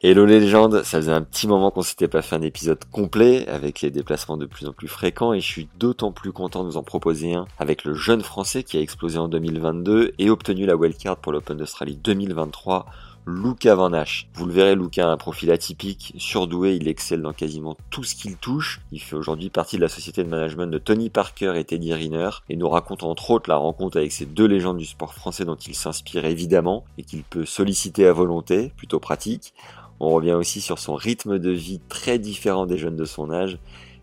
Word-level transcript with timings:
Hello 0.00 0.26
les 0.26 0.48
ça 0.48 0.84
faisait 0.84 1.10
un 1.10 1.22
petit 1.22 1.48
moment 1.48 1.72
qu'on 1.72 1.82
s'était 1.82 2.06
pas 2.06 2.22
fait 2.22 2.36
un 2.36 2.42
épisode 2.42 2.78
complet 2.92 3.48
avec 3.48 3.80
les 3.80 3.90
déplacements 3.90 4.36
de 4.36 4.46
plus 4.46 4.68
en 4.68 4.72
plus 4.72 4.86
fréquents 4.86 5.32
et 5.32 5.40
je 5.40 5.46
suis 5.46 5.68
d'autant 5.76 6.12
plus 6.12 6.30
content 6.30 6.62
de 6.62 6.68
vous 6.68 6.76
en 6.76 6.84
proposer 6.84 7.34
un 7.34 7.48
avec 7.58 7.82
le 7.82 7.94
jeune 7.94 8.20
français 8.20 8.62
qui 8.62 8.76
a 8.76 8.80
explosé 8.80 9.18
en 9.18 9.26
2022 9.26 10.12
et 10.16 10.30
obtenu 10.30 10.66
la 10.66 10.76
wildcard 10.76 11.16
pour 11.16 11.32
l'Open 11.32 11.56
d'Australie 11.56 11.96
2023 11.96 12.86
Luca 13.26 13.74
Van 13.74 13.92
Hache. 13.92 14.26
Vous 14.34 14.46
le 14.46 14.52
verrez, 14.52 14.74
Luca 14.74 15.06
a 15.06 15.10
un 15.10 15.18
profil 15.18 15.50
atypique, 15.50 16.14
surdoué, 16.16 16.76
il 16.76 16.88
excelle 16.88 17.20
dans 17.20 17.34
quasiment 17.34 17.76
tout 17.90 18.02
ce 18.02 18.14
qu'il 18.14 18.36
touche. 18.36 18.80
Il 18.90 19.02
fait 19.02 19.16
aujourd'hui 19.16 19.50
partie 19.50 19.76
de 19.76 19.82
la 19.82 19.88
société 19.88 20.24
de 20.24 20.30
management 20.30 20.70
de 20.70 20.78
Tony 20.78 21.10
Parker 21.10 21.52
et 21.56 21.64
Teddy 21.64 21.92
Riner 21.92 22.30
et 22.48 22.56
nous 22.56 22.70
raconte 22.70 23.02
entre 23.02 23.30
autres 23.30 23.50
la 23.50 23.56
rencontre 23.56 23.98
avec 23.98 24.12
ces 24.12 24.24
deux 24.24 24.46
légendes 24.46 24.78
du 24.78 24.86
sport 24.86 25.12
français 25.12 25.44
dont 25.44 25.56
il 25.56 25.74
s'inspire 25.74 26.24
évidemment 26.24 26.84
et 26.96 27.02
qu'il 27.02 27.22
peut 27.22 27.44
solliciter 27.44 28.06
à 28.06 28.14
volonté, 28.14 28.72
plutôt 28.76 28.98
pratique. 28.98 29.52
On 30.00 30.10
revient 30.10 30.32
aussi 30.32 30.60
sur 30.60 30.78
son 30.78 30.94
rythme 30.94 31.38
de 31.38 31.50
vie 31.50 31.80
très 31.88 32.18
différent 32.18 32.66
des 32.66 32.78
jeunes 32.78 32.96
de 32.96 33.04
son 33.04 33.30
âge 33.30 33.58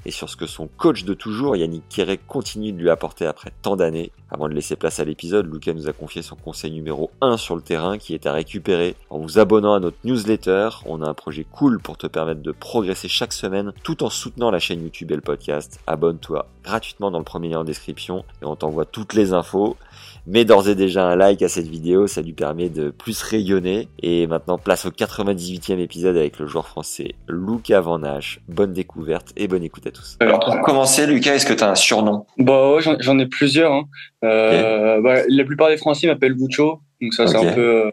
et 0.06 0.12
sur 0.12 0.30
ce 0.30 0.36
que 0.36 0.46
son 0.46 0.68
coach 0.68 1.04
de 1.04 1.14
toujours, 1.14 1.56
Yannick 1.56 1.84
Kéré, 1.90 2.18
continue 2.18 2.72
de 2.72 2.80
lui 2.80 2.90
apporter 2.90 3.26
après 3.26 3.52
tant 3.62 3.76
d'années. 3.76 4.12
Avant 4.30 4.48
de 4.48 4.54
laisser 4.54 4.76
place 4.76 5.00
à 5.00 5.04
l'épisode, 5.04 5.52
Lucas 5.52 5.74
nous 5.74 5.88
a 5.88 5.94
confié 5.94 6.22
son 6.22 6.36
conseil 6.36 6.72
numéro 6.72 7.10
1 7.22 7.38
sur 7.38 7.56
le 7.56 7.62
terrain 7.62 7.98
qui 7.98 8.14
est 8.14 8.28
à 8.28 8.34
récupérer 8.34 8.96
en 9.10 9.18
vous 9.18 9.40
abonnant 9.40 9.74
à 9.74 9.80
notre 9.80 9.98
newsletter. 10.04 10.70
On 10.86 11.02
a 11.02 11.08
un 11.08 11.14
projet 11.14 11.46
cool 11.52 11.80
pour 11.80 11.98
te 11.98 12.06
permettre 12.06 12.42
de 12.42 12.52
progresser 12.52 13.08
chaque 13.08 13.34
semaine 13.34 13.74
tout 13.84 14.04
en 14.04 14.10
soutenant 14.10 14.52
la 14.52 14.60
chaîne 14.60 14.84
YouTube 14.84 15.12
et 15.12 15.16
le 15.16 15.22
podcast. 15.22 15.80
Abonne-toi 15.88 16.48
gratuitement 16.64 17.10
dans 17.10 17.20
le 17.20 17.26
premier 17.26 17.50
lien 17.50 17.60
en 17.60 17.64
description 17.64 18.26
et 18.42 18.46
on 18.46 18.56
t'envoie 18.56 18.86
toutes 18.86 19.14
les 19.14 19.34
infos. 19.34 19.76
Mets 20.28 20.44
d'ores 20.44 20.70
et 20.70 20.76
déjà 20.76 21.06
un 21.08 21.16
like 21.16 21.44
à 21.44 21.50
cette 21.50 21.68
vidéo, 21.68 22.08
ça 22.08 22.22
lui 22.24 22.34
permet 22.34 22.70
de 22.70 22.90
plus 22.90 23.22
rayonner. 23.22 23.88
Et 24.02 24.26
maintenant, 24.26 24.58
place 24.58 24.86
au 24.88 24.90
98e 24.90 25.78
épisode 25.80 26.18
avec 26.18 26.40
le 26.40 26.48
joueur 26.48 26.68
français 26.68 27.14
Lucas 27.30 27.82
Van 27.82 28.02
Hache. 28.02 28.40
Bonne 28.50 28.74
découverte 28.74 29.34
et 29.38 29.48
bonne 29.48 29.64
écoute 29.64 29.86
à 29.86 29.92
tous. 29.92 30.18
Alors 30.20 30.40
pour 30.40 30.60
commencer, 30.62 31.06
Lucas, 31.06 31.36
est-ce 31.36 31.46
que 31.46 31.54
tu 31.54 31.64
as 31.64 31.70
un 31.70 31.76
surnom? 31.76 32.26
Bah 32.40 32.74
ouais, 32.74 32.82
j'en- 32.82 33.20
ai 33.20 33.28
plusieurs. 33.28 33.72
Hein. 33.72 33.84
Euh, 34.24 35.00
bah, 35.02 35.22
la 35.28 35.44
plupart 35.44 35.70
des 35.70 35.78
Français 35.78 36.08
m'appellent 36.08 36.34
Bucho, 36.34 36.80
donc 37.02 37.14
ça 37.14 37.28
c'est 37.28 37.38
un 37.38 37.54
peu. 37.54 37.86
Euh, 37.86 37.92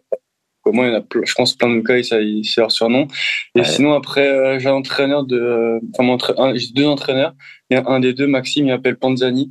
moins, 0.72 0.86
il 0.86 0.92
y 0.92 0.96
en 0.96 1.00
a, 1.00 1.02
je 1.24 1.34
pense 1.34 1.54
plein 1.54 1.74
de 1.74 1.80
cas, 1.80 2.00
c'est 2.02 2.60
leur 2.60 2.72
surnom. 2.72 3.08
Et 3.56 3.58
Ouais. 3.58 3.64
sinon 3.64 3.92
après, 3.94 4.26
euh, 4.28 4.58
j'ai 4.58 4.68
un 4.68 4.74
entraîneur 4.74 5.24
de, 5.24 5.36
euh, 5.38 5.80
enfin 5.92 6.04
mon 6.04 6.14
entra- 6.16 6.34
un- 6.38 6.54
j'ai 6.56 6.68
deux 6.72 6.86
entraîneurs. 6.86 7.34
A 7.74 7.82
un 7.92 8.00
des 8.00 8.12
deux, 8.14 8.26
Maxime, 8.26 8.66
il 8.66 8.70
m'appelle 8.70 8.96
Panzani, 8.96 9.50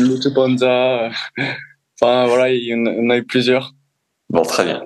Lucho 0.00 0.30
Panza. 0.34 1.04
euh, 1.04 1.10
Enfin 2.00 2.26
voilà, 2.26 2.50
il 2.50 2.62
y 2.64 2.74
en 2.74 2.86
a, 2.86 2.90
il 2.92 3.02
y 3.02 3.06
en 3.06 3.10
a 3.10 3.16
eu 3.16 3.24
plusieurs. 3.24 3.72
Bon, 4.30 4.42
très 4.42 4.64
bien. 4.64 4.82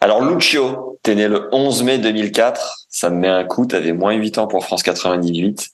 Alors 0.00 0.24
Lucio, 0.24 0.98
t'es 1.02 1.14
né 1.14 1.28
le 1.28 1.48
11 1.52 1.82
mai 1.84 1.98
2004. 1.98 2.86
Ça 2.88 3.10
me 3.10 3.16
met 3.16 3.28
un 3.28 3.44
coup, 3.44 3.66
t'avais 3.66 3.92
moins 3.92 4.14
8 4.14 4.38
ans 4.38 4.46
pour 4.46 4.64
France 4.64 4.82
98. 4.82 5.68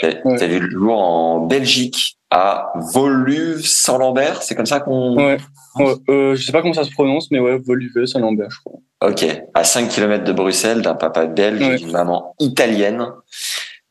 T'as 0.00 0.08
Ouais. 0.24 0.38
t'as 0.38 0.46
vu 0.46 0.58
le 0.60 0.70
jour 0.70 0.98
en 0.98 1.40
Belgique 1.40 2.18
à 2.30 2.72
Woluwe-Saint-Lambert, 2.94 4.42
c'est 4.42 4.54
comme 4.56 4.66
ça 4.66 4.80
qu'on... 4.80 5.16
Ouais. 5.16 5.38
Ouais, 5.76 5.94
euh, 6.08 6.34
je 6.34 6.42
sais 6.44 6.52
pas 6.52 6.62
comment 6.62 6.72
ça 6.74 6.84
se 6.84 6.90
prononce, 6.90 7.30
mais 7.30 7.38
ouais, 7.38 7.58
Voluveux, 7.58 8.06
ça 8.06 8.18
Lambert, 8.18 8.48
je 8.50 8.58
crois. 8.64 8.80
Ok, 9.08 9.24
à 9.54 9.62
5 9.62 9.88
km 9.90 10.24
de 10.24 10.32
Bruxelles, 10.32 10.80
d'un 10.82 10.94
papa 10.94 11.26
belge 11.26 11.60
et 11.62 11.76
d'une 11.76 11.92
maman 11.92 12.34
italienne. 12.40 13.06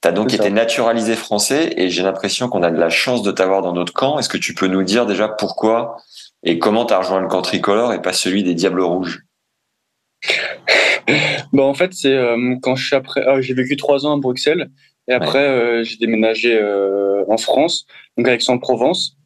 T'as 0.05 0.11
donc 0.11 0.29
C'est 0.29 0.35
été 0.35 0.49
ça. 0.49 0.51
naturalisé 0.51 1.15
français 1.15 1.73
et 1.77 1.89
j'ai 1.89 2.03
l'impression 2.03 2.47
qu'on 2.47 2.61
a 2.61 2.69
de 2.69 2.79
la 2.79 2.89
chance 2.89 3.23
de 3.23 3.31
t'avoir 3.31 3.63
dans 3.63 3.73
notre 3.73 3.91
camp. 3.91 4.19
Est-ce 4.19 4.29
que 4.29 4.37
tu 4.37 4.53
peux 4.53 4.67
nous 4.67 4.83
dire 4.83 5.07
déjà 5.07 5.27
pourquoi 5.27 5.97
et 6.43 6.59
comment 6.59 6.85
t'as 6.85 6.99
rejoint 6.99 7.19
le 7.21 7.27
camp 7.27 7.41
tricolore 7.41 7.91
et 7.91 7.99
pas 8.03 8.13
celui 8.13 8.43
des 8.43 8.53
Diables 8.53 8.81
Rouges? 8.81 9.23
Bah 11.53 11.63
en 11.63 11.73
fait 11.73 11.91
c'est 11.95 12.13
euh, 12.13 12.55
quand 12.61 12.75
je 12.75 12.85
suis 12.85 12.95
après 12.95 13.23
ah, 13.25 13.41
j'ai 13.41 13.55
vécu 13.55 13.77
trois 13.77 14.05
ans 14.05 14.15
à 14.15 14.19
Bruxelles 14.19 14.69
et 15.07 15.13
après 15.13 15.39
euh, 15.39 15.83
j'ai 15.83 15.97
déménagé 15.97 16.55
euh, 16.55 17.23
en 17.27 17.37
France 17.37 17.87
donc 18.15 18.27
à 18.27 18.35
Aix-en-Provence. 18.35 19.17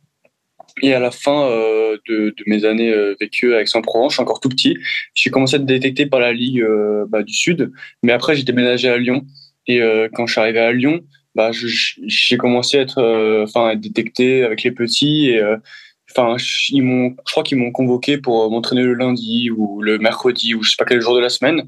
Et 0.82 0.94
à 0.94 1.00
la 1.02 1.12
fin 1.12 1.44
euh, 1.44 1.98
de, 2.08 2.34
de 2.38 2.44
mes 2.48 2.64
années 2.64 2.94
euh, 2.94 3.18
vécues 3.20 3.54
à 3.54 3.60
Aix-en-Provence 3.60 4.14
je 4.14 4.16
suis 4.16 4.22
encore 4.24 4.40
tout 4.40 4.48
petit. 4.48 4.78
J'ai 5.14 5.30
commencé 5.30 5.58
à 5.58 5.60
être 5.60 5.66
détecté 5.66 6.06
par 6.06 6.22
la 6.22 6.32
Ligue 6.32 6.62
euh, 6.62 7.06
bah, 7.10 7.22
du 7.22 7.34
Sud 7.34 7.70
mais 8.02 8.14
après 8.14 8.38
j'ai 8.38 8.44
déménagé 8.44 8.88
à 8.88 8.98
Lyon 8.98 9.24
et 9.70 9.82
euh, 9.82 10.10
quand 10.14 10.28
je 10.28 10.34
suis 10.34 10.42
arrivé 10.42 10.60
à 10.60 10.74
Lyon 10.74 11.00
bah 11.36 11.52
j'ai 11.54 12.38
commencé 12.38 12.78
à 12.78 12.82
être 12.82 12.98
euh, 12.98 13.44
enfin 13.44 13.76
détecté 13.76 14.44
avec 14.44 14.64
les 14.64 14.72
petits 14.72 15.30
et 15.30 15.40
euh, 15.40 15.56
Enfin, 16.12 16.38
ils 16.70 16.82
je 16.82 17.32
crois 17.32 17.44
qu'ils 17.44 17.60
m'ont 17.60 17.72
convoqué 17.72 18.18
pour 18.18 18.50
m'entraîner 18.50 18.82
le 18.82 18.96
lundi 18.96 19.52
ou 19.52 19.80
le 19.84 20.00
mercredi 20.00 20.56
ou 20.56 20.64
je 20.64 20.72
sais 20.72 20.76
pas 20.76 20.86
quel 20.86 21.02
jour 21.02 21.14
de 21.14 21.20
la 21.20 21.30
semaine. 21.30 21.68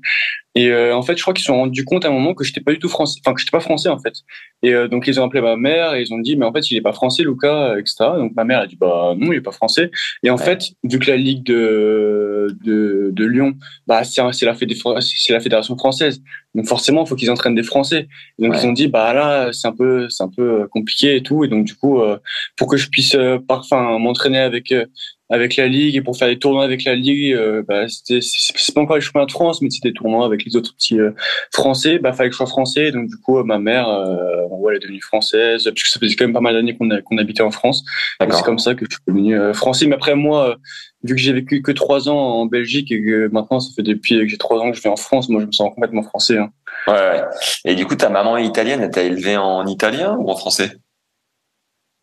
Et 0.56 0.68
euh, 0.70 0.94
en 0.96 1.02
fait, 1.02 1.16
je 1.18 1.22
crois 1.22 1.34
qu'ils 1.34 1.44
se 1.44 1.48
sont 1.48 1.56
rendus 1.58 1.86
compte 1.86 2.04
à 2.04 2.10
un 2.10 2.12
moment 2.12 2.34
que 2.34 2.44
j'étais 2.44 2.60
pas 2.60 2.72
du 2.74 2.80
tout 2.80 2.90
français, 2.90 3.20
enfin 3.24 3.34
que 3.34 3.40
j'étais 3.40 3.52
pas 3.52 3.62
français 3.62 3.88
en 3.88 3.98
fait. 4.00 4.16
Et 4.64 4.74
euh, 4.74 4.90
donc 4.90 5.08
ils 5.08 5.18
ont 5.20 5.24
appelé 5.24 5.40
ma 5.42 5.56
mère 5.56 5.96
et 5.96 6.02
ils 6.02 6.14
ont 6.14 6.20
dit 6.20 6.36
mais 6.36 6.46
en 6.46 6.52
fait 6.52 6.70
il 6.70 6.76
est 6.78 6.82
pas 6.82 6.92
français 6.92 7.24
Lucas, 7.24 7.78
etc. 7.80 7.96
Donc 8.18 8.34
ma 8.36 8.44
mère 8.44 8.60
a 8.60 8.68
dit 8.68 8.76
bah 8.76 9.14
non 9.18 9.32
il 9.32 9.38
est 9.38 9.42
pas 9.42 9.52
français. 9.54 9.92
Et 10.24 10.30
en 10.30 10.36
Ouais. 10.38 10.44
fait 10.44 10.64
vu 10.84 11.00
que 11.00 11.10
la 11.10 11.16
ligue 11.18 11.44
de 11.44 12.56
de, 12.66 13.10
de 13.14 13.26
Lyon 13.26 13.54
bah 13.88 14.04
c'est 14.04 14.22
la 14.46 14.54
fédé- 14.54 14.76
c'est 15.02 15.34
la 15.34 15.40
fédération 15.40 15.78
française. 15.78 16.22
Donc 16.54 16.66
forcément 16.68 17.06
il 17.06 17.08
faut 17.08 17.16
qu'ils 17.16 17.32
entraînent 17.32 17.56
des 17.56 17.64
Français. 17.64 18.08
Et 18.38 18.44
donc 18.44 18.52
Ouais. 18.54 18.60
ils 18.62 18.68
ont 18.68 18.74
dit 18.74 18.88
bah 18.90 19.14
là 19.14 19.54
c'est 19.54 19.68
un 19.70 19.72
peu 19.76 20.10
c'est 20.10 20.24
un 20.24 20.30
peu 20.30 20.68
compliqué 20.68 21.16
et 21.16 21.24
tout. 21.24 21.46
Et 21.46 21.48
donc 21.48 21.64
du 21.66 21.76
coup 21.76 22.02
euh, 22.02 22.18
pour 22.58 22.68
que 22.68 22.76
je 22.78 22.90
puisse 22.90 23.16
euh, 23.16 23.40
par- 23.40 23.60
enfin 23.60 23.98
m'entraîner 24.00 24.40
avec 24.40 24.72
euh, 24.74 24.86
avec 25.32 25.56
la 25.56 25.68
ligue 25.68 25.96
et 25.96 26.02
pour 26.02 26.18
faire 26.18 26.28
des 26.28 26.38
tournois 26.38 26.66
avec 26.66 26.84
la 26.84 26.94
ligue 26.94 27.34
euh, 27.34 27.64
bah, 27.68 27.88
c'était 27.88 28.20
c'est 28.22 28.76
pas 28.76 28.82
encore 28.82 28.98
les 28.98 29.02
championnats 29.02 29.26
de 29.26 29.32
France 29.32 29.62
mais 29.62 29.70
c'était 29.70 29.90
des 29.90 29.94
tournois 29.94 30.26
avec 30.26 30.44
les 30.46 30.56
autres 30.56 30.76
petits 30.76 31.00
euh, 31.00 31.12
français. 31.54 32.00
Bah 32.00 32.12
fallait 32.12 32.30
que 32.30 32.34
je 32.34 32.38
sois 32.38 32.48
français. 32.48 32.92
Donc 32.92 33.08
du 33.08 33.16
coup 33.18 33.40
euh, 33.40 33.44
ma 33.44 33.58
mère 33.58 33.88
euh, 33.88 34.46
ouais, 34.50 34.74
elle 34.74 34.78
est 34.78 34.80
devenue 34.82 35.02
française 35.02 35.64
parce 35.64 35.84
que 35.84 35.90
ça 35.90 36.00
faisait 36.00 36.16
quand 36.16 36.26
même 36.26 36.34
pas 36.34 36.42
mal 36.42 36.54
d'années 36.54 36.76
qu'on 36.76 36.90
qu'on 37.06 37.18
habitait 37.18 37.44
en 37.44 37.52
France. 37.52 37.84
C'est 38.20 38.44
comme 38.44 38.60
ça 38.60 38.76
que 38.76 38.86
je 38.86 38.96
suis 38.96 39.04
devenu 39.08 39.40
euh, 39.40 39.54
français. 39.54 39.88
Mais 39.88 39.96
après 39.96 40.16
moi 40.16 40.50
euh, 40.50 40.56
vu 41.04 41.16
que 41.16 41.22
j'ai 41.22 41.34
vécu 41.34 41.62
que 41.62 41.72
trois 41.72 42.10
ans 42.10 42.20
en 42.42 42.46
Belgique 42.46 42.92
et 42.92 43.02
que 43.02 43.30
maintenant 43.32 43.60
ça 43.60 43.72
fait 43.76 43.84
depuis 43.84 44.20
que 44.20 44.28
j'ai 44.28 44.38
trois 44.38 44.60
ans 44.60 44.70
que 44.70 44.78
je 44.78 44.82
vis 44.82 44.90
en 44.90 44.98
France 44.98 45.30
moi 45.30 45.42
je 45.42 45.48
me 45.48 45.52
sens 45.52 45.74
complètement 45.74 46.04
français 46.04 46.38
hein. 46.38 46.52
Ouais, 46.88 46.94
ouais. 46.94 47.22
Et 47.66 47.76
du 47.76 47.86
coup, 47.86 47.96
ta 47.96 48.10
maman 48.10 48.38
est 48.38 48.46
italienne, 48.46 48.82
elle 48.82 48.90
t'a 48.90 49.04
élevé 49.04 49.38
en 49.38 49.66
italien 49.68 50.16
ou 50.18 50.32
en 50.32 50.36
français? 50.36 50.72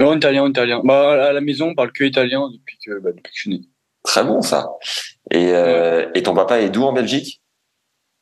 Non 0.00 0.16
italien 0.16 0.48
italien 0.48 0.80
bah 0.84 1.28
à 1.28 1.32
la 1.32 1.40
maison 1.40 1.68
on 1.70 1.74
parle 1.74 1.92
que 1.92 2.04
italien 2.04 2.48
depuis 2.52 2.78
que 2.84 2.98
bah, 3.00 3.10
depuis 3.10 3.22
que 3.22 3.30
je 3.34 3.40
suis 3.40 3.50
né 3.50 3.60
Très 4.04 4.24
bon 4.24 4.40
ça. 4.42 4.70
Et, 5.32 5.50
euh, 5.52 6.08
et 6.14 6.22
ton 6.22 6.32
papa 6.34 6.60
est 6.60 6.70
d'où 6.70 6.84
en 6.84 6.92
Belgique? 6.92 7.42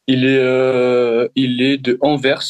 Il 0.09 0.25
est 0.25 0.38
euh, 0.38 1.28
il 1.36 1.60
est 1.62 1.76
de 1.76 1.98
Anvers 2.00 2.42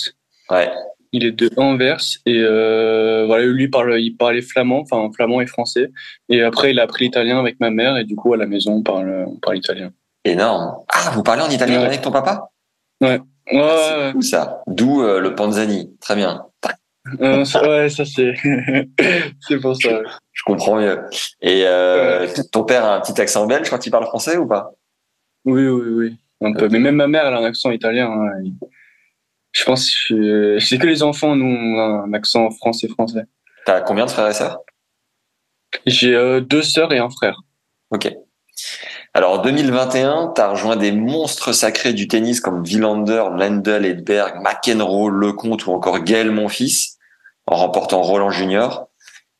Ouais. 0.50 0.70
Il 1.12 1.24
est 1.24 1.32
de 1.32 1.50
Anvers 1.56 2.00
et 2.24 2.38
euh, 2.40 3.24
voilà, 3.26 3.44
lui 3.44 3.64
il 3.64 3.70
parle, 3.70 4.00
il 4.00 4.16
parlait 4.16 4.42
flamand, 4.42 4.80
enfin 4.80 5.10
flamand 5.14 5.40
et 5.40 5.46
français. 5.46 5.90
Et 6.28 6.42
après, 6.42 6.70
il 6.70 6.78
a 6.80 6.84
appris 6.84 7.06
l'italien 7.06 7.38
avec 7.38 7.58
ma 7.60 7.70
mère 7.70 7.96
et 7.96 8.04
du 8.04 8.14
coup 8.16 8.32
à 8.32 8.36
la 8.36 8.46
maison 8.46 8.74
on 8.74 8.82
parle, 8.82 9.24
on 9.26 9.36
parle 9.36 9.58
italien. 9.58 9.90
Énorme. 10.24 10.76
Ah, 10.92 11.10
vous 11.14 11.22
parlez 11.22 11.42
en 11.42 11.50
italien 11.50 11.80
Ouais. 11.80 11.86
avec 11.86 12.00
ton 12.02 12.10
papa? 12.12 12.50
Ouais, 13.02 13.20
Ah, 13.48 13.54
ouais, 13.54 13.68
C'est 14.06 14.12
fou 14.12 14.22
ça. 14.22 14.62
D'où 14.66 15.02
le 15.02 15.34
Panzani. 15.34 15.96
Très 16.00 16.14
bien. 16.16 16.46
Euh, 17.20 17.44
ouais, 17.62 17.88
ça 17.88 18.04
c'est, 18.04 18.34
c'est 19.40 19.60
pour 19.60 19.76
ça. 19.76 20.00
Je 20.32 20.42
comprends 20.44 20.76
mieux. 20.76 21.00
Et 21.40 21.62
euh, 21.66 22.26
ton 22.52 22.64
père 22.64 22.84
a 22.84 22.96
un 22.96 23.00
petit 23.00 23.20
accent 23.20 23.46
belge 23.46 23.70
quand 23.70 23.86
il 23.86 23.90
parle 23.90 24.06
français 24.06 24.36
ou 24.36 24.46
pas? 24.46 24.72
Oui, 25.44 25.66
oui, 25.66 25.88
oui, 25.90 26.16
un 26.42 26.52
peu. 26.52 26.68
Mais 26.68 26.78
même 26.78 26.96
ma 26.96 27.06
mère, 27.06 27.26
elle 27.26 27.34
a 27.34 27.38
un 27.38 27.44
accent 27.44 27.70
italien. 27.70 28.10
hein. 28.10 28.42
Je 29.52 29.64
pense 29.64 29.90
que 30.08 30.58
c'est 30.60 30.78
que 30.78 30.86
les 30.86 31.02
enfants, 31.02 31.34
nous, 31.34 31.46
ont 31.46 32.04
un 32.04 32.12
accent 32.12 32.50
français 32.50 32.88
français. 32.88 33.24
T'as 33.64 33.80
combien 33.80 34.04
de 34.06 34.10
frères 34.10 34.28
et 34.28 34.34
sœurs? 34.34 34.58
J'ai 35.86 36.14
euh, 36.14 36.40
deux 36.40 36.62
sœurs 36.62 36.92
et 36.92 36.98
un 36.98 37.10
frère. 37.10 37.40
Ok. 37.90 38.12
Alors 39.14 39.38
en 39.38 39.42
2021, 39.42 40.32
tu 40.34 40.40
as 40.40 40.50
rejoint 40.50 40.76
des 40.76 40.92
monstres 40.92 41.52
sacrés 41.52 41.94
du 41.94 42.06
tennis 42.06 42.40
comme 42.40 42.62
Villander, 42.64 43.24
Lendl, 43.34 43.84
Edberg, 43.86 44.42
McEnroe, 44.42 45.08
Lecomte 45.08 45.66
ou 45.66 45.72
encore 45.72 46.00
Gaël 46.00 46.30
Monfils 46.30 46.95
en 47.46 47.56
remportant 47.56 48.02
Roland 48.02 48.30
Junior. 48.30 48.88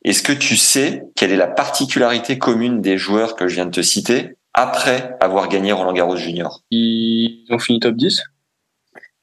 Est-ce 0.03 0.23
que 0.23 0.33
tu 0.33 0.55
sais 0.55 1.03
quelle 1.15 1.31
est 1.31 1.37
la 1.37 1.47
particularité 1.47 2.37
commune 2.37 2.81
des 2.81 2.97
joueurs 2.97 3.35
que 3.35 3.47
je 3.47 3.55
viens 3.55 3.65
de 3.65 3.71
te 3.71 3.81
citer 3.81 4.37
après 4.53 5.15
avoir 5.19 5.49
gagné 5.49 5.71
Roland 5.71 5.93
Garros 5.93 6.15
Junior? 6.15 6.63
Ils 6.71 7.45
ont 7.49 7.59
fini 7.59 7.79
top 7.79 7.95
10 7.95 8.23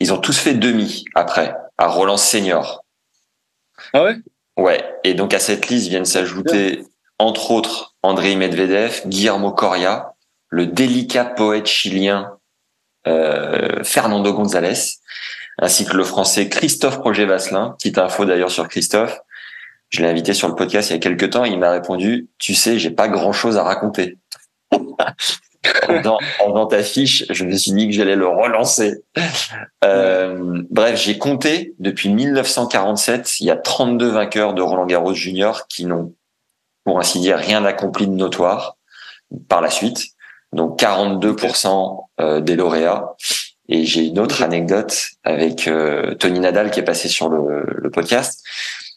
Ils 0.00 0.12
ont 0.12 0.18
tous 0.18 0.38
fait 0.38 0.54
demi 0.54 1.04
après, 1.14 1.54
à 1.78 1.88
Roland 1.88 2.16
Senior. 2.16 2.84
Ah 3.92 4.04
ouais? 4.04 4.16
Ouais, 4.56 4.84
et 5.02 5.14
donc 5.14 5.34
à 5.34 5.40
cette 5.40 5.68
liste 5.68 5.88
viennent 5.88 6.04
s'ajouter, 6.04 6.84
entre 7.18 7.50
autres, 7.50 7.96
André 8.02 8.36
Medvedev, 8.36 9.02
Guillermo 9.06 9.50
Coria, 9.52 10.14
le 10.48 10.66
délicat 10.66 11.24
poète 11.24 11.66
chilien 11.66 12.36
euh, 13.06 13.82
Fernando 13.82 14.32
González, 14.32 14.98
ainsi 15.58 15.84
que 15.84 15.96
le 15.96 16.04
français 16.04 16.48
Christophe 16.48 17.00
Projet-Vasselin. 17.00 17.74
Petite 17.78 17.98
info 17.98 18.24
d'ailleurs 18.24 18.50
sur 18.50 18.68
Christophe. 18.68 19.20
Je 19.90 20.02
l'ai 20.02 20.08
invité 20.08 20.34
sur 20.34 20.48
le 20.48 20.54
podcast 20.54 20.90
il 20.90 20.94
y 20.94 20.96
a 20.96 20.98
quelques 20.98 21.30
temps. 21.30 21.44
Il 21.44 21.58
m'a 21.58 21.70
répondu, 21.70 22.28
tu 22.38 22.54
sais, 22.54 22.78
j'ai 22.78 22.90
pas 22.90 23.08
grand 23.08 23.32
chose 23.32 23.56
à 23.56 23.62
raconter. 23.62 24.18
en, 25.88 26.50
dans, 26.50 26.66
ta 26.66 26.82
fiche, 26.82 27.24
je 27.30 27.44
me 27.44 27.56
suis 27.56 27.72
dit 27.72 27.88
que 27.88 27.94
j'allais 27.94 28.16
le 28.16 28.26
relancer. 28.26 29.02
Euh, 29.84 30.62
bref, 30.70 31.00
j'ai 31.00 31.18
compté 31.18 31.74
depuis 31.78 32.08
1947, 32.08 33.40
il 33.40 33.46
y 33.46 33.50
a 33.50 33.56
32 33.56 34.08
vainqueurs 34.08 34.54
de 34.54 34.62
Roland 34.62 34.86
Garros 34.86 35.14
Junior 35.14 35.66
qui 35.68 35.86
n'ont, 35.86 36.14
pour 36.84 36.98
ainsi 36.98 37.20
dire, 37.20 37.38
rien 37.38 37.64
accompli 37.64 38.06
de 38.06 38.12
notoire 38.12 38.76
par 39.48 39.60
la 39.60 39.70
suite. 39.70 40.06
Donc 40.52 40.80
42% 40.80 42.04
euh, 42.20 42.40
des 42.40 42.56
lauréats. 42.56 43.14
Et 43.68 43.84
j'ai 43.84 44.06
une 44.06 44.18
autre 44.18 44.42
anecdote 44.42 45.08
avec 45.24 45.68
euh, 45.68 46.14
Tony 46.14 46.40
Nadal 46.40 46.70
qui 46.70 46.80
est 46.80 46.84
passé 46.84 47.08
sur 47.08 47.28
le, 47.28 47.64
le 47.66 47.90
podcast. 47.90 48.44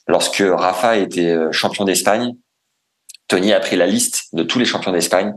Lorsque 0.07 0.43
Rafa 0.45 0.97
était 0.97 1.31
euh, 1.31 1.51
champion 1.51 1.85
d'Espagne, 1.85 2.35
Tony 3.27 3.53
a 3.53 3.59
pris 3.59 3.75
la 3.75 3.87
liste 3.87 4.33
de 4.33 4.43
tous 4.43 4.59
les 4.59 4.65
champions 4.65 4.91
d'Espagne 4.91 5.33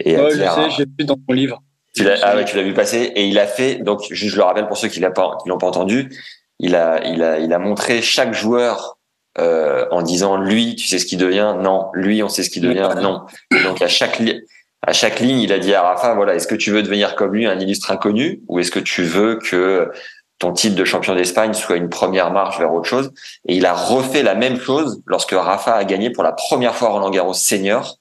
et 0.00 0.16
ouais, 0.16 0.30
je 0.32 0.36
sais, 0.38 0.70
j'ai 0.76 0.84
vu 0.98 1.04
dans 1.04 1.16
mon 1.28 1.34
livre. 1.34 1.62
Tu 1.94 2.02
l'as, 2.02 2.18
ah 2.22 2.34
ouais, 2.34 2.44
tu 2.44 2.56
l'as 2.56 2.62
vu 2.62 2.74
passer 2.74 3.12
et 3.14 3.26
il 3.26 3.38
a 3.38 3.46
fait. 3.46 3.76
Donc, 3.76 4.00
je 4.10 4.36
le 4.36 4.42
rappelle 4.42 4.66
pour 4.66 4.76
ceux 4.76 4.88
qui 4.88 5.00
l'ont 5.00 5.12
pas, 5.12 5.38
qui 5.42 5.48
l'ont 5.48 5.58
pas 5.58 5.68
entendu, 5.68 6.10
il 6.58 6.74
a, 6.74 7.04
il 7.06 7.22
a, 7.22 7.38
il 7.38 7.52
a 7.52 7.58
montré 7.58 8.02
chaque 8.02 8.34
joueur 8.34 8.98
euh, 9.38 9.86
en 9.90 10.02
disant 10.02 10.36
lui, 10.36 10.74
tu 10.74 10.88
sais 10.88 10.98
ce 10.98 11.06
qu'il 11.06 11.18
devient, 11.18 11.54
non, 11.58 11.90
lui, 11.94 12.22
on 12.22 12.28
sait 12.28 12.42
ce 12.42 12.50
qu'il 12.50 12.62
devient, 12.62 12.88
non. 13.00 13.26
Et 13.56 13.62
donc 13.62 13.80
à 13.82 13.88
chaque 13.88 14.20
à 14.86 14.92
chaque 14.92 15.20
ligne, 15.20 15.40
il 15.40 15.52
a 15.52 15.58
dit 15.58 15.74
à 15.74 15.82
Rafa, 15.82 16.14
voilà, 16.14 16.34
est-ce 16.34 16.46
que 16.46 16.54
tu 16.54 16.70
veux 16.70 16.82
devenir 16.82 17.16
comme 17.16 17.32
lui, 17.32 17.46
un 17.46 17.58
illustre 17.58 17.90
inconnu, 17.90 18.42
ou 18.48 18.60
est-ce 18.60 18.70
que 18.70 18.80
tu 18.80 19.02
veux 19.02 19.36
que 19.36 19.90
ton 20.38 20.52
titre 20.52 20.76
de 20.76 20.84
champion 20.84 21.14
d'Espagne 21.14 21.54
soit 21.54 21.76
une 21.76 21.88
première 21.88 22.30
marche 22.30 22.58
vers 22.58 22.72
autre 22.72 22.88
chose? 22.88 23.12
Et 23.48 23.56
il 23.56 23.66
a 23.66 23.72
refait 23.72 24.22
la 24.22 24.34
même 24.34 24.58
chose 24.58 25.00
lorsque 25.06 25.32
Rafa 25.32 25.74
a 25.74 25.84
gagné 25.84 26.10
pour 26.10 26.22
la 26.22 26.32
première 26.32 26.74
fois 26.74 26.90
Roland 26.90 27.10
Garros 27.10 27.34
senior, 27.34 27.98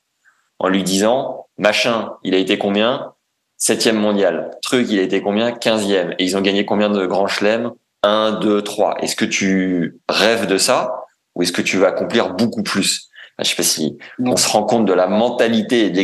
en 0.60 0.68
lui 0.68 0.84
disant, 0.84 1.48
machin, 1.58 2.14
il 2.24 2.36
a 2.36 2.38
été 2.38 2.58
combien? 2.58 3.14
Septième 3.58 3.98
mondial. 3.98 4.52
Truc, 4.62 4.88
il 4.90 5.00
a 5.00 5.04
été 5.04 5.22
combien? 5.22 5.54
Quinzième. 5.54 6.16
Et 6.20 6.26
ils 6.26 6.36
ont 6.36 6.42
gagné 6.42 6.66
combien 6.66 6.90
de 6.90 7.06
grands 7.06 7.28
chelems? 7.28 7.72
Un, 8.02 8.34
deux, 8.34 8.62
trois. 8.62 8.98
Est-ce 9.00 9.16
que 9.16 9.24
tu 9.24 10.00
rêves 10.10 10.48
de 10.48 10.58
ça? 10.58 11.06
Ou 11.36 11.44
est-ce 11.44 11.54
que 11.54 11.62
tu 11.62 11.78
vas 11.78 11.88
accomplir 11.88 12.34
beaucoup 12.34 12.64
plus? 12.64 13.08
Je 13.40 13.50
sais 13.50 13.56
pas 13.56 13.64
si 13.64 13.98
on 14.20 14.38
se 14.38 14.48
rend 14.48 14.64
compte 14.64 14.86
de 14.86 14.94
la 14.94 15.08
mentalité 15.08 15.86
et 15.86 15.90
de 15.90 15.96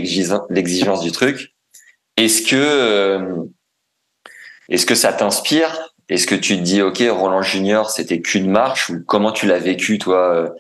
l'exigence 0.50 1.02
du 1.02 1.12
truc. 1.12 1.54
Est-ce 2.18 2.42
que 2.42 2.56
euh, 2.56 3.44
est-ce 4.70 4.86
que 4.86 4.96
ça 4.96 5.14
t'inspire? 5.14 5.94
Est-ce 6.10 6.26
que 6.28 6.36
tu 6.36 6.58
te 6.58 6.62
dis 6.62 6.82
ok 6.82 7.04
Roland 7.12 7.42
Junior 7.42 7.90
c'était 7.92 8.22
qu'une 8.22 8.50
marche? 8.50 8.90
Ou 8.90 9.04
comment 9.06 9.32
tu 9.32 9.46
l'as 9.46 9.60
vécu 9.60 10.00
toi 10.00 10.54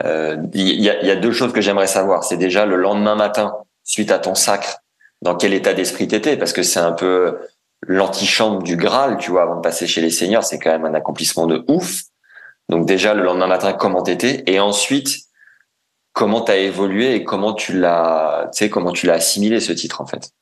Il 0.00 0.06
euh, 0.06 0.36
y, 0.54 0.90
a, 0.90 1.02
y, 1.04 1.10
a, 1.10 1.16
deux 1.16 1.32
choses 1.32 1.52
que 1.52 1.60
j'aimerais 1.60 1.86
savoir. 1.86 2.24
C'est 2.24 2.36
déjà 2.36 2.66
le 2.66 2.76
lendemain 2.76 3.14
matin 3.14 3.54
suite 3.84 4.10
à 4.10 4.18
ton 4.18 4.34
sacre, 4.34 4.78
dans 5.22 5.36
quel 5.36 5.54
état 5.54 5.74
d'esprit 5.74 6.08
t'étais? 6.08 6.36
Parce 6.36 6.52
que 6.52 6.62
c'est 6.62 6.80
un 6.80 6.92
peu 6.92 7.38
l'antichambre 7.86 8.62
du 8.62 8.76
Graal, 8.76 9.18
tu 9.18 9.30
vois, 9.30 9.42
avant 9.42 9.56
de 9.56 9.60
passer 9.60 9.86
chez 9.86 10.00
les 10.00 10.10
seniors, 10.10 10.44
c'est 10.44 10.58
quand 10.58 10.70
même 10.70 10.84
un 10.84 10.94
accomplissement 10.94 11.46
de 11.46 11.64
ouf. 11.68 12.02
Donc 12.68 12.86
déjà 12.86 13.14
le 13.14 13.22
lendemain 13.22 13.48
matin, 13.48 13.72
comment 13.72 14.02
t'étais? 14.02 14.44
Et 14.46 14.60
ensuite, 14.60 15.16
comment 16.12 16.42
tu 16.42 16.52
as 16.52 16.58
évolué 16.58 17.14
et 17.14 17.24
comment 17.24 17.54
tu 17.54 17.78
l'as, 17.78 18.50
tu 18.52 18.58
sais, 18.58 18.70
comment 18.70 18.92
tu 18.92 19.06
l'as 19.06 19.14
assimilé 19.14 19.60
ce 19.60 19.72
titre 19.72 20.00
en 20.00 20.06
fait. 20.06 20.32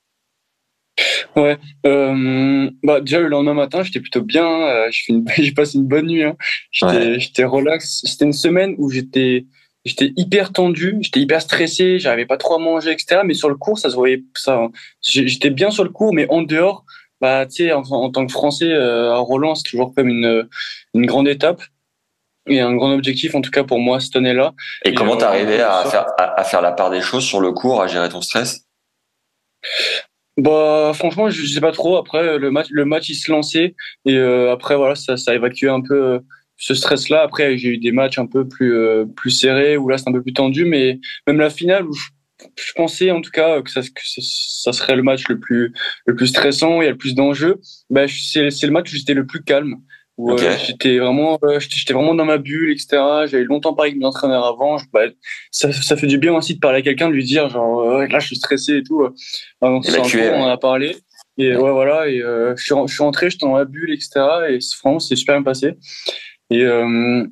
Ouais, 1.36 1.58
euh, 1.86 2.70
bah 2.82 3.00
déjà 3.00 3.20
le 3.20 3.28
lendemain 3.28 3.54
matin, 3.54 3.82
j'étais 3.82 4.00
plutôt 4.00 4.22
bien. 4.22 4.46
Euh, 4.46 4.90
j'ai 4.90 5.52
passé 5.56 5.78
une 5.78 5.86
bonne 5.86 6.06
nuit. 6.06 6.24
Hein. 6.24 6.36
J'étais, 6.72 7.44
relax. 7.44 8.02
C'était 8.04 8.24
une 8.24 8.32
semaine 8.32 8.74
où 8.78 8.90
j'étais, 8.90 9.46
j'étais 9.84 10.12
hyper 10.16 10.52
tendu, 10.52 10.98
j'étais 11.00 11.20
hyper 11.20 11.40
stressé, 11.40 11.98
j'arrivais 11.98 12.26
pas 12.26 12.36
trop 12.36 12.54
à 12.54 12.58
manger, 12.58 12.90
etc. 12.90 13.22
Mais 13.24 13.34
sur 13.34 13.48
le 13.48 13.54
cours, 13.54 13.78
ça 13.78 13.90
se 13.90 13.94
voyait 13.94 14.22
ça. 14.34 14.56
Hein. 14.56 14.70
J'étais 15.00 15.50
bien 15.50 15.70
sur 15.70 15.84
le 15.84 15.90
cours, 15.90 16.12
mais 16.12 16.26
en 16.28 16.42
dehors, 16.42 16.84
bah 17.20 17.46
tu 17.46 17.64
sais, 17.64 17.72
en, 17.72 17.82
en, 17.82 18.10
tant 18.10 18.26
que 18.26 18.32
Français 18.32 18.70
euh, 18.70 19.14
à 19.14 19.18
Roland, 19.18 19.54
c'est 19.54 19.70
toujours 19.70 19.94
comme 19.94 20.08
une 20.08 20.48
une 20.94 21.06
grande 21.06 21.28
étape 21.28 21.62
et 22.46 22.60
un 22.60 22.74
grand 22.74 22.92
objectif, 22.92 23.34
en 23.34 23.40
tout 23.40 23.50
cas 23.50 23.64
pour 23.64 23.78
moi, 23.78 24.00
cette 24.00 24.16
année-là. 24.16 24.54
Et, 24.84 24.94
comment 24.94 25.16
t'es 25.16 25.24
arrivé 25.24 25.60
à 25.60 25.84
faire, 25.84 26.06
à, 26.18 26.44
faire 26.44 26.62
la 26.62 26.72
part 26.72 26.90
des 26.90 27.00
choses 27.00 27.24
sur 27.24 27.40
le 27.40 27.52
cours, 27.52 27.82
à 27.82 27.86
gérer 27.86 28.08
ton 28.08 28.22
stress? 28.22 28.66
Bah 30.36 30.92
franchement 30.94 31.28
je 31.28 31.44
sais 31.44 31.60
pas 31.60 31.72
trop. 31.72 31.96
Après 31.96 32.38
le 32.38 32.50
match 32.50 32.68
le 32.70 32.84
match 32.84 33.08
il 33.08 33.14
se 33.14 33.30
lançait. 33.30 33.74
Et 34.06 34.16
euh, 34.16 34.52
après 34.52 34.76
voilà 34.76 34.94
ça 34.94 35.16
ça 35.16 35.32
a 35.32 35.34
évacué 35.34 35.68
un 35.68 35.82
peu 35.82 36.02
euh, 36.02 36.18
ce 36.56 36.74
stress 36.74 37.08
là 37.10 37.22
après 37.22 37.58
j'ai 37.58 37.70
eu 37.70 37.78
des 37.78 37.92
matchs 37.92 38.18
un 38.18 38.26
peu 38.26 38.48
plus 38.48 38.74
euh, 38.74 39.04
plus 39.04 39.30
serrés 39.30 39.76
où 39.76 39.88
là 39.88 39.98
c'est 39.98 40.08
un 40.08 40.12
peu 40.12 40.22
plus 40.22 40.32
tendu. 40.32 40.64
Mais 40.64 40.98
même 41.26 41.38
la 41.40 41.50
finale 41.50 41.84
où 41.84 41.92
je, 41.92 42.72
pensais 42.74 43.10
en 43.10 43.20
tout 43.20 43.30
cas 43.30 43.60
que 43.60 43.70
ça 43.70 43.82
que 43.82 44.00
ça 44.04 44.72
serait 44.72 44.96
le 44.96 45.02
match 45.02 45.28
le 45.28 45.38
plus 45.38 45.74
le 46.06 46.14
plus 46.14 46.28
stressant. 46.28 46.80
Et 46.80 46.88
le 46.88 46.96
plus 46.96 47.14
d'enjeux. 47.14 47.60
Bah 47.90 48.06
c'est 48.08 48.48
le 48.62 48.70
match 48.70 48.90
où 48.92 48.96
j'étais 48.96 49.14
le 49.14 49.26
plus 49.26 49.42
calme 49.42 49.76
j'étais 50.36 50.98
vraiment, 50.98 51.38
j'étais 51.58 51.92
vraiment 51.92 52.14
dans 52.14 52.24
ma 52.24 52.38
bulle, 52.38 52.70
etc. 52.70 52.88
J'avais 53.26 53.44
longtemps 53.44 53.74
parlé 53.74 53.90
avec 53.90 54.00
mon 54.00 54.08
entraîneur 54.08 54.44
avant. 54.44 54.78
bah, 54.92 55.06
ça, 55.50 55.72
ça 55.72 55.96
fait 55.96 56.06
du 56.06 56.18
bien 56.18 56.34
aussi 56.34 56.54
de 56.54 56.60
parler 56.60 56.78
à 56.78 56.82
quelqu'un, 56.82 57.08
de 57.08 57.14
lui 57.14 57.24
dire 57.24 57.48
genre 57.48 57.82
là 57.82 58.18
je 58.18 58.26
suis 58.26 58.36
stressé 58.36 58.76
et 58.78 58.82
tout. 58.82 59.06
on 59.60 60.42
en 60.42 60.48
a 60.48 60.58
parlé. 60.58 60.96
Et 61.40 61.56
ouais, 61.56 61.72
voilà. 61.72 62.08
Et 62.08 62.20
euh, 62.20 62.54
je, 62.56 62.62
suis, 62.62 62.74
je 62.86 62.92
suis 62.92 63.02
rentré, 63.02 63.30
j'étais 63.30 63.46
dans 63.46 63.52
ma 63.52 63.64
bulle, 63.64 63.92
etc. 63.92 64.10
Et 64.50 64.58
franchement, 64.76 64.98
c'est 64.98 65.16
super 65.16 65.36
bien 65.36 65.42
passé. 65.42 65.74
Et 66.50 66.62
euh, 66.62 67.24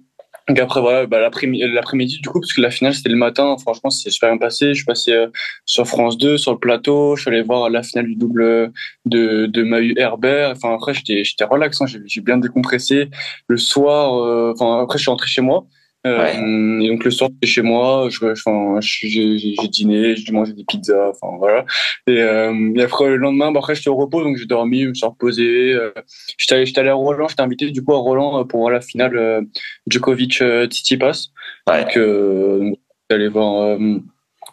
donc 0.49 0.59
après 0.59 0.81
voilà, 0.81 1.07
bah, 1.07 1.21
l'après-midi 1.21 2.21
du 2.23 2.29
coup 2.29 2.41
parce 2.41 2.53
que 2.55 2.61
la 2.63 2.71
finale 2.71 2.95
c'était 2.95 3.11
le 3.11 3.17
matin. 3.17 3.57
Franchement 3.59 3.91
c'est 3.91 4.11
super 4.11 4.31
bien 4.31 4.39
passé. 4.39 4.69
Je 4.69 4.75
suis 4.75 4.85
passé 4.85 5.13
euh, 5.13 5.29
sur 5.67 5.87
France 5.87 6.17
2 6.17 6.39
sur 6.39 6.53
le 6.53 6.59
plateau. 6.59 7.17
Je 7.17 7.23
suis 7.23 7.31
allé 7.31 7.43
voir 7.43 7.69
la 7.69 7.83
finale 7.83 8.07
du 8.07 8.17
double 8.17 8.73
de 9.05 9.47
de 9.47 9.63
Mahu 9.63 9.95
Herbert. 9.99 10.53
Enfin 10.53 10.75
après 10.75 10.95
j'étais 10.95 11.23
j'étais 11.25 11.45
relax. 11.45 11.81
Hein, 11.83 11.87
j'ai 11.87 12.21
bien 12.23 12.39
décompressé. 12.39 13.11
Le 13.47 13.59
soir, 13.59 14.15
euh, 14.15 14.53
enfin 14.55 14.83
après 14.83 14.99
je 14.99 15.03
suis 15.03 15.11
rentré 15.11 15.29
chez 15.29 15.43
moi. 15.43 15.67
Euh, 16.07 16.81
et 16.81 16.89
donc 16.89 17.05
le 17.05 17.11
soir, 17.11 17.29
j'étais 17.35 17.53
chez 17.53 17.63
moi, 17.63 18.09
je, 18.09 18.25
enfin, 18.27 18.79
j'ai 18.81 19.57
dîné, 19.69 20.15
j'ai 20.15 20.33
mangé 20.33 20.53
des 20.53 20.65
pizzas, 20.65 21.11
enfin 21.11 21.37
voilà. 21.39 21.65
Et, 22.07 22.23
euh, 22.23 22.73
et, 22.77 22.83
après 22.83 23.09
le 23.09 23.17
lendemain, 23.17 23.51
bah, 23.51 23.59
après 23.59 23.75
j'étais 23.75 23.91
au 23.91 23.97
repos, 23.97 24.23
donc 24.23 24.37
j'ai 24.37 24.47
dormi, 24.47 24.83
je 24.83 24.89
me 24.89 24.95
suis 24.95 25.07
reposé. 25.07 25.73
Euh, 25.73 25.91
j'étais 26.39 26.55
allé, 26.55 26.73
allé 26.77 26.89
à 26.91 26.95
Roland, 26.95 27.27
j'étais 27.27 27.43
invité 27.43 27.71
du 27.71 27.83
coup 27.83 27.95
à 27.95 27.99
Roland 27.99 28.45
pour 28.45 28.61
voir 28.61 28.71
la 28.71 28.81
finale 28.81 29.17
euh, 29.17 29.43
Djokovic 29.89 30.43
Tsitsipas. 30.67 31.31
Ouais. 31.67 31.83
Donc 31.83 31.97
euh, 31.97 32.71
allé 33.11 33.29
voir 33.29 33.77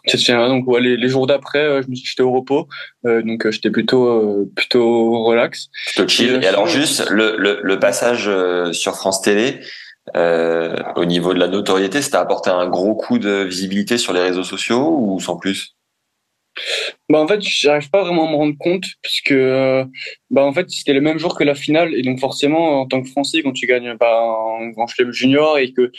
cette 0.06 0.22
finale. 0.22 0.48
Donc 0.48 0.66
ouais, 0.66 0.80
les, 0.80 0.96
les, 0.96 1.08
jours 1.08 1.28
d'après, 1.28 1.80
j'étais 1.92 2.22
au 2.22 2.32
repos, 2.32 2.66
donc 3.04 3.48
j'étais 3.50 3.70
plutôt 3.70 4.50
plutôt 4.56 5.22
relax. 5.22 5.68
Plutôt 5.86 6.08
chill. 6.08 6.40
Et, 6.42 6.46
alors 6.46 6.66
juste 6.66 7.08
le, 7.08 7.36
le, 7.38 7.60
le 7.62 7.78
passage 7.78 8.28
sur 8.72 8.96
France 8.96 9.22
Télé 9.22 9.60
euh, 10.14 10.76
au 10.94 11.04
niveau 11.04 11.34
de 11.34 11.38
la 11.38 11.48
notoriété, 11.48 12.00
ça 12.00 12.10
t'a 12.10 12.20
apporté 12.20 12.50
un 12.50 12.68
gros 12.68 12.94
coup 12.94 13.18
de 13.18 13.42
visibilité 13.42 13.98
sur 13.98 14.12
les 14.12 14.20
réseaux 14.20 14.44
sociaux 14.44 14.96
ou 14.98 15.18
sans 15.20 15.36
plus? 15.36 15.74
Bah 17.10 17.20
en 17.20 17.26
fait, 17.26 17.42
j'arrive 17.42 17.90
pas 17.90 18.02
vraiment 18.02 18.28
à 18.28 18.30
me 18.30 18.36
rendre 18.36 18.56
compte 18.58 18.84
puisque 19.02 19.32
euh, 19.32 19.84
bah 20.30 20.42
en 20.42 20.52
fait 20.52 20.70
c'était 20.70 20.94
le 20.94 21.02
même 21.02 21.18
jour 21.18 21.36
que 21.36 21.44
la 21.44 21.54
finale 21.54 21.94
et 21.94 22.02
donc 22.02 22.18
forcément 22.18 22.80
en 22.80 22.86
tant 22.86 23.02
que 23.02 23.08
Français 23.10 23.42
quand 23.42 23.52
tu 23.52 23.66
gagnes 23.66 23.94
bah, 24.00 24.22
un 24.60 24.70
grand 24.70 24.86
chelem 24.86 25.12
junior 25.12 25.58
et 25.58 25.72
que 25.72 25.92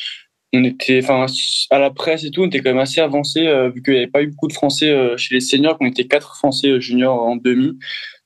on 0.53 0.63
était 0.63 0.99
enfin 1.03 1.27
à 1.69 1.77
la 1.77 1.91
presse 1.91 2.23
et 2.23 2.31
tout 2.31 2.41
on 2.41 2.47
était 2.47 2.61
quand 2.61 2.71
même 2.71 2.79
assez 2.79 3.01
avancé 3.01 3.45
euh, 3.45 3.69
vu 3.69 3.83
qu'il 3.83 3.93
n'y 3.93 3.99
avait 3.99 4.07
pas 4.07 4.23
eu 4.23 4.27
beaucoup 4.27 4.47
de 4.47 4.53
Français 4.53 4.91
chez 5.17 5.35
les 5.35 5.41
seniors 5.41 5.77
qu'on 5.77 5.85
était 5.85 6.07
quatre 6.07 6.35
Français 6.35 6.81
juniors 6.81 7.21
en 7.21 7.35
demi 7.35 7.77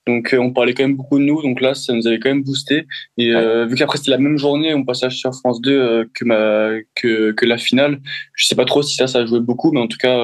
donc 0.07 0.33
euh, 0.33 0.39
on 0.39 0.51
parlait 0.51 0.73
quand 0.73 0.83
même 0.83 0.95
beaucoup 0.95 1.19
de 1.19 1.23
nous, 1.23 1.41
donc 1.41 1.61
là 1.61 1.75
ça 1.75 1.93
nous 1.93 2.07
avait 2.07 2.19
quand 2.19 2.29
même 2.29 2.43
boosté. 2.43 2.87
Et 3.17 3.35
euh, 3.35 3.65
vu 3.65 3.75
qu'après 3.75 3.97
c'était 3.97 4.11
la 4.11 4.17
même 4.17 4.37
journée, 4.37 4.73
on 4.73 4.83
passait 4.83 5.09
sur 5.11 5.33
France 5.35 5.61
2 5.61 5.71
euh, 5.71 6.05
que 6.13 6.25
ma 6.25 6.69
que 6.95 7.31
que 7.31 7.45
la 7.45 7.57
finale. 7.57 7.99
Je 8.35 8.45
sais 8.45 8.55
pas 8.55 8.65
trop 8.65 8.81
si 8.81 8.95
ça 8.95 9.05
ça 9.05 9.19
a 9.19 9.25
joué 9.25 9.39
beaucoup, 9.39 9.71
mais 9.71 9.79
en 9.79 9.87
tout 9.87 9.99
cas 9.99 10.17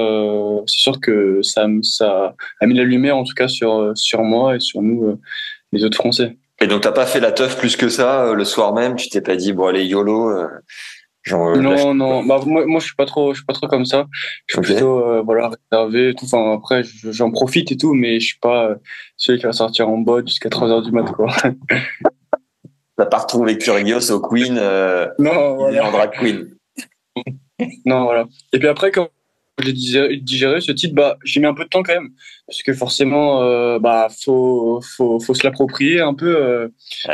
c'est 0.66 0.80
sûr 0.80 1.00
que 1.00 1.42
ça 1.44 1.68
ça 1.84 2.36
a 2.60 2.66
mis 2.66 2.74
la 2.74 2.84
lumière 2.84 3.18
en 3.18 3.24
tout 3.24 3.36
cas 3.36 3.48
sur 3.48 3.92
sur 3.96 4.24
moi 4.24 4.56
et 4.56 4.60
sur 4.60 4.82
nous 4.82 5.20
les 5.72 5.84
autres 5.84 5.98
Français. 5.98 6.38
Et 6.60 6.66
donc 6.66 6.82
t'as 6.82 6.92
pas 6.92 7.06
fait 7.06 7.20
la 7.20 7.32
teuf 7.32 7.58
plus 7.58 7.76
que 7.76 7.88
ça 7.88 8.34
le 8.34 8.46
soir 8.46 8.74
même, 8.74 8.96
tu 8.96 9.10
t'es 9.10 9.22
pas 9.22 9.36
dit 9.36 9.54
bon 9.54 9.68
allez 9.68 9.86
yolo, 9.86 10.32
non, 11.32 11.94
non. 11.94 12.24
Bah, 12.24 12.40
moi, 12.46 12.66
moi, 12.66 12.80
je 12.80 12.86
suis 12.86 12.96
pas 12.96 13.06
trop, 13.06 13.34
je 13.34 13.40
suis 13.40 13.46
pas 13.46 13.54
trop 13.54 13.68
comme 13.68 13.86
ça. 13.86 14.08
Je 14.46 14.56
suis 14.56 14.62
plutôt, 14.62 15.04
euh, 15.04 15.22
voilà, 15.22 15.52
réservé. 15.72 16.14
Tout. 16.16 16.26
Enfin, 16.26 16.54
après, 16.54 16.84
j'en 17.04 17.32
profite 17.32 17.72
et 17.72 17.78
tout, 17.78 17.94
mais 17.94 18.20
je 18.20 18.28
suis 18.28 18.40
pas 18.40 18.70
euh, 18.70 18.76
celui 19.16 19.40
qui 19.40 19.46
va 19.46 19.54
sortir 19.54 19.90
en 19.90 19.98
botte 19.98 20.28
jusqu'à 20.28 20.50
3 20.50 20.70
heures 20.70 20.82
du 20.82 20.92
mat, 20.92 21.12
quoi. 21.12 21.34
T'as 22.98 23.06
pas 23.06 23.20
retrouvé 23.20 23.60
Curios 23.60 24.12
au 24.12 24.20
Queen, 24.20 24.58
euh, 24.60 25.08
non, 25.20 25.56
voilà. 25.56 25.88
en 25.88 25.92
drag 25.92 26.12
queen. 26.12 26.50
non, 27.86 28.06
voilà. 28.06 28.26
Et 28.54 28.60
puis 28.60 28.68
après, 28.68 28.90
quand 28.92 29.10
j'ai 29.60 30.18
digéré, 30.18 30.62
ce 30.62 30.72
titre, 30.72 30.96
bah, 30.96 31.18
j'ai 31.24 31.40
mis 31.40 31.46
un 31.46 31.54
peu 31.54 31.64
de 31.64 31.70
temps 31.70 31.84
quand 31.84 31.94
même, 31.94 32.10
parce 32.48 32.64
que 32.64 32.74
forcément, 32.74 33.44
euh, 33.44 33.78
bah, 33.78 34.08
faut, 34.24 34.82
faut, 34.82 35.20
faut 35.20 35.34
se 35.36 35.44
l'approprier 35.44 36.00
un 36.00 36.16
peu, 36.16 36.36
euh, 36.38 36.70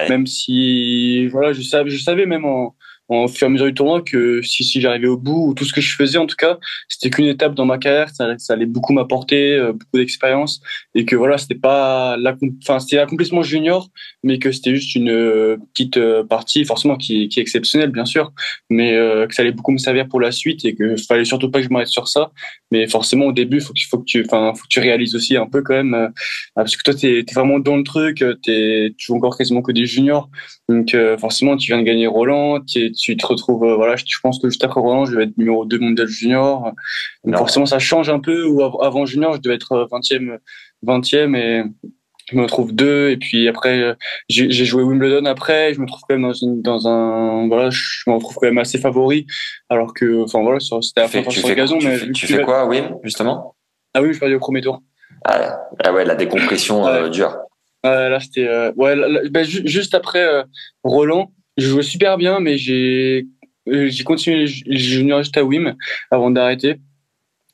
même 0.07 0.25
si, 0.25 1.27
voilà, 1.27 1.51
je 1.51 1.61
savais, 1.61 1.89
je 1.89 2.01
savais 2.01 2.25
même 2.25 2.45
en, 2.45 2.75
en 3.09 3.27
fur 3.27 3.45
et 3.45 3.49
à 3.49 3.49
mesure 3.49 3.65
du 3.65 3.73
tournoi 3.73 4.01
que 4.01 4.41
si, 4.41 4.63
si 4.63 4.79
j'arrivais 4.79 5.07
au 5.07 5.17
bout 5.17 5.49
ou 5.49 5.53
tout 5.53 5.65
ce 5.65 5.73
que 5.73 5.81
je 5.81 5.95
faisais 5.95 6.17
en 6.17 6.25
tout 6.25 6.37
cas 6.37 6.57
c'était 6.87 7.09
qu'une 7.09 7.25
étape 7.25 7.53
dans 7.53 7.65
ma 7.65 7.77
carrière 7.77 8.09
ça, 8.09 8.35
allait 8.49 8.65
beaucoup 8.65 8.93
m'apporter 8.93 9.53
euh, 9.53 9.73
beaucoup 9.73 9.97
d'expérience 9.97 10.61
et 10.95 11.03
que 11.05 11.15
voilà 11.15 11.37
c'était 11.37 11.55
pas 11.55 12.17
enfin 12.61 12.79
c'était 12.79 12.95
l'accomplissement 12.95 13.41
junior 13.41 13.89
mais 14.23 14.39
que 14.39 14.51
c'était 14.51 14.73
juste 14.73 14.95
une 14.95 15.09
euh, 15.09 15.57
petite 15.73 15.97
euh, 15.97 16.23
partie 16.23 16.63
forcément 16.63 16.95
qui, 16.95 17.27
qui 17.27 17.39
est 17.39 17.41
exceptionnelle 17.41 17.91
bien 17.91 18.05
sûr 18.05 18.31
mais 18.69 18.93
que 19.27 19.33
ça 19.33 19.41
allait 19.41 19.51
beaucoup 19.51 19.71
me 19.71 19.77
servir 19.77 20.07
pour 20.07 20.21
la 20.21 20.31
suite 20.31 20.63
et 20.65 20.75
que 20.75 20.95
fallait 20.95 21.25
surtout 21.25 21.51
pas 21.51 21.59
que 21.59 21.65
je 21.65 21.69
m'arrête 21.69 21.87
sur 21.87 22.07
ça 22.07 22.31
mais 22.71 22.87
forcément 22.87 23.25
au 23.25 23.33
début 23.33 23.59
faut 23.59 23.73
qu'il 23.73 23.87
faut 23.87 23.99
que 23.99 24.05
tu 24.05 24.23
enfin 24.25 24.53
faut 24.55 24.63
que 24.63 24.69
tu 24.69 24.79
réalises 24.79 25.15
aussi 25.15 25.35
un 25.35 25.47
peu 25.47 25.61
quand 25.61 25.73
même 25.73 26.11
parce 26.55 26.77
que 26.77 26.83
toi 26.83 26.93
t'es 26.93 27.19
es 27.19 27.33
vraiment 27.33 27.59
dans 27.59 27.75
le 27.75 27.83
truc 27.83 28.23
t'es 28.43 28.93
tu 28.97 29.07
joues 29.07 29.15
encore 29.15 29.37
quasiment 29.37 29.61
que 29.61 29.71
des 29.71 29.85
juniors 29.85 30.29
donc 30.69 30.95
forcément 31.19 31.57
tu 31.57 31.71
viens 31.71 31.79
de 31.79 31.83
gagner 31.85 32.07
Roland 32.07 32.61
tu 32.97 33.17
te 33.17 33.25
retrouves, 33.25 33.63
euh, 33.63 33.75
voilà, 33.75 33.95
je, 33.95 34.03
pense 34.21 34.39
que 34.39 34.49
juste 34.49 34.63
après 34.63 34.79
Roland, 34.79 35.05
je 35.05 35.15
vais 35.15 35.23
être 35.23 35.37
numéro 35.37 35.65
2 35.65 35.79
mondial 35.79 36.07
junior. 36.07 36.71
Donc 37.23 37.37
forcément, 37.37 37.65
ça 37.65 37.79
change 37.79 38.09
un 38.09 38.19
peu. 38.19 38.45
Ou 38.45 38.61
avant 38.81 39.05
junior, 39.05 39.33
je 39.33 39.39
devais 39.39 39.55
être 39.55 39.87
20e, 39.91 40.37
20e 40.85 41.35
et 41.35 41.63
je 42.31 42.37
me 42.37 42.43
retrouve 42.43 42.73
deux. 42.73 43.09
Et 43.09 43.17
puis 43.17 43.47
après, 43.47 43.79
euh, 43.79 43.93
j'ai 44.29 44.65
joué 44.65 44.83
Wimbledon 44.83 45.25
après. 45.25 45.73
Je 45.73 45.81
me 45.81 45.85
trouve 45.85 46.01
quand 46.07 46.15
même 46.15 46.23
dans, 46.23 46.33
une, 46.33 46.61
dans 46.61 46.87
un, 46.87 47.47
voilà, 47.47 47.69
je 47.69 48.03
me 48.07 48.15
retrouve 48.15 48.35
quand 48.35 48.47
même 48.47 48.57
assez 48.57 48.77
favori. 48.77 49.25
Alors 49.69 49.93
que, 49.93 50.23
enfin 50.23 50.41
voilà, 50.41 50.59
c'était 50.59 51.01
la 51.01 51.07
fin 51.07 51.29
sur 51.29 51.47
l'occasion. 51.47 51.79
Mais 51.81 52.11
tu 52.11 52.27
fais, 52.27 52.41
quoi, 52.41 52.65
Wim, 52.67 52.97
justement? 53.03 53.55
Ah 53.93 54.01
oui, 54.01 54.13
je 54.13 54.23
suis 54.23 54.33
au 54.33 54.39
premier 54.39 54.61
tour. 54.61 54.81
Ah, 55.25 55.59
ah, 55.83 55.93
ouais, 55.93 56.05
la 56.05 56.15
décompression 56.15 56.85
euh, 56.87 57.09
dure. 57.09 57.37
là, 57.83 58.19
c'était, 58.19 58.47
ouais, 58.75 58.95
ben, 59.29 59.43
juste 59.45 59.93
après 59.93 60.43
Roland 60.83 61.31
je 61.57 61.67
jouais 61.67 61.83
super 61.83 62.17
bien, 62.17 62.39
mais 62.39 62.57
j'ai 62.57 63.27
euh, 63.69 63.89
j'ai 63.89 64.03
continué 64.03 64.45
les 64.65 64.77
juniors 64.77 65.23
juste 65.23 65.37
à 65.37 65.43
Wim 65.43 65.75
avant 66.11 66.31
d'arrêter. 66.31 66.75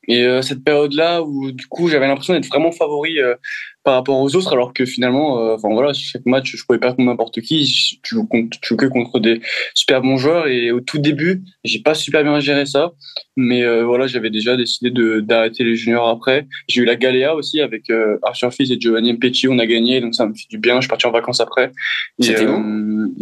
Et 0.08 0.24
euh, 0.24 0.42
cette 0.42 0.64
période-là 0.64 1.22
où 1.22 1.52
du 1.52 1.68
coup 1.68 1.88
j'avais 1.88 2.08
l'impression 2.08 2.34
d'être 2.34 2.48
vraiment 2.48 2.72
favori 2.72 3.20
euh, 3.20 3.36
par 3.84 3.94
rapport 3.94 4.20
aux 4.20 4.36
autres, 4.36 4.52
alors 4.54 4.74
que 4.74 4.84
finalement, 4.86 5.54
enfin 5.54 5.70
voilà, 5.72 5.94
chaque 5.94 6.26
match 6.26 6.56
je 6.56 6.64
pouvais 6.66 6.80
pas 6.80 6.90
contre 6.90 7.04
n'importe 7.04 7.42
qui, 7.42 8.00
tu 8.02 8.16
joues, 8.16 8.26
contre, 8.26 8.60
tu 8.60 8.70
joues 8.70 8.76
que 8.76 8.88
contre 8.88 9.20
des 9.20 9.40
super 9.76 10.02
bons 10.02 10.18
joueurs. 10.18 10.48
Et 10.48 10.72
au 10.72 10.80
tout 10.82 10.98
début, 10.98 11.44
j'ai 11.64 11.80
pas 11.80 11.94
super 11.94 12.24
bien 12.24 12.40
géré 12.40 12.66
ça, 12.66 12.92
mais 13.38 13.64
voilà, 13.84 14.08
j'avais 14.08 14.30
déjà 14.30 14.58
décidé 14.58 14.92
de 14.92 15.22
d'arrêter 15.22 15.64
les 15.64 15.76
juniors 15.76 16.08
après. 16.10 16.48
J'ai 16.68 16.82
eu 16.82 16.86
la 16.86 16.96
Galéa 16.96 17.36
aussi 17.36 17.62
avec 17.62 17.90
Arthur 18.24 18.54
Fils 18.54 18.70
et 18.72 18.80
Giovanni 18.80 19.14
Mpecci, 19.14 19.48
on 19.48 19.60
a 19.60 19.66
gagné, 19.66 20.02
donc 20.02 20.14
ça 20.14 20.26
me 20.26 20.34
fait 20.34 20.48
du 20.50 20.58
bien. 20.58 20.76
Je 20.76 20.82
suis 20.82 20.90
parti 20.90 21.08
en 21.08 21.12
vacances 21.12 21.40
après. 21.40 21.72
C'était 22.20 22.48
où? 22.48 23.14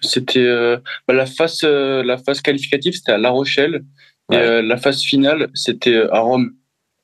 C'était 0.00 0.40
euh, 0.40 0.78
bah, 1.06 1.14
la 1.14 1.26
phase 1.26 1.60
euh, 1.64 2.02
la 2.02 2.18
phase 2.18 2.40
qualificative 2.40 2.94
c'était 2.94 3.12
à 3.12 3.18
La 3.18 3.30
Rochelle 3.30 3.84
et 4.32 4.36
euh, 4.36 4.62
la 4.62 4.76
phase 4.76 5.02
finale 5.02 5.48
c'était 5.54 6.02
à 6.10 6.20
Rome. 6.20 6.54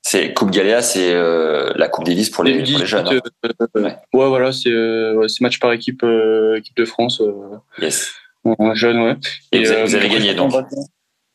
C'est 0.03 0.33
Coupe 0.33 0.49
Galéa, 0.49 0.81
c'est 0.81 1.13
la 1.13 1.87
Coupe 1.87 2.05
Davis 2.05 2.31
pour 2.31 2.43
les, 2.43 2.63
pour 2.63 2.79
les 2.79 2.85
jeunes. 2.85 3.07
Hein. 3.07 3.19
ouais. 3.75 3.95
voilà, 4.11 4.51
c'est 4.51 4.71
match 5.41 5.59
par 5.59 5.71
équipe 5.73 6.03
équipe 6.57 6.75
de 6.75 6.85
France. 6.85 7.21
yes. 7.79 8.11
En 8.43 8.73
jeune, 8.73 8.99
ouais. 8.99 9.15
Et, 9.51 9.63
vous, 9.63 9.95
avez 9.95 10.09
gagné 10.09 10.33
donc. 10.33 10.51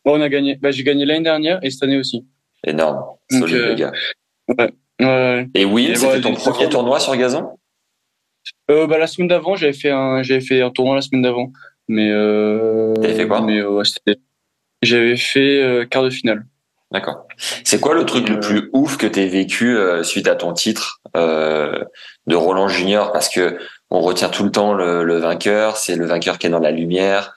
on 0.04 0.20
a 0.20 0.28
gagné. 0.28 0.56
Bah, 0.56 0.72
j'ai 0.72 0.82
gagné 0.82 1.04
l'année 1.04 1.22
dernière 1.22 1.60
et 1.62 1.70
cette 1.70 1.84
année 1.84 1.98
aussi. 1.98 2.26
Énorme. 2.66 3.04
Solide 3.30 3.56
les 3.56 3.74
gars. 3.76 3.92
Ouais. 4.48 5.48
Et 5.54 5.64
oui, 5.64 5.92
c'était 5.94 6.20
ton 6.20 6.34
premier 6.34 6.68
tournoi 6.68 6.98
sur 6.98 7.14
gazon? 7.16 7.56
Euh, 8.70 8.86
bah, 8.86 8.98
la 8.98 9.06
semaine 9.06 9.28
d'avant, 9.28 9.56
j'avais 9.56 9.72
fait 9.72 9.90
un, 9.90 10.22
j'avais 10.22 10.40
fait 10.40 10.62
un 10.62 10.70
tournoi 10.70 10.94
la 10.96 11.02
semaine 11.02 11.22
d'avant. 11.22 11.52
Mais, 11.88 12.10
euh, 12.10 12.94
T'avais 12.94 13.14
fait 13.14 13.28
quoi? 13.28 13.40
Mais, 13.42 13.62
ouais, 13.62 13.84
j'avais 14.82 15.16
fait, 15.16 15.62
euh, 15.62 15.84
quart 15.84 16.02
de 16.02 16.10
finale. 16.10 16.46
D'accord. 16.92 17.26
C'est 17.64 17.80
quoi 17.80 17.94
le 17.94 18.04
truc 18.04 18.28
le 18.28 18.38
plus 18.38 18.70
ouf 18.72 18.96
que 18.96 19.06
t'aies 19.06 19.26
vécu 19.26 19.76
euh, 19.76 20.02
suite 20.04 20.28
à 20.28 20.36
ton 20.36 20.52
titre 20.52 21.00
de 21.14 22.34
Roland 22.36 22.68
Junior? 22.68 23.12
Parce 23.12 23.28
que 23.28 23.58
on 23.90 24.00
retient 24.00 24.28
tout 24.28 24.44
le 24.44 24.50
temps 24.50 24.72
le, 24.74 25.04
le 25.04 25.16
vainqueur, 25.18 25.76
c'est 25.76 25.96
le 25.96 26.06
vainqueur 26.06 26.38
qui 26.38 26.46
est 26.46 26.50
dans 26.50 26.60
la 26.60 26.70
lumière. 26.70 27.36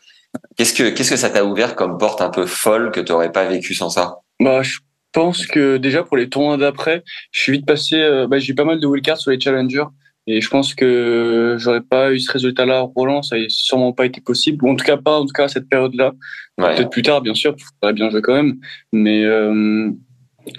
Qu'est-ce 0.56 0.74
que 0.74 0.90
qu'est-ce 0.90 1.10
que 1.12 1.16
ça 1.16 1.30
t'a 1.30 1.46
ouvert 1.46 1.76
comme 1.76 1.98
porte 1.98 2.22
un 2.22 2.30
peu 2.30 2.46
folle 2.46 2.92
que 2.92 3.00
t'aurais 3.00 3.32
pas 3.32 3.46
vécu 3.46 3.74
sans 3.74 3.90
ça? 3.90 4.20
Bah, 4.40 4.62
je 4.62 4.78
pense 5.12 5.48
que 5.48 5.78
déjà 5.78 6.04
pour 6.04 6.18
les 6.18 6.30
tournois 6.30 6.58
d'après, 6.58 7.04
je 7.32 7.42
suis 7.42 7.52
vite 7.54 7.66
passé. 7.66 8.26
bah, 8.30 8.38
j'ai 8.38 8.52
eu 8.52 8.56
pas 8.56 8.66
mal 8.66 8.80
de 8.80 8.86
wildcards 8.86 9.18
sur 9.18 9.32
les 9.32 9.40
challengers. 9.40 9.86
Et 10.32 10.42
je 10.42 10.50
pense 10.50 10.76
que 10.76 11.56
j'aurais 11.58 11.82
pas 11.82 12.14
eu 12.14 12.20
ce 12.20 12.32
résultat-là 12.32 12.82
Roland, 12.82 13.24
ça 13.24 13.36
n'aurait 13.36 13.48
sûrement 13.50 13.94
pas 13.94 14.06
été 14.06 14.22
possible. 14.22 14.64
Ou 14.64 14.70
en 14.70 14.76
tout 14.76 14.86
cas 14.86 14.96
pas, 14.98 15.20
en 15.20 15.26
tout 15.26 15.34
cas 15.34 15.46
à 15.46 15.48
cette 15.48 15.68
période-là. 15.68 16.14
Peut-être 16.56 16.92
plus 16.92 17.02
tard, 17.02 17.22
bien 17.22 17.34
sûr, 17.34 17.56
j'aurais 17.82 17.94
bien 17.94 18.12
joué 18.12 18.22
quand 18.22 18.36
même. 18.36 18.60
Mais, 18.94 19.24
euh, 19.24 19.90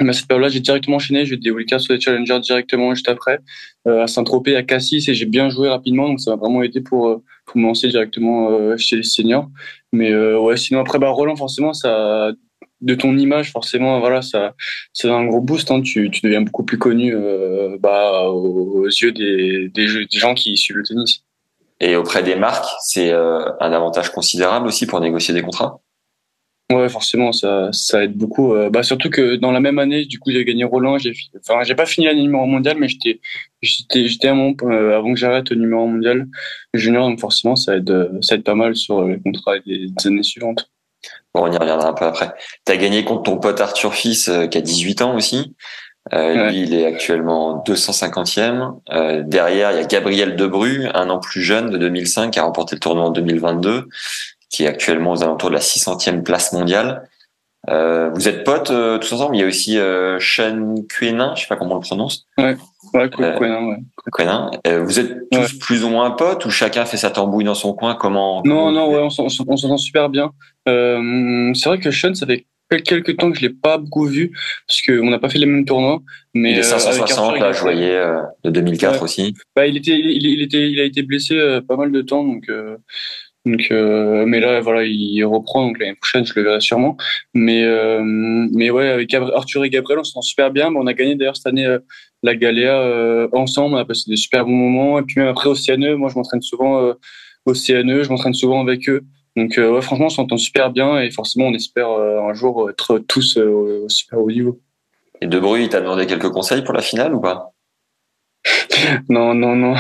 mais 0.00 0.08
à 0.08 0.12
cette 0.12 0.26
période-là, 0.26 0.48
j'ai 0.48 0.58
directement 0.58 0.96
enchaîné. 0.96 1.24
J'ai 1.24 1.36
des 1.36 1.52
Wildcards 1.52 1.82
sur 1.82 1.94
les 1.94 2.00
Challengers 2.00 2.40
directement 2.40 2.92
juste 2.96 3.08
après, 3.08 3.38
euh, 3.86 4.02
à 4.02 4.08
Saint-Tropez, 4.08 4.56
à 4.56 4.64
Cassis, 4.64 5.08
et 5.08 5.14
j'ai 5.14 5.26
bien 5.26 5.50
joué 5.50 5.68
rapidement. 5.68 6.08
Donc 6.08 6.20
ça 6.20 6.32
m'a 6.32 6.36
vraiment 6.36 6.64
aidé 6.64 6.80
pour, 6.80 7.08
euh, 7.08 7.22
pour 7.46 7.58
me 7.58 7.66
lancer 7.66 7.86
directement 7.86 8.50
euh, 8.50 8.76
chez 8.76 8.96
les 8.96 9.04
seniors. 9.04 9.48
Mais 9.92 10.12
ouais, 10.14 10.56
sinon 10.56 10.80
après, 10.80 10.98
bah, 10.98 11.10
Roland, 11.10 11.36
forcément, 11.36 11.74
ça 11.74 12.32
de 12.80 12.94
ton 12.94 13.16
image, 13.16 13.52
forcément, 13.52 14.00
voilà, 14.00 14.22
ça, 14.22 14.54
c'est 14.92 15.10
un 15.10 15.24
gros 15.26 15.40
boost. 15.40 15.70
Hein. 15.70 15.82
Tu, 15.82 16.10
tu 16.10 16.20
deviens 16.22 16.42
beaucoup 16.42 16.64
plus 16.64 16.78
connu 16.78 17.14
euh, 17.14 17.76
bah, 17.78 18.28
aux, 18.30 18.86
yeux 18.86 19.12
des, 19.12 19.68
des, 19.68 19.86
gens 19.86 20.34
qui 20.34 20.56
suivent 20.56 20.78
le 20.78 20.84
tennis. 20.84 21.24
Et 21.80 21.96
auprès 21.96 22.22
des 22.22 22.36
marques, 22.36 22.68
c'est 22.82 23.10
euh, 23.10 23.44
un 23.60 23.72
avantage 23.72 24.10
considérable 24.10 24.66
aussi 24.66 24.86
pour 24.86 25.00
négocier 25.00 25.34
des 25.34 25.42
contrats? 25.42 25.80
Ouais, 26.70 26.88
forcément, 26.88 27.32
ça, 27.32 27.70
ça 27.72 28.04
aide 28.04 28.16
beaucoup. 28.16 28.54
Euh, 28.54 28.70
bah, 28.70 28.82
surtout 28.82 29.10
que 29.10 29.34
dans 29.36 29.50
la 29.50 29.60
même 29.60 29.78
année, 29.78 30.04
du 30.04 30.18
coup, 30.20 30.30
j'ai 30.30 30.44
gagné 30.44 30.64
Roland. 30.64 30.98
J'ai, 30.98 31.12
enfin, 31.40 31.64
j'ai 31.64 31.74
pas 31.74 31.86
fini 31.86 32.06
l'année 32.06 32.22
numéro 32.22 32.46
mondial, 32.46 32.76
mais 32.78 32.88
j'étais, 32.88 33.20
j'étais, 33.60 34.06
j'étais 34.06 34.28
avant 34.28 34.54
que 34.54 35.16
j'arrête 35.16 35.50
au 35.50 35.56
numéro 35.56 35.86
mondial 35.86 36.28
junior. 36.72 37.08
Donc 37.08 37.18
forcément, 37.18 37.56
ça 37.56 37.76
aide, 37.76 38.10
ça 38.20 38.36
aide 38.36 38.44
pas 38.44 38.54
mal 38.54 38.76
sur 38.76 39.04
les 39.04 39.18
contrats 39.18 39.58
des 39.66 39.88
années 40.04 40.22
suivantes. 40.22 40.70
Bon, 41.34 41.44
on 41.44 41.52
y 41.52 41.56
reviendra 41.56 41.88
un 41.88 41.92
peu 41.92 42.04
après. 42.04 42.34
Tu 42.66 42.72
as 42.72 42.76
gagné 42.76 43.04
contre 43.04 43.24
ton 43.24 43.38
pote 43.38 43.60
Arthur 43.60 43.94
Fils 43.94 44.28
euh, 44.28 44.46
qui 44.46 44.58
a 44.58 44.60
18 44.60 45.02
ans 45.02 45.14
aussi. 45.14 45.54
Euh, 46.12 46.48
Lui, 46.48 46.62
il 46.62 46.74
est 46.74 46.86
actuellement 46.86 47.62
250e. 47.64 48.80
Euh, 48.90 49.22
derrière, 49.24 49.70
il 49.72 49.76
y 49.76 49.80
a 49.80 49.84
Gabriel 49.84 50.34
Debru, 50.34 50.88
un 50.92 51.10
an 51.10 51.18
plus 51.18 51.42
jeune, 51.42 51.70
de 51.70 51.78
2005, 51.78 52.32
qui 52.32 52.38
a 52.38 52.42
remporté 52.42 52.74
le 52.74 52.80
tournoi 52.80 53.04
en 53.04 53.10
2022, 53.10 53.86
qui 54.48 54.64
est 54.64 54.66
actuellement 54.66 55.12
aux 55.12 55.22
alentours 55.22 55.50
de 55.50 55.54
la 55.54 55.60
600e 55.60 56.22
place 56.22 56.52
mondiale. 56.52 57.08
Euh, 57.68 58.10
vous 58.10 58.26
êtes 58.26 58.44
potes 58.44 58.70
euh, 58.70 58.98
tous 58.98 59.12
ensemble. 59.12 59.36
Il 59.36 59.40
y 59.40 59.42
a 59.42 59.46
aussi 59.46 59.78
euh, 59.78 60.18
Sean 60.18 60.74
Quenin, 60.88 61.34
je 61.34 61.42
sais 61.42 61.46
pas 61.46 61.56
comment 61.56 61.72
on 61.72 61.80
le 61.80 61.82
prononce. 61.82 62.26
Ouais, 62.38 62.56
ouais, 62.94 63.10
Quenin, 63.10 63.66
ouais. 63.66 63.76
Quenin. 64.12 64.50
Euh, 64.66 64.82
vous 64.82 64.98
êtes 64.98 65.28
tous 65.30 65.58
plus 65.58 65.84
ou 65.84 65.90
moins 65.90 66.10
potes 66.12 66.46
ou 66.46 66.50
chacun 66.50 66.86
fait 66.86 66.96
sa 66.96 67.10
tambouille 67.10 67.44
dans 67.44 67.54
son 67.54 67.74
coin? 67.74 67.94
Comment 67.94 68.42
Non, 68.44 68.72
non, 68.72 68.90
ouais, 68.90 69.00
on 69.00 69.10
s'entend 69.10 69.76
super 69.76 70.08
bien. 70.08 70.30
Euh, 70.68 71.52
c'est 71.54 71.68
vrai 71.68 71.78
que 71.78 71.90
Sean, 71.90 72.14
ça 72.14 72.26
fait 72.26 72.46
quelques 72.84 73.16
temps 73.16 73.30
que 73.30 73.36
je 73.36 73.42
l'ai 73.42 73.52
pas 73.52 73.78
beaucoup 73.78 74.06
vu 74.06 74.30
parce 74.66 74.80
qu'on 74.80 75.10
n'a 75.10 75.18
pas 75.18 75.28
fait 75.28 75.38
les 75.38 75.46
mêmes 75.46 75.64
tournois. 75.64 76.00
Mais 76.32 76.52
il 76.52 76.58
est 76.58 76.62
560 76.62 77.38
là, 77.40 77.52
je 77.52 77.60
voyais 77.60 78.00
de 78.44 78.50
2004 78.50 79.02
aussi. 79.02 79.34
Bah, 79.54 79.66
il 79.66 79.76
était, 79.76 79.98
il, 79.98 80.26
il, 80.26 80.40
était, 80.40 80.70
il 80.70 80.80
a 80.80 80.84
été 80.84 81.02
blessé 81.02 81.60
pas 81.68 81.76
mal 81.76 81.92
de 81.92 82.00
temps, 82.00 82.24
donc 82.24 82.48
donc, 83.46 83.68
euh, 83.70 84.26
mais 84.26 84.38
là, 84.40 84.60
voilà, 84.60 84.84
il 84.84 85.24
reprend. 85.24 85.66
Donc 85.66 85.78
l'année 85.78 85.94
prochaine, 85.94 86.26
je 86.26 86.32
le 86.36 86.42
verrai 86.42 86.60
sûrement. 86.60 86.96
Mais, 87.34 87.64
euh, 87.64 88.02
mais 88.02 88.70
ouais, 88.70 88.88
avec 88.88 89.12
Arthur 89.14 89.64
et 89.64 89.70
Gabriel, 89.70 90.00
on 90.00 90.04
se 90.04 90.12
sent 90.12 90.22
super 90.22 90.50
bien. 90.50 90.72
on 90.74 90.86
a 90.86 90.92
gagné 90.92 91.14
d'ailleurs 91.14 91.36
cette 91.36 91.46
année 91.46 91.66
euh, 91.66 91.78
la 92.22 92.36
Galéa 92.36 92.80
euh, 92.82 93.28
ensemble. 93.32 93.76
On 93.76 93.78
a 93.78 93.84
passé 93.84 94.10
des 94.10 94.16
super 94.16 94.44
bons 94.44 94.52
moments. 94.52 94.98
Et 94.98 95.02
puis 95.02 95.20
même 95.20 95.28
après 95.28 95.48
au 95.48 95.54
CNE, 95.54 95.94
moi, 95.94 96.10
je 96.10 96.16
m'entraîne 96.16 96.42
souvent 96.42 96.94
au 97.46 97.52
CNE. 97.54 98.02
Je 98.02 98.10
m'entraîne 98.10 98.34
souvent 98.34 98.60
avec 98.60 98.88
eux. 98.88 99.02
Donc 99.36 99.54
ouais, 99.56 99.80
franchement, 99.80 100.06
on 100.06 100.10
s'entend 100.10 100.36
super 100.36 100.70
bien. 100.70 101.00
Et 101.00 101.10
forcément, 101.10 101.46
on 101.46 101.54
espère 101.54 101.88
un 101.88 102.34
jour 102.34 102.68
être 102.68 102.98
tous 102.98 103.38
au 103.38 103.88
super 103.88 104.20
haut 104.20 104.30
niveau. 104.30 104.60
Et 105.22 105.26
De 105.26 105.38
Bru, 105.38 105.62
il 105.62 105.68
t'a 105.68 105.80
demandé 105.80 106.06
quelques 106.06 106.30
conseils 106.30 106.62
pour 106.62 106.74
la 106.74 106.82
finale 106.82 107.14
ou 107.14 107.20
pas? 107.20 107.52
Non, 109.08 109.34
non, 109.34 109.54
non. 109.54 109.74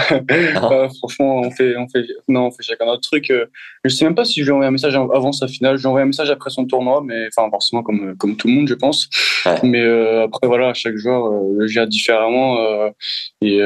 Euh, 0.70 0.88
franchement, 0.98 1.40
on 1.40 1.50
fait, 1.50 1.76
on 1.76 1.88
fait, 1.88 2.06
non, 2.28 2.46
on 2.46 2.50
fait 2.50 2.62
chacun 2.62 2.84
notre 2.84 3.02
truc. 3.02 3.30
Euh, 3.30 3.46
je 3.84 3.90
sais 3.90 4.04
même 4.04 4.14
pas 4.14 4.24
si 4.24 4.40
je 4.40 4.44
lui 4.44 4.50
ai 4.50 4.52
envoyé 4.52 4.68
un 4.68 4.72
message 4.72 4.94
avant 4.94 5.32
sa 5.32 5.48
finale. 5.48 5.78
J'ai 5.78 5.86
envoyé 5.86 6.04
un 6.04 6.06
message 6.06 6.30
après 6.30 6.50
son 6.50 6.66
tournoi, 6.66 7.02
mais 7.04 7.26
enfin 7.28 7.48
forcément 7.50 7.82
comme 7.82 8.16
comme 8.16 8.36
tout 8.36 8.48
le 8.48 8.54
monde, 8.54 8.68
je 8.68 8.74
pense. 8.74 9.08
Mais 9.62 9.80
euh, 9.80 10.24
après 10.24 10.46
voilà, 10.46 10.74
chaque 10.74 10.96
joueur 10.96 11.26
euh, 11.26 11.66
gère 11.66 11.86
différemment. 11.86 12.58
et 13.40 13.60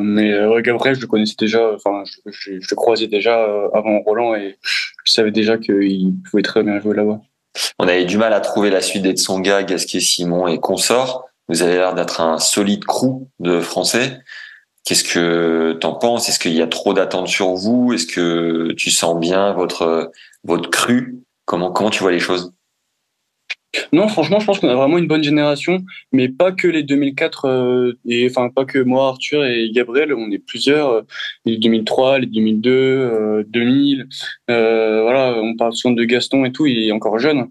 mais 0.00 0.62
Gabriel, 0.62 0.94
je 0.94 1.00
le 1.00 1.06
connaissais 1.06 1.36
déjà. 1.38 1.72
Enfin, 1.74 2.02
je, 2.26 2.52
je, 2.60 2.68
le 2.70 2.76
croisais 2.76 3.06
déjà 3.06 3.42
avant 3.72 4.00
Roland 4.00 4.34
et 4.34 4.56
je 5.04 5.12
savais 5.12 5.30
déjà 5.30 5.56
qu'il 5.58 6.14
pouvait 6.30 6.42
très 6.42 6.62
bien 6.62 6.78
jouer 6.80 6.96
là-bas. 6.96 7.20
On 7.78 7.88
avait 7.88 8.04
du 8.04 8.18
mal 8.18 8.32
à 8.32 8.40
trouver 8.40 8.70
la 8.70 8.80
suite 8.80 9.02
des 9.02 9.12
Tsonga, 9.12 9.62
Gasquet, 9.62 10.00
Simon 10.00 10.46
et 10.46 10.58
consorts. 10.58 11.29
Vous 11.50 11.62
avez 11.62 11.74
l'air 11.74 11.94
d'être 11.94 12.20
un 12.20 12.38
solide 12.38 12.84
crew 12.84 13.26
de 13.40 13.60
Français. 13.60 14.20
Qu'est-ce 14.84 15.02
que 15.02 15.72
t'en 15.80 15.94
penses? 15.94 16.28
Est-ce 16.28 16.38
qu'il 16.38 16.54
y 16.54 16.62
a 16.62 16.68
trop 16.68 16.94
d'attentes 16.94 17.26
sur 17.26 17.54
vous? 17.54 17.92
Est-ce 17.92 18.06
que 18.06 18.72
tu 18.72 18.90
sens 18.90 19.18
bien 19.18 19.52
votre 19.52 20.12
votre 20.44 20.70
cru? 20.70 21.18
Comment 21.46 21.72
comment 21.72 21.90
tu 21.90 22.04
vois 22.04 22.12
les 22.12 22.20
choses? 22.20 22.52
Non, 23.92 24.08
franchement, 24.08 24.40
je 24.40 24.46
pense 24.46 24.58
qu'on 24.58 24.68
a 24.68 24.74
vraiment 24.74 24.98
une 24.98 25.06
bonne 25.06 25.22
génération, 25.22 25.84
mais 26.12 26.28
pas 26.28 26.52
que 26.52 26.66
les 26.66 26.82
2004 26.82 27.44
euh, 27.44 27.92
et 28.06 28.26
enfin 28.28 28.48
pas 28.48 28.64
que 28.64 28.78
moi, 28.80 29.08
Arthur 29.08 29.44
et 29.44 29.70
Gabriel, 29.72 30.12
on 30.12 30.30
est 30.30 30.38
plusieurs. 30.38 30.90
Euh, 30.90 31.02
les 31.44 31.56
2003, 31.56 32.20
les 32.20 32.26
2002, 32.26 32.70
euh, 32.70 33.44
2000. 33.48 34.08
Euh, 34.50 35.02
voilà, 35.02 35.36
on 35.40 35.56
parle 35.56 35.74
souvent 35.74 35.94
de 35.94 36.04
Gaston 36.04 36.44
et 36.44 36.52
tout, 36.52 36.66
il 36.66 36.78
est 36.88 36.92
encore 36.92 37.18
jeune. 37.18 37.48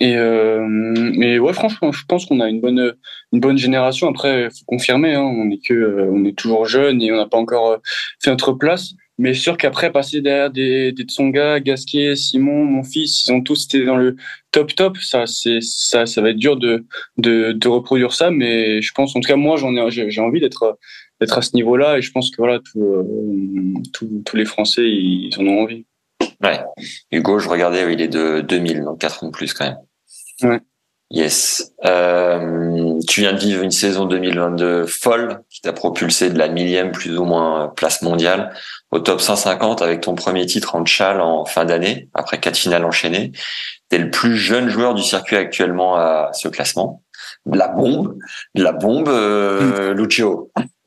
Euh, 0.00 0.04
et 0.06 0.16
euh, 0.16 0.66
mais 0.68 1.38
ouais, 1.38 1.52
franchement, 1.52 1.92
je 1.92 2.04
pense 2.06 2.26
qu'on 2.26 2.40
a 2.40 2.48
une 2.48 2.60
bonne 2.60 2.94
une 3.32 3.40
bonne 3.40 3.58
génération. 3.58 4.08
Après, 4.08 4.48
faut 4.50 4.64
confirmer, 4.66 5.14
hein, 5.14 5.22
on 5.22 5.50
est 5.50 5.64
que 5.64 5.74
euh, 5.74 6.10
on 6.10 6.24
est 6.24 6.36
toujours 6.36 6.66
jeune 6.66 7.02
et 7.02 7.12
on 7.12 7.16
n'a 7.16 7.26
pas 7.26 7.38
encore 7.38 7.70
euh, 7.70 7.76
fait 8.22 8.30
notre 8.30 8.52
place. 8.52 8.94
Mais 9.18 9.34
sûr 9.34 9.56
qu'après 9.58 9.92
passer 9.92 10.20
derrière 10.20 10.50
des 10.50 10.92
des 10.92 11.04
Tsonga, 11.04 11.60
Gasquet, 11.60 12.16
Simon, 12.16 12.64
mon 12.64 12.82
fils, 12.82 13.26
ils 13.26 13.32
ont 13.32 13.42
tous 13.42 13.66
été 13.66 13.84
dans 13.84 13.96
le 13.96 14.16
top 14.50 14.74
top. 14.74 14.96
Ça 14.98 15.26
c'est 15.26 15.60
ça 15.60 16.06
ça 16.06 16.22
va 16.22 16.30
être 16.30 16.36
dur 16.36 16.56
de 16.56 16.84
de 17.18 17.52
de 17.52 17.68
reproduire 17.68 18.12
ça. 18.12 18.30
Mais 18.30 18.80
je 18.82 18.92
pense, 18.94 19.14
en 19.16 19.20
tout 19.20 19.28
cas 19.28 19.36
moi, 19.36 19.56
j'en 19.56 19.74
ai 19.76 19.90
j'ai 19.90 20.20
envie 20.20 20.40
d'être 20.40 20.78
d'être 21.20 21.38
à 21.38 21.42
ce 21.42 21.54
niveau-là 21.56 21.98
et 21.98 22.02
je 22.02 22.10
pense 22.10 22.30
que 22.30 22.36
voilà 22.38 22.60
tous 23.92 24.36
les 24.36 24.44
Français 24.44 24.88
ils 24.88 25.30
en 25.38 25.46
ont 25.46 25.62
envie. 25.62 25.86
Ouais. 26.42 26.60
Hugo, 27.10 27.38
je 27.38 27.48
regardais, 27.48 27.92
il 27.92 28.00
est 28.00 28.08
de 28.08 28.40
2000, 28.40 28.82
donc 28.82 29.00
4 29.00 29.24
ans 29.24 29.26
de 29.28 29.32
plus 29.32 29.54
quand 29.54 29.64
même. 29.64 29.78
Ouais. 30.42 30.60
Yes. 31.12 31.74
Euh, 31.84 32.98
tu 33.06 33.20
viens 33.20 33.34
de 33.34 33.38
vivre 33.38 33.62
une 33.62 33.70
saison 33.70 34.06
2022 34.06 34.86
folle 34.86 35.42
qui 35.50 35.60
t'a 35.60 35.74
propulsé 35.74 36.30
de 36.30 36.38
la 36.38 36.48
millième 36.48 36.90
plus 36.90 37.18
ou 37.18 37.24
moins 37.24 37.70
place 37.76 38.00
mondiale 38.00 38.54
au 38.92 38.98
top 38.98 39.20
150 39.20 39.82
avec 39.82 40.00
ton 40.00 40.14
premier 40.14 40.46
titre 40.46 40.74
en 40.74 40.86
tchal 40.86 41.20
en 41.20 41.44
fin 41.44 41.66
d'année 41.66 42.08
après 42.14 42.40
quatre 42.40 42.56
finales 42.56 42.86
enchaînées. 42.86 43.32
T'es 43.90 43.98
le 43.98 44.10
plus 44.10 44.38
jeune 44.38 44.70
joueur 44.70 44.94
du 44.94 45.02
circuit 45.02 45.36
actuellement 45.36 45.96
à 45.96 46.30
ce 46.32 46.48
classement. 46.48 47.02
De 47.44 47.58
la 47.58 47.68
bombe, 47.68 48.16
de 48.54 48.62
la 48.62 48.72
bombe, 48.72 49.08
euh, 49.08 49.92
Lucio. 49.92 50.50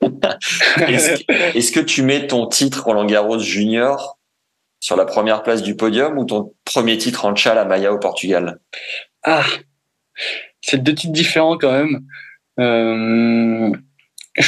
est-ce, 0.88 1.22
est-ce 1.56 1.70
que 1.70 1.80
tu 1.80 2.02
mets 2.02 2.26
ton 2.26 2.48
titre 2.48 2.82
Roland 2.84 3.04
Garros 3.04 3.38
junior 3.38 4.15
sur 4.86 4.94
la 4.94 5.04
première 5.04 5.42
place 5.42 5.64
du 5.64 5.74
podium 5.74 6.16
ou 6.16 6.24
ton 6.24 6.54
premier 6.64 6.96
titre 6.96 7.24
en 7.24 7.34
tchal 7.34 7.58
à 7.58 7.64
Maya 7.64 7.92
au 7.92 7.98
Portugal? 7.98 8.60
Ah, 9.24 9.44
c'est 10.60 10.80
deux 10.80 10.94
titres 10.94 11.12
différents 11.12 11.58
quand 11.58 11.72
même. 11.72 12.04
Euh, 12.60 13.72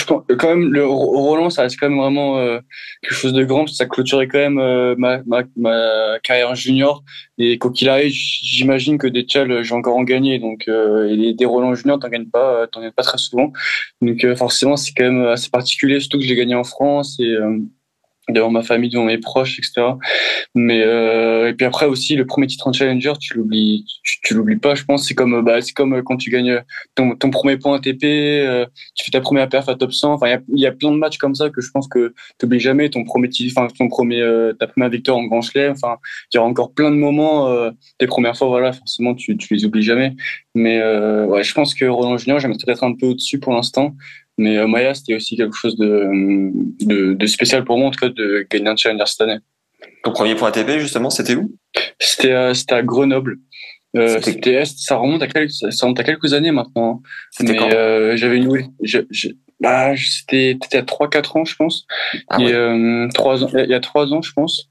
quand 0.06 0.48
même 0.48 0.72
le 0.72 0.86
Roland 0.86 1.50
ça 1.50 1.62
reste 1.62 1.76
quand 1.80 1.88
même 1.88 1.98
vraiment 1.98 2.38
euh, 2.38 2.60
quelque 3.02 3.14
chose 3.14 3.32
de 3.32 3.42
grand 3.42 3.60
parce 3.60 3.72
que 3.72 3.76
ça 3.78 3.86
clôturait 3.86 4.28
quand 4.28 4.38
même 4.38 4.58
euh, 4.58 4.94
ma, 4.96 5.22
ma, 5.26 5.42
ma, 5.56 6.20
carrière 6.22 6.54
junior. 6.54 7.02
Et 7.38 7.58
quoi 7.58 7.72
qu'il 7.72 7.88
arrive 7.88 8.12
j'imagine 8.12 8.96
que 8.96 9.08
des 9.08 9.24
tchals 9.24 9.64
j'ai 9.64 9.74
encore 9.74 9.96
en 9.96 10.04
gagné 10.04 10.38
donc 10.38 10.68
euh, 10.68 11.08
et 11.10 11.34
des 11.34 11.44
Roland 11.46 11.74
junior 11.74 11.98
t'en 11.98 12.10
gagnes 12.10 12.30
pas 12.30 12.68
t'en 12.68 12.80
gagnes 12.80 12.92
pas 12.92 13.02
très 13.02 13.18
souvent. 13.18 13.52
Donc 14.02 14.24
forcément 14.36 14.76
c'est 14.76 14.92
quand 14.92 15.10
même 15.10 15.26
assez 15.26 15.50
particulier 15.50 15.98
surtout 15.98 16.18
que 16.18 16.24
je 16.24 16.28
l'ai 16.28 16.36
gagné 16.36 16.54
en 16.54 16.64
France 16.64 17.18
et 17.18 17.36
devant 18.28 18.50
ma 18.50 18.62
famille, 18.62 18.90
devant 18.90 19.04
mes 19.04 19.18
proches, 19.18 19.58
etc. 19.58 19.92
Mais 20.54 20.82
euh, 20.82 21.48
et 21.48 21.54
puis 21.54 21.66
après 21.66 21.86
aussi 21.86 22.16
le 22.16 22.26
premier 22.26 22.46
titre 22.46 22.66
en 22.66 22.72
challenger, 22.72 23.12
tu 23.20 23.34
l'oublies, 23.34 23.84
tu, 24.02 24.20
tu 24.22 24.34
l'oublies 24.34 24.56
pas. 24.56 24.74
Je 24.74 24.84
pense 24.84 25.06
c'est 25.06 25.14
comme 25.14 25.42
bah 25.44 25.60
c'est 25.60 25.72
comme 25.72 26.02
quand 26.02 26.16
tu 26.16 26.30
gagnes 26.30 26.62
ton, 26.94 27.16
ton 27.16 27.30
premier 27.30 27.56
point 27.56 27.76
ATP, 27.76 28.04
euh, 28.04 28.66
tu 28.94 29.04
fais 29.04 29.10
ta 29.10 29.20
première 29.20 29.48
perf 29.48 29.68
à 29.68 29.74
top 29.74 29.92
100. 29.92 30.12
Enfin 30.14 30.26
il 30.26 30.30
y 30.30 30.34
a, 30.34 30.40
y 30.48 30.66
a, 30.66 30.72
plein 30.72 30.90
de 30.92 30.96
matchs 30.96 31.18
comme 31.18 31.34
ça 31.34 31.50
que 31.50 31.60
je 31.60 31.70
pense 31.70 31.88
que 31.88 32.14
tu 32.38 32.46
oublies 32.46 32.60
jamais 32.60 32.90
ton 32.90 33.04
premier 33.04 33.28
titre, 33.28 33.54
enfin 33.56 33.72
ton 33.78 33.88
premier 33.88 34.20
euh, 34.20 34.52
ta 34.52 34.66
première 34.66 34.90
victoire 34.90 35.18
en 35.18 35.24
Grand 35.24 35.42
Chelem. 35.42 35.72
Enfin 35.72 35.96
il 36.32 36.36
y 36.36 36.38
aura 36.38 36.48
encore 36.48 36.72
plein 36.72 36.90
de 36.90 36.96
moments. 36.96 37.48
Euh, 37.48 37.70
les 38.00 38.06
premières 38.06 38.36
fois 38.36 38.48
voilà 38.48 38.72
forcément 38.72 39.14
tu 39.14 39.36
tu 39.36 39.54
les 39.54 39.64
oublies 39.64 39.82
jamais. 39.82 40.14
Mais 40.54 40.80
euh, 40.80 41.26
ouais 41.26 41.42
je 41.42 41.54
pense 41.54 41.74
que 41.74 41.84
Roland 41.84 42.18
Junior 42.18 42.38
j'aimerais 42.40 42.58
peut-être 42.64 42.84
un 42.84 42.94
peu 42.94 43.06
au-dessus 43.06 43.38
pour 43.38 43.52
l'instant. 43.52 43.94
Mais 44.38 44.56
euh, 44.56 44.66
Maya, 44.66 44.94
c'était 44.94 45.14
aussi 45.14 45.36
quelque 45.36 45.56
chose 45.56 45.76
de, 45.76 46.08
de, 46.84 47.14
de, 47.14 47.26
spécial 47.26 47.64
pour 47.64 47.76
moi, 47.76 47.88
en 47.88 47.90
tout 47.90 47.98
cas, 47.98 48.08
de 48.08 48.46
gagner 48.48 48.68
un 48.68 48.76
challenger 48.76 49.04
cette 49.06 49.20
année. 49.22 49.38
Ton 50.04 50.12
premier 50.12 50.34
point 50.36 50.48
ATP, 50.48 50.78
justement, 50.78 51.10
c'était 51.10 51.34
où? 51.34 51.52
C'était 51.98 52.32
euh, 52.32 52.54
c'était 52.54 52.74
à 52.74 52.82
Grenoble. 52.82 53.38
Euh, 53.96 54.20
c'était 54.22 54.64
ça 54.64 54.96
remonte 54.96 55.22
à 55.22 55.26
quelques 55.26 55.50
ça 55.50 55.86
remonte 55.86 55.98
à 56.00 56.04
quelques 56.04 56.34
années 56.34 56.50
maintenant. 56.50 57.02
Quand? 57.38 57.72
euh, 57.72 58.16
J'avais 58.16 58.36
une 58.36 58.70
je, 58.82 58.98
je, 59.10 59.28
bah 59.60 59.94
c'était 59.96 60.58
à 60.74 60.82
trois 60.82 61.08
quatre 61.08 61.36
ans 61.36 61.44
je 61.44 61.56
pense. 61.56 61.86
Ah 62.28 62.36
et 62.40 62.52
euh, 62.52 63.08
trois 63.14 63.44
ans 63.44 63.50
il 63.54 63.70
y 63.70 63.74
a 63.74 63.80
trois 63.80 64.12
ans 64.12 64.20
je 64.20 64.32
pense 64.32 64.68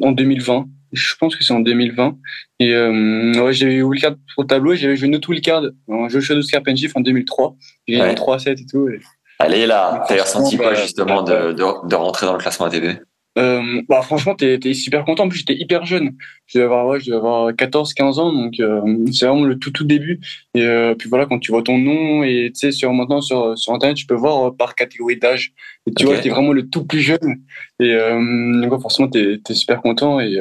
en 0.00 0.12
2020 0.12 0.66
je 0.96 1.14
pense 1.16 1.36
que 1.36 1.44
c'est 1.44 1.52
en 1.52 1.60
2020. 1.60 2.16
Et 2.58 2.72
euh, 2.74 3.32
ouais, 3.44 3.52
j'ai 3.52 3.66
eu 3.66 3.82
wildcard 3.82 4.14
pour 4.34 4.44
le 4.44 4.48
tableau 4.48 4.72
et 4.72 4.76
j'avais 4.76 4.96
joué 4.96 5.08
une 5.08 5.16
autre 5.16 5.28
wildcard 5.28 5.62
en 5.88 6.08
Joshua 6.08 6.40
Scarpengif 6.42 6.96
en 6.96 7.00
2003. 7.00 7.56
J'ai 7.86 7.98
gagné 7.98 8.10
ouais. 8.10 8.14
3-7 8.14 8.60
et 8.60 8.66
tout. 8.66 8.88
Et... 8.88 9.00
Allez 9.38 9.66
là, 9.66 10.04
t'as 10.08 10.22
ressenti 10.22 10.56
quoi 10.56 10.72
bah, 10.72 10.74
justement 10.74 11.22
de, 11.22 11.52
de, 11.52 11.88
de, 11.88 11.94
rentrer 11.94 12.26
dans 12.26 12.32
le 12.32 12.38
classement 12.38 12.66
ATP 12.66 13.00
euh, 13.38 13.82
bah 13.86 14.00
franchement 14.00 14.34
t'es 14.34 14.58
es 14.64 14.72
super 14.72 15.04
content 15.04 15.24
en 15.24 15.28
plus 15.28 15.40
j'étais 15.40 15.56
hyper 15.56 15.84
jeune 15.84 16.14
je 16.46 16.56
devais 16.56 16.64
avoir 16.64 16.86
ouais, 16.86 17.00
je 17.00 17.06
devais 17.06 17.18
avoir 17.18 17.54
14 17.54 17.92
15 17.92 18.18
ans 18.18 18.32
donc 18.32 18.58
euh, 18.60 18.80
c'est 19.12 19.26
vraiment 19.26 19.44
le 19.44 19.58
tout 19.58 19.70
tout 19.70 19.84
début 19.84 20.20
et 20.54 20.62
euh, 20.62 20.94
puis 20.94 21.10
voilà 21.10 21.26
quand 21.26 21.38
tu 21.38 21.50
vois 21.50 21.62
ton 21.62 21.76
nom 21.76 22.22
et 22.22 22.50
tu 22.54 22.60
sais 22.60 22.72
sur 22.72 22.90
maintenant 22.94 23.20
sur 23.20 23.58
sur 23.58 23.74
internet 23.74 23.98
tu 23.98 24.06
peux 24.06 24.14
voir 24.14 24.56
par 24.56 24.74
catégorie 24.74 25.18
d'âge 25.18 25.52
et 25.86 25.92
tu 25.92 26.06
okay. 26.06 26.14
vois 26.14 26.22
t'es 26.22 26.30
vraiment 26.30 26.54
le 26.54 26.66
tout 26.66 26.86
plus 26.86 27.00
jeune 27.00 27.42
et 27.78 27.94
donc 27.94 28.80
forcément 28.80 29.08
t'es 29.08 29.38
es 29.46 29.54
super 29.54 29.82
content 29.82 30.18
et 30.18 30.40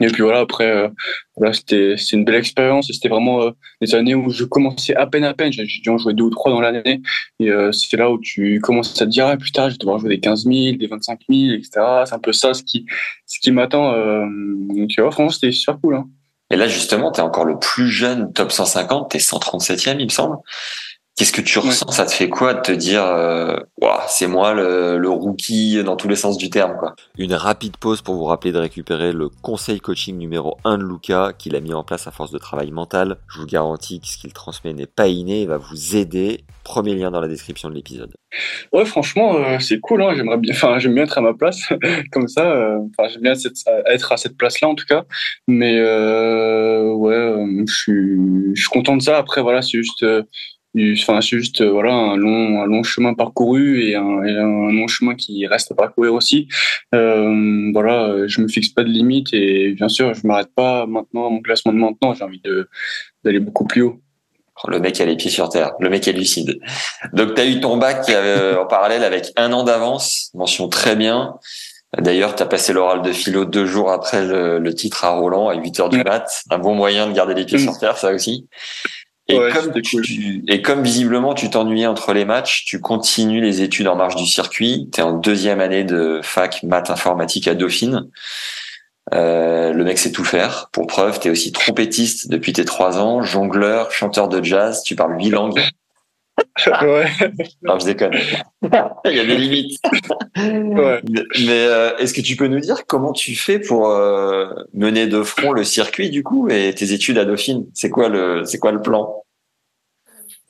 et 0.00 0.06
puis 0.06 0.22
voilà, 0.22 0.40
après, 0.40 0.70
euh, 0.70 1.52
c'était 1.52 1.96
une 2.12 2.24
belle 2.24 2.36
expérience 2.36 2.88
c'était 2.92 3.08
vraiment 3.08 3.42
euh, 3.42 3.50
des 3.80 3.94
années 3.94 4.14
où 4.14 4.30
je 4.30 4.44
commençais 4.44 4.94
à 4.94 5.06
peine 5.06 5.24
à 5.24 5.34
peine. 5.34 5.52
J'ai 5.52 5.64
dû 5.64 5.88
en 5.88 5.98
jouer 5.98 6.14
deux 6.14 6.24
ou 6.24 6.30
trois 6.30 6.52
dans 6.52 6.60
l'année 6.60 7.02
et 7.40 7.50
euh, 7.50 7.72
c'est 7.72 7.96
là 7.96 8.10
où 8.10 8.18
tu 8.20 8.60
commences 8.60 8.92
à 8.92 9.04
te 9.04 9.10
dire 9.10 9.26
ah, 9.26 9.36
plus 9.36 9.50
tard 9.50 9.68
je 9.70 9.74
vais 9.74 9.78
devoir 9.78 9.98
jouer 9.98 10.10
des 10.10 10.20
15 10.20 10.44
000, 10.44 10.76
des 10.76 10.86
25 10.86 11.20
000, 11.28 11.54
etc. 11.54 11.70
C'est 12.04 12.14
un 12.14 12.18
peu 12.18 12.32
ça 12.32 12.54
ce 12.54 12.62
qui 12.62 12.86
ce 13.26 13.40
qui 13.40 13.50
m'attend. 13.50 13.92
Euh, 13.92 14.24
donc 14.26 14.90
ouais, 14.96 15.10
franchement 15.10 15.30
c'était 15.30 15.52
super 15.52 15.80
cool. 15.80 15.96
Hein. 15.96 16.08
Et 16.50 16.56
là 16.56 16.68
justement, 16.68 17.10
tu 17.10 17.20
es 17.20 17.22
encore 17.22 17.44
le 17.44 17.58
plus 17.58 17.88
jeune 17.88 18.32
top 18.32 18.52
150, 18.52 19.10
t'es 19.10 19.18
137e 19.18 19.96
il 19.98 20.04
me 20.04 20.10
semble. 20.10 20.36
Qu'est-ce 21.18 21.32
que 21.32 21.40
tu 21.40 21.58
ressens? 21.58 21.90
Ça 21.90 22.06
te 22.06 22.12
fait 22.12 22.28
quoi 22.28 22.54
de 22.54 22.60
te 22.60 22.70
dire, 22.70 23.04
euh, 23.04 23.56
c'est 24.06 24.28
moi 24.28 24.54
le, 24.54 24.98
le, 24.98 25.10
rookie 25.10 25.82
dans 25.82 25.96
tous 25.96 26.06
les 26.06 26.14
sens 26.14 26.38
du 26.38 26.48
terme 26.48 26.76
quoi? 26.78 26.94
Une 27.18 27.34
rapide 27.34 27.76
pause 27.76 28.02
pour 28.02 28.14
vous 28.14 28.24
rappeler 28.24 28.52
de 28.52 28.58
récupérer 28.58 29.10
le 29.10 29.28
conseil 29.28 29.80
coaching 29.80 30.16
numéro 30.16 30.58
1 30.64 30.78
de 30.78 30.84
Luca 30.84 31.32
qu'il 31.36 31.56
a 31.56 31.60
mis 31.60 31.74
en 31.74 31.82
place 31.82 32.06
à 32.06 32.12
force 32.12 32.30
de 32.30 32.38
travail 32.38 32.70
mental. 32.70 33.16
Je 33.28 33.40
vous 33.40 33.46
garantis 33.46 34.00
que 34.00 34.06
ce 34.06 34.16
qu'il 34.16 34.32
transmet 34.32 34.72
n'est 34.72 34.86
pas 34.86 35.08
inné 35.08 35.42
et 35.42 35.46
va 35.46 35.56
vous 35.56 35.96
aider. 35.96 36.44
Premier 36.62 36.94
lien 36.94 37.10
dans 37.10 37.20
la 37.20 37.28
description 37.28 37.68
de 37.68 37.74
l'épisode. 37.74 38.14
Ouais, 38.72 38.84
franchement, 38.84 39.36
euh, 39.38 39.58
c'est 39.58 39.80
cool. 39.80 40.02
Hein. 40.02 40.12
J'aimerais 40.14 40.36
bien, 40.36 40.52
enfin, 40.52 40.78
j'aime 40.78 40.94
bien 40.94 41.02
être 41.02 41.18
à 41.18 41.22
ma 41.22 41.34
place 41.34 41.62
comme 42.12 42.28
ça. 42.28 42.48
Euh, 42.48 42.78
enfin, 42.96 43.08
j'aime 43.08 43.22
bien 43.22 43.34
cette, 43.34 43.56
être 43.86 44.12
à 44.12 44.16
cette 44.18 44.36
place-là 44.36 44.68
en 44.68 44.76
tout 44.76 44.86
cas. 44.86 45.04
Mais 45.48 45.78
euh, 45.80 46.92
ouais, 46.92 47.64
je 47.66 47.74
suis, 47.74 48.54
je 48.54 48.60
suis 48.60 48.70
content 48.70 48.96
de 48.96 49.02
ça. 49.02 49.16
Après, 49.16 49.42
voilà, 49.42 49.62
c'est 49.62 49.78
juste 49.78 50.04
Enfin, 50.98 51.20
c'est 51.20 51.38
juste 51.38 51.60
euh, 51.60 51.70
voilà 51.70 51.92
un 51.92 52.16
long, 52.16 52.62
un 52.62 52.66
long 52.66 52.82
chemin 52.82 53.14
parcouru 53.14 53.82
et 53.82 53.96
un, 53.96 54.22
et 54.24 54.32
un 54.32 54.72
long 54.72 54.86
chemin 54.88 55.14
qui 55.14 55.46
reste 55.46 55.72
à 55.72 55.74
parcourir 55.74 56.14
aussi. 56.14 56.48
Euh, 56.94 57.70
voilà, 57.72 58.26
je 58.26 58.40
me 58.40 58.48
fixe 58.48 58.68
pas 58.68 58.84
de 58.84 58.88
limite 58.88 59.28
et 59.32 59.72
bien 59.72 59.88
sûr, 59.88 60.14
je 60.14 60.26
m'arrête 60.26 60.50
pas 60.54 60.86
maintenant 60.86 61.26
à 61.26 61.30
mon 61.30 61.40
classement 61.40 61.72
de 61.72 61.78
maintenant. 61.78 62.14
J'ai 62.14 62.24
envie 62.24 62.40
de 62.40 62.68
d'aller 63.24 63.40
beaucoup 63.40 63.66
plus 63.66 63.82
haut. 63.82 64.00
Le 64.66 64.80
mec 64.80 65.00
a 65.00 65.04
les 65.04 65.16
pieds 65.16 65.30
sur 65.30 65.48
terre, 65.48 65.72
le 65.78 65.88
mec 65.88 66.08
est 66.08 66.12
lucide. 66.12 66.58
Donc 67.12 67.34
tu 67.34 67.40
as 67.40 67.46
eu 67.46 67.60
ton 67.60 67.76
bac 67.76 68.08
euh, 68.08 68.56
en 68.60 68.66
parallèle 68.66 69.04
avec 69.04 69.32
un 69.36 69.52
an 69.52 69.62
d'avance, 69.62 70.30
mention 70.34 70.68
très 70.68 70.96
bien. 70.96 71.34
D'ailleurs, 71.96 72.34
tu 72.34 72.42
as 72.42 72.46
passé 72.46 72.72
l'oral 72.72 73.00
de 73.00 73.12
philo 73.12 73.46
deux 73.46 73.64
jours 73.64 73.90
après 73.90 74.22
le, 74.22 74.58
le, 74.58 74.74
titre 74.74 75.06
à 75.06 75.10
Roland 75.10 75.48
à 75.48 75.54
8 75.54 75.80
heures 75.80 75.88
du 75.88 76.02
mat. 76.02 76.42
Un 76.50 76.58
bon 76.58 76.74
moyen 76.74 77.06
de 77.06 77.12
garder 77.14 77.32
les 77.32 77.46
pieds 77.46 77.58
sur 77.58 77.78
terre, 77.78 77.96
ça 77.96 78.12
aussi. 78.12 78.46
Et, 79.30 79.38
comme 79.52 79.72
et 80.48 80.62
comme 80.62 80.82
visiblement 80.82 81.34
tu 81.34 81.50
t'ennuyais 81.50 81.86
entre 81.86 82.14
les 82.14 82.24
matchs, 82.24 82.64
tu 82.64 82.80
continues 82.80 83.42
les 83.42 83.60
études 83.60 83.86
en 83.86 83.94
marge 83.94 84.16
du 84.16 84.26
circuit. 84.26 84.88
Tu 84.92 85.00
es 85.00 85.02
en 85.02 85.12
deuxième 85.12 85.60
année 85.60 85.84
de 85.84 86.20
fac 86.22 86.62
maths 86.62 86.88
informatique 86.88 87.46
à 87.46 87.54
Dauphine. 87.54 88.08
Euh, 89.14 89.72
le 89.72 89.84
mec 89.84 89.98
sait 89.98 90.12
tout 90.12 90.24
faire. 90.24 90.68
Pour 90.72 90.86
preuve, 90.86 91.20
tu 91.20 91.28
es 91.28 91.30
aussi 91.30 91.52
trompettiste 91.52 92.28
depuis 92.28 92.52
tes 92.52 92.64
trois 92.64 92.98
ans, 92.98 93.22
jongleur, 93.22 93.90
chanteur 93.90 94.28
de 94.28 94.42
jazz, 94.42 94.82
tu 94.82 94.96
parles 94.96 95.18
huit 95.18 95.30
langues. 95.30 95.60
ouais. 96.82 97.06
Non, 97.62 97.78
je 97.78 97.86
déconne. 97.86 98.14
Il 99.04 99.12
y 99.12 99.20
a 99.20 99.24
des 99.24 99.36
limites. 99.36 99.80
Ouais. 100.36 101.00
Mais 101.40 101.66
euh, 101.66 101.96
est-ce 101.98 102.14
que 102.14 102.20
tu 102.20 102.36
peux 102.36 102.48
nous 102.48 102.60
dire 102.60 102.86
comment 102.86 103.12
tu 103.12 103.34
fais 103.34 103.58
pour 103.58 103.90
euh, 103.90 104.46
mener 104.74 105.06
de 105.06 105.22
front 105.22 105.52
le 105.52 105.64
circuit 105.64 106.10
du 106.10 106.22
coup 106.22 106.48
et 106.48 106.74
tes 106.74 106.92
études 106.92 107.18
à 107.18 107.24
Dauphine? 107.24 107.66
C'est 107.74 107.90
quoi 107.90 108.08
le 108.08 108.44
c'est 108.44 108.58
quoi 108.58 108.72
le 108.72 108.82
plan? 108.82 109.22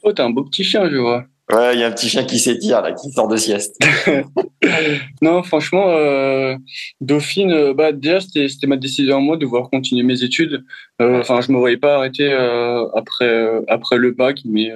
Oh, 0.03 0.13
t'as 0.13 0.25
un 0.25 0.31
beau 0.31 0.45
petit 0.45 0.65
chien, 0.65 0.89
je 0.89 0.97
vois. 0.97 1.25
Ouais, 1.51 1.75
il 1.75 1.81
y 1.81 1.83
a 1.83 1.87
un 1.87 1.93
petit 1.93 2.11
chien 2.11 2.25
qui 2.25 2.39
s'étire 2.39 2.83
là, 2.83 2.93
qui 2.93 3.11
sort 3.11 3.27
de 3.27 3.37
sieste. 3.37 3.79
non, 5.23 5.43
franchement, 5.43 5.91
euh, 5.91 6.57
Dauphine, 7.01 7.73
bah 7.73 7.93
déjà 7.93 8.21
c'était 8.21 8.67
ma 8.67 8.77
décision 8.77 9.17
à 9.17 9.21
moi 9.21 9.37
de 9.37 9.47
vouloir 9.47 9.71
continuer 9.71 10.03
mes 10.03 10.23
études. 10.23 10.65
Euh, 11.01 11.21
enfin, 11.21 11.41
je 11.41 11.51
me 11.51 11.59
voyais 11.59 11.79
pas 11.79 11.97
arrêter 11.97 12.31
euh, 12.31 12.87
après 12.95 13.63
après 13.69 13.97
le 13.97 14.11
bac, 14.11 14.41
mais 14.45 14.71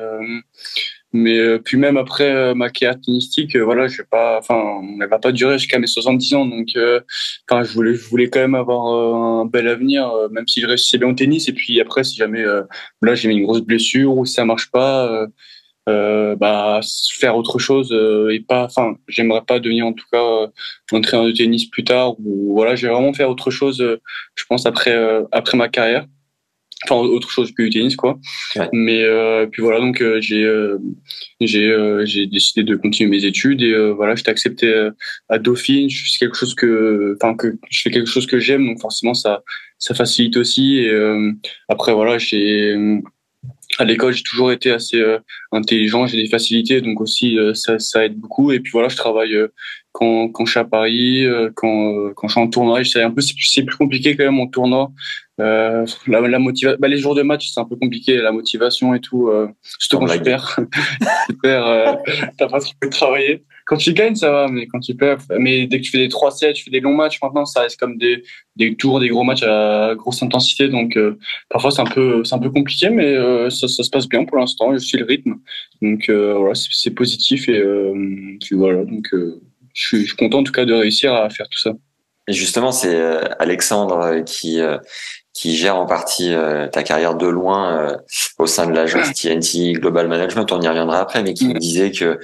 mais 1.12 1.59
puis 1.59 1.77
même 1.77 1.96
après 1.96 2.55
ma 2.55 2.70
carrière 2.70 3.01
tennistique, 3.01 3.57
voilà, 3.57 3.88
je 3.88 3.98
vais 3.98 4.09
pas, 4.11 4.38
enfin, 4.38 4.81
elle 5.01 5.09
va 5.09 5.18
pas 5.18 5.33
durer 5.33 5.59
jusqu'à 5.59 5.79
mes 5.79 5.87
70 5.87 6.35
ans, 6.35 6.46
donc 6.46 6.68
enfin, 7.51 7.62
je 7.64 7.72
voulais 7.72 7.94
je 7.94 8.09
voulais 8.09 8.29
quand 8.29 8.40
même 8.40 8.55
avoir 8.55 8.87
un 8.87 9.46
bel 9.46 9.68
avenir, 9.68 10.11
même 10.31 10.46
si 10.48 10.61
je 10.61 10.66
réussissais 10.66 10.98
bien 10.98 11.09
au 11.09 11.14
tennis. 11.14 11.48
Et 11.48 11.53
puis 11.53 11.81
après, 11.81 12.05
si 12.05 12.16
jamais 12.16 12.44
là 13.03 13.14
j'ai 13.14 13.31
une 13.31 13.44
grosse 13.44 13.62
blessure 13.62 14.16
ou 14.16 14.25
si 14.25 14.35
ça 14.35 14.44
marche 14.44 14.70
pas 14.70 15.27
euh, 15.88 16.37
bah 16.37 16.81
faire 17.18 17.37
autre 17.37 17.59
chose 17.59 17.90
euh, 17.92 18.33
et 18.33 18.40
pas 18.40 18.64
enfin 18.64 18.94
j'aimerais 19.09 19.42
pas 19.42 19.59
devenir 19.59 19.87
en 19.87 19.92
tout 19.92 20.07
cas 20.12 20.22
euh, 20.22 20.46
entraîneur 20.92 21.27
de 21.27 21.33
tennis 21.33 21.66
plus 21.66 21.83
tard 21.83 22.14
ou 22.20 22.55
voilà 22.55 22.77
j'ai 22.77 22.88
vraiment 22.88 23.12
faire 23.12 23.29
autre 23.29 23.51
chose 23.51 23.81
euh, 23.81 24.01
je 24.37 24.44
pense 24.48 24.64
après 24.64 24.94
après 25.33 25.59
ma 25.59 25.68
carrière 25.68 26.07
enfin 26.85 26.97
autre 26.97 27.31
chose 27.31 27.53
que 27.53 27.62
du 27.62 27.71
tennis 27.71 27.97
quoi. 27.97 28.18
Mais 28.73 29.05
puis 29.51 29.62
voilà 29.62 29.81
donc 29.81 30.03
j'ai 30.21 30.47
j'ai 31.40 32.03
j'ai 32.05 32.27
décidé 32.27 32.62
de 32.64 32.77
continuer 32.77 33.11
mes 33.11 33.25
études 33.25 33.62
et 33.62 33.92
voilà 33.92 34.14
j'étais 34.14 34.31
accepté 34.31 34.90
à 35.29 35.38
Dauphine. 35.38 35.88
Je 35.90 36.03
fais 36.12 36.27
quelque 36.27 36.37
chose 36.37 36.55
que 36.55 37.16
enfin 37.21 37.35
que 37.35 37.57
je 37.71 37.83
fais 37.83 37.90
quelque 37.90 38.11
chose 38.11 38.27
que 38.27 38.38
j'aime 38.38 38.66
donc 38.66 38.81
forcément 38.81 39.14
ça 39.14 39.42
ça 39.79 39.95
facilite 39.95 40.37
aussi. 40.37 40.79
Et 40.79 40.92
après 41.68 41.92
voilà 41.92 42.18
j'ai 42.18 42.77
à 43.78 43.85
l'école, 43.85 44.12
j'ai 44.12 44.22
toujours 44.22 44.52
été 44.52 44.70
assez 44.70 45.00
euh, 45.00 45.18
intelligent, 45.50 46.06
j'ai 46.06 46.22
des 46.22 46.28
facilités, 46.28 46.80
donc 46.80 47.00
aussi 47.00 47.38
euh, 47.38 47.54
ça, 47.54 47.78
ça, 47.78 48.04
aide 48.04 48.16
beaucoup. 48.16 48.52
Et 48.52 48.61
puis 48.61 48.70
voilà, 48.72 48.88
je 48.88 48.96
travaille 48.96 49.35
euh, 49.35 49.48
quand, 49.92 50.28
quand 50.28 50.44
je 50.44 50.52
suis 50.52 50.61
à 50.61 50.64
Paris, 50.64 51.26
quand, 51.54 52.12
quand 52.14 52.28
je 52.28 52.32
suis 52.32 52.40
en 52.40 52.48
tournoi. 52.48 52.85
C'est 52.85 53.02
un 53.02 53.11
peu 53.11 53.20
c'est 53.20 53.62
plus 53.62 53.76
compliqué 53.76 54.16
quand 54.16 54.24
même 54.24 54.40
en 54.40 54.46
tournoi. 54.46 54.90
la, 55.38 55.85
la 56.06 56.38
motivation, 56.38 56.78
bah, 56.80 56.88
les 56.88 56.98
jours 56.98 57.14
de 57.14 57.22
match, 57.22 57.50
c'est 57.52 57.61
un 57.61 57.64
peu 57.64 57.76
compliqué, 57.76 58.16
la 58.16 58.32
motivation 58.32 58.94
et 58.94 59.00
tout. 59.00 59.30
surtout 59.62 59.98
quand 59.98 60.12
tu 60.12 60.22
perds, 60.22 60.58
tu 61.28 61.37
perds, 61.37 61.98
t'as 62.38 62.48
pas 62.48 62.61
trop 62.61 62.72
de 62.82 62.88
travailler 62.88 63.44
quand 63.72 63.78
tu 63.78 63.94
gagnes, 63.94 64.14
ça 64.14 64.30
va, 64.30 64.48
mais 64.48 64.66
quand 64.66 64.80
tu 64.80 64.94
perds, 64.94 65.20
mais 65.38 65.66
dès 65.66 65.78
que 65.78 65.85
tu 65.85 65.90
fais 65.90 65.96
des 65.96 66.08
3-7, 66.08 66.52
tu 66.52 66.64
fais 66.64 66.70
des 66.70 66.80
longs 66.80 66.92
matchs, 66.92 67.18
maintenant, 67.22 67.46
ça 67.46 67.62
reste 67.62 67.80
comme 67.80 67.96
des, 67.96 68.22
des 68.54 68.76
tours, 68.76 69.00
des 69.00 69.08
gros 69.08 69.24
matchs 69.24 69.44
à 69.44 69.94
grosse 69.96 70.22
intensité. 70.22 70.68
Donc, 70.68 70.98
euh, 70.98 71.18
parfois, 71.48 71.70
c'est 71.70 71.80
un 71.80 71.87
peu, 71.87 72.22
c'est 72.22 72.35
un 72.35 72.38
peu 72.38 72.50
compliqué, 72.50 72.90
mais 72.90 73.06
euh, 73.06 73.48
ça, 73.48 73.68
ça, 73.68 73.82
se 73.82 73.88
passe 73.88 74.06
bien 74.06 74.26
pour 74.26 74.37
l'instant. 74.37 74.74
Je 74.74 74.78
suis 74.78 74.98
le 74.98 75.06
rythme. 75.06 75.37
Donc, 75.80 76.11
euh, 76.11 76.35
voilà, 76.35 76.52
c'est 76.54 76.90
positif. 76.90 77.48
Et 77.48 77.62
puis 78.42 78.56
voilà, 78.56 78.85
donc, 78.85 79.08
je 79.11 79.30
suis, 79.72 80.00
je, 80.00 80.04
suis, 80.08 80.16
content 80.16 80.40
en 80.40 80.44
tout 80.44 80.52
cas 80.52 80.66
de 80.66 80.74
réussir 80.74 81.14
à 81.14 81.30
faire 81.30 81.48
tout 81.48 81.58
ça. 81.58 81.72
Et 82.28 82.35
justement, 82.35 82.72
c'est 82.72 82.94
Alexandre 83.38 84.22
qui, 84.26 84.61
qui 85.32 85.56
gère 85.56 85.76
en 85.76 85.87
partie 85.87 86.35
ta 86.72 86.82
carrière 86.82 87.14
de 87.16 87.26
loin 87.26 87.96
au 88.38 88.46
sein 88.46 88.66
de 88.66 88.74
l'agence 88.74 89.14
TNT 89.14 89.72
Global 89.72 90.08
Management. 90.08 90.52
On 90.52 90.61
y 90.61 90.68
reviendra 90.68 91.00
après, 91.00 91.22
mais 91.22 91.32
qui 91.32 91.48
me 91.48 91.58
disait 91.58 91.90
que 91.90 92.18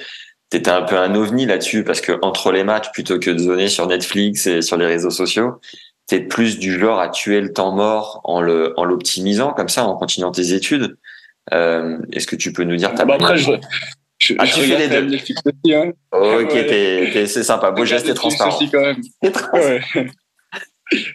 t'étais 0.50 0.70
un 0.70 0.82
peu 0.82 0.96
un 0.96 1.14
ovni 1.14 1.46
là-dessus 1.46 1.84
parce 1.84 2.00
que 2.00 2.18
entre 2.22 2.52
les 2.52 2.64
matchs, 2.64 2.90
plutôt 2.92 3.18
que 3.18 3.30
de 3.30 3.44
donner 3.44 3.68
sur 3.68 3.86
Netflix 3.86 4.46
et 4.46 4.62
sur 4.62 4.76
les 4.76 4.86
réseaux 4.86 5.10
sociaux, 5.10 5.60
t'es 6.06 6.20
plus 6.20 6.58
du 6.58 6.78
genre 6.78 7.00
à 7.00 7.08
tuer 7.08 7.40
le 7.40 7.52
temps 7.52 7.72
mort 7.72 8.20
en 8.24 8.40
le 8.40 8.72
en 8.78 8.84
l'optimisant 8.84 9.52
comme 9.52 9.68
ça, 9.68 9.84
en 9.84 9.96
continuant 9.96 10.32
tes 10.32 10.52
études. 10.52 10.96
Euh, 11.52 11.98
Est-ce 12.12 12.26
que 12.26 12.36
tu 12.36 12.52
peux 12.52 12.64
nous 12.64 12.76
dire 12.76 12.94
ta 12.94 13.04
bah 13.04 13.14
après, 13.14 13.38
je, 13.38 13.52
je, 14.18 14.34
ah, 14.38 14.46
tu 14.46 14.60
fais 14.60 14.78
les 14.78 14.88
deux. 14.88 15.16
Aussi, 15.16 15.74
hein. 15.74 15.92
Ok, 16.12 16.52
ouais. 16.52 17.26
c'est 17.26 17.42
sympa. 17.42 17.70
Beau 17.70 17.84
geste 17.84 18.08
et 18.08 18.14
transparent. 18.14 18.54
Aussi 18.54 18.70
quand 18.70 18.80
même. 18.80 19.00
Ouais. 19.52 19.80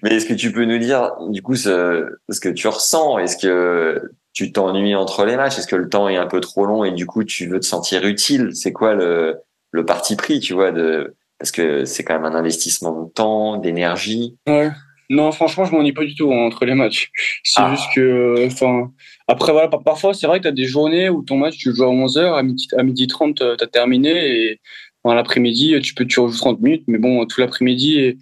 Mais 0.03 0.15
est-ce 0.15 0.25
que 0.25 0.33
tu 0.33 0.51
peux 0.51 0.65
nous 0.65 0.77
dire, 0.77 1.11
du 1.29 1.41
coup, 1.41 1.55
ce, 1.55 2.07
ce 2.29 2.39
que 2.39 2.49
tu 2.49 2.67
ressens? 2.67 3.17
Est-ce 3.19 3.37
que 3.37 4.01
tu 4.33 4.51
t'ennuies 4.51 4.95
entre 4.95 5.25
les 5.25 5.37
matchs 5.37 5.59
Est-ce 5.59 5.67
que 5.67 5.75
le 5.75 5.89
temps 5.89 6.09
est 6.09 6.17
un 6.17 6.27
peu 6.27 6.39
trop 6.39 6.65
long 6.65 6.83
et 6.83 6.91
du 6.91 7.05
coup 7.05 7.23
tu 7.23 7.47
veux 7.47 7.59
te 7.59 7.65
sentir 7.65 8.05
utile? 8.05 8.49
C'est 8.53 8.73
quoi 8.73 8.95
le, 8.95 9.37
le 9.71 9.85
parti 9.85 10.15
pris, 10.15 10.39
tu 10.39 10.53
vois, 10.53 10.71
de 10.71 11.15
parce 11.39 11.51
que 11.51 11.83
c'est 11.85 12.03
quand 12.03 12.13
même 12.13 12.25
un 12.25 12.35
investissement 12.35 13.03
de 13.03 13.09
temps, 13.09 13.57
d'énergie. 13.57 14.37
Ouais. 14.47 14.71
Non, 15.09 15.31
franchement, 15.31 15.65
je 15.65 15.73
m'ennuie 15.73 15.91
pas 15.91 16.05
du 16.05 16.15
tout 16.15 16.31
hein, 16.31 16.45
entre 16.45 16.65
les 16.65 16.73
matchs. 16.73 17.11
C'est 17.43 17.61
ah. 17.61 17.75
juste 17.75 17.87
que, 17.93 18.45
enfin, 18.47 18.91
après 19.27 19.51
voilà, 19.51 19.67
parfois 19.67 20.13
c'est 20.13 20.25
vrai 20.27 20.39
que 20.39 20.43
tu 20.43 20.47
as 20.47 20.53
des 20.53 20.65
journées 20.65 21.09
où 21.09 21.21
ton 21.21 21.37
match 21.37 21.57
tu 21.57 21.75
joues 21.75 21.83
à 21.83 21.87
11h, 21.87 22.33
à 22.33 22.43
midi, 22.43 22.67
à 22.77 22.83
midi 22.83 23.07
30 23.07 23.35
tu 23.35 23.43
as 23.43 23.67
terminé 23.67 24.09
et 24.09 24.61
dans 25.03 25.13
l'après-midi 25.13 25.79
tu 25.81 25.93
peux 25.93 26.05
tu 26.05 26.19
rejoues 26.19 26.37
30 26.37 26.61
minutes, 26.61 26.83
mais 26.87 26.97
bon, 26.97 27.25
tout 27.25 27.41
l'après-midi 27.41 27.99
et 27.99 28.17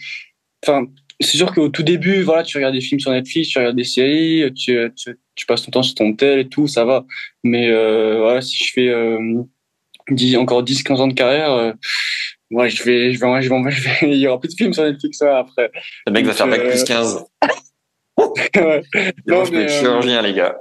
enfin, 0.65 0.87
c'est 1.19 1.37
sûr 1.37 1.53
qu'au 1.53 1.69
tout 1.69 1.83
début, 1.83 2.23
voilà, 2.23 2.43
tu 2.43 2.57
regardes 2.57 2.73
des 2.73 2.81
films 2.81 2.99
sur 2.99 3.11
Netflix, 3.11 3.49
tu 3.49 3.59
regardes 3.59 3.75
des 3.75 3.83
séries, 3.83 4.51
tu, 4.55 4.91
tu, 4.95 5.15
tu 5.41 5.47
passes 5.47 5.63
ton 5.63 5.71
temps 5.71 5.81
sur 5.81 5.95
ton 5.95 6.13
tel 6.13 6.37
et 6.37 6.47
tout, 6.47 6.67
ça 6.67 6.85
va. 6.85 7.03
Mais 7.43 7.67
euh, 7.71 8.19
voilà, 8.19 8.41
si 8.41 8.63
je 8.63 8.71
fais 8.73 8.89
euh, 8.89 9.41
10, 10.11 10.37
encore 10.37 10.61
10, 10.61 10.83
15 10.83 11.01
ans 11.01 11.07
de 11.07 11.15
carrière, 11.15 11.51
euh, 11.51 11.73
ouais, 12.51 12.69
je 12.69 12.83
vais, 12.83 13.11
je 13.11 13.19
vais, 13.19 13.41
je 13.41 13.49
vais, 13.49 13.71
je 13.71 13.83
vais, 13.83 13.97
il 14.11 14.19
y 14.19 14.27
aura 14.27 14.39
plus 14.39 14.49
de 14.49 14.53
films 14.53 14.71
sur 14.71 14.83
Netflix 14.83 15.17
ça, 15.17 15.39
après. 15.39 15.71
Le 16.05 16.11
mec 16.13 16.27
va 16.27 16.33
faire 16.33 16.47
bac 16.47 16.61
plus 16.63 16.83
15. 16.83 17.25
ouais. 18.19 18.83
Non, 19.25 19.43
mais, 19.51 19.67
je 19.67 19.79
chirurgien, 19.79 20.21
les 20.21 20.33
gars. 20.35 20.55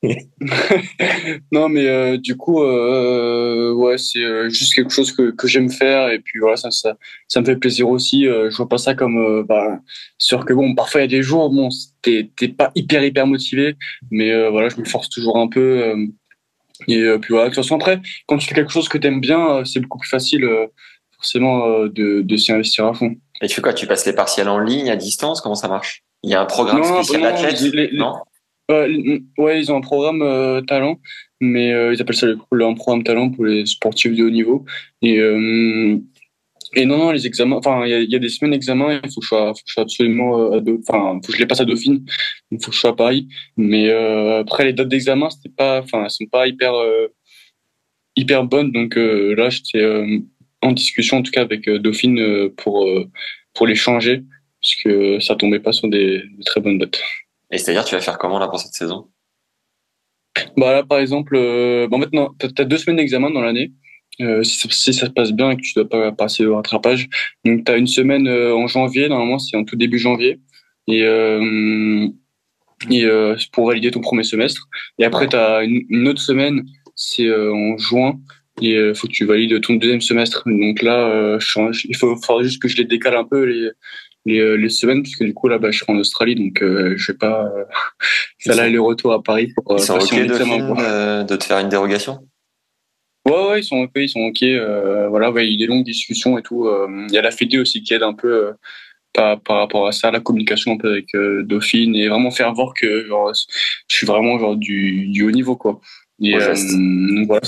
non 1.50 1.68
mais 1.68 1.88
euh, 1.88 2.18
du 2.18 2.36
coup 2.36 2.62
euh, 2.62 3.72
ouais 3.72 3.98
c'est 3.98 4.22
euh, 4.22 4.48
juste 4.48 4.74
quelque 4.74 4.92
chose 4.92 5.10
que, 5.10 5.32
que 5.32 5.48
j'aime 5.48 5.70
faire 5.70 6.10
et 6.10 6.20
puis 6.20 6.38
voilà 6.38 6.56
ça, 6.56 6.70
ça 6.70 6.96
ça 7.26 7.40
me 7.40 7.44
fait 7.44 7.56
plaisir 7.56 7.88
aussi 7.88 8.24
je 8.24 8.56
vois 8.56 8.68
pas 8.68 8.78
ça 8.78 8.94
comme 8.94 9.42
bah 9.48 9.80
sûr 10.16 10.44
que 10.44 10.52
bon 10.52 10.76
parfois 10.76 11.00
il 11.00 11.04
y 11.04 11.06
a 11.06 11.18
des 11.18 11.22
jours 11.24 11.50
bon 11.50 11.68
t'es 12.00 12.30
pas 12.56 12.70
hyper 12.76 13.02
hyper 13.02 13.26
motivé 13.26 13.74
mais 14.12 14.48
voilà 14.50 14.68
je 14.68 14.76
me 14.76 14.84
force 14.84 15.08
toujours 15.08 15.36
un 15.36 15.48
peu 15.48 15.92
et 16.86 17.18
puis 17.18 17.30
voilà 17.30 17.48
de 17.48 17.54
toute 17.54 17.64
façon 17.64 17.74
après 17.74 18.00
quand 18.28 18.38
tu 18.38 18.46
fais 18.46 18.54
quelque 18.54 18.72
chose 18.72 18.88
que 18.88 18.98
t'aimes 18.98 19.20
bien 19.20 19.64
c'est 19.64 19.80
beaucoup 19.80 19.98
plus 19.98 20.08
facile 20.08 20.48
forcément 21.16 21.86
de 21.86 22.22
de 22.22 22.36
s'y 22.36 22.52
investir 22.52 22.86
à 22.86 22.94
fond. 22.94 23.16
Et 23.40 23.48
tu 23.48 23.54
fais 23.56 23.62
quoi? 23.62 23.72
Tu 23.72 23.88
passes 23.88 24.06
les 24.06 24.12
partiels 24.12 24.48
en 24.48 24.60
ligne 24.60 24.88
à 24.88 24.94
distance? 24.94 25.40
Comment 25.40 25.56
ça 25.56 25.66
marche? 25.66 26.04
Il 26.22 26.30
y 26.30 26.34
a 26.34 26.40
un 26.40 26.46
programme 26.46 26.84
spécial 26.84 27.22
d'athlète 27.22 27.92
non? 27.94 28.14
Euh, 28.70 29.18
ouais, 29.38 29.60
ils 29.60 29.72
ont 29.72 29.76
un 29.76 29.80
programme 29.80 30.22
euh, 30.22 30.60
talent, 30.60 31.00
mais 31.40 31.72
euh, 31.72 31.94
ils 31.94 32.00
appellent 32.02 32.16
ça 32.16 32.26
le, 32.26 32.64
un 32.64 32.74
programme 32.74 33.02
talent 33.04 33.30
pour 33.30 33.46
les 33.46 33.66
sportifs 33.66 34.14
de 34.14 34.24
haut 34.24 34.30
niveau. 34.30 34.64
Et, 35.02 35.18
euh, 35.18 35.98
et 36.74 36.84
non, 36.84 36.98
non, 36.98 37.10
les 37.12 37.26
examens, 37.26 37.56
enfin, 37.56 37.86
il 37.86 38.02
y 38.04 38.12
y 38.12 38.16
a, 38.16 38.18
des 38.18 38.28
semaines 38.28 38.52
d'examen, 38.52 39.00
il 39.02 39.10
faut 39.10 39.20
que 39.20 39.26
je 39.26 39.28
sois, 39.28 39.54
faut 39.54 39.54
que 39.54 39.68
je 39.68 39.72
sois 39.72 39.82
absolument, 39.84 40.52
à 40.52 40.60
enfin, 40.80 41.18
faut 41.24 41.32
que 41.32 41.32
je 41.32 41.38
les 41.38 41.46
passe 41.46 41.60
à 41.60 41.64
Dauphine, 41.64 42.04
il 42.50 42.62
faut 42.62 42.70
que 42.70 42.74
je 42.74 42.80
sois 42.80 42.90
à 42.90 42.96
Paris. 42.96 43.28
Mais 43.56 43.90
après, 43.90 44.64
les 44.66 44.72
dates 44.74 44.88
d'examen, 44.88 45.30
c'était 45.30 45.54
pas, 45.54 45.80
enfin, 45.80 46.04
elles 46.04 46.10
sont 46.10 46.26
pas 46.26 46.46
hyper, 46.46 46.74
hyper 48.16 48.44
bonnes. 48.44 48.72
Donc 48.72 48.96
là, 48.96 49.48
j'étais 49.48 49.82
en 50.62 50.72
discussion, 50.72 51.18
en 51.18 51.22
tout 51.22 51.30
cas, 51.32 51.42
avec 51.42 51.68
Dauphine 51.70 52.50
pour, 52.58 52.86
pour 53.54 53.66
les 53.66 53.74
changer, 53.74 54.22
parce 54.60 54.74
que 54.76 55.20
ça 55.20 55.36
tombait 55.36 55.60
pas 55.60 55.72
sur 55.72 55.88
des, 55.88 56.18
des 56.36 56.44
très 56.44 56.60
bonnes 56.60 56.78
dates. 56.78 57.00
Et 57.50 57.58
c'est-à-dire, 57.58 57.84
tu 57.84 57.94
vas 57.94 58.00
faire 58.00 58.18
comment 58.18 58.38
là 58.38 58.48
pour 58.48 58.60
cette 58.60 58.74
saison? 58.74 59.08
Bah 60.56 60.72
là, 60.72 60.82
par 60.84 60.98
exemple, 60.98 61.36
euh, 61.36 61.88
bon 61.88 61.98
maintenant, 61.98 62.34
t'as 62.38 62.48
as 62.58 62.64
deux 62.64 62.78
semaines 62.78 62.96
d'examen 62.96 63.30
dans 63.30 63.40
l'année. 63.40 63.72
Euh, 64.20 64.42
si, 64.42 64.68
si, 64.70 64.92
ça 64.92 65.06
se 65.06 65.12
passe 65.12 65.32
bien 65.32 65.50
et 65.50 65.56
que 65.56 65.62
tu 65.62 65.74
dois 65.74 65.88
pas 65.88 66.10
passer 66.10 66.44
au 66.44 66.56
rattrapage, 66.56 67.08
donc 67.44 67.64
tu 67.64 67.70
as 67.70 67.76
une 67.76 67.86
semaine 67.86 68.26
euh, 68.26 68.54
en 68.54 68.66
janvier. 68.66 69.08
Normalement, 69.08 69.38
c'est 69.38 69.56
en 69.56 69.64
tout 69.64 69.76
début 69.76 69.98
janvier. 69.98 70.40
Et 70.86 71.02
euh, 71.04 72.08
et 72.90 73.04
pour 73.52 73.66
valider 73.66 73.90
ton 73.90 74.00
premier 74.00 74.22
semestre. 74.22 74.68
Et 75.00 75.04
après, 75.04 75.28
tu 75.28 75.34
as 75.34 75.64
une, 75.64 76.06
autre 76.06 76.20
semaine, 76.20 76.64
c'est 76.94 77.28
en 77.28 77.76
juin. 77.76 78.20
Et 78.62 78.74
il 78.74 78.94
faut 78.94 79.08
que 79.08 79.12
tu 79.12 79.24
valides 79.24 79.60
ton 79.60 79.74
deuxième 79.74 80.00
semestre. 80.00 80.44
Donc 80.46 80.82
là, 80.82 81.38
il 81.84 81.96
faut, 81.96 82.14
faudra 82.14 82.44
juste 82.44 82.62
que 82.62 82.68
je 82.68 82.76
les 82.76 82.84
décale 82.84 83.16
un 83.16 83.24
peu 83.24 83.42
les, 83.42 83.70
les, 84.28 84.56
les 84.56 84.68
semaines 84.68 85.02
puisque 85.02 85.24
du 85.24 85.34
coup 85.34 85.48
là 85.48 85.58
bah, 85.58 85.70
je 85.70 85.78
serai 85.78 85.92
en 85.92 85.98
Australie 85.98 86.34
donc 86.34 86.58
je 86.60 87.12
vais 87.12 87.18
pas 87.18 87.50
faire 88.38 88.56
l'aller-retour 88.56 89.12
à 89.12 89.22
Paris 89.22 89.52
pour 89.54 89.76
ils 89.76 89.82
sont 89.82 89.94
ok 89.94 90.14
de, 90.14 91.22
de 91.24 91.36
te 91.36 91.44
faire 91.44 91.58
une 91.58 91.68
dérogation? 91.68 92.20
Ouais, 93.26 93.48
ouais, 93.48 93.60
ils 93.60 93.64
sont 93.64 93.78
ok, 93.78 93.90
ils 93.96 94.08
sont 94.08 94.20
ok. 94.20 94.42
voilà, 95.10 95.30
ouais, 95.30 95.46
il 95.46 95.52
y 95.52 95.62
a 95.62 95.66
des 95.66 95.72
longues 95.72 95.84
discussions 95.84 96.38
et 96.38 96.42
tout. 96.42 96.66
Il 97.08 97.14
y 97.14 97.18
a 97.18 97.22
la 97.22 97.30
Fédé 97.30 97.58
aussi 97.58 97.82
qui 97.82 97.92
aide 97.92 98.02
un 98.02 98.14
peu 98.14 98.52
par, 99.12 99.40
par 99.40 99.58
rapport 99.58 99.86
à 99.86 99.92
ça, 99.92 100.10
la 100.10 100.20
communication 100.20 100.72
un 100.72 100.78
peu 100.78 100.92
avec 100.92 101.08
Dauphine 101.46 101.94
et 101.94 102.08
vraiment 102.08 102.30
faire 102.30 102.54
voir 102.54 102.72
que 102.74 103.04
genre, 103.04 103.32
je 103.34 103.94
suis 103.96 104.06
vraiment 104.06 104.38
genre 104.38 104.56
du, 104.56 105.08
du 105.08 105.24
haut 105.24 105.30
niveau 105.30 105.56
quoi. 105.56 105.80
Et 106.22 106.36
voilà, 107.26 107.42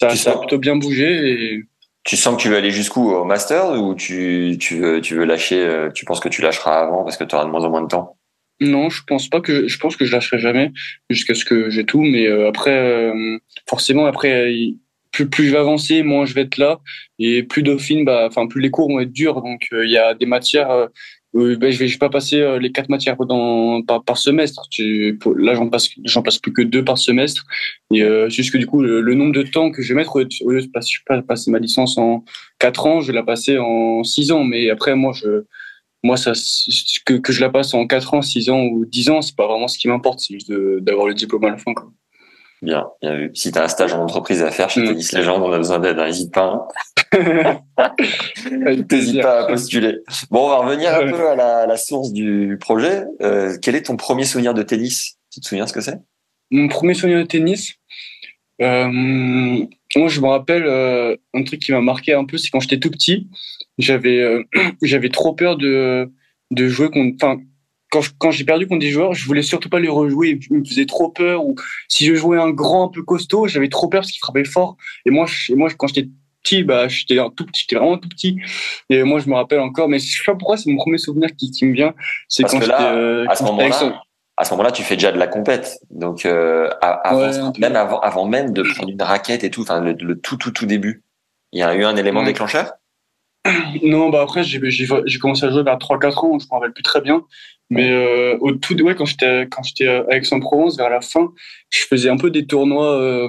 ça, 0.00 0.16
ça 0.16 0.32
a 0.32 0.38
plutôt 0.38 0.58
bien 0.58 0.76
bougé. 0.76 1.32
Et... 1.32 1.64
Tu 2.04 2.16
sens 2.16 2.36
que 2.36 2.42
tu 2.42 2.48
veux 2.48 2.56
aller 2.56 2.70
jusqu'où 2.70 3.10
au 3.10 3.24
master 3.24 3.72
ou 3.72 3.94
tu, 3.94 4.56
tu, 4.58 4.78
veux, 4.78 5.00
tu 5.00 5.14
veux 5.14 5.24
lâcher, 5.24 5.64
euh, 5.64 5.90
tu 5.90 6.04
penses 6.04 6.20
que 6.20 6.28
tu 6.28 6.40
lâcheras 6.40 6.86
avant 6.86 7.04
parce 7.04 7.16
que 7.16 7.24
tu 7.24 7.34
auras 7.34 7.44
de 7.44 7.50
moins 7.50 7.64
en 7.64 7.70
moins 7.70 7.82
de 7.82 7.88
temps? 7.88 8.16
Non, 8.60 8.90
je 8.90 9.02
pense 9.06 9.28
pas 9.28 9.40
que 9.40 9.68
je 9.68 9.78
pense 9.78 9.96
que 9.96 10.04
je 10.04 10.12
lâcherai 10.12 10.38
jamais 10.38 10.72
jusqu'à 11.08 11.34
ce 11.34 11.44
que 11.44 11.70
j'ai 11.70 11.84
tout. 11.84 12.02
Mais 12.02 12.26
euh, 12.26 12.48
après, 12.48 12.76
euh, 12.76 13.38
forcément, 13.68 14.06
après, 14.06 14.52
plus, 15.12 15.28
plus 15.28 15.46
je 15.46 15.52
vais 15.52 15.58
avancer, 15.58 16.02
moins 16.02 16.24
je 16.24 16.34
vais 16.34 16.42
être 16.42 16.58
là 16.58 16.80
et 17.18 17.42
plus 17.42 17.62
Dauphine, 17.62 18.04
bah, 18.04 18.26
enfin 18.26 18.46
plus 18.46 18.60
les 18.60 18.70
cours 18.70 18.90
vont 18.90 19.00
être 19.00 19.12
durs. 19.12 19.42
Donc 19.42 19.68
il 19.72 19.90
y 19.90 19.98
a 19.98 20.14
des 20.14 20.26
matières 20.26 20.88
euh, 21.36 21.56
ben, 21.56 21.70
je 21.70 21.78
vais 21.78 21.86
je 21.86 21.94
vais 21.94 21.98
pas 21.98 22.08
passer 22.08 22.40
euh, 22.40 22.58
les 22.58 22.72
quatre 22.72 22.88
matières 22.88 23.16
dans, 23.16 23.82
par, 23.82 24.02
par 24.02 24.18
semestre. 24.18 24.66
Tu, 24.70 25.18
là, 25.36 25.54
j'en 25.54 25.68
passe 25.68 25.88
j'en 26.04 26.22
passe 26.22 26.38
plus 26.38 26.52
que 26.52 26.62
deux 26.62 26.84
par 26.84 26.98
semestre. 26.98 27.44
Et 27.92 28.02
euh, 28.02 28.28
juste 28.28 28.52
que 28.52 28.58
du 28.58 28.66
coup, 28.66 28.82
le, 28.82 29.14
nombre 29.14 29.32
de 29.32 29.42
temps 29.42 29.70
que 29.70 29.82
je 29.82 29.94
vais 29.94 30.00
mettre 30.00 30.16
au 30.16 30.50
lieu 30.50 30.62
de 30.62 30.66
passer, 30.68 30.94
passer 31.26 31.50
ma 31.50 31.58
licence 31.58 31.98
en 31.98 32.24
quatre 32.58 32.86
ans, 32.86 33.00
je 33.00 33.08
vais 33.08 33.12
la 33.12 33.22
passer 33.22 33.58
en 33.58 34.02
six 34.02 34.32
ans. 34.32 34.44
Mais 34.44 34.70
après, 34.70 34.94
moi, 34.96 35.12
je 35.14 35.44
moi, 36.02 36.16
ça, 36.16 36.32
que, 37.04 37.14
que 37.14 37.32
je 37.32 37.40
la 37.42 37.50
passe 37.50 37.74
en 37.74 37.86
quatre 37.86 38.14
ans, 38.14 38.22
six 38.22 38.48
ans 38.48 38.62
ou 38.62 38.86
dix 38.86 39.10
ans, 39.10 39.20
c'est 39.22 39.36
pas 39.36 39.46
vraiment 39.46 39.68
ce 39.68 39.78
qui 39.78 39.86
m'importe. 39.86 40.20
C'est 40.20 40.34
juste 40.34 40.50
d'avoir 40.50 41.06
le 41.06 41.14
diplôme 41.14 41.44
à 41.44 41.50
la 41.50 41.58
fin. 41.58 41.74
Quoi. 41.74 41.92
Bien, 42.62 42.86
bien 43.00 43.16
vu. 43.16 43.30
Si 43.34 43.52
tu 43.52 43.58
as 43.58 43.64
un 43.64 43.68
stage 43.68 43.94
en 43.94 44.02
entreprise 44.02 44.42
à 44.42 44.50
faire 44.50 44.68
chez 44.68 44.80
mm. 44.80 44.86
Tennis 44.86 45.14
on 45.14 45.52
a 45.52 45.58
besoin 45.58 45.78
d'aide, 45.78 45.98
n'hésite 45.98 46.32
pas. 46.32 46.66
N'hésite 48.90 49.22
pas 49.22 49.40
à 49.40 49.46
postuler. 49.46 49.98
Bon, 50.30 50.46
on 50.46 50.48
va 50.48 50.58
revenir 50.58 50.94
un 50.94 51.10
peu 51.10 51.28
à 51.28 51.34
la, 51.34 51.66
la 51.66 51.76
source 51.76 52.12
du 52.12 52.56
projet. 52.60 53.04
Euh, 53.20 53.56
quel 53.60 53.74
est 53.74 53.82
ton 53.82 53.96
premier 53.96 54.24
souvenir 54.24 54.54
de 54.54 54.62
tennis? 54.62 55.18
Tu 55.32 55.40
te 55.40 55.46
souviens 55.46 55.66
ce 55.66 55.72
que 55.72 55.80
c'est? 55.80 55.98
Mon 56.50 56.68
premier 56.68 56.94
souvenir 56.94 57.18
de 57.18 57.24
tennis 57.24 57.74
euh, 58.60 58.86
Moi, 58.88 60.08
je 60.08 60.20
me 60.20 60.28
rappelle 60.28 60.64
euh, 60.64 61.16
un 61.34 61.42
truc 61.42 61.60
qui 61.60 61.72
m'a 61.72 61.80
marqué 61.80 62.12
un 62.12 62.24
peu, 62.24 62.38
c'est 62.38 62.50
quand 62.50 62.60
j'étais 62.60 62.78
tout 62.78 62.90
petit, 62.90 63.28
j'avais 63.78 64.44
j'avais 64.82 65.08
trop 65.08 65.34
peur 65.34 65.56
de 65.56 66.10
de 66.50 66.68
jouer 66.68 66.90
contre. 66.90 67.16
Enfin, 67.16 67.40
quand, 67.90 68.02
quand 68.18 68.30
j'ai 68.30 68.44
perdu 68.44 68.68
contre 68.68 68.80
des 68.80 68.90
joueurs, 68.90 69.14
je 69.14 69.26
voulais 69.26 69.42
surtout 69.42 69.68
pas 69.68 69.80
les 69.80 69.88
rejouer. 69.88 70.38
Ils 70.50 70.58
me 70.58 70.64
faisaient 70.64 70.86
trop 70.86 71.10
peur. 71.10 71.44
Ou 71.44 71.56
si 71.88 72.06
je 72.06 72.14
jouais 72.14 72.38
un 72.38 72.50
grand 72.50 72.86
un 72.86 72.88
peu 72.88 73.02
costaud, 73.02 73.48
j'avais 73.48 73.68
trop 73.68 73.88
peur 73.88 74.02
parce 74.02 74.12
qu'il 74.12 74.20
frappait 74.20 74.44
fort. 74.44 74.76
Et 75.06 75.10
moi, 75.10 75.26
et 75.48 75.54
moi 75.56 75.68
quand 75.76 75.88
j'étais 75.88 76.08
petit, 76.42 76.64
bah, 76.64 76.88
j'étais 76.88 77.16
tout 77.36 77.46
petit, 77.46 77.62
j'étais 77.62 77.76
vraiment 77.76 77.98
tout 77.98 78.08
petit. 78.08 78.38
Et 78.88 79.02
moi, 79.02 79.20
je 79.20 79.28
me 79.28 79.34
rappelle 79.34 79.60
encore, 79.60 79.88
mais 79.88 79.98
je 79.98 80.18
sais 80.18 80.24
pas 80.24 80.34
pourquoi, 80.34 80.56
c'est 80.56 80.70
mon 80.70 80.76
premier 80.76 80.98
souvenir 80.98 81.30
qui, 81.36 81.50
qui 81.50 81.66
me 81.66 81.74
vient. 81.74 81.94
C'est 82.28 82.44
quand 82.44 82.60
j'étais, 82.60 82.72
euh, 82.74 83.26
à 83.28 83.34
ce 83.34 83.44
moment-là, 83.44 84.02
à 84.36 84.44
ce 84.44 84.50
moment-là, 84.52 84.72
tu 84.72 84.82
fais 84.82 84.96
déjà 84.96 85.12
de 85.12 85.18
la 85.18 85.26
compète. 85.26 85.78
Donc, 85.90 86.24
euh, 86.24 86.70
avant, 86.80 87.52
même 87.58 87.76
avant, 87.76 88.00
avant 88.00 88.26
même 88.26 88.52
de 88.52 88.62
prendre 88.62 88.90
une 88.90 89.02
raquette 89.02 89.44
et 89.44 89.50
tout, 89.50 89.62
enfin, 89.62 89.80
le, 89.80 89.92
le, 89.92 90.18
tout, 90.18 90.36
tout, 90.36 90.50
tout 90.50 90.66
début, 90.66 91.02
il 91.52 91.60
y 91.60 91.62
a 91.62 91.74
eu 91.74 91.84
un 91.84 91.96
élément 91.96 92.22
déclencheur? 92.22 92.72
Non, 93.82 94.10
bah 94.10 94.22
après, 94.22 94.42
j'ai, 94.42 94.60
j'ai, 94.70 95.18
commencé 95.18 95.44
à 95.44 95.50
jouer 95.50 95.62
vers 95.62 95.78
3-4 95.78 96.26
ans, 96.26 96.38
je 96.38 96.46
me 96.46 96.54
rappelle 96.54 96.72
plus 96.72 96.82
très 96.82 97.00
bien. 97.00 97.22
Mais 97.70 97.90
euh, 97.90 98.36
au 98.40 98.52
tout, 98.52 98.80
ouais, 98.82 98.94
quand 98.96 99.04
j'étais 99.04 99.46
quand 99.48 99.62
j'étais 99.62 99.86
à 99.86 100.04
Aix-en-Provence, 100.10 100.76
vers 100.76 100.90
la 100.90 101.00
fin, 101.00 101.32
je 101.70 101.84
faisais 101.84 102.10
un 102.10 102.16
peu 102.16 102.30
des 102.30 102.46
tournois. 102.46 103.00
Euh, 103.00 103.28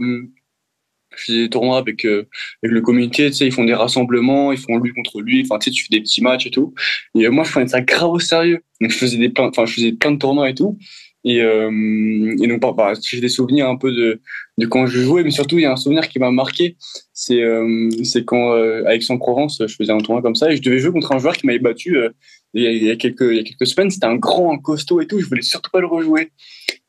je 1.15 1.24
faisais 1.26 1.38
des 1.43 1.50
tournois 1.50 1.78
avec 1.78 2.06
euh, 2.06 2.28
avec 2.63 2.74
le 2.74 2.82
comité. 2.82 3.30
Tu 3.30 3.38
sais, 3.38 3.45
ils 3.45 3.52
font 3.52 3.63
des 3.63 3.74
rassemblements, 3.74 4.52
ils 4.52 4.58
font 4.58 4.78
lui 4.78 4.93
contre 4.93 5.21
lui. 5.21 5.41
Enfin, 5.43 5.60
tu 5.60 5.69
sais, 5.69 5.71
tu 5.71 5.84
fais 5.84 5.97
des 5.97 6.02
petits 6.02 6.21
matchs 6.21 6.47
et 6.47 6.52
tout. 6.52 6.74
Et 7.15 7.28
moi, 7.30 7.43
je 7.43 7.52
prenais 7.52 7.67
ça 7.67 7.82
grave 7.82 8.12
au 8.12 8.19
sérieux. 8.19 8.62
Donc, 8.80 8.91
je 8.91 8.97
faisais 8.97 9.17
des 9.17 9.30
plein, 9.30 9.45
enfin, 9.45 9.65
je 9.65 9.74
faisais 9.74 9.91
plein 9.93 10.12
de 10.12 10.17
tournois 10.17 10.50
et 10.50 10.56
tout. 10.56 10.78
Et, 11.24 11.41
euh, 11.41 12.36
et 12.41 12.47
donc, 12.47 12.76
bah, 12.76 12.93
j'ai 13.02 13.21
des 13.21 13.30
souvenirs 13.30 13.69
un 13.69 13.78
peu 13.78 13.91
de, 13.91 14.21
de 14.58 14.65
quand 14.65 14.88
je 14.88 15.02
jouais, 15.02 15.24
mais 15.24 15.32
surtout, 15.32 15.60
il 15.60 15.62
y 15.62 15.65
a 15.65 15.71
un 15.71 15.76
souvenir 15.76 16.08
qui 16.10 16.17
m'a 16.19 16.32
marqué. 16.32 16.78
C'est 17.13 17.41
euh, 17.41 17.89
c'est 18.04 18.26
quand, 18.26 18.54
euh, 18.54 18.84
avec 18.88 19.04
son 19.04 19.19
Provence, 19.19 19.62
je 19.65 19.76
faisais 19.76 19.91
un 19.91 20.00
tournoi 20.00 20.21
comme 20.24 20.36
ça 20.36 20.52
et 20.52 20.56
je 20.56 20.62
devais 20.62 20.80
jouer 20.80 20.91
contre 20.91 21.12
un 21.12 21.19
joueur 21.19 21.38
qui 21.38 21.45
m'avait 21.45 21.60
battu 21.60 21.97
euh, 21.97 22.10
il, 22.54 22.63
y 22.63 22.89
a, 22.89 22.95
quelques, 22.95 23.21
il 23.21 23.38
y 23.38 23.39
a 23.39 23.43
quelques 23.43 23.67
semaines. 23.67 23.91
C'était 23.91 24.08
un 24.08 24.15
grand, 24.15 24.52
un 24.52 24.58
costaud 24.58 25.00
et 25.02 25.08
tout. 25.08 25.19
Je 25.19 25.28
voulais 25.28 25.43
surtout 25.43 25.69
pas 25.71 25.80
le 25.80 25.88
rejouer. 25.88 26.32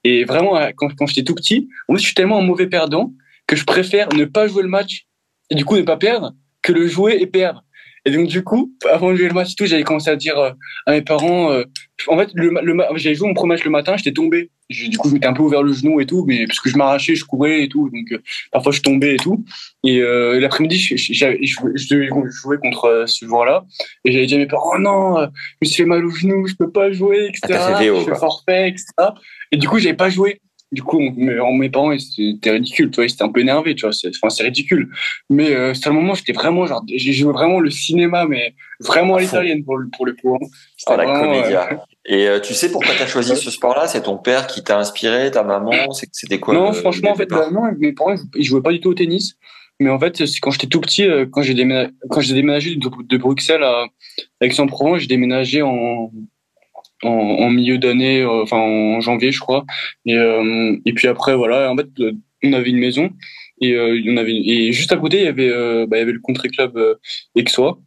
Et 0.04 0.24
vraiment, 0.24 0.58
quand, 0.76 0.94
quand 0.96 1.06
j'étais 1.06 1.22
tout 1.22 1.35
petit, 1.35 1.68
en 1.88 1.94
je 1.96 2.00
suis 2.00 2.14
tellement 2.14 2.38
un 2.38 2.42
mauvais 2.42 2.66
perdant 2.66 3.12
que 3.53 3.59
je 3.59 3.67
préfère 3.67 4.09
ne 4.15 4.25
pas 4.25 4.47
jouer 4.47 4.62
le 4.62 4.69
match 4.71 5.07
et 5.51 5.55
du 5.55 5.67
coup 5.67 5.77
ne 5.77 5.83
pas 5.83 5.99
perdre 5.99 6.33
que 6.62 6.73
le 6.73 6.87
jouer 6.87 7.19
et 7.21 7.27
perdre. 7.27 7.62
Et 8.07 8.11
donc, 8.11 8.27
du 8.27 8.43
coup, 8.43 8.73
avant 8.91 9.12
de 9.12 9.17
jouer 9.17 9.29
le 9.29 9.35
match 9.35 9.53
et 9.53 9.55
tout, 9.55 9.67
j'avais 9.67 9.85
commencé 9.85 10.09
à 10.09 10.17
dire 10.17 10.38
euh, 10.38 10.51
à 10.87 10.93
mes 10.93 11.03
parents, 11.03 11.53
euh, 11.53 11.65
en 12.09 12.19
fait, 12.19 12.31
le, 12.35 12.49
le, 12.62 12.77
j'avais 12.97 13.15
joué 13.15 13.29
mon 13.29 13.35
premier 13.35 13.55
match 13.55 13.65
le 13.65 13.71
matin, 13.71 13.95
j'étais 13.97 14.12
tombé. 14.12 14.51
du 14.71 14.97
coup, 14.97 15.09
je 15.09 15.15
m'étais 15.15 15.27
un 15.27 15.35
peu 15.35 15.43
ouvert 15.43 15.62
le 15.62 15.73
genou 15.73 16.01
et 16.01 16.07
tout, 16.07 16.25
mais 16.27 16.47
parce 16.47 16.59
que 16.61 16.71
je 16.71 16.77
m'arrachais, 16.79 17.15
je 17.15 17.25
courais 17.25 17.62
et 17.62 17.69
tout, 17.69 17.91
donc 17.91 18.11
euh, 18.11 18.23
parfois 18.51 18.73
je 18.73 18.81
tombais 18.81 19.15
et 19.15 19.19
tout. 19.19 19.45
Et 19.85 20.01
l'après-midi, 20.01 20.79
je, 20.79 20.97
je, 20.97 21.77
jouer 21.77 22.59
contre 22.59 23.05
ce 23.07 23.27
joueur-là, 23.27 23.65
et 24.05 24.12
j'avais 24.12 24.27
dit 24.27 24.35
à 24.35 24.38
mes 24.38 24.47
parents, 24.47 24.73
oh 24.75 24.79
non, 24.81 25.21
je 25.21 25.29
me 25.62 25.67
suis 25.67 25.83
fait 25.83 25.88
mal 25.88 26.05
au 26.05 26.11
genou, 26.11 26.49
je 26.49 26.55
peux 26.55 26.73
pas 26.73 26.91
jouer, 26.91 27.29
etc. 27.29 27.61
Ah, 27.61 27.81
je 27.81 28.05
fais 28.05 28.19
forfait, 28.19 28.71
etc. 28.71 28.87
Et 29.53 29.59
du 29.59 29.69
coup, 29.69 29.79
j'avais 29.79 29.95
pas 29.95 30.09
joué 30.09 30.41
du 30.72 30.82
coup, 30.82 30.98
mes, 31.00 31.68
parents, 31.68 31.96
c'était 31.98 32.50
ridicule, 32.50 32.90
tu 32.90 32.96
vois, 32.96 33.04
ils 33.04 33.12
étaient 33.12 33.22
un 33.22 33.28
peu 33.30 33.40
énervés, 33.40 33.74
tu 33.74 33.82
vois, 33.82 33.92
c'est, 33.92 34.08
enfin, 34.08 34.30
c'est 34.30 34.42
ridicule. 34.42 34.90
Mais 35.28 35.54
euh, 35.54 35.74
c'est 35.74 35.88
un 35.88 35.92
moment, 35.92 36.14
j'étais 36.14 36.32
vraiment, 36.32 36.64
genre, 36.64 36.82
j'ai 36.88 37.12
joué 37.12 37.30
vraiment 37.30 37.61
le 37.61 37.68
cinéma, 37.68 38.24
mais 38.26 38.54
vraiment 38.80 39.16
à 39.16 39.20
l'italienne 39.20 39.64
pour, 39.64 39.78
pour 39.94 40.06
le 40.06 40.14
coup. 40.14 40.35
Hein. 40.35 40.46
Oh, 40.87 40.96
la 40.96 41.04
comédia. 41.04 41.72
Euh, 41.72 41.76
Et 42.04 42.26
euh, 42.26 42.40
tu 42.40 42.54
sais 42.54 42.72
pourquoi 42.72 42.94
tu 42.96 43.02
as 43.02 43.06
choisi 43.06 43.37
ce 43.37 43.50
sport-là? 43.50 43.87
C'est 43.87 44.02
ton 44.02 44.16
père 44.16 44.48
qui 44.48 44.64
t'a 44.64 44.78
inspiré, 44.78 45.30
ta 45.30 45.44
maman? 45.44 45.70
C'était 45.92 46.40
quoi 46.40 46.54
Non, 46.54 46.72
franchement, 46.72 47.11
en 47.11 47.14
fait, 47.14 47.26
bah, 47.26 47.48
non, 47.52 47.70
mes 47.78 47.92
parents, 47.92 48.16
ils 48.35 48.42
jouaient 48.42 48.62
pas 48.62 48.72
du 48.72 48.80
tout 48.80 48.88
au 48.88 48.94
tennis. 48.94 49.37
Mais 49.78 49.90
en 49.90 49.98
fait, 49.98 50.26
c'est 50.26 50.40
quand 50.40 50.50
j'étais 50.50 50.66
tout 50.66 50.80
petit, 50.80 51.06
quand 51.30 51.42
j'ai 51.42 51.54
déménagé, 51.54 51.90
quand 52.08 52.20
j'ai 52.20 52.35
déménagé 52.35 52.76
de, 52.76 52.88
de, 53.04 53.16
Bruxelles 53.18 53.62
à 53.62 53.87
Aix-en-Provence, 54.40 55.00
j'ai 55.00 55.06
déménagé 55.06 55.62
en, 55.62 56.11
en, 57.03 57.09
en 57.11 57.51
milieu 57.51 57.79
d'année, 57.79 58.23
euh, 58.23 58.43
enfin 58.43 58.59
en 58.59 59.01
janvier, 59.01 59.33
je 59.33 59.41
crois. 59.41 59.65
Et, 60.07 60.17
euh, 60.17 60.77
et 60.85 60.93
puis 60.93 61.09
après, 61.09 61.35
voilà, 61.37 61.71
en 61.71 61.77
fait, 61.77 61.88
euh, 62.01 62.12
on 62.45 62.53
avait 62.53 62.71
une 62.71 62.79
maison 62.79 63.11
et 63.61 63.79
on 63.79 64.17
avait 64.17 64.35
et 64.35 64.73
juste 64.73 64.91
à 64.93 64.97
côté, 64.97 65.19
il 65.19 65.25
y 65.25 65.29
avait, 65.29 65.49
bah, 65.87 65.97
il 65.97 66.01
y 66.01 66.03
avait 66.03 66.12
le 66.12 66.21
country 66.21 66.49
club 66.51 66.77
Aixois. 67.37 67.79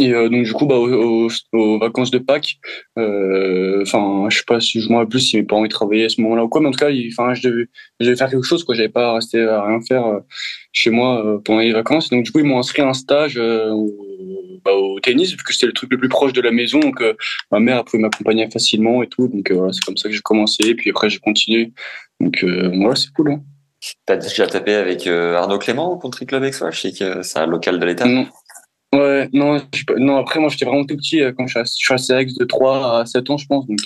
Et 0.00 0.10
donc 0.10 0.42
du 0.44 0.52
coup, 0.52 0.66
bah, 0.66 0.76
aux, 0.76 1.28
aux, 1.52 1.78
vacances 1.78 2.10
de 2.10 2.18
Pâques, 2.18 2.56
enfin, 2.96 4.26
je 4.28 4.38
sais 4.38 4.44
pas 4.46 4.60
si 4.60 4.80
je 4.80 4.88
m'en 4.88 4.96
rappelle 4.96 5.10
plus 5.10 5.20
si 5.20 5.36
mes 5.36 5.44
parents 5.44 5.64
y 5.64 5.68
travaillaient 5.68 6.06
à 6.06 6.08
ce 6.08 6.20
moment-là 6.22 6.44
ou 6.44 6.48
quoi, 6.48 6.60
mais 6.60 6.68
en 6.68 6.72
tout 6.72 6.78
cas, 6.78 6.90
enfin, 7.12 7.34
je 7.34 7.48
devais, 7.48 7.66
je 8.00 8.06
devais 8.06 8.16
faire 8.16 8.28
quelque 8.28 8.42
chose, 8.44 8.64
quoi. 8.64 8.74
J'avais 8.74 8.88
pas 8.88 9.14
resté 9.14 9.40
à 9.40 9.64
rien 9.64 9.80
faire 9.80 10.04
chez 10.72 10.90
moi 10.90 11.40
pendant 11.44 11.60
les 11.60 11.72
vacances. 11.72 12.10
Donc 12.10 12.24
du 12.24 12.32
coup, 12.32 12.40
ils 12.40 12.44
m'ont 12.44 12.58
inscrit 12.58 12.82
à 12.82 12.88
un 12.88 12.94
stage 12.94 13.38
bah, 14.64 14.72
au 14.72 14.98
tennis, 14.98 15.30
vu 15.30 15.36
que 15.36 15.52
c'était 15.52 15.66
le 15.66 15.72
truc 15.72 15.90
le 15.92 15.98
plus 15.98 16.08
proche 16.08 16.32
de 16.32 16.40
la 16.40 16.50
maison. 16.50 16.80
Donc, 16.80 17.02
euh, 17.02 17.14
ma 17.50 17.60
mère 17.60 17.78
a 17.78 17.84
pu 17.84 17.98
m'accompagner 17.98 18.48
facilement 18.50 19.02
et 19.02 19.08
tout. 19.08 19.28
Donc, 19.28 19.50
euh, 19.50 19.54
voilà, 19.54 19.72
c'est 19.72 19.84
comme 19.84 19.96
ça 19.96 20.08
que 20.08 20.14
j'ai 20.14 20.22
commencé. 20.22 20.64
Et 20.64 20.74
puis 20.74 20.90
après, 20.90 21.10
j'ai 21.10 21.18
continué. 21.18 21.72
Donc, 22.18 22.42
euh, 22.42 22.70
voilà, 22.74 22.96
c'est 22.96 23.12
cool. 23.12 23.32
Hein. 23.32 23.42
T'as 24.06 24.16
déjà 24.16 24.46
tapé 24.46 24.74
avec 24.74 25.06
Arnaud 25.06 25.58
Clément 25.58 25.92
au 25.92 25.98
Country 25.98 26.24
Club 26.24 26.42
Expo 26.44 26.70
Je 26.70 26.80
sais 26.80 26.92
que 26.92 27.22
c'est 27.22 27.38
un 27.38 27.46
local 27.46 27.78
de 27.78 27.84
l'État. 27.84 28.06
Non. 28.06 28.26
Ouais, 28.94 29.28
non, 29.32 29.60
non, 29.96 30.16
après, 30.18 30.40
moi, 30.40 30.48
j'étais 30.48 30.64
vraiment 30.64 30.84
tout 30.84 30.96
petit 30.96 31.20
quand 31.36 31.46
je 31.46 31.58
suis 31.64 31.94
à 31.94 31.96
CX 31.96 32.34
de 32.38 32.44
3 32.44 33.00
à 33.00 33.06
7 33.06 33.30
ans, 33.30 33.36
je 33.36 33.46
pense. 33.46 33.66
Donc, 33.66 33.78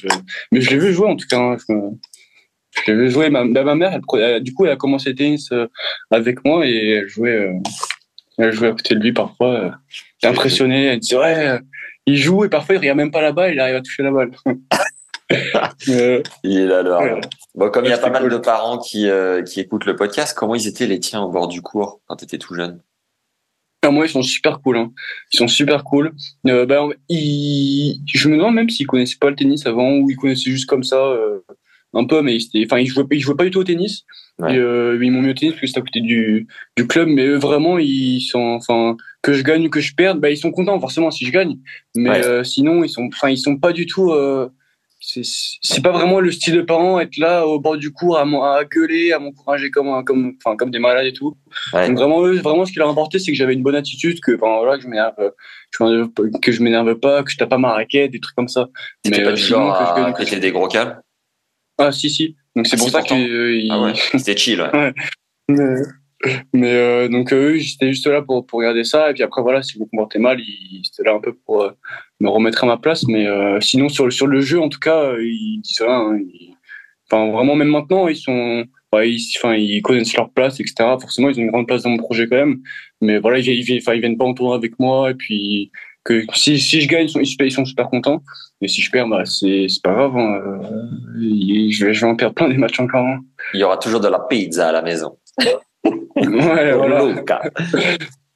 mais 0.53 0.61
je 0.61 0.71
l'ai 0.71 0.79
vu 0.79 0.93
jouer, 0.93 1.09
en 1.09 1.17
tout 1.17 1.27
cas. 1.29 1.39
Hein, 1.39 1.57
je, 1.69 2.93
l'ai 2.93 2.99
vu 2.99 3.11
jouer. 3.11 3.31
Ma, 3.31 3.45
ma 3.45 3.75
mère, 3.75 4.01
du 4.41 4.55
coup, 4.55 4.67
elle 4.67 4.73
a 4.73 4.77
commencé 4.77 5.11
le 5.11 5.15
tennis 5.15 5.51
avec 6.11 6.45
moi 6.45 6.67
et 6.67 6.91
elle 6.91 7.09
jouait, 7.09 7.53
elle 8.39 8.53
jouait 8.53 8.69
à 8.69 8.73
côté 8.73 8.95
de 8.95 9.01
lui 9.01 9.13
parfois. 9.13 9.75
T'es 10.21 10.29
impressionné. 10.29 10.87
Elle 10.87 11.01
dit 11.01 11.15
ouais, 11.17 11.49
euh, 11.49 11.59
il 12.07 12.17
joue 12.17 12.45
et 12.45 12.49
parfois 12.49 12.77
il 12.77 12.79
regarde 12.79 12.97
même 12.97 13.11
pas 13.11 13.23
la 13.23 13.33
balle, 13.33 13.53
il 13.53 13.61
arrive 13.61 13.77
à 13.77 13.81
toucher 13.81 14.03
la 14.03 14.11
balle. 14.11 14.31
il 16.45 16.59
est 16.59 16.67
là 16.67 16.79
alors. 16.79 17.03
Bon, 17.55 17.71
comme 17.71 17.85
il 17.85 17.91
y 17.91 17.95
a 17.95 17.99
pas 17.99 18.11
mal 18.11 18.29
de 18.29 18.37
parents 18.39 18.79
qui, 18.79 19.09
euh, 19.09 19.43
qui 19.43 19.61
écoutent 19.61 19.85
le 19.85 19.97
podcast, 19.97 20.37
comment 20.37 20.55
ils 20.55 20.67
étaient 20.67 20.87
les 20.87 21.01
tiens 21.01 21.23
au 21.23 21.31
bord 21.31 21.49
du 21.49 21.61
cours 21.61 22.01
quand 22.07 22.17
tu 22.17 22.25
étais 22.25 22.39
tout 22.39 22.55
jeune? 22.55 22.81
Ah, 23.83 23.91
Moi, 23.91 24.07
ils 24.07 24.11
sont 24.11 24.23
super 24.23 24.61
cool. 24.61 24.79
Hein. 24.79 24.93
Ils 25.33 25.39
sont 25.39 25.49
super 25.49 25.85
cool. 25.85 26.13
Euh, 26.47 26.67
ben, 26.67 26.91
ils... 27.09 28.01
Je 28.13 28.29
me 28.29 28.37
demande 28.37 28.55
même 28.55 28.71
s'ils 28.71 28.87
connaissaient 28.87 29.19
pas 29.21 29.31
le 29.31 29.37
tennis 29.37 29.67
avant 29.67 29.99
ou 29.99 30.11
ils 30.11 30.17
connaissaient 30.17 30.51
juste 30.51 30.69
comme 30.69 30.85
ça 30.85 30.97
euh, 30.97 31.41
un 31.95 32.05
peu, 32.05 32.23
mais 32.23 32.37
ils, 32.37 32.65
enfin, 32.67 32.79
ils 32.79 32.87
jouaient, 32.87 33.05
ils 33.11 33.21
jouaient 33.21 33.37
pas 33.37 33.45
du 33.45 33.51
tout 33.51 33.61
au 33.61 33.65
tennis. 33.65 34.05
Et, 34.49 34.57
euh, 34.57 34.99
ils 35.03 35.11
m'ont 35.11 35.23
mis 35.23 35.31
au 35.31 35.35
tennis 35.35 35.55
parce 35.55 35.63
que 35.63 35.67
c'était 35.67 35.81
à 35.81 35.83
côté 35.83 36.01
du, 36.01 36.47
du 36.77 36.87
club, 36.87 37.09
mais 37.09 37.27
eux, 37.27 37.39
vraiment, 37.39 37.79
ils 37.79 38.21
sont, 38.21 38.39
enfin, 38.39 38.97
que 39.23 39.33
je 39.33 39.43
gagne 39.43 39.67
ou 39.67 39.71
que 39.71 39.81
je 39.81 39.95
perde, 39.95 40.21
bah, 40.21 40.31
ils 40.31 40.37
sont 40.37 40.53
contents 40.53 40.79
forcément 40.79 41.11
si 41.11 41.25
je 41.25 41.33
gagne. 41.33 41.59
Mais 41.97 42.25
euh, 42.25 42.45
sinon, 42.45 42.85
ils 42.85 42.89
sont, 42.89 43.09
enfin, 43.13 43.31
ils 43.31 43.39
sont 43.39 43.57
pas 43.57 43.73
du 43.73 43.87
tout. 43.87 44.13
Euh, 45.17 45.23
c'est 45.23 45.83
pas 45.83 45.93
vraiment 45.93 46.19
le 46.19 46.33
style 46.33 46.55
de 46.55 46.63
parents 46.63 46.99
être 46.99 47.17
là 47.19 47.47
au 47.47 47.61
bord 47.61 47.77
du 47.77 47.93
cours 47.93 48.19
à, 48.19 48.23
à 48.23 48.65
gueuler, 48.65 49.13
à 49.13 49.21
m'encourager 49.21 49.71
comme, 49.71 50.05
comme, 50.05 50.35
enfin, 50.45 50.57
comme 50.57 50.71
des 50.71 50.81
malades 50.81 51.07
et 51.07 51.13
tout. 51.13 51.37
Donc 51.73 51.97
vraiment, 51.97 52.21
vraiment, 52.21 52.65
ce 52.65 52.73
qui 52.73 52.79
leur 52.79 52.89
importait, 52.89 53.21
c'est 53.21 53.31
que 53.31 53.37
j'avais 53.37 53.55
une 53.55 53.63
bonne 53.63 53.77
attitude, 53.77 54.21
que, 54.21 54.35
enfin, 54.35 54.59
voilà, 54.59 54.77
que 54.77 54.83
je 54.83 54.89
m'énerve, 54.89 55.15
que 56.43 56.53
je 56.53 56.63
m'énerve 56.63 56.97
pas, 56.97 57.23
que 57.23 57.31
je 57.31 57.37
tape 57.37 57.51
pas 57.51 57.59
ma 57.59 57.73
raquette, 57.73 58.11
des 58.11 58.21
trucs 58.21 58.35
comme 58.35 58.49
ça. 58.49 58.69
Mais 59.09 59.23
pas 59.23 59.33
du 59.33 59.43
genre 59.43 59.73
à 59.73 60.13
péter 60.13 60.41
des 60.41 60.51
gros 60.51 60.69
câbles? 60.69 61.01
Ah 61.79 61.93
si 61.93 62.11
si. 62.11 62.37
Donc 62.57 62.67
c'est 62.67 62.75
ah, 62.75 62.79
pour 62.79 62.91
ça 62.91 63.03
que 63.03 63.15
euh, 63.15 63.69
ah 63.71 63.81
ouais. 63.81 63.93
c'était 64.19 64.37
chill. 64.37 64.61
Ouais. 64.61 64.93
ouais. 65.49 65.83
Mais 66.53 66.75
euh, 66.75 67.09
donc 67.09 67.33
eux, 67.33 67.57
j'étais 67.59 67.89
juste 67.89 68.07
là 68.07 68.23
pour, 68.23 68.45
pour 68.47 68.59
regarder 68.59 68.85
ça. 68.85 69.11
Et 69.11 69.15
puis 69.15 69.23
après, 69.23 69.43
voilà, 69.43 69.63
si 69.63 69.79
vous 69.79 69.87
comportez 69.87 70.19
mal, 70.19 70.41
ils 70.41 70.83
étaient 70.87 71.05
là 71.05 71.15
un 71.15 71.21
peu 71.21 71.33
pour 71.33 71.63
euh, 71.63 71.71
me 72.21 72.29
remettre 72.29 72.65
à 72.65 72.67
ma 72.67 72.77
place. 72.77 73.07
Mais 73.07 73.27
euh, 73.27 73.61
sinon, 73.61 73.89
sur, 73.89 74.13
sur 74.13 74.27
le 74.27 74.41
jeu, 74.41 74.61
en 74.61 74.69
tout 74.69 74.81
cas, 74.81 75.13
ils 75.19 75.61
disent 75.63 75.81
rien. 75.81 76.13
Hein. 76.13 76.21
enfin, 77.11 77.31
vraiment, 77.31 77.55
même 77.55 77.69
maintenant, 77.69 78.09
ils 78.09 78.17
sont, 78.17 78.65
ils, 78.95 79.27
enfin, 79.37 79.55
ils 79.55 79.81
connaissent 79.83 80.17
leur 80.17 80.31
place, 80.31 80.59
etc. 80.61 80.75
Forcément, 81.01 81.31
ils 81.31 81.39
ont 81.39 81.43
une 81.43 81.51
grande 81.51 81.69
place 81.69 81.83
dans 81.85 81.91
mon 81.91 81.99
projet 81.99 82.27
quand 82.27 82.37
même. 82.37 82.61
Mais 83.01 83.19
voilà, 83.19 83.39
ils, 83.39 83.49
ils, 83.49 83.71
ils 83.71 84.01
viennent 84.01 84.19
pas 84.19 84.25
en 84.25 84.35
tournoi 84.35 84.57
avec 84.57 84.79
moi. 84.81 85.11
Et 85.11 85.15
puis, 85.15 85.71
que 86.05 86.25
si, 86.35 86.59
si 86.59 86.81
je 86.81 86.89
gagne, 86.89 87.07
ils 87.07 87.11
sont, 87.11 87.21
ils 87.21 87.53
sont 87.53 87.65
super 87.65 87.89
contents. 87.89 88.23
Et 88.61 88.67
si 88.67 88.81
je 88.81 88.91
perds, 88.91 89.07
bah, 89.07 89.25
c'est, 89.25 89.67
c'est 89.69 89.83
pas 89.83 89.93
grave. 89.93 90.17
Hein. 90.17 90.41
Je, 91.15 91.85
vais, 91.85 91.95
je 91.95 92.01
vais 92.01 92.11
en 92.11 92.17
perdre 92.17 92.35
plein 92.35 92.49
des 92.49 92.57
matchs 92.57 92.81
encore. 92.81 93.07
Hein. 93.07 93.21
Il 93.55 93.61
y 93.61 93.63
aura 93.63 93.77
toujours 93.77 94.01
de 94.01 94.09
la 94.09 94.19
pizza 94.19 94.69
à 94.69 94.73
la 94.73 94.83
maison. 94.83 95.17
ouais, 95.85 96.73
voilà. 96.73 97.05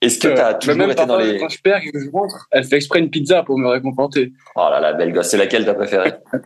Est-ce 0.03 0.19
que 0.19 0.35
tu 0.35 0.41
as 0.41 0.55
toujours 0.55 0.77
même 0.77 0.91
été 0.91 1.07
dans 1.07 1.19
les. 1.19 1.39
Quand 1.39 1.49
je 1.49 1.61
perds 1.61 1.81
que 1.81 1.99
je 1.99 2.11
rentre, 2.11 2.49
elle 2.51 2.65
fait 2.65 2.77
exprès 2.77 2.99
une 2.99 3.11
pizza 3.11 3.43
pour 3.45 3.57
me 3.57 3.69
récompenser. 3.69 4.33
Oh 4.57 4.69
là 4.71 4.81
là, 4.81 4.93
belle 4.93 5.13
gosse. 5.13 5.29
C'est 5.29 5.37
laquelle 5.37 5.65
t'as 5.65 5.75
préférée? 5.75 6.13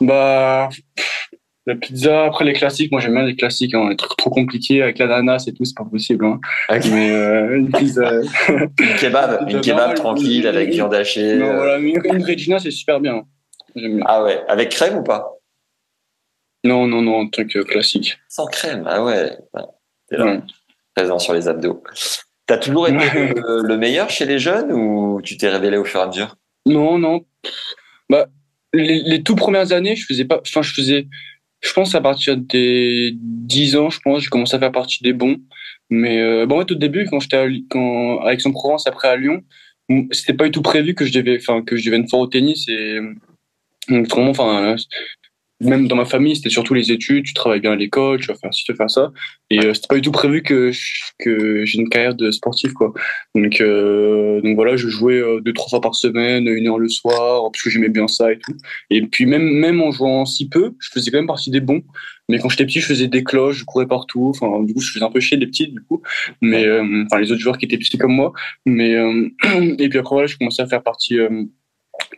Bah. 0.00 0.70
La 1.66 1.74
pizza, 1.74 2.24
après 2.24 2.46
les 2.46 2.54
classiques, 2.54 2.90
moi 2.90 3.02
j'aime 3.02 3.12
bien 3.12 3.22
les 3.22 3.36
classiques, 3.36 3.74
hein, 3.74 3.90
les 3.90 3.96
trucs 3.96 4.16
trop 4.16 4.30
compliqués 4.30 4.82
avec 4.82 4.98
l'ananas 4.98 5.44
et 5.46 5.52
tout, 5.52 5.64
c'est 5.64 5.76
pas 5.76 5.84
possible. 5.84 6.24
Hein. 6.24 6.40
Mais 6.90 7.10
euh, 7.10 7.58
une 7.58 7.70
pizza. 7.70 8.12
une 8.48 8.96
kebab, 8.98 9.48
une 9.48 9.60
kebab 9.60 9.94
tranquille 9.94 10.46
avec 10.46 10.70
viande 10.70 10.94
hachée. 10.94 11.36
Non, 11.36 11.54
voilà, 11.54 11.78
une, 11.78 12.00
une 12.02 12.24
Regina 12.24 12.58
c'est 12.58 12.70
super 12.70 12.98
bien. 12.98 13.24
bien. 13.76 14.00
Ah 14.06 14.24
ouais, 14.24 14.40
avec 14.48 14.70
crème 14.70 14.96
ou 14.96 15.02
pas? 15.02 15.39
Non, 16.64 16.86
non, 16.86 17.02
non, 17.02 17.22
un 17.22 17.28
truc 17.28 17.56
euh, 17.56 17.64
classique. 17.64 18.18
Sans 18.28 18.46
crème, 18.46 18.84
ah 18.86 19.02
ouais. 19.02 19.36
T'es 20.08 20.16
là, 20.16 20.42
présent 20.94 21.18
sur 21.18 21.32
les 21.32 21.48
abdos. 21.48 21.82
T'as 22.46 22.58
toujours 22.58 22.88
été 22.88 23.32
le, 23.36 23.76
meilleur 23.76 24.10
chez 24.10 24.26
les 24.26 24.38
jeunes 24.38 24.72
ou 24.72 25.20
tu 25.22 25.36
t'es 25.36 25.48
révélé 25.48 25.76
au 25.76 25.84
fur 25.84 26.00
et 26.00 26.02
à 26.02 26.06
mesure? 26.08 26.36
Non, 26.66 26.98
non. 26.98 27.24
Bah, 28.08 28.26
les, 28.72 29.00
les 29.02 29.22
tout 29.22 29.36
premières 29.36 29.72
années, 29.72 29.96
je 29.96 30.04
faisais 30.04 30.24
pas. 30.24 30.40
Enfin, 30.40 30.62
je 30.62 30.72
faisais. 30.72 31.06
Je 31.60 31.72
pense 31.72 31.94
à 31.94 32.00
partir 32.00 32.36
des 32.36 33.12
10 33.14 33.76
ans, 33.76 33.90
je 33.90 34.00
pense, 34.00 34.22
j'ai 34.22 34.28
commencé 34.28 34.56
à 34.56 34.58
faire 34.58 34.72
partie 34.72 35.02
des 35.02 35.12
bons. 35.12 35.36
Mais 35.90 36.20
euh, 36.20 36.46
bon, 36.46 36.56
en 36.56 36.60
fait, 36.60 36.72
au 36.72 36.76
début, 36.76 37.06
quand 37.06 37.20
j'étais 37.20 37.46
quand, 37.68 38.20
avec 38.20 38.40
son 38.40 38.52
Provence, 38.52 38.86
après 38.86 39.08
à 39.08 39.16
Lyon, 39.16 39.42
c'était 40.10 40.34
pas 40.34 40.44
du 40.44 40.52
tout 40.52 40.62
prévu 40.62 40.94
que 40.94 41.04
je 41.04 41.12
devais, 41.12 41.36
enfin, 41.36 41.62
que 41.62 41.76
je 41.76 41.84
devienne 41.84 42.08
fort 42.08 42.20
au 42.20 42.26
tennis 42.26 42.66
et 42.68 42.98
donc 43.88 44.08
vraiment, 44.08 44.30
enfin, 44.30 44.76
même 45.60 45.88
dans 45.88 45.96
ma 45.96 46.06
famille, 46.06 46.34
c'était 46.36 46.50
surtout 46.50 46.74
les 46.74 46.90
études, 46.90 47.24
tu 47.24 47.34
travailles 47.34 47.60
bien 47.60 47.72
à 47.72 47.76
l'école, 47.76 48.18
tu 48.20 48.28
vas 48.28 48.34
faire 48.34 48.52
ci, 48.52 48.64
tu 48.64 48.72
vas 48.72 48.76
faire 48.76 48.90
ça. 48.90 49.12
Et 49.50 49.58
euh, 49.60 49.74
c'était 49.74 49.88
pas 49.88 49.94
du 49.96 50.02
tout 50.02 50.10
prévu 50.10 50.42
que 50.42 50.70
que 51.18 51.64
j'ai 51.66 51.78
une 51.78 51.88
carrière 51.88 52.14
de 52.14 52.30
sportif 52.30 52.72
quoi. 52.72 52.92
Donc 53.34 53.60
euh, 53.60 54.40
donc 54.40 54.54
voilà, 54.56 54.76
je 54.76 54.88
jouais 54.88 55.20
euh, 55.20 55.40
deux 55.40 55.52
trois 55.52 55.68
fois 55.68 55.80
par 55.80 55.94
semaine, 55.94 56.46
une 56.46 56.68
heure 56.68 56.78
le 56.78 56.88
soir 56.88 57.50
parce 57.52 57.62
que 57.62 57.70
j'aimais 57.70 57.90
bien 57.90 58.08
ça 58.08 58.32
et 58.32 58.38
tout. 58.38 58.54
Et 58.88 59.02
puis 59.02 59.26
même 59.26 59.42
même 59.42 59.82
en 59.82 59.90
jouant 59.90 60.24
si 60.24 60.48
peu, 60.48 60.72
je 60.78 60.88
faisais 60.90 61.10
quand 61.10 61.18
même 61.18 61.26
partie 61.26 61.50
des 61.50 61.60
bons. 61.60 61.82
Mais 62.28 62.38
quand 62.38 62.48
j'étais 62.48 62.64
petit, 62.64 62.80
je 62.80 62.86
faisais 62.86 63.08
des 63.08 63.24
cloches, 63.24 63.56
je 63.56 63.64
courais 63.64 63.88
partout. 63.88 64.28
Enfin, 64.32 64.62
du 64.62 64.72
coup, 64.72 64.80
je 64.80 64.92
faisais 64.92 65.04
un 65.04 65.10
peu 65.10 65.18
chier 65.18 65.36
des 65.36 65.48
petits, 65.48 65.66
du 65.66 65.80
coup. 65.80 66.00
Mais 66.40 66.64
euh, 66.64 67.04
enfin, 67.06 67.20
les 67.20 67.32
autres 67.32 67.40
joueurs 67.40 67.58
qui 67.58 67.64
étaient 67.64 67.76
petits 67.76 67.98
comme 67.98 68.12
moi. 68.14 68.32
Mais 68.66 68.92
et 69.78 69.88
puis 69.88 69.98
après 69.98 70.14
voilà, 70.14 70.26
je 70.28 70.36
commençais 70.36 70.62
à 70.62 70.66
faire 70.66 70.84
partie 70.84 71.18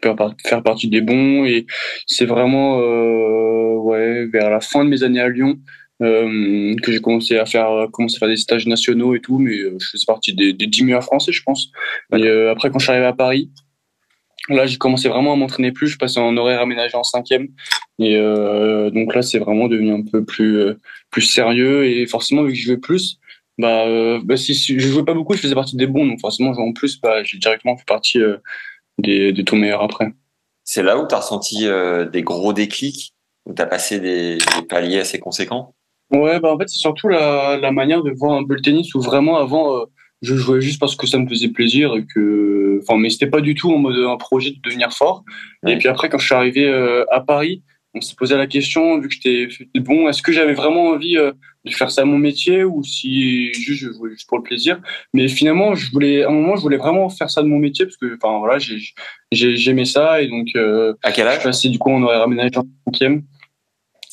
faire 0.03 0.63
partie 0.63 0.89
des 0.89 1.01
bons 1.01 1.45
et 1.45 1.67
c'est 2.07 2.27
vraiment 2.27 2.81
euh, 2.81 3.75
ouais 3.77 4.27
vers 4.27 4.51
la 4.51 4.61
fin 4.61 4.85
de 4.85 4.91
mes 4.91 5.03
années 5.03 5.21
à 5.21 5.29
Lyon 5.29 5.59
euh, 6.03 6.75
que 6.83 6.91
j'ai 6.91 7.01
commencé 7.01 7.39
à 7.39 7.47
faire 7.47 7.87
commencé 7.93 8.17
à 8.17 8.19
faire 8.21 8.29
des 8.29 8.37
stages 8.37 8.67
nationaux 8.67 9.15
et 9.15 9.21
tout 9.21 9.39
mais 9.39 9.57
euh, 9.59 9.77
je 9.79 9.89
faisais 9.91 10.05
partie 10.07 10.35
des, 10.35 10.53
des 10.53 10.67
10 10.67 10.85
meilleurs 10.85 11.05
français 11.05 11.33
je 11.33 11.43
pense. 11.43 11.71
Et 12.17 12.29
après 12.49 12.71
quand 12.71 12.79
je 12.79 12.85
suis 12.85 12.93
arrivé 12.93 13.07
à 13.07 13.13
Paris 13.13 13.51
là 14.49 14.67
j'ai 14.67 14.79
commencé 14.79 15.09
vraiment 15.09 15.33
à 15.33 15.37
m'entraîner 15.37 15.73
plus. 15.73 15.89
Je 15.89 15.99
passais 15.99 16.21
en 16.21 16.37
horaire 16.37 16.61
aménagé 16.61 16.97
en 16.97 17.05
cinquième. 17.05 17.49
Et 17.99 18.17
donc 18.17 19.15
là 19.15 19.23
c'est 19.23 19.39
vraiment 19.39 19.69
devenu 19.69 19.93
un 19.93 20.03
peu 20.03 20.25
plus 20.25 20.61
plus 21.11 21.23
sérieux. 21.23 21.87
Et 21.87 22.07
forcément 22.07 22.43
vu 22.43 22.53
que 22.53 22.59
je 22.59 22.65
jouais 22.65 22.79
plus 22.79 23.19
bah, 23.59 23.85
bah 24.25 24.37
si, 24.37 24.55
si, 24.55 24.81
je 24.81 24.89
jouais 24.89 25.05
pas 25.05 25.15
beaucoup 25.15 25.35
je 25.35 25.41
faisais 25.41 25.55
partie 25.55 25.77
des 25.77 25.87
bons. 25.87 26.07
Donc 26.07 26.21
forcément 26.21 26.53
jouant 26.53 26.73
plus 26.73 27.01
bah 27.01 27.23
j'ai 27.23 27.39
directement 27.39 27.77
fait 27.77 27.87
partie 27.87 28.19
des, 28.99 29.33
des 29.33 29.45
tout 29.45 29.57
meilleurs 29.57 29.83
après. 29.83 30.13
C'est 30.65 30.83
là 30.83 30.99
où 30.99 31.07
tu 31.07 31.15
as 31.15 31.19
ressenti 31.19 31.67
euh, 31.67 32.09
des 32.09 32.23
gros 32.23 32.53
déclics, 32.53 33.15
où 33.47 33.55
tu 33.55 33.63
as 33.63 33.67
passé 33.67 34.01
des, 34.01 34.37
des, 34.37 34.67
paliers 34.69 35.01
assez 35.01 35.19
conséquents? 35.19 35.75
Ouais, 36.11 36.39
bah 36.41 36.53
en 36.53 36.59
fait, 36.59 36.69
c'est 36.69 36.79
surtout 36.79 37.09
la, 37.09 37.59
la, 37.61 37.73
manière 37.73 38.03
de 38.03 38.11
voir 38.11 38.33
un 38.33 38.45
peu 38.47 38.55
le 38.55 38.61
tennis 38.61 38.95
où 38.95 39.01
vraiment 39.01 39.39
avant, 39.39 39.77
euh, 39.77 39.85
je 40.21 40.37
jouais 40.37 40.61
juste 40.61 40.79
parce 40.79 40.95
que 40.95 41.07
ça 41.07 41.19
me 41.19 41.27
faisait 41.27 41.49
plaisir 41.49 41.95
et 41.95 42.05
que. 42.05 42.81
Enfin, 42.83 42.99
mais 42.99 43.11
c'était 43.11 43.31
pas 43.31 43.41
du 43.41 43.55
tout 43.55 43.73
en 43.73 43.79
mode 43.79 43.97
un 43.97 44.17
projet 44.17 44.51
de 44.51 44.61
devenir 44.63 44.93
fort. 44.93 45.25
Et 45.67 45.77
puis 45.79 45.89
après, 45.89 46.09
quand 46.09 46.19
je 46.19 46.27
suis 46.27 46.35
arrivé 46.35 46.69
euh, 46.69 47.05
à 47.11 47.21
Paris, 47.21 47.63
on 47.95 48.01
s'est 48.01 48.15
posé 48.17 48.37
la 48.37 48.47
question, 48.47 48.99
vu 49.01 49.09
que 49.09 49.15
j'étais 49.15 49.49
bon, 49.81 50.09
est-ce 50.09 50.23
que 50.23 50.33
j'avais 50.33 50.55
vraiment 50.55 50.89
envie 50.89 51.17
de 51.65 51.71
faire 51.71 51.91
ça 51.91 52.05
mon 52.05 52.19
métier 52.19 52.65
ou 52.65 52.83
si 52.83 53.53
juste 53.53 53.83
je 53.85 53.89
voulais 53.91 54.15
juste 54.15 54.29
pour 54.29 54.39
le 54.39 54.43
plaisir. 54.43 54.81
Mais 55.13 55.29
finalement 55.29 55.75
je 55.75 55.91
voulais 55.93 56.25
à 56.25 56.29
un 56.29 56.33
moment 56.33 56.57
je 56.57 56.63
voulais 56.63 56.77
vraiment 56.77 57.09
faire 57.09 57.31
ça 57.31 57.43
de 57.43 57.49
mon 57.49 57.59
métier 57.59 57.85
parce 57.85 57.97
que 57.97 58.15
enfin 58.17 58.39
voilà 58.39 58.59
j'ai 58.59 59.57
j'aimais 59.57 59.85
ça 59.85 60.23
et 60.23 60.29
donc 60.29 60.49
euh, 60.57 60.95
à 61.03 61.13
quel 61.13 61.27
âge? 61.27 61.39
je 61.39 61.45
passais 61.45 61.69
du 61.69 61.79
coup 61.79 61.91
on 61.91 62.03
aurait 62.03 62.19
ramené 62.19 62.49
en 62.57 62.65
cinquième. 62.87 63.23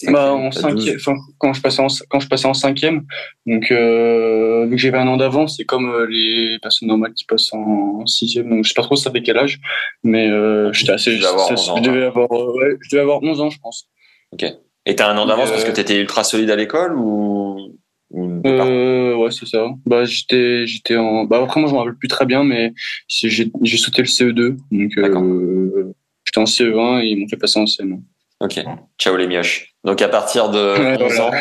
Bah 0.07 0.31
en 0.31 0.49
cinquième 0.51 0.95
enfin 0.95 1.15
quand 1.39 1.51
je 1.51 1.61
passais 1.61 1.81
en 1.81 1.87
quand 2.09 2.19
je 2.19 2.27
passais 2.27 2.45
en 2.45 2.53
cinquième. 2.53 3.05
Donc 3.45 3.71
euh, 3.71 4.67
donc 4.67 4.77
j'avais 4.77 4.97
un 4.97 5.07
an 5.07 5.17
d'avance 5.17 5.57
c'est 5.57 5.65
comme 5.65 5.89
euh, 5.89 6.05
les 6.07 6.57
personnes 6.61 6.87
normales 6.87 7.13
qui 7.13 7.25
passent 7.25 7.51
en, 7.53 8.05
sixième. 8.05 8.49
Donc 8.49 8.63
je 8.63 8.69
sais 8.69 8.75
pas 8.75 8.83
trop 8.83 8.95
ça 8.95 9.11
fait 9.11 9.21
quel 9.23 9.37
âge 9.37 9.59
mais 10.03 10.29
euh, 10.29 10.71
j'étais 10.71 10.91
assez 10.91 11.11
je, 11.17 11.21
je 11.21 11.81
devais 11.81 12.03
avoir 12.03 12.29
je 12.31 12.89
devais 12.91 13.01
avoir 13.01 13.21
11 13.23 13.41
ans 13.41 13.49
je 13.49 13.59
pense. 13.59 13.89
Ok 14.31 14.45
et 14.85 14.95
t'as 14.95 15.09
un 15.09 15.17
an 15.17 15.25
d'avance 15.25 15.51
parce 15.51 15.63
que 15.63 15.71
t'étais 15.71 15.99
ultra 15.99 16.23
solide 16.23 16.49
à 16.49 16.55
l'école 16.55 16.95
ou, 16.97 17.75
euh, 18.13 19.15
ouais 19.15 19.29
c'est 19.31 19.45
ça. 19.45 19.67
Bah 19.85 20.03
j'étais 20.05 20.65
j'étais 20.65 20.95
en 20.95 21.25
bah 21.25 21.41
après 21.43 21.59
moi 21.59 21.69
je 21.69 21.73
m'en 21.75 21.79
rappelle 21.81 21.97
plus 21.97 22.07
très 22.07 22.25
bien 22.25 22.43
mais 22.43 22.73
j'ai 23.07 23.51
j'ai 23.61 23.77
sauté 23.77 24.01
le 24.01 24.07
CE2 24.07 24.57
donc 24.71 24.97
euh, 24.97 25.93
j'étais 26.25 26.39
en 26.39 26.45
CE1 26.45 27.03
et 27.03 27.07
ils 27.09 27.19
m'ont 27.19 27.27
fait 27.27 27.37
passer 27.37 27.59
en 27.59 27.65
CM1 27.65 27.99
ok. 28.39 28.61
Ciao 28.97 29.15
les 29.15 29.27
mioches. 29.27 29.75
Donc 29.83 30.01
à 30.01 30.09
partir 30.09 30.49
de 30.49 31.03
11 31.03 31.19
ans 31.19 31.31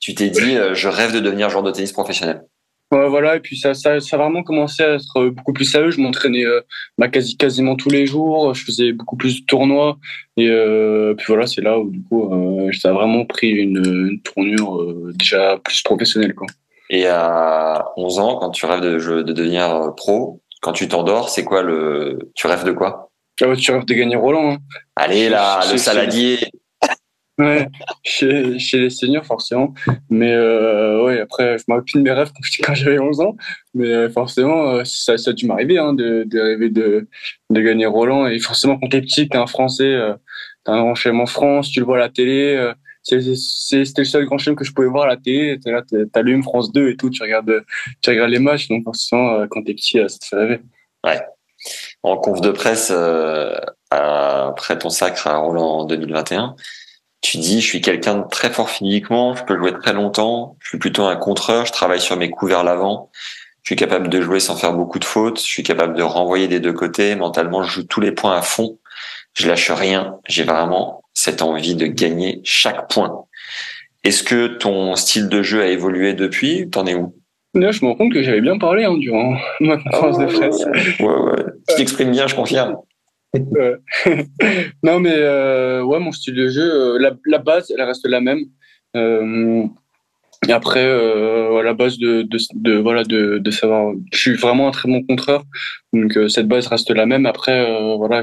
tu 0.00 0.14
t'es 0.14 0.30
dit 0.30 0.56
euh, 0.56 0.74
je 0.74 0.88
rêve 0.88 1.12
de 1.12 1.20
devenir 1.20 1.50
joueur 1.50 1.62
de 1.62 1.72
tennis 1.72 1.92
professionnel 1.92 2.42
voilà, 3.08 3.36
et 3.36 3.40
puis 3.40 3.56
ça, 3.56 3.74
ça, 3.74 4.00
ça 4.00 4.16
a 4.16 4.18
vraiment 4.18 4.42
commencé 4.42 4.82
à 4.82 4.94
être 4.94 5.28
beaucoup 5.28 5.52
plus 5.52 5.64
sérieux. 5.64 5.90
Je 5.90 6.00
m'entraînais 6.00 6.44
euh, 6.44 6.60
bah, 6.98 7.08
quasi, 7.08 7.36
quasiment 7.36 7.76
tous 7.76 7.90
les 7.90 8.06
jours. 8.06 8.54
Je 8.54 8.64
faisais 8.64 8.92
beaucoup 8.92 9.16
plus 9.16 9.40
de 9.40 9.46
tournois. 9.46 9.98
Et 10.36 10.48
euh, 10.48 11.14
puis 11.14 11.26
voilà, 11.28 11.46
c'est 11.46 11.60
là 11.60 11.78
où 11.78 11.90
du 11.90 12.02
coup, 12.02 12.32
euh, 12.32 12.70
ça 12.72 12.90
a 12.90 12.92
vraiment 12.92 13.24
pris 13.24 13.50
une, 13.50 14.10
une 14.10 14.20
tournure 14.20 14.80
euh, 14.80 15.12
déjà 15.14 15.58
plus 15.58 15.82
professionnelle. 15.82 16.34
Quoi. 16.34 16.46
Et 16.90 17.06
à 17.06 17.86
11 17.96 18.18
ans, 18.18 18.36
quand 18.36 18.50
tu 18.50 18.66
rêves 18.66 18.80
de, 18.80 19.22
de 19.22 19.32
devenir 19.32 19.92
pro, 19.96 20.40
quand 20.60 20.72
tu 20.72 20.88
t'endors, 20.88 21.28
c'est 21.28 21.44
quoi 21.44 21.62
le... 21.62 22.30
Tu 22.34 22.46
rêves 22.46 22.64
de 22.64 22.72
quoi? 22.72 23.10
Ah 23.42 23.54
Tu 23.56 23.70
rêves 23.70 23.84
de 23.84 23.94
gagner 23.94 24.16
Roland. 24.16 24.52
Hein. 24.52 24.58
Allez 24.96 25.28
là, 25.28 25.60
le 25.70 25.78
saladier 25.78 26.38
ouais, 27.38 27.68
chez, 28.02 28.58
chez 28.58 28.78
les 28.78 28.90
seniors 28.90 29.24
forcément. 29.24 29.74
Mais 30.10 30.32
euh, 30.32 31.04
ouais, 31.04 31.20
après, 31.20 31.58
je 31.58 31.64
me 31.68 31.74
rappelle 31.74 31.94
de 31.94 32.00
mes 32.00 32.12
rêves 32.12 32.32
quand 32.64 32.74
j'avais 32.74 32.98
11 32.98 33.20
ans. 33.20 33.36
Mais 33.74 33.88
euh, 33.88 34.10
forcément, 34.10 34.70
euh, 34.70 34.82
ça, 34.84 35.18
ça 35.18 35.30
a 35.30 35.32
dû 35.32 35.46
m'arriver 35.46 35.78
hein, 35.78 35.92
de, 35.94 36.24
de 36.26 36.40
rêver 36.40 36.70
de, 36.70 37.08
de 37.50 37.60
gagner 37.60 37.86
Roland. 37.86 38.26
Et 38.26 38.38
forcément, 38.38 38.78
quand 38.78 38.88
t'es 38.88 39.00
petit, 39.00 39.28
t'es 39.28 39.38
un 39.38 39.46
Français, 39.46 39.84
euh, 39.84 40.14
t'as 40.64 40.72
un 40.72 40.80
grand 40.80 40.94
chelem 40.94 41.20
en 41.20 41.26
France, 41.26 41.70
tu 41.70 41.80
le 41.80 41.86
vois 41.86 41.96
à 41.96 42.00
la 42.00 42.08
télé. 42.08 42.54
Euh, 42.54 42.72
c'était 43.02 44.00
le 44.00 44.06
seul 44.06 44.24
grand 44.24 44.38
chelem 44.38 44.56
que 44.56 44.64
je 44.64 44.72
pouvais 44.72 44.88
voir 44.88 45.04
à 45.04 45.08
la 45.08 45.16
télé. 45.16 45.58
T'es 45.62 45.70
là, 45.70 45.82
t'allumes 46.12 46.42
France 46.42 46.72
2 46.72 46.90
et 46.90 46.96
tout, 46.96 47.10
tu 47.10 47.22
regardes, 47.22 47.64
tu 48.00 48.10
regardes 48.10 48.30
les 48.30 48.38
matchs. 48.38 48.68
Donc 48.68 48.84
forcément, 48.84 49.46
quand 49.48 49.62
t'es 49.62 49.74
petit, 49.74 49.98
ça 50.08 50.18
te 50.18 50.24
fait 50.24 50.36
rêver. 50.36 50.60
Ouais. 51.04 51.20
En 52.02 52.16
conf 52.16 52.40
de 52.40 52.50
presse, 52.50 52.90
après 53.90 54.78
ton 54.78 54.88
sacre 54.88 55.26
à 55.26 55.36
Roland 55.36 55.80
en 55.80 55.84
2021, 55.84 56.56
tu 57.24 57.38
dis, 57.38 57.62
je 57.62 57.66
suis 57.66 57.80
quelqu'un 57.80 58.18
de 58.18 58.28
très 58.28 58.50
fort 58.50 58.68
physiquement, 58.68 59.34
je 59.34 59.44
peux 59.44 59.56
jouer 59.56 59.72
très 59.72 59.94
longtemps, 59.94 60.56
je 60.60 60.68
suis 60.68 60.78
plutôt 60.78 61.04
un 61.04 61.16
contreur, 61.16 61.64
je 61.64 61.72
travaille 61.72 62.00
sur 62.00 62.18
mes 62.18 62.28
coups 62.28 62.50
vers 62.50 62.64
l'avant. 62.64 63.10
je 63.62 63.70
suis 63.70 63.76
capable 63.76 64.10
de 64.10 64.20
jouer 64.20 64.40
sans 64.40 64.56
faire 64.56 64.74
beaucoup 64.74 64.98
de 64.98 65.06
fautes, 65.06 65.40
je 65.40 65.46
suis 65.46 65.62
capable 65.62 65.94
de 65.96 66.02
renvoyer 66.02 66.48
des 66.48 66.60
deux 66.60 66.74
côtés, 66.74 67.14
mentalement 67.14 67.62
je 67.62 67.70
joue 67.70 67.84
tous 67.84 68.02
les 68.02 68.12
points 68.12 68.36
à 68.36 68.42
fond, 68.42 68.78
je 69.32 69.48
lâche 69.48 69.70
rien, 69.70 70.18
j'ai 70.28 70.44
vraiment 70.44 71.02
cette 71.14 71.40
envie 71.40 71.74
de 71.74 71.86
gagner 71.86 72.42
chaque 72.44 72.90
point. 72.90 73.24
Est-ce 74.04 74.22
que 74.22 74.46
ton 74.46 74.94
style 74.94 75.30
de 75.30 75.42
jeu 75.42 75.62
a 75.62 75.68
évolué 75.68 76.12
depuis? 76.12 76.68
T'en 76.68 76.84
es 76.84 76.94
où? 76.94 77.14
Là, 77.54 77.70
je 77.70 77.82
me 77.82 77.90
rends 77.90 77.96
compte 77.96 78.12
que 78.12 78.22
j'avais 78.22 78.42
bien 78.42 78.58
parlé 78.58 78.84
hein, 78.84 78.98
durant 78.98 79.34
ma 79.60 79.78
conférence 79.78 80.18
de 80.18 80.26
presse. 80.26 80.62
Ouais, 81.00 81.06
ouais. 81.06 81.44
Tu 81.70 81.76
t'exprimes 81.76 82.10
bien, 82.10 82.26
je 82.26 82.34
confirme. 82.34 82.76
non, 84.82 85.00
mais 85.00 85.14
euh, 85.14 85.82
ouais, 85.82 85.98
mon 85.98 86.12
style 86.12 86.34
de 86.34 86.48
jeu, 86.48 86.62
euh, 86.62 87.10
la, 87.26 87.38
base, 87.38 87.72
elle 87.76 87.82
reste 87.82 88.06
la 88.06 88.20
même. 88.20 88.44
Euh, 88.96 89.66
et 90.48 90.52
après, 90.52 90.84
euh, 90.84 91.58
à 91.58 91.62
la 91.62 91.74
base 91.74 91.98
de, 91.98 92.22
de, 92.22 92.38
de, 92.54 92.74
voilà, 92.76 93.04
de, 93.04 93.38
de 93.38 93.50
savoir, 93.50 93.94
je 94.12 94.18
suis 94.18 94.34
vraiment 94.34 94.68
un 94.68 94.72
très 94.72 94.88
bon 94.88 95.02
contreur, 95.02 95.44
donc 95.92 96.16
euh, 96.16 96.28
cette 96.28 96.48
base 96.48 96.66
reste 96.66 96.90
la 96.90 97.06
même. 97.06 97.26
Après, 97.26 97.52
euh, 97.52 97.96
voilà, 97.96 98.20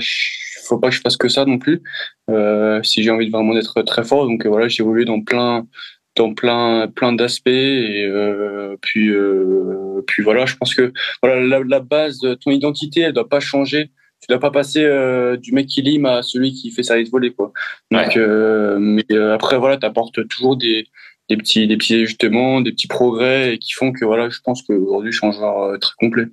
faut 0.66 0.78
pas 0.78 0.90
que 0.90 0.96
je 0.96 1.02
fasse 1.02 1.18
que 1.18 1.30
ça 1.30 1.46
non 1.46 1.58
plus. 1.58 1.82
Euh, 2.30 2.82
si 2.84 3.02
j'ai 3.04 3.10
envie 3.10 3.26
de 3.26 3.32
vraiment 3.32 3.54
d'être 3.54 3.82
très 3.82 4.04
fort, 4.04 4.28
donc 4.28 4.46
voilà, 4.46 4.68
j'ai 4.68 4.84
évolué 4.84 5.04
dans 5.06 5.22
plein, 5.22 5.68
dans 6.16 6.34
plein, 6.34 6.88
plein 6.88 7.14
d'aspects. 7.14 7.48
Et 7.48 8.08
puis, 8.82 9.12
puis 10.08 10.24
voilà, 10.24 10.46
je 10.46 10.56
pense 10.56 10.76
que 10.76 10.94
voilà, 11.24 11.64
la, 11.64 11.80
base, 11.80 12.20
ton 12.42 12.52
identité, 12.52 13.02
elle 13.02 13.14
doit 13.14 13.30
pas 13.30 13.40
changer. 13.40 13.90
Tu 14.22 14.28
dois 14.30 14.40
pas 14.40 14.52
passer 14.52 14.88
du 15.38 15.52
mec 15.52 15.68
qui 15.68 15.82
lime 15.82 16.06
à 16.06 16.22
celui 16.22 16.54
qui 16.54 16.70
fait 16.72 16.84
sa 16.84 17.02
de 17.02 17.10
voler, 17.10 17.34
quoi. 17.34 17.52
Donc, 17.90 18.16
ouais. 18.16 18.76
mais 18.80 19.06
après, 19.34 19.58
voilà, 19.58 19.78
t'apportes 19.78 20.28
toujours 20.28 20.58
des 20.58 20.86
des 21.30 21.38
petits, 21.38 21.66
des 21.66 21.78
petits 21.78 21.96
ajustements, 21.96 22.62
des 22.62 22.72
petits 22.72 22.88
progrès 22.88 23.54
et 23.54 23.58
qui 23.58 23.72
font 23.72 23.94
que 23.94 24.06
voilà, 24.06 24.30
je 24.30 24.40
pense 24.44 24.62
qu'aujourd'hui, 24.64 25.12
je 25.12 25.18
suis 25.18 25.28
un 25.28 25.32
joueur 25.32 25.80
très 25.80 25.94
complet. 25.98 26.26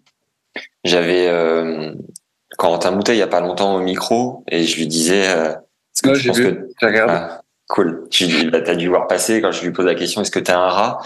J'avais 0.84 1.28
euh, 1.28 1.92
Corentin 2.56 2.90
Moutet 2.92 3.14
il 3.14 3.18
y 3.18 3.22
a 3.22 3.28
pas 3.28 3.40
longtemps 3.40 3.76
au 3.76 3.80
micro 3.80 4.44
et 4.50 4.64
je 4.64 4.76
lui 4.76 4.86
disais 4.86 5.28
euh, 5.28 5.50
est-ce 5.50 6.02
que 6.02 6.18
tu 6.18 6.28
penses 6.28 6.38
vu, 6.38 6.56
que 6.80 6.86
ah, 7.08 7.42
cool 7.68 8.06
tu 8.10 8.50
bah, 8.50 8.58
as 8.66 8.74
dû 8.74 8.88
voir 8.88 9.06
passer 9.06 9.40
quand 9.40 9.52
je 9.52 9.64
lui 9.64 9.72
pose 9.72 9.86
la 9.86 9.94
question 9.94 10.22
est-ce 10.22 10.30
que 10.30 10.38
tu 10.38 10.50
es 10.50 10.54
un 10.54 10.68
rat? 10.68 10.98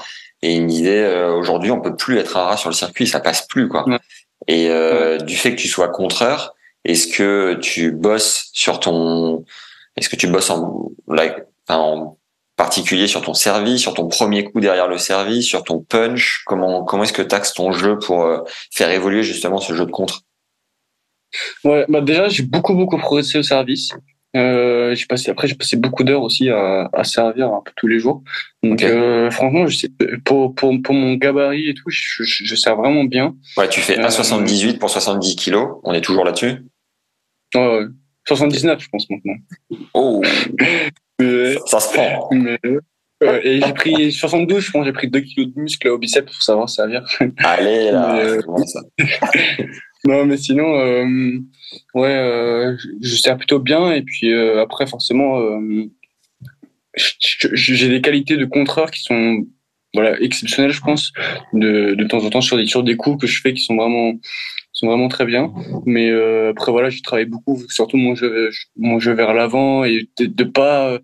Et 0.42 0.54
il 0.54 0.62
me 0.62 0.68
disait 0.68 1.04
euh, 1.04 1.32
aujourd'hui 1.32 1.70
on 1.70 1.80
peut 1.80 1.96
plus 1.96 2.18
être 2.18 2.36
un 2.36 2.44
rat 2.44 2.56
sur 2.56 2.70
le 2.70 2.74
circuit 2.74 3.06
ça 3.06 3.20
passe 3.20 3.46
plus 3.46 3.68
quoi 3.68 3.88
ouais. 3.88 3.98
et 4.48 4.70
euh, 4.70 5.18
ouais. 5.18 5.24
du 5.24 5.36
fait 5.36 5.54
que 5.54 5.60
tu 5.60 5.68
sois 5.68 5.88
contreur 5.88 6.54
est-ce 6.84 7.06
que 7.06 7.54
tu 7.60 7.92
bosses 7.92 8.50
sur 8.52 8.80
ton 8.80 9.44
est-ce 9.96 10.08
que 10.08 10.16
tu 10.16 10.26
bosses 10.26 10.50
en, 10.50 10.90
like, 11.08 11.36
en 11.68 12.16
particulier 12.56 13.06
sur 13.06 13.22
ton 13.22 13.34
service, 13.34 13.80
sur 13.80 13.94
ton 13.94 14.08
premier 14.08 14.44
coup 14.44 14.60
derrière 14.60 14.88
le 14.88 14.98
service, 14.98 15.46
sur 15.46 15.64
ton 15.64 15.80
punch? 15.80 16.42
Comment 16.46 16.84
comment 16.84 17.04
est-ce 17.04 17.12
que 17.12 17.22
tu 17.22 17.34
axes 17.34 17.54
ton 17.54 17.72
jeu 17.72 17.98
pour 17.98 18.24
euh, 18.24 18.38
faire 18.70 18.90
évoluer 18.90 19.22
justement 19.22 19.58
ce 19.58 19.74
jeu 19.74 19.84
de 19.86 19.90
contre? 19.90 20.22
Ouais, 21.64 21.84
bah 21.88 22.00
déjà 22.00 22.28
j'ai 22.28 22.42
beaucoup 22.42 22.74
beaucoup 22.74 22.98
progressé 22.98 23.38
au 23.38 23.42
service. 23.42 23.90
Euh, 24.34 24.94
j'ai 24.94 25.04
passé 25.04 25.30
après 25.30 25.46
j'ai 25.46 25.54
passé 25.54 25.76
beaucoup 25.76 26.04
d'heures 26.04 26.22
aussi 26.22 26.48
à, 26.48 26.88
à, 26.94 27.04
servir 27.04 27.52
un 27.52 27.60
peu 27.62 27.72
tous 27.76 27.86
les 27.86 27.98
jours. 27.98 28.22
Donc 28.62 28.74
okay. 28.74 28.86
euh, 28.86 29.30
franchement, 29.30 29.66
je 29.66 29.76
sais, 29.76 29.88
pour, 30.24 30.54
pour 30.54 30.74
pour 30.82 30.94
mon 30.94 31.14
gabarit 31.14 31.68
et 31.68 31.74
tout, 31.74 31.90
je, 31.90 32.22
je, 32.22 32.44
je 32.44 32.54
sers 32.54 32.76
vraiment 32.76 33.04
bien. 33.04 33.34
Ouais, 33.58 33.68
tu 33.68 33.80
fais 33.80 33.98
1,78 33.98 34.78
pour 34.78 34.88
70 34.88 35.36
kilos. 35.36 35.80
On 35.84 35.92
est 35.92 36.00
toujours 36.00 36.24
là-dessus? 36.24 36.64
Ouais. 37.54 37.86
79 38.26 38.80
je 38.80 38.88
pense 38.88 39.10
maintenant. 39.10 39.36
Oh. 39.94 40.22
Mais, 41.18 41.56
ça 41.66 41.80
se 41.80 41.92
prend. 41.92 42.28
Mais, 42.32 42.58
euh, 43.22 43.40
et 43.44 43.60
j'ai 43.60 43.72
pris 43.72 44.12
72, 44.12 44.60
je 44.60 44.70
pense, 44.70 44.84
j'ai 44.84 44.92
pris 44.92 45.08
2 45.08 45.20
kilos 45.20 45.54
de 45.54 45.60
muscle 45.60 45.88
au 45.88 45.98
biceps 45.98 46.32
pour 46.32 46.42
savoir 46.42 46.68
servir. 46.68 47.04
Allez, 47.38 47.90
là, 47.90 48.14
mais, 48.14 48.20
euh, 48.24 48.42
bon, 48.44 48.56
ça. 48.66 48.80
non, 50.04 50.24
mais 50.24 50.36
sinon, 50.36 50.78
euh, 50.80 51.38
ouais, 51.94 52.14
euh, 52.14 52.76
je 53.00 53.14
sers 53.14 53.36
plutôt 53.36 53.60
bien. 53.60 53.92
Et 53.92 54.02
puis 54.02 54.34
après, 54.34 54.86
forcément, 54.86 55.40
j'ai 56.94 57.88
des 57.88 58.00
qualités 58.00 58.36
de 58.36 58.44
contreur 58.44 58.90
qui 58.90 59.02
sont 59.02 59.46
voilà 59.94 60.18
exceptionnelles, 60.20 60.72
je 60.72 60.80
pense, 60.80 61.12
de, 61.52 61.94
de 61.94 62.04
temps 62.04 62.24
en 62.24 62.30
temps 62.30 62.40
sur 62.40 62.56
des, 62.56 62.66
sur 62.66 62.82
des 62.82 62.96
coups 62.96 63.20
que 63.20 63.26
je 63.26 63.40
fais 63.40 63.52
qui 63.52 63.62
sont 63.62 63.76
vraiment 63.76 64.14
sont 64.82 64.88
vraiment 64.88 65.08
très 65.08 65.24
bien. 65.24 65.52
Mais 65.86 66.10
euh, 66.10 66.50
après 66.50 66.72
voilà, 66.72 66.90
j'ai 66.90 67.00
travaillé 67.02 67.26
beaucoup, 67.26 67.62
surtout 67.68 67.96
mon 67.96 68.14
jeu, 68.14 68.50
mon 68.76 68.98
jeu 68.98 69.12
vers 69.12 69.32
l'avant 69.34 69.84
et 69.84 70.08
de, 70.18 70.26
de 70.26 70.44
pas 70.44 70.98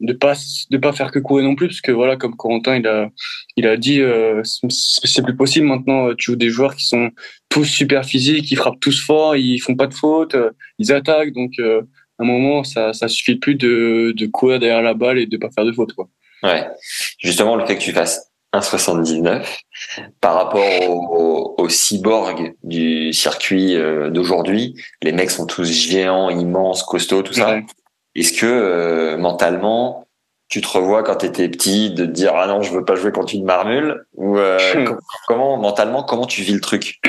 de 0.00 0.12
pas 0.12 0.34
de 0.70 0.78
pas 0.78 0.92
faire 0.92 1.12
que 1.12 1.20
courir 1.20 1.44
non 1.44 1.54
plus 1.54 1.68
parce 1.68 1.80
que 1.80 1.92
voilà 1.92 2.16
comme 2.16 2.34
Corentin 2.36 2.76
il 2.76 2.86
a 2.88 3.08
il 3.56 3.68
a 3.68 3.76
dit 3.76 4.00
euh, 4.00 4.42
c'est 4.68 5.22
plus 5.22 5.36
possible 5.36 5.68
maintenant 5.68 6.12
tu 6.16 6.32
joues 6.32 6.36
des 6.36 6.50
joueurs 6.50 6.74
qui 6.74 6.86
sont 6.86 7.10
tous 7.48 7.64
super 7.64 8.04
physiques 8.04 8.50
ils 8.50 8.56
frappent 8.56 8.80
tous 8.80 9.00
fort 9.00 9.36
ils 9.36 9.60
font 9.60 9.76
pas 9.76 9.86
de 9.86 9.94
fautes 9.94 10.36
ils 10.78 10.92
attaquent. 10.92 11.32
Donc 11.32 11.52
euh, 11.60 11.82
à 12.18 12.24
un 12.24 12.26
moment 12.26 12.64
ça 12.64 12.92
ça 12.92 13.06
suffit 13.06 13.36
plus 13.36 13.54
de 13.54 14.12
de 14.16 14.26
courir 14.26 14.58
derrière 14.58 14.82
la 14.82 14.94
balle 14.94 15.18
et 15.18 15.26
de 15.26 15.36
pas 15.36 15.50
faire 15.50 15.64
de 15.64 15.72
fautes 15.72 15.92
quoi. 15.92 16.08
Ouais. 16.42 16.66
Justement 17.18 17.54
le 17.54 17.64
fait 17.64 17.76
que 17.76 17.82
tu 17.82 17.92
fasses 17.92 18.31
1,79 18.52 19.60
par 20.20 20.34
rapport 20.34 20.88
au, 20.88 21.16
au, 21.16 21.54
au, 21.58 21.68
cyborg 21.68 22.54
du 22.62 23.12
circuit 23.12 23.76
euh, 23.76 24.10
d'aujourd'hui. 24.10 24.74
Les 25.02 25.12
mecs 25.12 25.30
sont 25.30 25.46
tous 25.46 25.64
géants, 25.64 26.28
immenses, 26.28 26.82
costauds, 26.82 27.22
tout 27.22 27.32
ça. 27.32 27.50
Ouais. 27.50 27.64
Est-ce 28.14 28.38
que 28.38 28.46
euh, 28.46 29.16
mentalement, 29.16 30.06
tu 30.48 30.60
te 30.60 30.68
revois 30.68 31.02
quand 31.02 31.16
tu 31.16 31.26
étais 31.26 31.48
petit 31.48 31.90
de 31.90 32.04
te 32.04 32.10
dire 32.10 32.32
ah 32.36 32.46
non 32.46 32.60
je 32.60 32.70
veux 32.72 32.84
pas 32.84 32.94
jouer 32.94 33.10
contre 33.10 33.34
une 33.34 33.44
marmule 33.44 34.04
ou 34.14 34.36
euh, 34.36 34.58
comment 35.26 35.56
mentalement 35.56 36.02
comment 36.02 36.26
tu 36.26 36.42
vis 36.42 36.52
le 36.52 36.60
truc? 36.60 37.00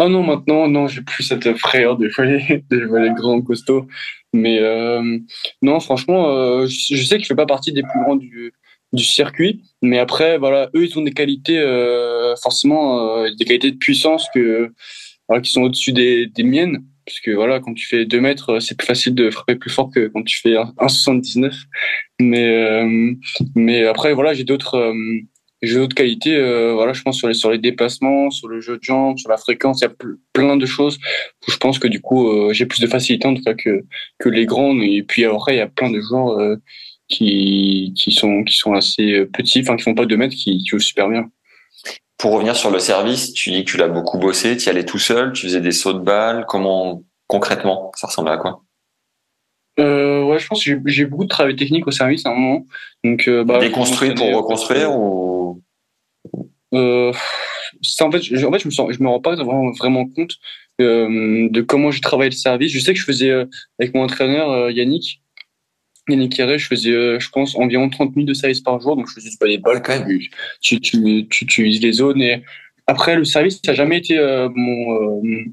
Ah 0.00 0.08
non 0.08 0.24
maintenant 0.24 0.66
non 0.66 0.88
j'ai 0.88 1.02
plus 1.02 1.22
cette 1.22 1.56
frayeur 1.56 1.96
de 1.96 2.08
jouer 2.08 2.64
de 2.70 3.14
grands 3.14 3.40
costauds 3.42 3.86
mais 4.32 4.60
non 5.62 5.78
franchement 5.78 6.66
je, 6.66 6.96
je 6.96 7.04
sais 7.04 7.18
que 7.18 7.22
je 7.22 7.28
fais 7.28 7.36
pas 7.36 7.46
partie 7.46 7.72
des 7.72 7.82
plus 7.82 8.00
grands 8.00 8.16
du 8.16 8.52
du 8.92 9.04
circuit. 9.04 9.62
Mais 9.82 9.98
après, 9.98 10.38
voilà, 10.38 10.70
eux, 10.74 10.84
ils 10.84 10.98
ont 10.98 11.02
des 11.02 11.12
qualités, 11.12 11.58
euh, 11.58 12.34
forcément, 12.36 13.18
euh, 13.18 13.30
des 13.36 13.44
qualités 13.44 13.70
de 13.70 13.76
puissance 13.76 14.26
que, 14.34 14.72
voilà, 15.28 15.42
qui 15.42 15.52
sont 15.52 15.62
au-dessus 15.62 15.92
des, 15.92 16.26
des 16.26 16.42
miennes. 16.42 16.84
Parce 17.06 17.20
que 17.20 17.30
voilà, 17.30 17.60
quand 17.60 17.72
tu 17.72 17.86
fais 17.86 18.04
2 18.04 18.20
mètres, 18.20 18.58
c'est 18.60 18.76
plus 18.76 18.86
facile 18.86 19.14
de 19.14 19.30
frapper 19.30 19.54
plus 19.54 19.70
fort 19.70 19.90
que 19.94 20.08
quand 20.08 20.24
tu 20.24 20.40
fais 20.40 20.54
1,79. 20.54 21.54
Mais, 22.20 22.48
euh, 22.48 23.12
mais 23.54 23.86
après, 23.86 24.12
voilà, 24.12 24.34
j'ai 24.34 24.42
d'autres, 24.42 24.74
euh, 24.74 24.92
j'ai 25.62 25.76
d'autres 25.76 25.94
qualités. 25.94 26.34
Euh, 26.34 26.72
voilà, 26.74 26.92
je 26.94 27.02
pense 27.02 27.16
sur 27.16 27.28
les, 27.28 27.34
sur 27.34 27.52
les 27.52 27.58
déplacements, 27.58 28.30
sur 28.30 28.48
le 28.48 28.60
jeu 28.60 28.78
de 28.78 28.82
jambes, 28.82 29.18
sur 29.18 29.30
la 29.30 29.36
fréquence, 29.36 29.82
il 29.82 29.84
y 29.84 29.86
a 29.88 29.94
plein 30.32 30.56
de 30.56 30.66
choses 30.66 30.98
où 31.46 31.52
je 31.52 31.56
pense 31.58 31.78
que 31.78 31.86
du 31.86 32.00
coup, 32.00 32.28
euh, 32.28 32.52
j'ai 32.52 32.66
plus 32.66 32.80
de 32.80 32.88
facilité 32.88 33.28
en 33.28 33.34
tout 33.34 33.42
cas 33.42 33.54
que, 33.54 33.84
que 34.18 34.28
les 34.28 34.44
grands. 34.44 34.76
Et 34.80 35.04
puis 35.04 35.24
après, 35.24 35.54
il 35.54 35.58
y 35.58 35.60
a 35.60 35.68
plein 35.68 35.90
de 35.90 36.00
joueurs 36.00 36.58
qui, 37.08 37.92
qui, 37.96 38.12
sont, 38.12 38.44
qui 38.44 38.56
sont 38.56 38.74
assez 38.74 39.24
petits, 39.26 39.60
enfin 39.60 39.76
qui 39.76 39.82
font 39.82 39.94
pas 39.94 40.06
de 40.06 40.16
mètres, 40.16 40.34
qui, 40.34 40.58
qui 40.58 40.66
jouent 40.66 40.78
super 40.78 41.08
bien. 41.08 41.30
Pour 42.18 42.32
revenir 42.32 42.56
sur 42.56 42.70
le 42.70 42.78
service, 42.78 43.32
tu 43.32 43.50
dis 43.50 43.64
que 43.64 43.70
tu 43.70 43.76
l'as 43.76 43.88
beaucoup 43.88 44.18
bossé, 44.18 44.56
tu 44.56 44.66
y 44.66 44.68
allais 44.70 44.84
tout 44.84 44.98
seul, 44.98 45.32
tu 45.32 45.42
faisais 45.42 45.60
des 45.60 45.72
sauts 45.72 45.92
de 45.92 45.98
balles, 45.98 46.46
comment 46.48 47.02
concrètement 47.26 47.92
ça 47.94 48.06
ressemblait 48.06 48.32
à 48.32 48.38
quoi? 48.38 48.62
Euh, 49.78 50.22
ouais, 50.24 50.38
je 50.38 50.46
pense 50.46 50.64
que 50.64 50.80
j'ai 50.86 51.04
beaucoup 51.04 51.24
de 51.24 51.28
travail 51.28 51.54
technique 51.54 51.86
au 51.86 51.90
service 51.90 52.24
à 52.24 52.30
un 52.30 52.34
moment. 52.34 52.64
Donc, 53.04 53.28
euh, 53.28 53.44
bah, 53.44 53.58
Déconstruire 53.58 54.14
pour 54.14 54.34
reconstruire 54.34 54.96
ou? 54.96 55.62
Euh, 56.72 57.12
en 58.00 58.10
fait, 58.10 58.22
je, 58.22 58.46
en 58.46 58.52
fait, 58.52 58.58
je 58.58 58.68
me 58.68 58.70
sens, 58.70 58.92
je 58.92 59.02
me 59.02 59.08
rends 59.08 59.20
pas 59.20 59.34
vraiment, 59.34 59.70
vraiment 59.72 60.08
compte 60.08 60.32
euh, 60.80 61.48
de 61.50 61.60
comment 61.60 61.90
je 61.90 62.00
travaillais 62.00 62.30
le 62.30 62.36
service. 62.36 62.72
Je 62.72 62.78
sais 62.80 62.94
que 62.94 62.98
je 62.98 63.04
faisais 63.04 63.30
euh, 63.30 63.44
avec 63.78 63.94
mon 63.94 64.04
entraîneur 64.04 64.50
euh, 64.50 64.72
Yannick, 64.72 65.22
Yannick 66.08 66.34
Kéré, 66.34 66.58
je 66.58 66.66
faisais, 66.66 66.90
euh, 66.90 67.18
je 67.18 67.28
pense, 67.30 67.56
environ 67.56 67.88
30 67.88 68.16
minutes 68.16 68.28
de 68.28 68.34
service 68.34 68.60
par 68.60 68.80
jour, 68.80 68.96
donc 68.96 69.08
je 69.08 69.14
faisais 69.14 69.30
pas 69.38 69.46
des 69.46 69.58
balles 69.58 69.82
quand 69.82 69.98
même. 69.98 70.18
Tu, 70.60 70.80
tu, 70.80 70.80
tu, 70.80 71.26
tu 71.28 71.44
utilises 71.44 71.82
les 71.82 71.92
zones 71.92 72.22
et 72.22 72.42
après 72.86 73.16
le 73.16 73.24
service, 73.24 73.60
ça 73.64 73.72
n'a 73.72 73.74
jamais 73.74 73.98
été 73.98 74.18
euh, 74.18 74.48
mon 74.54 75.22
euh, 75.24 75.44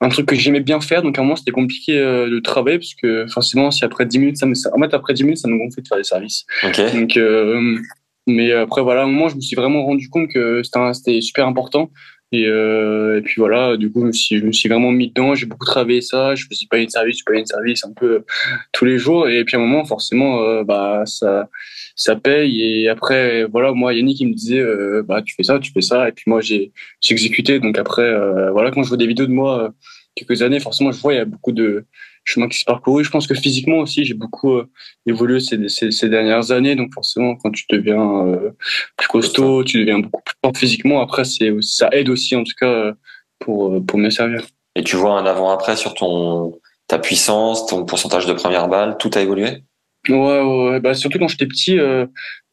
un 0.00 0.08
truc 0.08 0.26
que 0.26 0.36
j'aimais 0.36 0.60
bien 0.60 0.80
faire, 0.80 1.02
donc 1.02 1.18
à 1.18 1.22
un 1.22 1.24
moment 1.24 1.36
c'était 1.36 1.52
compliqué 1.52 1.98
euh, 1.98 2.28
de 2.28 2.38
travailler 2.38 2.78
parce 2.78 2.94
que 2.94 3.26
forcément, 3.28 3.70
si 3.70 3.84
après 3.84 4.04
10 4.06 4.18
minutes, 4.18 4.36
ça 4.36 4.46
me, 4.46 4.54
en 4.74 4.80
fait 4.80 4.94
après 4.94 5.14
10 5.14 5.24
minutes, 5.24 5.38
ça 5.38 5.48
me 5.48 5.56
gonflait 5.56 5.82
de 5.82 5.88
faire 5.88 5.98
des 5.98 6.04
services. 6.04 6.44
Okay. 6.62 6.92
Donc, 6.92 7.16
euh, 7.16 7.78
mais 8.26 8.52
après 8.52 8.82
voilà, 8.82 9.02
à 9.02 9.04
un 9.04 9.06
moment, 9.06 9.28
je 9.28 9.36
me 9.36 9.40
suis 9.40 9.56
vraiment 9.56 9.84
rendu 9.84 10.08
compte 10.08 10.28
que 10.28 10.62
c'était 10.92 11.20
super 11.20 11.46
important 11.46 11.90
et, 12.32 12.46
euh, 12.46 13.18
et, 13.18 13.22
puis 13.22 13.34
voilà, 13.36 13.76
du 13.76 13.90
coup, 13.90 14.00
je 14.00 14.06
me 14.06 14.12
suis, 14.12 14.38
je 14.38 14.44
me 14.44 14.52
suis 14.52 14.68
vraiment 14.68 14.90
mis 14.90 15.08
dedans. 15.08 15.34
J'ai 15.34 15.46
beaucoup 15.46 15.64
travaillé 15.64 16.00
ça. 16.00 16.34
Je 16.34 16.44
faisais 16.46 16.66
pas 16.68 16.78
une 16.78 16.88
service, 16.88 17.18
je 17.18 17.24
pas 17.24 17.38
une 17.38 17.46
service 17.46 17.84
un 17.84 17.92
peu 17.92 18.24
tous 18.72 18.84
les 18.84 18.98
jours. 18.98 19.28
Et 19.28 19.44
puis 19.44 19.56
à 19.56 19.60
un 19.60 19.62
moment, 19.62 19.84
forcément, 19.84 20.42
euh, 20.42 20.64
bah 20.64 21.04
ça, 21.06 21.48
ça 21.94 22.16
paye. 22.16 22.62
Et 22.62 22.88
après, 22.88 23.44
voilà, 23.44 23.72
moi, 23.72 23.94
Yannick, 23.94 24.20
il 24.20 24.28
me 24.28 24.34
disait, 24.34 24.58
euh, 24.58 25.04
bah 25.06 25.22
tu 25.22 25.34
fais 25.36 25.44
ça, 25.44 25.58
tu 25.60 25.70
fais 25.72 25.80
ça. 25.80 26.08
Et 26.08 26.12
puis 26.12 26.24
moi, 26.26 26.40
j'ai, 26.40 26.72
exécuté. 27.08 27.60
Donc 27.60 27.78
après, 27.78 28.02
euh, 28.02 28.50
voilà, 28.50 28.72
quand 28.72 28.82
je 28.82 28.88
vois 28.88 28.96
des 28.96 29.06
vidéos 29.06 29.26
de 29.26 29.32
moi 29.32 29.72
quelques 30.16 30.42
années, 30.42 30.58
forcément, 30.58 30.90
je 30.90 31.00
vois, 31.00 31.14
il 31.14 31.16
y 31.16 31.20
a 31.20 31.24
beaucoup 31.24 31.52
de 31.52 31.86
chemin 32.24 32.48
qui 32.48 32.58
se 32.58 32.64
parcouru. 32.64 33.04
Je 33.04 33.10
pense 33.10 33.28
que 33.28 33.34
physiquement 33.34 33.78
aussi, 33.78 34.04
j'ai 34.04 34.14
beaucoup 34.14 34.54
euh, 34.54 34.68
évolué 35.06 35.38
ces, 35.38 35.68
ces, 35.68 35.92
ces, 35.92 36.08
dernières 36.08 36.50
années. 36.50 36.74
Donc 36.74 36.92
forcément, 36.92 37.36
quand 37.36 37.52
tu 37.52 37.64
deviens 37.70 38.26
euh, 38.26 38.50
plus 38.96 39.08
costaud, 39.08 39.62
tu 39.62 39.78
deviens 39.78 40.00
beaucoup 40.00 40.22
plus 40.24 40.34
fort 40.44 40.56
physiquement. 40.56 41.00
Après, 41.00 41.24
c'est 41.24 41.54
ça 41.60 41.88
aide 41.92 42.08
aussi, 42.08 42.34
en 42.34 42.42
tout 42.42 42.54
cas, 42.58 42.92
pour, 43.38 43.84
pour 43.86 43.98
me 43.98 44.10
servir. 44.10 44.44
Et 44.74 44.82
tu 44.82 44.96
vois 44.96 45.18
un 45.18 45.26
avant-après 45.26 45.76
sur 45.76 45.94
ton 45.94 46.58
ta 46.88 46.98
puissance, 46.98 47.66
ton 47.66 47.84
pourcentage 47.84 48.26
de 48.26 48.32
première 48.32 48.68
balle, 48.68 48.96
tout 48.98 49.10
a 49.14 49.20
évolué? 49.20 49.62
Ouais, 50.08 50.40
ouais, 50.40 50.80
bah 50.80 50.94
surtout 50.94 51.18
quand 51.18 51.28
j'étais 51.28 51.46
petit, 51.46 51.78
euh, 51.78 52.06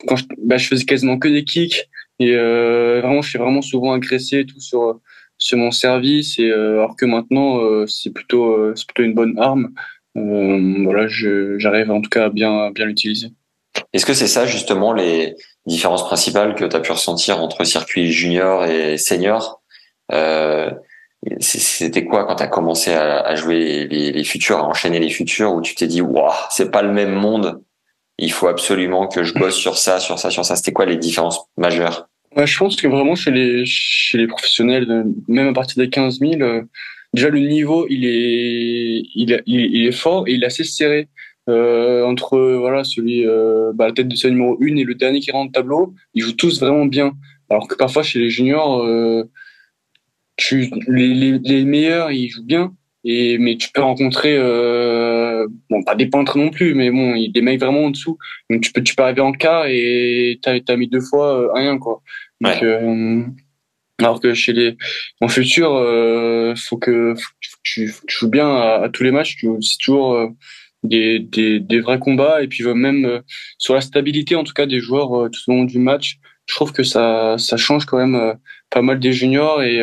quand 0.07 0.16
je, 0.16 0.24
bah, 0.39 0.57
je 0.57 0.68
faisais 0.68 0.86
quasiment 0.86 1.20
que 1.20 1.28
des 1.28 1.43
kicks 1.43 1.88
et 2.20 2.36
euh, 2.36 3.01
vraiment, 3.01 3.22
je 3.22 3.30
suis 3.30 3.38
vraiment 3.39 3.61
souvent 3.61 3.93
agressé 3.93 4.45
tout 4.45 4.59
sur 4.59 4.99
sur 5.44 5.58
mon 5.58 5.72
service 5.72 6.39
et 6.39 6.50
euh, 6.50 6.76
alors 6.76 6.96
que 6.96 7.06
maintenant 7.06 7.60
euh, 7.60 7.86
c'est 7.86 8.12
plutôt 8.12 8.56
euh, 8.56 8.74
c'est 8.78 8.88
plutôt 8.88 9.04
une 9.04 9.14
bonne 9.14 9.38
arme. 9.38 9.74
voilà, 10.16 11.08
j'arrive 11.58 11.91
en 11.91 12.00
tout 12.00 12.10
cas 12.10 12.26
à 12.26 12.30
bien 12.30 12.72
bien 12.72 12.86
l'utiliser. 12.86 13.28
Est-ce 13.91 14.06
que 14.06 14.14
c'est 14.14 14.28
ça 14.28 14.46
justement 14.46 14.94
les 14.94 15.36
différences 15.66 16.06
principales 16.06 16.56
que 16.56 16.64
tu 16.64 16.76
as 16.76 16.80
pu 16.80 16.94
ressentir 16.94 17.41
entre 17.41 17.66
circuit 17.66 18.10
junior 18.10 18.66
et 18.66 18.98
senior? 18.98 19.62
C'était 21.39 22.06
quoi 22.06 22.26
quand 22.26 22.36
tu 22.36 22.44
as 22.44 22.48
commencé 22.48 22.94
à, 22.94 23.36
jouer 23.36 23.88
les, 23.89 24.24
futurs, 24.24 24.60
à 24.60 24.64
enchaîner 24.64 25.00
les 25.00 25.10
futurs, 25.10 25.54
où 25.54 25.62
tu 25.62 25.74
t'es 25.74 25.88
dit, 25.88 26.02
waouh, 26.02 26.32
c'est 26.52 26.70
pas 26.70 26.82
le 26.82 26.91
même 26.91 27.14
monde, 27.14 27.64
il 28.18 28.32
faut 28.32 28.48
absolument 28.48 29.08
que 29.08 29.24
je 29.24 29.34
bosse 29.34 29.56
sur 29.56 29.78
ça, 29.78 30.00
sur 30.00 30.20
ça, 30.20 30.30
sur 30.30 30.46
ça? 30.46 30.56
C'était 30.56 30.74
quoi 30.74 30.86
les 30.86 30.98
différences 30.98 31.39
majeures? 31.58 32.08
Ouais, 32.36 32.48
je 32.48 32.58
pense 32.58 32.76
que 32.76 32.88
vraiment 32.88 33.16
chez 33.16 33.32
les 33.32 33.64
chez 33.66 34.18
les 34.18 34.28
professionnels, 34.28 35.06
même 35.28 35.48
à 35.48 35.54
partir 35.54 35.78
des 35.78 35.90
15 35.90 36.20
000, 36.20 36.42
euh, 36.42 36.64
déjà 37.14 37.30
le 37.30 37.40
niveau 37.40 37.86
il 37.90 38.06
est 38.06 39.04
il, 39.16 39.42
il, 39.46 39.86
est 39.86 39.92
fort 39.92 40.28
et 40.28 40.34
il 40.34 40.44
est 40.44 40.48
assez 40.48 40.64
serré 40.64 41.10
euh, 41.50 42.06
entre 42.06 42.40
voilà 42.40 42.86
celui 42.86 43.28
euh, 43.28 43.74
bah, 43.76 43.88
la 43.88 43.94
tête 43.94 44.08
de 44.08 44.16
série 44.16 44.34
numéro 44.34 44.58
1 44.62 44.78
et 44.78 44.84
le 44.84 44.96
dernier 44.96 45.20
qui 45.20 45.32
rentre 45.32 45.50
au 45.50 45.52
tableau. 45.52 45.94
Ils 46.14 46.24
jouent 46.24 46.36
tous 46.36 46.62
vraiment 46.62 46.86
bien. 46.86 47.14
Alors 47.50 47.68
que 47.68 47.76
parfois 47.76 48.02
chez 48.04 48.20
les 48.20 48.30
juniors, 48.30 48.82
euh, 48.84 49.24
tu, 50.38 50.72
les, 50.88 51.66
meilleurs 51.66 52.12
ils 52.12 52.30
jouent 52.30 52.46
bien, 52.46 52.74
et 53.04 53.38
mais 53.38 53.58
tu 53.58 53.70
peux 53.74 53.82
rencontrer 53.82 54.38
bon 55.70 55.84
pas 55.84 55.96
des 55.96 56.08
peintres 56.08 56.38
non 56.38 56.50
plus 56.50 56.74
mais 56.74 56.90
bon 56.90 57.16
des 57.16 57.42
mecs 57.42 57.60
vraiment 57.60 57.86
en 57.86 57.92
dessous 57.92 58.18
donc 58.50 58.62
tu 58.62 58.72
peux 58.72 58.82
tu 58.82 58.96
peux 58.96 59.04
arriver 59.04 59.22
en 59.22 59.34
cas 59.34 59.66
et 59.68 60.40
t'as 60.42 60.58
as 60.68 60.76
mis 60.78 60.88
deux 60.88 61.02
fois 61.02 61.52
rien 61.54 61.78
quoi 61.78 62.02
donc 62.44 62.64
euh, 62.64 63.24
alors 64.00 64.20
que 64.20 64.34
chez 64.34 64.54
les 64.54 64.78
en 65.22 65.28
futur 65.28 65.74
euh, 65.74 66.54
faut 66.56 66.78
que, 66.78 67.16
faut 67.16 67.30
que 67.32 67.60
tu, 67.64 67.88
faut 67.88 68.02
que 68.02 68.06
tu 68.08 68.18
joues 68.18 68.30
bien 68.30 68.48
à, 68.48 68.84
à, 68.84 68.89
tous 68.89 69.04
les 69.04 69.12
matchs 69.12 69.38
c'est 69.62 69.78
toujours 69.80 70.14
euh, 70.14 70.28
des, 70.84 71.20
des, 71.20 71.60
des 71.60 71.80
vrais 71.80 72.00
combats 72.00 72.44
et 72.44 72.48
puis 72.48 72.64
même 72.74 73.22
sur 73.58 73.74
la 73.74 73.82
stabilité 73.82 74.36
en 74.36 74.44
tout 74.44 74.54
cas 74.54 74.66
des 74.66 74.80
joueurs 74.80 75.30
tout 75.32 75.39
au 75.48 75.52
long 75.54 75.64
du 75.64 75.80
match 75.80 76.18
je 76.46 76.56
trouve 76.56 76.74
que 76.74 76.84
ça 76.84 77.38
ça 77.38 77.56
change 77.56 77.86
quand 77.86 77.98
même 77.98 78.36
pas 78.70 78.82
mal 78.82 79.00
des 79.00 79.14
juniors 79.14 79.64
et 79.64 79.80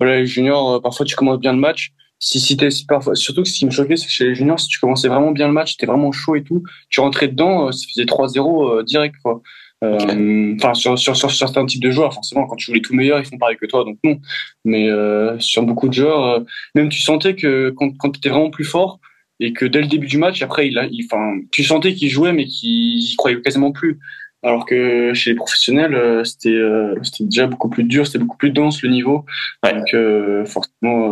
voilà 0.00 0.16
les 0.16 0.26
juniors 0.26 0.80
parfois 0.80 1.04
tu 1.04 1.14
commences 1.16 1.40
bien 1.40 1.52
le 1.52 1.58
match 1.58 1.92
si, 2.18 2.40
si 2.40 2.56
t'es 2.56 2.68
parfois, 2.88 3.14
surtout 3.14 3.42
que 3.42 3.48
ce 3.48 3.58
qui 3.58 3.66
me 3.66 3.70
choquait, 3.70 3.96
c'est 3.96 4.08
chez 4.08 4.24
les 4.24 4.34
juniors, 4.34 4.58
si 4.58 4.68
tu 4.68 4.78
commençais 4.78 5.08
vraiment 5.08 5.32
bien 5.32 5.46
le 5.46 5.52
match, 5.52 5.76
t'es 5.76 5.86
vraiment 5.86 6.12
chaud 6.12 6.34
et 6.36 6.42
tout, 6.42 6.62
tu 6.88 7.00
rentrais 7.00 7.28
dedans, 7.28 7.70
ça 7.72 7.86
faisait 7.88 8.04
3-0 8.04 8.78
euh, 8.78 8.82
direct, 8.82 9.16
quoi. 9.22 9.42
Euh, 9.84 10.54
enfin, 10.56 10.74
sur, 10.74 10.98
sur, 10.98 11.16
sur, 11.16 11.30
certains 11.30 11.66
types 11.66 11.82
de 11.82 11.90
joueurs, 11.90 12.14
forcément, 12.14 12.46
quand 12.46 12.56
tu 12.56 12.66
joues 12.66 12.74
les 12.74 12.80
tout 12.80 12.94
meilleurs, 12.94 13.20
ils 13.20 13.26
font 13.26 13.38
pareil 13.38 13.56
que 13.56 13.66
toi, 13.66 13.84
donc 13.84 13.98
non. 14.04 14.18
Mais 14.64 14.88
euh, 14.88 15.38
sur 15.38 15.62
beaucoup 15.62 15.88
de 15.88 15.94
joueurs, 15.94 16.44
même 16.74 16.88
tu 16.88 17.00
sentais 17.00 17.34
que 17.34 17.70
quand, 17.76 17.96
quand 17.98 18.10
tu 18.10 18.18
étais 18.18 18.30
vraiment 18.30 18.50
plus 18.50 18.64
fort 18.64 19.00
et 19.38 19.52
que 19.52 19.66
dès 19.66 19.82
le 19.82 19.86
début 19.86 20.06
du 20.06 20.18
match, 20.18 20.40
après, 20.42 20.68
il 20.68 20.78
a, 20.78 20.88
enfin, 21.04 21.38
tu 21.52 21.62
sentais 21.62 21.94
qu'il 21.94 22.08
jouait, 22.08 22.32
mais 22.32 22.46
qu'il 22.46 23.14
croyait 23.16 23.40
quasiment 23.42 23.72
plus. 23.72 23.98
Alors 24.46 24.64
que 24.64 25.12
chez 25.12 25.30
les 25.30 25.36
professionnels, 25.36 25.96
euh, 25.96 26.22
c'était 26.22 26.50
euh, 26.50 26.94
c'était 27.02 27.24
déjà 27.24 27.48
beaucoup 27.48 27.68
plus 27.68 27.82
dur, 27.82 28.06
c'était 28.06 28.20
beaucoup 28.20 28.36
plus 28.36 28.50
dense 28.50 28.80
le 28.80 28.90
niveau. 28.90 29.24
Donc 29.64 29.92
euh, 29.92 30.44
forcément, 30.44 31.08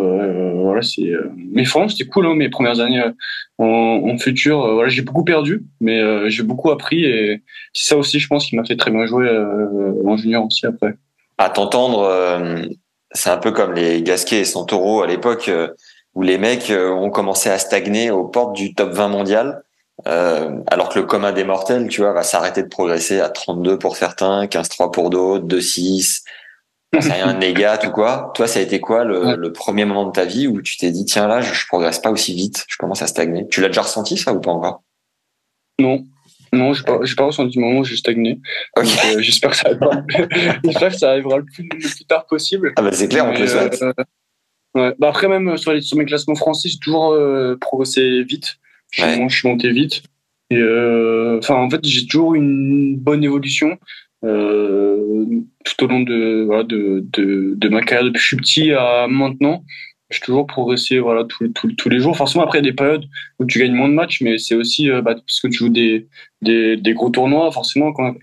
voilà, 0.63 0.83
c'est. 0.83 1.11
Mais 1.37 1.65
franchement, 1.65 1.89
c'était 1.89 2.09
cool. 2.09 2.27
Hein, 2.27 2.37
mes 2.37 2.49
premières 2.49 2.79
années 2.79 3.03
en, 3.59 3.65
en 4.05 4.19
futur, 4.19 4.75
voilà, 4.75 4.89
j'ai 4.89 5.03
beaucoup 5.03 5.25
perdu, 5.25 5.65
mais 5.81 6.31
j'ai 6.31 6.45
beaucoup 6.45 6.71
appris 6.71 7.05
et 7.05 7.43
c'est 7.73 7.89
ça 7.89 7.97
aussi, 7.97 8.21
je 8.21 8.29
pense, 8.29 8.47
qui 8.47 8.55
m'a 8.55 8.65
fait 8.65 8.77
très 8.77 8.93
bien 8.93 9.05
jouer 9.05 9.29
en 10.07 10.17
junior 10.17 10.47
aussi 10.47 10.65
après. 10.67 10.95
À 11.37 11.51
t'entendre, 11.51 12.09
c'est 13.11 13.31
un 13.31 13.39
peu 13.39 13.51
comme 13.51 13.73
les 13.75 14.01
Gasquet 14.03 14.43
et 14.43 14.45
Santoro 14.45 15.03
à 15.03 15.09
l'époque 15.09 15.51
où 16.15 16.23
les 16.23 16.39
mecs 16.39 16.73
ont 16.73 17.11
commencé 17.11 17.51
à 17.51 17.59
stagner 17.59 18.13
aux 18.13 18.29
portes 18.29 18.55
du 18.55 18.75
top 18.75 18.93
20 18.93 19.09
mondial. 19.09 19.65
Euh, 20.07 20.61
alors 20.67 20.89
que 20.89 20.99
le 20.99 21.07
commun 21.07 21.33
des 21.33 21.45
mortels, 21.45 21.89
tu 21.89 22.01
vois, 22.01 22.13
va 22.13 22.23
s'arrêter 22.23 22.63
de 22.63 22.69
progresser 22.69 23.21
à 23.21 23.29
32 23.29 23.79
pour 23.79 23.97
certains, 23.97 24.47
15-3 24.47 24.91
pour 24.91 25.11
d'autres, 25.11 25.47
2-6, 25.47 26.23
c'est 27.01 27.13
rien, 27.13 27.33
négat 27.39 27.81
ou 27.87 27.91
quoi. 27.91 28.33
Toi, 28.35 28.47
ça 28.47 28.59
a 28.59 28.63
été 28.63 28.81
quoi 28.81 29.05
le, 29.05 29.37
le, 29.37 29.53
premier 29.53 29.85
moment 29.85 30.07
de 30.07 30.13
ta 30.13 30.25
vie 30.25 30.47
où 30.47 30.61
tu 30.63 30.77
t'es 30.77 30.91
dit, 30.91 31.05
tiens 31.05 31.27
là, 31.27 31.41
je, 31.41 31.55
je, 31.55 31.67
progresse 31.67 32.01
pas 32.01 32.11
aussi 32.11 32.35
vite, 32.35 32.65
je 32.69 32.77
commence 32.77 33.03
à 33.03 33.07
stagner? 33.07 33.47
Tu 33.49 33.61
l'as 33.61 33.69
déjà 33.69 33.83
ressenti 33.83 34.17
ça 34.17 34.33
ou 34.33 34.41
pas 34.41 34.51
encore? 34.51 34.83
Non. 35.79 36.05
Non, 36.55 36.73
j'ai 36.73 36.85
pas, 36.85 37.01
j'ai 37.03 37.15
pas 37.15 37.25
ressenti 37.25 37.57
le 37.59 37.65
moment 37.65 37.81
où 37.81 37.85
j'ai 37.85 37.97
stagné. 37.97 38.41
Okay. 38.77 38.89
Euh, 39.07 39.21
j'espère 39.21 39.51
que 39.51 39.57
ça 39.57 39.67
arrivera, 39.67 40.03
j'espère 40.65 40.89
que 40.91 40.99
ça 40.99 41.11
arrivera 41.11 41.39
le 41.39 41.45
plus, 41.45 41.65
le 41.65 41.79
plus 41.79 42.05
tard 42.05 42.27
possible. 42.27 42.73
Ah 42.77 42.83
bah 42.83 42.93
c'est 42.93 43.09
clair, 43.09 43.27
on 43.27 43.35
peut 43.35 43.47
souhaite. 43.47 43.83
Euh, 43.83 43.93
ouais. 44.75 44.95
Bah 44.99 45.09
après 45.09 45.29
même 45.29 45.57
sur, 45.57 45.73
les, 45.73 45.81
sur 45.81 45.97
mes 45.97 46.05
classements 46.05 46.37
français, 46.37 46.69
j'ai 46.69 46.79
toujours 46.79 47.13
euh, 47.13 47.57
progressé 47.61 48.23
vite. 48.23 48.57
Je, 48.95 49.29
je 49.29 49.37
suis 49.37 49.49
monté 49.49 49.71
vite. 49.71 50.03
Et 50.51 50.59
euh, 50.59 51.39
enfin, 51.39 51.57
en 51.57 51.71
fait, 51.71 51.81
j'ai 51.85 52.07
toujours 52.07 52.35
une 52.35 52.97
bonne 52.97 53.25
évolution 53.25 53.79
euh, 54.25 55.25
tout 55.65 55.85
au 55.85 55.87
long 55.89 56.01
de, 56.01 56.45
voilà, 56.47 56.63
de, 56.65 57.05
de, 57.13 57.55
de, 57.57 57.69
ma 57.69 57.83
carrière 57.83 58.05
depuis 58.05 58.19
que 58.19 58.23
je 58.23 58.27
suis 58.27 58.37
petit 58.37 58.73
à 58.73 59.07
maintenant. 59.09 59.65
Je 60.11 60.17
suis 60.17 60.27
toujours 60.27 60.47
progressé 60.47 60.99
voilà, 60.99 61.25
tous, 61.25 61.49
tous, 61.49 61.73
tous 61.73 61.89
les 61.89 61.99
jours. 61.99 62.17
Forcément, 62.17 62.45
après, 62.45 62.59
il 62.59 62.65
y 62.65 62.69
a 62.69 62.71
des 62.71 62.77
périodes 62.77 63.07
où 63.39 63.47
tu 63.47 63.59
gagnes 63.59 63.73
moins 63.75 63.89
de 63.89 63.95
matchs, 63.95 64.21
mais 64.21 64.39
c'est 64.39 64.55
aussi 64.55 64.91
euh, 64.91 65.03
bah, 65.03 65.15
parce 65.15 65.41
que 65.41 65.49
tu 65.49 65.55
joues 65.55 65.69
des, 65.71 66.09
des, 66.43 66.77
des 66.77 66.95
gros 66.95 67.11
tournois. 67.11 67.51
Forcément, 67.53 67.93
quand, 67.93 68.15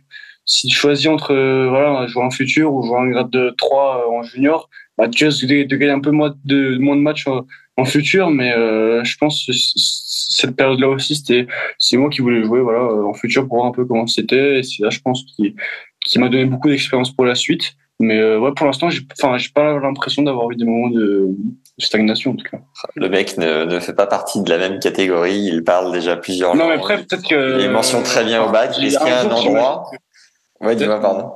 si 0.46 0.68
tu 0.68 0.76
choisis 0.76 1.08
entre 1.08 1.34
euh, 1.34 1.70
voilà, 1.70 2.08
jouer 2.08 2.24
en 2.24 2.32
futur 2.32 2.74
ou 2.74 2.84
jouer 2.84 3.00
un 3.00 3.10
grade 3.10 3.30
de 3.30 3.54
3 3.58 4.10
en 4.10 4.24
junior, 4.24 4.70
bah, 4.98 5.10
tu 5.10 5.26
risques 5.26 5.46
de, 5.46 5.64
de, 5.64 5.76
gagner 5.76 5.94
un 5.94 6.00
peu 6.02 6.12
moins 6.12 6.36
de, 6.46 6.78
moins 6.78 6.96
de 6.96 7.02
matchs 7.02 7.26
en 7.78 7.86
futur, 7.86 8.30
mais 8.30 8.54
euh, 8.54 9.04
je 9.04 9.18
pense 9.18 9.46
que 9.46 9.54
cette 9.54 10.56
période-là 10.56 10.90
aussi, 10.90 11.16
c'était 11.16 11.48
c'est 11.80 11.98
moi 11.98 12.10
qui 12.10 12.22
voulais 12.22 12.44
jouer 12.44 12.62
voilà 12.62 12.84
en 12.84 13.14
futur 13.14 13.48
pour 13.48 13.58
voir 13.58 13.68
un 13.68 13.72
peu 13.72 13.86
comment 13.86 14.08
c'était. 14.08 14.60
Et 14.60 14.64
c'est 14.64 14.84
là, 14.84 14.90
je 14.90 15.00
pense, 15.00 15.24
qui 15.24 15.56
qui 16.06 16.20
m'a 16.20 16.30
donné 16.30 16.46
beaucoup 16.46 16.70
d'expérience 16.70 17.12
pour 17.12 17.26
la 17.26 17.36
suite. 17.36 17.76
Mais 18.00 18.20
euh, 18.20 18.40
ouais, 18.40 18.52
pour 18.56 18.66
l'instant, 18.66 18.90
j'ai 18.90 19.02
enfin 19.14 19.38
j'ai 19.38 19.50
pas 19.54 19.80
l'impression 19.80 20.24
d'avoir 20.24 20.50
eu 20.52 20.56
des 20.56 20.66
moments 20.66 20.90
de, 20.90 21.30
stagnation 21.78 22.32
en 22.32 22.36
tout 22.36 22.46
cas. 22.50 22.58
Le 22.96 23.10
mec 23.10 23.38
ne, 23.38 23.66
ne 23.66 23.80
fait 23.80 23.94
pas 23.94 24.08
partie 24.08 24.42
de 24.42 24.50
la 24.50 24.58
même 24.58 24.80
catégorie. 24.80 25.38
Il 25.38 25.64
parle 25.64 25.92
déjà 25.92 26.18
plusieurs. 26.18 26.56
Non, 26.56 26.68
mais 26.68 26.76
après 26.76 26.98
peut-être 26.98 27.28
que. 27.28 27.62
Il 27.62 27.70
mentionne 27.70 28.04
très 28.04 28.24
bien 28.24 28.44
au 28.44 28.52
bac. 28.52 28.72
Est-ce 28.80 28.98
qu'il 28.98 29.08
y 29.08 29.12
a 29.12 29.22
un 29.22 29.32
endroit 29.32 29.84
Ouais, 30.60 30.76
dis-moi, 30.76 31.00
pardon. 31.00 31.32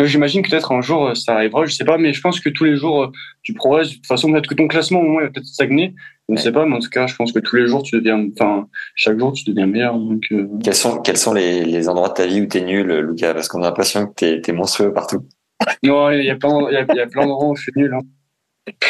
J'imagine 0.00 0.42
que 0.42 0.50
peut-être 0.50 0.70
un 0.70 0.80
jour 0.80 1.16
ça 1.16 1.34
arrivera, 1.34 1.66
je 1.66 1.74
sais 1.74 1.84
pas, 1.84 1.98
mais 1.98 2.12
je 2.12 2.20
pense 2.20 2.38
que 2.38 2.48
tous 2.48 2.64
les 2.64 2.76
jours 2.76 3.10
tu 3.42 3.52
progresses. 3.52 3.90
De 3.90 3.94
toute 3.94 4.06
façon, 4.06 4.30
peut-être 4.30 4.46
que 4.46 4.54
ton 4.54 4.68
classement 4.68 5.00
au 5.00 5.04
moins 5.04 5.22
il 5.22 5.24
va 5.24 5.30
peut-être 5.30 5.46
stagner. 5.46 5.94
Je 6.28 6.34
ne 6.34 6.38
sais 6.38 6.52
pas, 6.52 6.66
mais 6.66 6.76
en 6.76 6.78
tout 6.78 6.90
cas, 6.90 7.06
je 7.06 7.16
pense 7.16 7.32
que 7.32 7.40
tous 7.40 7.56
les 7.56 7.66
jours 7.66 7.82
tu 7.82 7.96
deviens, 7.96 8.28
enfin, 8.38 8.68
chaque 8.94 9.18
jour 9.18 9.32
tu 9.32 9.44
deviens 9.44 9.66
meilleur. 9.66 9.98
Donc, 9.98 10.22
euh... 10.30 10.46
quels 10.62 10.74
sont 10.74 11.00
quels 11.00 11.16
sont 11.16 11.32
les, 11.32 11.64
les 11.64 11.88
endroits 11.88 12.10
de 12.10 12.14
ta 12.14 12.26
vie 12.26 12.42
où 12.42 12.46
t'es 12.46 12.60
nul, 12.60 12.86
Lucas? 12.86 13.34
Parce 13.34 13.48
qu'on 13.48 13.62
a 13.62 13.66
l'impression 13.66 14.06
que 14.06 14.12
t'es 14.14 14.42
es 14.46 14.52
monstrueux 14.52 14.92
partout. 14.92 15.26
Non, 15.82 16.10
il 16.10 16.24
y 16.24 16.30
a 16.30 16.36
plein, 16.36 16.68
il 16.70 16.74
y 16.74 16.76
a, 16.76 16.86
il 16.88 16.96
y 16.96 17.00
a 17.00 17.06
plein 17.06 17.26
d'endroits 17.26 17.48
où 17.48 17.56
je 17.56 17.62
suis 17.62 17.72
nul. 17.74 17.92
Hein. 17.92 18.02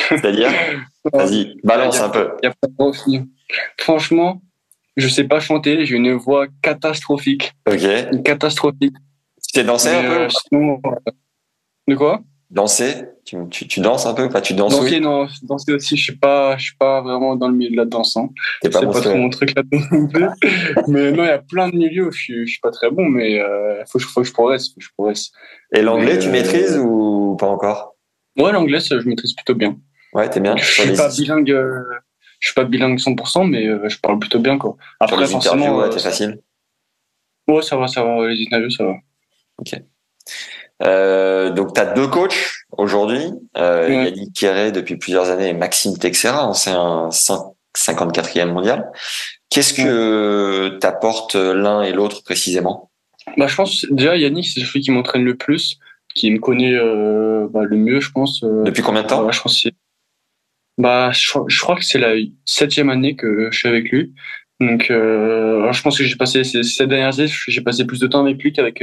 C'est-à-dire? 0.08 0.50
Vas-y, 1.12 1.56
balance 1.64 2.00
un 2.00 2.10
peu. 2.10 2.30
Il 2.42 2.46
y 2.46 2.48
a 2.48 2.54
plein 2.60 2.70
d'endroits 2.76 3.02
où 3.06 3.18
Franchement, 3.78 4.42
je 4.96 5.08
sais 5.08 5.24
pas 5.24 5.40
chanter. 5.40 5.86
J'ai 5.86 5.96
une 5.96 6.12
voix 6.14 6.46
catastrophique. 6.60 7.54
Ok. 7.66 8.22
Catastrophique. 8.24 8.94
Tu 9.52 9.60
sais 9.60 9.64
danser 9.64 9.90
un 9.90 10.02
peu 10.02 10.28
sinon, 10.28 10.80
De 11.86 11.94
quoi? 11.94 12.20
Danser? 12.50 13.04
Tu, 13.26 13.36
tu, 13.50 13.68
tu, 13.68 13.80
danses 13.80 14.06
un 14.06 14.14
peu 14.14 14.24
Enfin, 14.24 14.40
tu 14.40 14.54
danses 14.54 14.72
Danser, 14.72 14.96
oui? 14.96 15.00
non. 15.00 15.26
Danser 15.42 15.74
aussi, 15.74 15.98
je 15.98 16.02
suis 16.02 16.16
pas, 16.16 16.56
je 16.56 16.64
suis 16.64 16.76
pas 16.76 17.02
vraiment 17.02 17.36
dans 17.36 17.48
le 17.48 17.54
milieu 17.54 17.70
de 17.70 17.76
la 17.76 17.84
danse. 17.84 18.16
Hein. 18.16 18.30
C'est 18.62 18.72
pas, 18.72 18.80
pas 18.86 19.00
trop 19.02 19.16
mon 19.16 19.28
truc 19.28 19.54
là-dedans 19.54 20.32
mais 20.88 21.12
non, 21.12 21.24
il 21.24 21.28
y 21.28 21.30
a 21.30 21.38
plein 21.38 21.68
de 21.68 21.76
milieux 21.76 22.06
où 22.06 22.10
je 22.10 22.44
je 22.44 22.50
suis 22.50 22.60
pas 22.60 22.70
très 22.70 22.90
bon, 22.90 23.04
mais 23.04 23.38
euh, 23.38 23.84
faut, 23.86 23.98
faut 23.98 24.22
que 24.22 24.26
je 24.26 24.32
progresse. 24.32 24.68
Faut 24.68 24.80
que 24.80 24.84
je 24.84 24.90
progresse. 24.96 25.30
Et 25.74 25.82
l'anglais, 25.82 26.18
tu 26.18 26.28
euh... 26.28 26.32
maîtrises 26.32 26.78
ou 26.78 27.36
pas 27.38 27.48
encore? 27.48 27.96
Ouais, 28.38 28.52
l'anglais, 28.52 28.80
je 28.80 29.08
maîtrise 29.08 29.34
plutôt 29.34 29.54
bien. 29.54 29.76
Ouais, 30.14 30.30
t'es 30.30 30.40
bien. 30.40 30.56
Je 30.56 30.64
suis 30.64 30.96
pas 30.96 31.10
bilingue. 31.10 31.50
Euh, 31.50 31.82
je 32.40 32.48
suis 32.48 32.54
pas 32.54 32.64
bilingue 32.64 32.98
100%, 32.98 33.46
mais 33.46 33.66
euh, 33.66 33.88
je 33.88 33.98
parle 33.98 34.18
plutôt 34.18 34.38
bien 34.38 34.58
quoi. 34.58 34.76
Après, 35.00 35.18
les 35.18 35.26
forcément, 35.26 35.76
ouais, 35.76 35.90
t'es 35.90 35.98
facile. 35.98 36.40
Ouais, 37.46 37.62
ça 37.62 37.76
va, 37.76 37.88
ça 37.88 38.02
va. 38.04 38.26
Les 38.28 38.42
interviews, 38.46 38.70
ça 38.70 38.84
va. 38.84 38.94
Ok. 39.58 39.74
Euh, 40.82 41.50
donc, 41.50 41.74
tu 41.74 41.80
as 41.80 41.86
deux 41.86 42.06
coachs 42.06 42.38
aujourd'hui. 42.76 43.24
Euh, 43.56 43.88
Yannick 43.88 44.32
Kéré 44.32 44.72
depuis 44.72 44.96
plusieurs 44.96 45.30
années 45.30 45.48
et 45.48 45.54
Maxime 45.54 45.96
Texera, 45.98 46.46
ancien 46.46 47.08
54e 47.74 48.52
mondial. 48.52 48.90
Qu'est-ce 49.50 49.74
que 49.74 50.78
t'apporte 50.80 51.34
l'un 51.34 51.82
et 51.82 51.92
l'autre 51.92 52.22
précisément? 52.22 52.90
Bah, 53.36 53.46
Je 53.46 53.56
pense 53.56 53.86
déjà 53.90 54.16
Yannick, 54.16 54.46
c'est 54.46 54.60
celui 54.60 54.80
qui 54.80 54.90
m'entraîne 54.90 55.24
le 55.24 55.36
plus, 55.36 55.78
qui 56.14 56.30
me 56.30 56.38
connaît 56.38 56.74
euh, 56.74 57.48
bah, 57.50 57.64
le 57.64 57.76
mieux, 57.76 58.00
je 58.00 58.10
pense. 58.10 58.42
Depuis 58.42 58.82
combien 58.82 59.02
de 59.02 59.08
temps? 59.08 59.30
Je 59.30 59.40
pense 59.40 59.66
bah, 60.76 61.10
je, 61.10 61.60
crois 61.60 61.74
que 61.74 61.84
c'est 61.84 61.98
la 61.98 62.14
septième 62.44 62.88
année 62.88 63.16
que 63.16 63.48
je 63.50 63.58
suis 63.58 63.68
avec 63.68 63.90
lui. 63.90 64.14
Donc, 64.60 64.86
je 64.90 65.82
pense 65.82 65.98
que 65.98 66.04
j'ai 66.04 66.14
passé 66.14 66.44
ces 66.44 66.62
sept 66.62 66.88
dernières 66.88 67.18
années, 67.18 67.30
j'ai 67.48 67.60
passé 67.62 67.84
plus 67.84 67.98
de 67.98 68.06
temps 68.06 68.24
avec 68.24 68.40
lui 68.40 68.52
qu'avec 68.52 68.82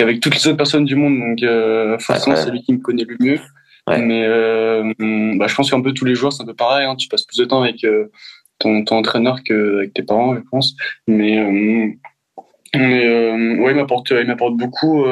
qu'avec 0.00 0.20
toutes 0.20 0.34
les 0.34 0.46
autres 0.48 0.56
personnes 0.56 0.86
du 0.86 0.96
monde. 0.96 1.18
Donc, 1.20 1.42
euh, 1.42 1.98
forcément, 1.98 2.36
c'est 2.36 2.50
lui 2.50 2.62
qui 2.62 2.72
me 2.72 2.78
connaît 2.78 3.04
le 3.06 3.16
mieux. 3.20 3.38
Mais 3.88 4.24
euh, 4.24 4.92
bah, 5.36 5.46
je 5.48 5.54
pense 5.54 5.70
qu'un 5.70 5.80
peu 5.80 5.92
tous 5.92 6.04
les 6.04 6.14
jours, 6.14 6.32
c'est 6.32 6.42
un 6.42 6.46
peu 6.46 6.54
pareil. 6.54 6.86
Hein. 6.86 6.96
Tu 6.96 7.08
passes 7.08 7.24
plus 7.24 7.38
de 7.38 7.44
temps 7.44 7.62
avec 7.62 7.84
euh, 7.84 8.06
ton, 8.58 8.84
ton 8.84 8.96
entraîneur 8.96 9.42
qu'avec 9.42 9.92
tes 9.92 10.02
parents, 10.02 10.36
je 10.36 10.40
pense. 10.50 10.76
Mais, 11.08 11.38
euh, 11.38 11.90
mais 12.74 13.58
ouais, 13.58 13.72
il 13.72 13.76
m'apporte, 13.76 14.10
il 14.10 14.26
m'apporte 14.26 14.56
beaucoup. 14.56 15.04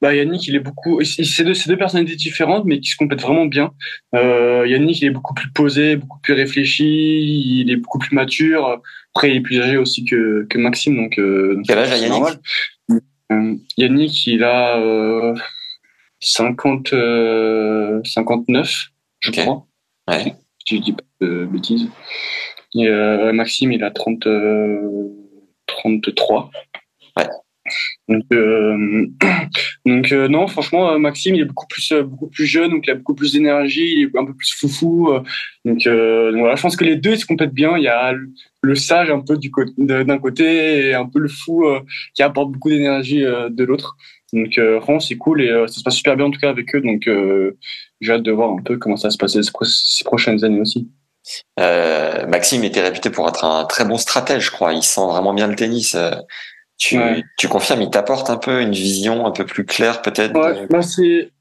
Bah, 0.00 0.14
Yannick, 0.14 0.46
il 0.46 0.54
est 0.54 0.60
beaucoup. 0.60 1.02
C'est 1.02 1.42
deux, 1.42 1.54
deux 1.66 1.76
personnalités 1.76 2.16
différentes, 2.16 2.64
mais 2.64 2.78
qui 2.78 2.90
se 2.90 2.96
complètent 2.96 3.22
vraiment 3.22 3.46
bien. 3.46 3.72
Yannick, 4.14 5.02
il 5.02 5.06
est 5.06 5.10
beaucoup 5.10 5.34
plus 5.34 5.50
posé, 5.50 5.96
beaucoup 5.96 6.20
plus 6.20 6.34
réfléchi, 6.34 7.60
il 7.60 7.70
est 7.72 7.76
beaucoup 7.76 7.98
plus 7.98 8.14
mature. 8.14 8.80
Après, 9.14 9.30
il 9.30 9.36
est 9.38 9.40
plus 9.40 9.60
âgé 9.60 9.76
aussi 9.76 10.04
que, 10.04 10.46
que 10.48 10.58
Maxime, 10.58 10.94
donc. 10.94 11.20
Quel 11.66 11.78
âge 11.78 11.90
a 11.90 11.98
Yannick? 11.98 12.38
Yannick, 13.76 14.26
il 14.26 14.44
a 14.44 14.78
euh, 14.78 15.34
50, 16.20 16.88
59, 18.04 18.74
je 19.20 19.30
crois. 19.30 19.66
Ouais. 20.08 20.34
Si 20.66 20.76
je 20.76 20.82
dis 20.82 20.92
pas 20.92 21.04
de 21.20 21.46
bêtises. 21.46 21.88
Et 22.74 22.86
euh, 22.86 23.32
Maxime, 23.32 23.72
il 23.72 23.84
a 23.84 23.90
30, 23.90 24.28
33. 25.66 26.50
Donc, 28.08 28.24
euh, 28.32 29.06
donc 29.86 30.12
euh, 30.12 30.28
non, 30.28 30.46
franchement, 30.46 30.92
euh, 30.92 30.98
Maxime, 30.98 31.34
il 31.34 31.42
est 31.42 31.44
beaucoup 31.44 31.66
plus, 31.66 31.92
beaucoup 31.92 32.28
plus 32.28 32.46
jeune, 32.46 32.70
donc 32.70 32.86
il 32.86 32.90
a 32.90 32.94
beaucoup 32.94 33.14
plus 33.14 33.32
d'énergie, 33.32 33.92
il 33.96 34.02
est 34.04 34.18
un 34.18 34.24
peu 34.24 34.34
plus 34.34 34.54
foufou. 34.54 35.12
donc, 35.64 35.82
voilà, 35.84 36.56
je 36.56 36.62
pense 36.62 36.76
que 36.76 36.84
les 36.84 36.96
deux 36.96 37.12
ils 37.12 37.20
se 37.20 37.26
complètent 37.26 37.52
bien. 37.52 37.76
Il 37.76 37.84
y 37.84 37.88
a 37.88 38.14
le 38.62 38.74
sage 38.74 39.10
un 39.10 39.20
peu 39.20 39.36
du 39.36 39.50
d'un 39.76 40.18
côté 40.18 40.88
et 40.88 40.94
un 40.94 41.06
peu 41.06 41.18
le 41.18 41.28
fou 41.28 41.66
qui 42.14 42.22
apporte 42.22 42.50
beaucoup 42.50 42.70
d'énergie 42.70 43.20
de 43.20 43.64
l'autre. 43.64 43.96
Donc 44.32 44.58
franchement, 44.80 45.00
c'est 45.00 45.16
cool 45.16 45.42
et 45.42 45.48
ça 45.66 45.74
se 45.74 45.82
passe 45.82 45.96
super 45.96 46.16
bien 46.16 46.26
en 46.26 46.30
tout 46.30 46.40
cas 46.40 46.50
avec 46.50 46.74
eux. 46.74 46.80
Donc 46.80 47.08
j'ai 48.00 48.12
hâte 48.12 48.22
de 48.22 48.32
voir 48.32 48.52
un 48.52 48.62
peu 48.62 48.78
comment 48.78 48.96
ça 48.96 49.08
va 49.08 49.12
se 49.12 49.18
passer 49.18 49.40
ces, 49.42 50.04
prochaines 50.04 50.44
années 50.44 50.60
aussi. 50.60 50.90
Maxime 51.58 52.64
était 52.64 52.80
réputé 52.80 53.10
pour 53.10 53.28
être 53.28 53.44
un 53.44 53.64
très 53.66 53.84
bon 53.84 53.98
stratège, 53.98 54.46
je 54.46 54.50
crois. 54.50 54.72
Il 54.72 54.82
sent 54.82 55.06
vraiment 55.06 55.34
bien 55.34 55.46
le 55.46 55.56
tennis. 55.56 55.96
Tu, 56.78 56.96
tu 57.36 57.48
confirmes, 57.48 57.82
il 57.82 57.90
t'apporte 57.90 58.30
un 58.30 58.36
peu 58.36 58.62
une 58.62 58.72
vision 58.72 59.26
un 59.26 59.32
peu 59.32 59.44
plus 59.44 59.64
claire 59.64 60.00
peut-être 60.00 60.34
Ouais, 60.38 60.66
bah 60.70 60.80
c'est... 60.80 61.32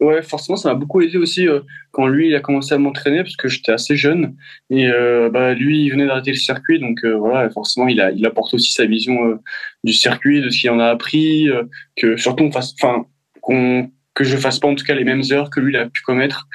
Ouais, 0.00 0.22
forcément, 0.22 0.56
ça 0.56 0.68
m'a 0.68 0.74
beaucoup 0.74 1.00
aidé 1.00 1.16
aussi 1.18 1.48
euh, 1.48 1.60
quand 1.92 2.06
lui 2.06 2.28
il 2.28 2.34
a 2.34 2.40
commencé 2.40 2.74
à 2.74 2.78
m'entraîner 2.78 3.22
parce 3.22 3.36
que 3.36 3.48
j'étais 3.48 3.72
assez 3.72 3.96
jeune. 3.96 4.36
Et 4.70 4.88
euh, 4.88 5.30
bah 5.30 5.54
lui 5.54 5.84
il 5.84 5.90
venait 5.90 6.06
d'arrêter 6.06 6.30
le 6.30 6.36
circuit 6.36 6.78
donc 6.78 7.04
euh, 7.04 7.16
voilà 7.16 7.48
forcément 7.50 7.88
il 7.88 8.00
a 8.00 8.10
il 8.10 8.24
apporte 8.26 8.54
aussi 8.54 8.72
sa 8.72 8.86
vision 8.86 9.40
du 9.84 9.92
circuit 9.92 10.40
de 10.40 10.50
ce 10.50 10.60
qu'il 10.60 10.70
en 10.70 10.78
a 10.78 10.86
appris 10.86 11.48
que 11.96 12.16
surtout 12.16 12.44
on 12.44 12.52
fasse 12.52 12.74
enfin 12.80 13.06
qu'on 13.40 13.90
que 14.14 14.24
je 14.24 14.36
fasse 14.36 14.58
pas 14.58 14.68
en 14.68 14.74
tout 14.74 14.84
cas 14.84 14.94
les 14.94 15.04
mêmes 15.04 15.22
heures 15.32 15.50
que 15.50 15.60
lui 15.60 15.72
il 15.72 15.76
a 15.76 15.88
pu 15.88 16.02
commettre. 16.02 16.48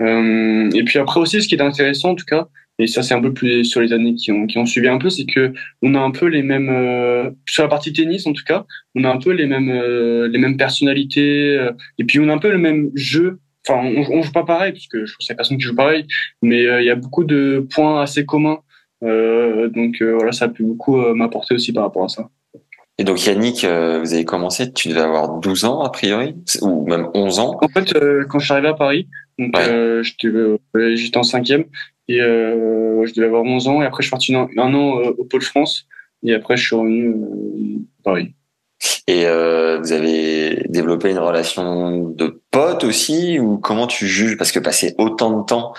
Et 0.00 0.82
puis 0.84 0.98
après 0.98 1.20
aussi 1.20 1.42
ce 1.42 1.48
qui 1.48 1.54
est 1.54 1.62
intéressant 1.62 2.10
en 2.10 2.14
tout 2.14 2.26
cas 2.26 2.48
et 2.80 2.86
ça 2.86 3.02
c'est 3.02 3.14
un 3.14 3.20
peu 3.20 3.32
plus 3.32 3.64
sur 3.64 3.80
les 3.80 3.92
années 3.92 4.14
qui 4.14 4.32
ont 4.32 4.46
qui 4.46 4.58
ont 4.58 4.66
suivi 4.66 4.88
un 4.88 4.98
peu 4.98 5.10
c'est 5.10 5.26
que 5.26 5.52
on 5.82 5.94
a 5.94 6.00
un 6.00 6.10
peu 6.10 6.26
les 6.26 6.42
mêmes 6.42 6.70
euh, 6.70 7.30
sur 7.48 7.62
la 7.62 7.68
partie 7.68 7.92
tennis 7.92 8.26
en 8.26 8.32
tout 8.32 8.44
cas 8.44 8.64
on 8.94 9.04
a 9.04 9.10
un 9.10 9.18
peu 9.18 9.30
les 9.30 9.46
mêmes 9.46 9.70
euh, 9.70 10.28
les 10.28 10.38
mêmes 10.38 10.56
personnalités 10.56 11.58
euh, 11.58 11.72
et 11.98 12.04
puis 12.04 12.18
on 12.20 12.28
a 12.28 12.32
un 12.32 12.38
peu 12.38 12.50
le 12.50 12.58
même 12.58 12.90
jeu. 12.94 13.38
Enfin 13.68 13.80
on, 13.84 14.18
on 14.18 14.22
joue 14.22 14.32
pas 14.32 14.44
pareil 14.44 14.72
parce 14.72 14.86
que 14.86 15.04
je 15.04 15.12
trouve 15.12 15.26
a 15.28 15.34
personne 15.34 15.58
qui 15.58 15.64
joue 15.64 15.74
pareil 15.74 16.06
mais 16.40 16.62
il 16.62 16.84
y 16.84 16.90
a 16.90 16.96
beaucoup 16.96 17.24
de 17.24 17.66
points 17.74 18.00
assez 18.00 18.24
communs 18.24 18.60
donc 19.02 20.02
voilà 20.02 20.32
ça 20.32 20.46
a 20.46 20.48
pu 20.48 20.62
beaucoup 20.62 20.96
m'apporter 21.14 21.54
aussi 21.54 21.72
par 21.72 21.84
rapport 21.84 22.04
à 22.04 22.08
ça. 22.08 22.28
Et 22.98 23.04
donc 23.04 23.24
Yannick, 23.24 23.64
vous 23.64 24.14
avez 24.14 24.24
commencé, 24.26 24.72
tu 24.72 24.88
devais 24.88 25.00
avoir 25.00 25.38
12 25.38 25.64
ans 25.64 25.80
a 25.80 25.90
priori, 25.90 26.34
ou 26.60 26.86
même 26.86 27.08
11 27.14 27.38
ans. 27.38 27.58
En 27.62 27.68
fait, 27.68 27.94
quand 28.28 28.38
je 28.38 28.44
suis 28.44 28.52
arrivé 28.52 28.68
à 28.68 28.74
Paris, 28.74 29.08
donc 29.38 29.56
j'étais 30.74 31.16
en 31.16 31.22
cinquième, 31.22 31.64
et 32.10 32.20
euh, 32.20 33.06
je 33.06 33.14
devais 33.14 33.28
avoir 33.28 33.44
11 33.44 33.68
ans. 33.68 33.82
Et 33.82 33.86
après, 33.86 34.02
je 34.02 34.08
suis 34.08 34.10
parti 34.10 34.34
un, 34.34 34.74
an 34.74 34.98
euh, 34.98 35.14
au 35.16 35.24
Pôle 35.24 35.42
France. 35.42 35.86
Et 36.24 36.34
après, 36.34 36.56
je 36.56 36.66
suis 36.66 36.76
revenu 36.76 37.08
euh, 37.08 37.78
Paris. 38.02 38.34
Et 39.06 39.24
vous 39.24 39.92
avez 39.92 40.64
développé 40.68 41.10
une 41.10 41.18
relation 41.18 41.98
de 41.98 42.40
pote 42.50 42.84
aussi? 42.84 43.38
Ou 43.38 43.58
comment 43.58 43.86
tu 43.86 44.06
juges? 44.06 44.36
Parce 44.38 44.52
que 44.52 44.58
passer 44.58 44.94
autant 44.98 45.40
de 45.40 45.44
temps 45.44 45.74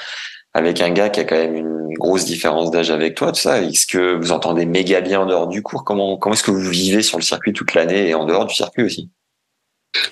avec 0.53 0.81
un 0.81 0.91
gars 0.91 1.09
qui 1.09 1.21
a 1.21 1.23
quand 1.23 1.37
même 1.37 1.55
une 1.55 1.93
grosse 1.95 2.25
différence 2.25 2.71
d'âge 2.71 2.91
avec 2.91 3.15
toi, 3.15 3.31
tout 3.31 3.39
ça, 3.39 3.61
est-ce 3.61 3.87
que 3.87 4.15
vous 4.15 4.31
entendez 4.31 4.65
méga 4.65 5.01
bien 5.01 5.21
en 5.21 5.25
dehors 5.25 5.47
du 5.47 5.63
cours? 5.63 5.83
Comment 5.83 6.17
comment 6.17 6.35
est-ce 6.35 6.43
que 6.43 6.51
vous 6.51 6.69
vivez 6.69 7.01
sur 7.01 7.17
le 7.17 7.23
circuit 7.23 7.53
toute 7.53 7.73
l'année 7.73 8.09
et 8.09 8.13
en 8.13 8.25
dehors 8.25 8.45
du 8.45 8.53
circuit 8.53 8.83
aussi? 8.83 9.09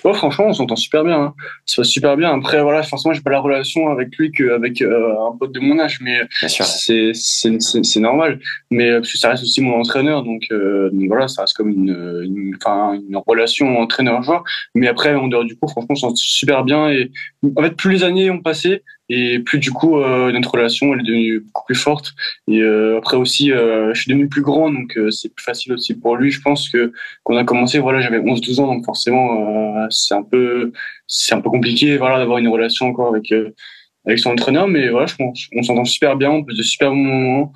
Oh, 0.04 0.12
franchement, 0.12 0.46
on 0.48 0.52
s'entend 0.52 0.76
super 0.76 1.04
bien. 1.04 1.20
Hein. 1.20 1.34
Ça 1.64 1.82
va 1.82 1.84
super 1.84 2.16
bien. 2.16 2.32
Après, 2.34 2.62
voilà, 2.62 2.82
forcément, 2.82 3.14
j'ai 3.14 3.22
pas 3.22 3.30
la 3.30 3.40
relation 3.40 3.88
avec 3.88 4.14
lui 4.16 4.30
qu'avec 4.30 4.82
euh, 4.82 5.14
un 5.26 5.36
pote 5.36 5.52
de 5.52 5.60
mon 5.60 5.78
âge, 5.78 6.00
mais 6.00 6.20
c'est 7.14 8.00
normal. 8.00 8.40
Mais 8.70 8.90
euh, 8.90 9.00
parce 9.00 9.12
que 9.12 9.18
ça 9.18 9.30
reste 9.30 9.42
aussi 9.42 9.60
mon 9.60 9.80
entraîneur, 9.80 10.22
donc, 10.22 10.46
euh, 10.52 10.90
donc 10.90 11.08
voilà, 11.08 11.28
ça 11.28 11.42
reste 11.42 11.56
comme 11.56 11.70
une 11.70 11.90
une, 12.24 12.56
enfin, 12.56 12.94
une 12.94 13.16
relation 13.26 13.78
entraîneur-joueur. 13.78 14.44
Mais 14.74 14.86
après, 14.86 15.14
en 15.14 15.28
dehors 15.28 15.44
du 15.44 15.56
coup, 15.56 15.68
franchement, 15.68 15.92
on 15.92 15.96
s'entend 15.96 16.16
super 16.16 16.64
bien. 16.64 16.90
Et 16.90 17.10
en 17.56 17.62
fait, 17.62 17.76
plus 17.76 17.92
les 17.92 18.04
années 18.04 18.30
ont 18.30 18.40
passé, 18.40 18.82
et 19.10 19.40
plus 19.40 19.58
du 19.58 19.72
coup 19.72 19.98
euh, 19.98 20.30
notre 20.30 20.52
relation 20.52 20.94
elle 20.94 21.00
est 21.00 21.02
devenue 21.02 21.40
beaucoup 21.40 21.64
plus 21.66 21.74
forte. 21.74 22.14
Et 22.48 22.62
euh, 22.62 22.98
après 22.98 23.16
aussi 23.16 23.52
euh, 23.52 23.92
je 23.92 24.00
suis 24.00 24.08
devenu 24.08 24.28
plus 24.28 24.40
grand 24.40 24.70
donc 24.70 24.96
euh, 24.96 25.10
c'est 25.10 25.34
plus 25.34 25.42
facile 25.42 25.72
aussi 25.72 25.94
pour 25.94 26.16
lui. 26.16 26.30
Je 26.30 26.40
pense 26.40 26.68
que 26.70 26.92
quand 27.24 27.34
on 27.34 27.36
a 27.36 27.44
commencé 27.44 27.80
voilà 27.80 28.00
j'avais 28.00 28.20
11 28.20 28.40
12 28.40 28.60
ans 28.60 28.66
donc 28.68 28.84
forcément 28.84 29.82
euh, 29.82 29.86
c'est 29.90 30.14
un 30.14 30.22
peu 30.22 30.72
c'est 31.08 31.34
un 31.34 31.40
peu 31.40 31.50
compliqué 31.50 31.98
voilà 31.98 32.18
d'avoir 32.18 32.38
une 32.38 32.48
relation 32.48 32.86
encore 32.86 33.08
avec 33.08 33.34
avec 34.06 34.18
son 34.20 34.30
entraîneur. 34.30 34.68
Mais 34.68 34.88
voilà 34.88 35.06
je 35.06 35.16
pense 35.16 35.48
on 35.56 35.62
s'entend 35.64 35.84
super 35.84 36.16
bien 36.16 36.30
on 36.30 36.44
peut 36.44 36.54
de 36.54 36.62
super 36.62 36.90
bons 36.90 36.96
moments. 36.96 37.52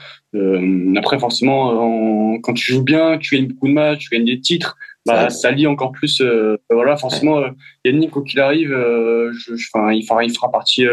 Après 0.98 1.20
forcément 1.20 2.36
quand 2.42 2.54
tu 2.54 2.72
joues 2.72 2.82
bien 2.82 3.16
tu 3.18 3.36
gagnes 3.36 3.46
beaucoup 3.46 3.68
de 3.68 3.74
matchs 3.74 4.08
tu 4.08 4.10
gagnes 4.10 4.26
des 4.26 4.40
titres 4.40 4.76
bah, 5.06 5.28
ça 5.28 5.50
lie 5.50 5.66
encore 5.66 5.92
plus. 5.92 6.22
voilà, 6.70 6.96
forcément, 6.96 7.44
Yannick, 7.84 8.10
quoi 8.10 8.22
qu'il 8.22 8.40
arrive, 8.40 8.70
je, 8.70 9.52
enfin, 9.52 9.92
il 9.92 10.02
fera, 10.02 10.24
il 10.24 10.34
fera 10.34 10.50
partie 10.50 10.86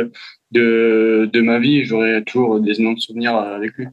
de, 0.51 1.29
de 1.31 1.41
ma 1.41 1.59
vie 1.59 1.79
et 1.79 1.85
j'aurai 1.85 2.23
toujours 2.23 2.59
des 2.59 2.79
énormes 2.79 2.99
souvenirs 2.99 3.35
avec 3.35 3.73
lui. 3.73 3.87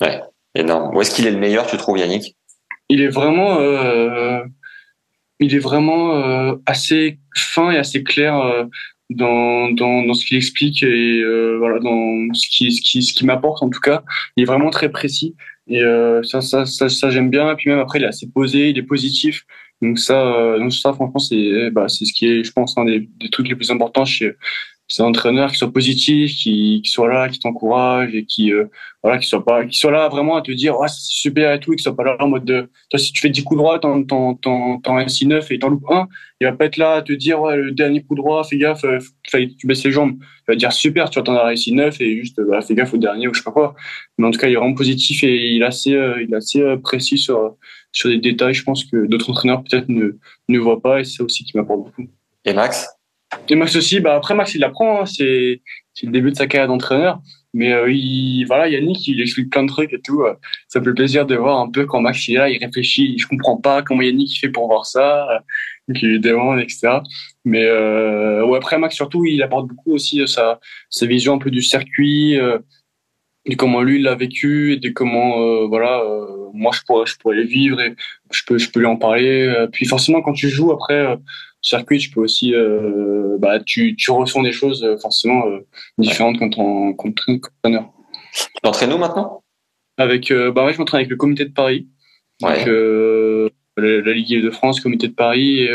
Ouais, 0.00 0.20
énorme. 0.54 0.96
Où 0.96 1.00
est-ce 1.00 1.14
qu'il 1.14 1.26
est 1.26 1.30
le 1.30 1.38
meilleur, 1.38 1.66
tu 1.66 1.76
trouves, 1.76 1.98
Yannick? 1.98 2.36
Il 2.88 3.00
est 3.00 3.08
vraiment, 3.08 3.58
euh, 3.60 4.42
il 5.40 5.54
est 5.54 5.58
vraiment 5.58 6.16
euh, 6.16 6.54
assez 6.66 7.18
fin 7.34 7.70
et 7.70 7.78
assez 7.78 8.02
clair 8.02 8.36
euh, 8.36 8.64
dans, 9.10 9.70
dans, 9.70 10.04
dans 10.04 10.14
ce 10.14 10.26
qu'il 10.26 10.36
explique 10.36 10.82
et 10.82 11.20
euh, 11.22 11.56
voilà 11.58 11.78
dans 11.78 12.34
ce 12.34 12.48
qui 12.48 12.72
ce 12.72 12.82
qui 12.82 13.02
ce 13.02 13.12
qui 13.14 13.24
m'apporte 13.24 13.62
en 13.62 13.70
tout 13.70 13.80
cas. 13.80 14.02
Il 14.36 14.42
est 14.42 14.46
vraiment 14.46 14.70
très 14.70 14.90
précis 14.90 15.36
et 15.68 15.82
euh, 15.82 16.22
ça 16.22 16.40
ça 16.40 16.66
ça, 16.66 16.88
ça 16.88 17.10
j'aime 17.10 17.30
bien. 17.30 17.52
Et 17.52 17.54
puis 17.54 17.70
même 17.70 17.78
après, 17.78 17.98
il 17.98 18.04
est 18.04 18.08
assez 18.08 18.28
posé, 18.28 18.70
il 18.70 18.78
est 18.78 18.82
positif. 18.82 19.44
Donc 19.80 19.98
ça, 19.98 20.58
donc 20.58 20.72
ça 20.72 20.92
franchement, 20.92 21.18
c'est 21.18 21.70
bah, 21.70 21.88
c'est 21.88 22.04
ce 22.04 22.12
qui 22.12 22.26
est, 22.26 22.44
je 22.44 22.52
pense, 22.52 22.78
un 22.78 22.84
des, 22.84 23.08
des 23.18 23.30
trucs 23.30 23.48
les 23.48 23.56
plus 23.56 23.72
importants 23.72 24.04
chez 24.04 24.32
c'est 24.92 25.02
un 25.02 25.06
entraîneur 25.06 25.50
qui 25.50 25.56
soit 25.56 25.72
positif, 25.72 26.34
qui, 26.36 26.82
qui 26.84 26.90
soit 26.90 27.08
là, 27.08 27.28
qui 27.30 27.38
t'encourage 27.38 28.14
et 28.14 28.26
qui 28.26 28.52
euh, 28.52 28.66
voilà, 29.02 29.18
qui 29.18 29.26
soit 29.26 29.42
pas, 29.42 29.64
qui 29.64 29.78
soit 29.78 29.90
là 29.90 30.08
vraiment 30.08 30.36
à 30.36 30.42
te 30.42 30.52
dire 30.52 30.78
ouais, 30.78 30.88
c'est 30.88 31.00
super 31.00 31.52
et 31.54 31.60
tout, 31.60 31.72
et 31.72 31.76
qui 31.76 31.82
soit 31.82 31.96
pas 31.96 32.04
là 32.04 32.16
en 32.20 32.28
mode 32.28 32.44
de 32.44 32.68
toi 32.90 32.98
si 32.98 33.10
tu 33.12 33.22
fais 33.22 33.30
10 33.30 33.42
coups 33.42 33.58
droits, 33.58 33.78
t'en 33.78 34.04
t'en 34.04 34.34
t'en 34.34 34.78
t'en 34.80 34.98
un 34.98 35.08
6 35.08 35.26
9 35.26 35.50
et 35.50 35.58
t'en 35.58 35.70
loupes 35.70 35.90
un, 35.90 36.08
il 36.40 36.46
va 36.46 36.52
pas 36.52 36.66
être 36.66 36.76
là 36.76 36.96
à 36.96 37.02
te 37.02 37.12
dire 37.14 37.40
ouais 37.40 37.56
le 37.56 37.72
dernier 37.72 38.02
coup 38.02 38.14
droit, 38.14 38.44
fais 38.44 38.58
gaffe, 38.58 38.84
euh, 38.84 38.98
tu 39.22 39.66
baisses 39.66 39.84
les 39.84 39.92
jambes. 39.92 40.16
Il 40.20 40.52
va 40.52 40.56
dire 40.56 40.72
super, 40.72 41.08
tu 41.08 41.18
vas 41.18 41.22
t'en 41.22 41.36
as 41.36 41.46
réussi 41.46 41.72
9 41.72 41.98
et 42.00 42.16
juste 42.18 42.38
bah, 42.42 42.60
fais 42.60 42.74
gaffe 42.74 42.92
au 42.92 42.98
dernier 42.98 43.28
ou 43.28 43.34
je 43.34 43.38
sais 43.38 43.44
pas 43.44 43.52
quoi. 43.52 43.74
Mais 44.18 44.26
en 44.26 44.30
tout 44.30 44.38
cas, 44.38 44.48
il 44.48 44.52
est 44.52 44.56
vraiment 44.56 44.74
positif 44.74 45.24
et 45.24 45.52
il 45.52 45.62
est 45.62 45.66
assez 45.66 45.94
euh, 45.94 46.22
il 46.22 46.32
est 46.34 46.36
assez 46.36 46.62
précis 46.82 47.16
sur 47.16 47.56
sur 47.92 48.10
des 48.10 48.18
détails, 48.18 48.54
je 48.54 48.64
pense 48.64 48.84
que 48.84 49.06
d'autres 49.06 49.30
entraîneurs 49.30 49.62
peut-être 49.64 49.88
ne 49.88 50.18
ne 50.48 50.58
voient 50.58 50.82
pas 50.82 51.00
et 51.00 51.04
c'est 51.04 51.22
aussi 51.22 51.44
qui 51.44 51.56
m'apporte 51.56 51.80
beaucoup. 51.84 52.04
Et 52.44 52.52
Max? 52.52 52.86
Et 53.48 53.54
Max 53.54 53.76
aussi, 53.76 54.00
bah 54.00 54.14
après 54.14 54.34
Max 54.34 54.54
il 54.54 54.64
apprend, 54.64 55.02
hein, 55.02 55.06
c'est 55.06 55.60
le 56.02 56.10
début 56.10 56.30
de 56.30 56.36
sa 56.36 56.46
carrière 56.46 56.68
d'entraîneur. 56.68 57.20
Mais 57.54 57.72
euh, 57.72 57.90
il, 57.90 58.44
voilà, 58.46 58.66
Yannick, 58.68 59.06
il 59.06 59.20
explique 59.20 59.50
plein 59.50 59.62
de 59.62 59.68
trucs 59.68 59.92
et 59.92 60.00
tout. 60.00 60.22
Ça 60.68 60.80
me 60.80 60.84
fait 60.86 60.94
plaisir 60.94 61.26
de 61.26 61.34
voir 61.36 61.60
un 61.60 61.70
peu 61.70 61.84
quand 61.84 62.00
Max 62.00 62.26
est 62.30 62.34
là, 62.34 62.48
il 62.48 62.64
réfléchit. 62.64 63.18
Je 63.18 63.26
comprends 63.26 63.58
pas 63.58 63.82
comment 63.82 64.00
Yannick 64.00 64.38
fait 64.40 64.48
pour 64.48 64.68
voir 64.68 64.86
ça, 64.86 65.42
donc 65.88 66.02
il 66.02 66.20
demande, 66.20 66.60
etc. 66.60 67.00
Mais 67.44 67.64
euh, 67.64 68.44
ouais, 68.46 68.56
après 68.56 68.78
Max 68.78 68.94
surtout, 68.94 69.24
il 69.24 69.42
apporte 69.42 69.68
beaucoup 69.68 69.92
aussi 69.92 70.26
sa 70.28 70.60
sa 70.90 71.06
vision 71.06 71.34
un 71.34 71.38
peu 71.38 71.50
du 71.50 71.62
circuit, 71.62 72.38
euh, 72.38 72.58
de 73.46 73.54
comment 73.56 73.82
lui 73.82 73.96
il 73.96 74.04
l'a 74.04 74.14
vécu 74.14 74.72
et 74.74 74.76
de 74.76 74.88
comment 74.90 75.40
euh, 75.42 75.66
voilà 75.66 76.00
euh, 76.00 76.50
moi 76.54 76.70
je 76.74 76.80
pourrais 76.86 77.06
je 77.06 77.16
pourrais 77.18 77.36
les 77.36 77.44
vivre 77.44 77.80
et 77.80 77.96
je 78.30 78.42
peux 78.46 78.58
je 78.58 78.70
peux 78.70 78.80
lui 78.80 78.86
en 78.86 78.96
parler. 78.96 79.66
Puis 79.72 79.86
forcément 79.86 80.22
quand 80.22 80.34
tu 80.34 80.48
joues 80.48 80.72
après 80.72 81.18
circuit, 81.62 81.98
tu 81.98 82.10
peux 82.10 82.20
aussi, 82.20 82.54
euh, 82.54 83.36
bah, 83.38 83.60
tu, 83.60 83.96
tu 83.96 84.10
ressens 84.10 84.42
des 84.42 84.52
choses 84.52 84.84
euh, 84.84 84.98
forcément 84.98 85.46
euh, 85.46 85.60
différentes 85.96 86.38
quand 86.38 86.58
on 86.58 86.92
quand 86.92 87.12
entraîneur. 87.28 87.90
Tu 88.34 88.60
t'entraînes 88.62 88.92
où 88.92 88.98
maintenant? 88.98 89.42
Avec, 89.98 90.32
bah 90.32 90.64
ouais, 90.64 90.72
je 90.72 90.78
m'entraîne 90.78 91.00
avec 91.00 91.10
le 91.10 91.16
Comité 91.16 91.44
de 91.44 91.52
Paris, 91.52 91.86
ouais. 92.42 92.64
la, 93.76 94.12
Ligue 94.12 94.42
de 94.42 94.50
France, 94.50 94.80
Comité 94.80 95.06
de 95.06 95.12
Paris. 95.12 95.60
Et, 95.60 95.70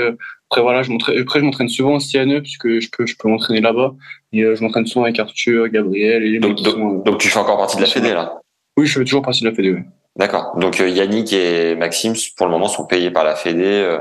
après 0.50 0.62
voilà, 0.62 0.82
je 0.82 0.92
m'entraîne, 0.92 1.20
après 1.20 1.40
je 1.40 1.46
m'entraîne 1.46 1.70
souvent 1.70 1.96
en 1.96 2.00
CNE 2.00 2.40
puisque 2.42 2.80
je 2.80 2.90
peux 2.90 3.06
je 3.06 3.16
peux 3.18 3.30
m'entraîner 3.30 3.62
là-bas. 3.62 3.94
Et 4.34 4.42
je 4.42 4.62
m'entraîne 4.64 4.88
souvent 4.88 5.06
avec 5.06 5.20
Arthur, 5.20 5.68
Gabriel 5.70 6.24
et 6.24 6.40
donc, 6.40 6.62
donc, 6.64 7.06
donc, 7.06 7.20
tu 7.20 7.28
fais 7.28 7.38
encore 7.38 7.58
partie 7.58 7.78
de 7.78 7.82
la 7.82 7.88
Fédé 7.88 8.10
là? 8.10 8.42
Oui, 8.76 8.88
je 8.88 8.98
fais 8.98 9.06
toujours 9.06 9.22
partie 9.22 9.44
de 9.44 9.50
la 9.50 9.56
Fédé. 9.56 9.72
Oui. 9.72 9.82
D'accord. 10.16 10.58
Donc 10.58 10.80
Yannick 10.80 11.32
et 11.32 11.76
Maxime 11.76 12.14
pour 12.36 12.48
le 12.48 12.52
moment 12.52 12.68
sont 12.68 12.88
payés 12.88 13.12
par 13.12 13.24
la 13.24 13.36
Fédé. 13.36 14.00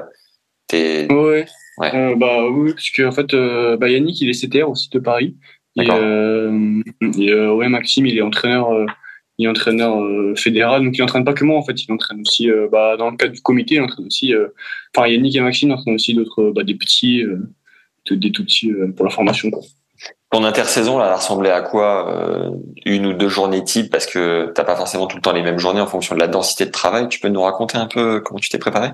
T'es... 0.66 1.12
Ouais. 1.12 1.46
Ouais. 1.78 1.94
Euh, 1.94 2.16
bah 2.16 2.48
oui, 2.48 2.72
parce 2.72 2.90
que 2.90 3.02
en 3.02 3.12
fait, 3.12 3.34
euh, 3.34 3.76
bah, 3.76 3.88
Yannick, 3.88 4.20
il 4.20 4.30
est 4.30 4.40
CTR 4.40 4.70
aussi 4.70 4.88
de 4.90 4.98
Paris. 4.98 5.36
Et, 5.78 5.86
euh, 5.90 6.80
et 7.18 7.30
euh, 7.30 7.52
ouais, 7.52 7.68
Maxime, 7.68 8.06
il 8.06 8.16
est 8.16 8.22
entraîneur, 8.22 8.70
il 9.36 9.44
est 9.44 9.48
entraîneur 9.48 9.94
fédéral, 10.34 10.82
donc 10.82 10.96
il 10.96 11.02
entraîne 11.02 11.24
pas 11.24 11.34
que 11.34 11.44
moi 11.44 11.58
en 11.58 11.62
fait, 11.62 11.84
il 11.84 11.92
entraîne 11.92 12.22
aussi, 12.22 12.48
bah, 12.72 12.96
dans 12.96 13.10
le 13.10 13.16
cadre 13.18 13.34
du 13.34 13.42
comité, 13.42 13.74
il 13.74 13.82
entraîne 13.82 14.06
aussi, 14.06 14.32
enfin 14.96 15.06
Yannick 15.06 15.36
et 15.36 15.40
Maxime 15.40 15.72
entraînent 15.72 15.96
aussi 15.96 16.14
d'autres, 16.14 16.50
bah, 16.54 16.62
des 16.62 16.76
petits, 16.76 17.22
des 18.10 18.32
tout 18.32 18.42
petits 18.42 18.72
pour 18.96 19.04
la 19.04 19.10
formation. 19.10 19.50
Quoi. 19.50 19.64
Ton 20.30 20.44
intersaison, 20.44 20.96
là, 20.96 21.08
elle 21.08 21.14
ressemblait 21.16 21.50
à 21.50 21.60
quoi 21.60 22.50
Une 22.86 23.04
ou 23.04 23.12
deux 23.12 23.28
journées 23.28 23.62
type? 23.62 23.92
Parce 23.92 24.06
que 24.06 24.50
t'as 24.54 24.64
pas 24.64 24.76
forcément 24.76 25.06
tout 25.06 25.16
le 25.16 25.22
temps 25.22 25.32
les 25.32 25.42
mêmes 25.42 25.58
journées 25.58 25.82
en 25.82 25.86
fonction 25.86 26.14
de 26.14 26.20
la 26.20 26.28
densité 26.28 26.64
de 26.64 26.70
travail. 26.70 27.10
Tu 27.10 27.20
peux 27.20 27.28
nous 27.28 27.42
raconter 27.42 27.76
un 27.76 27.86
peu 27.86 28.20
comment 28.20 28.40
tu 28.40 28.48
t'es 28.48 28.58
préparé? 28.58 28.92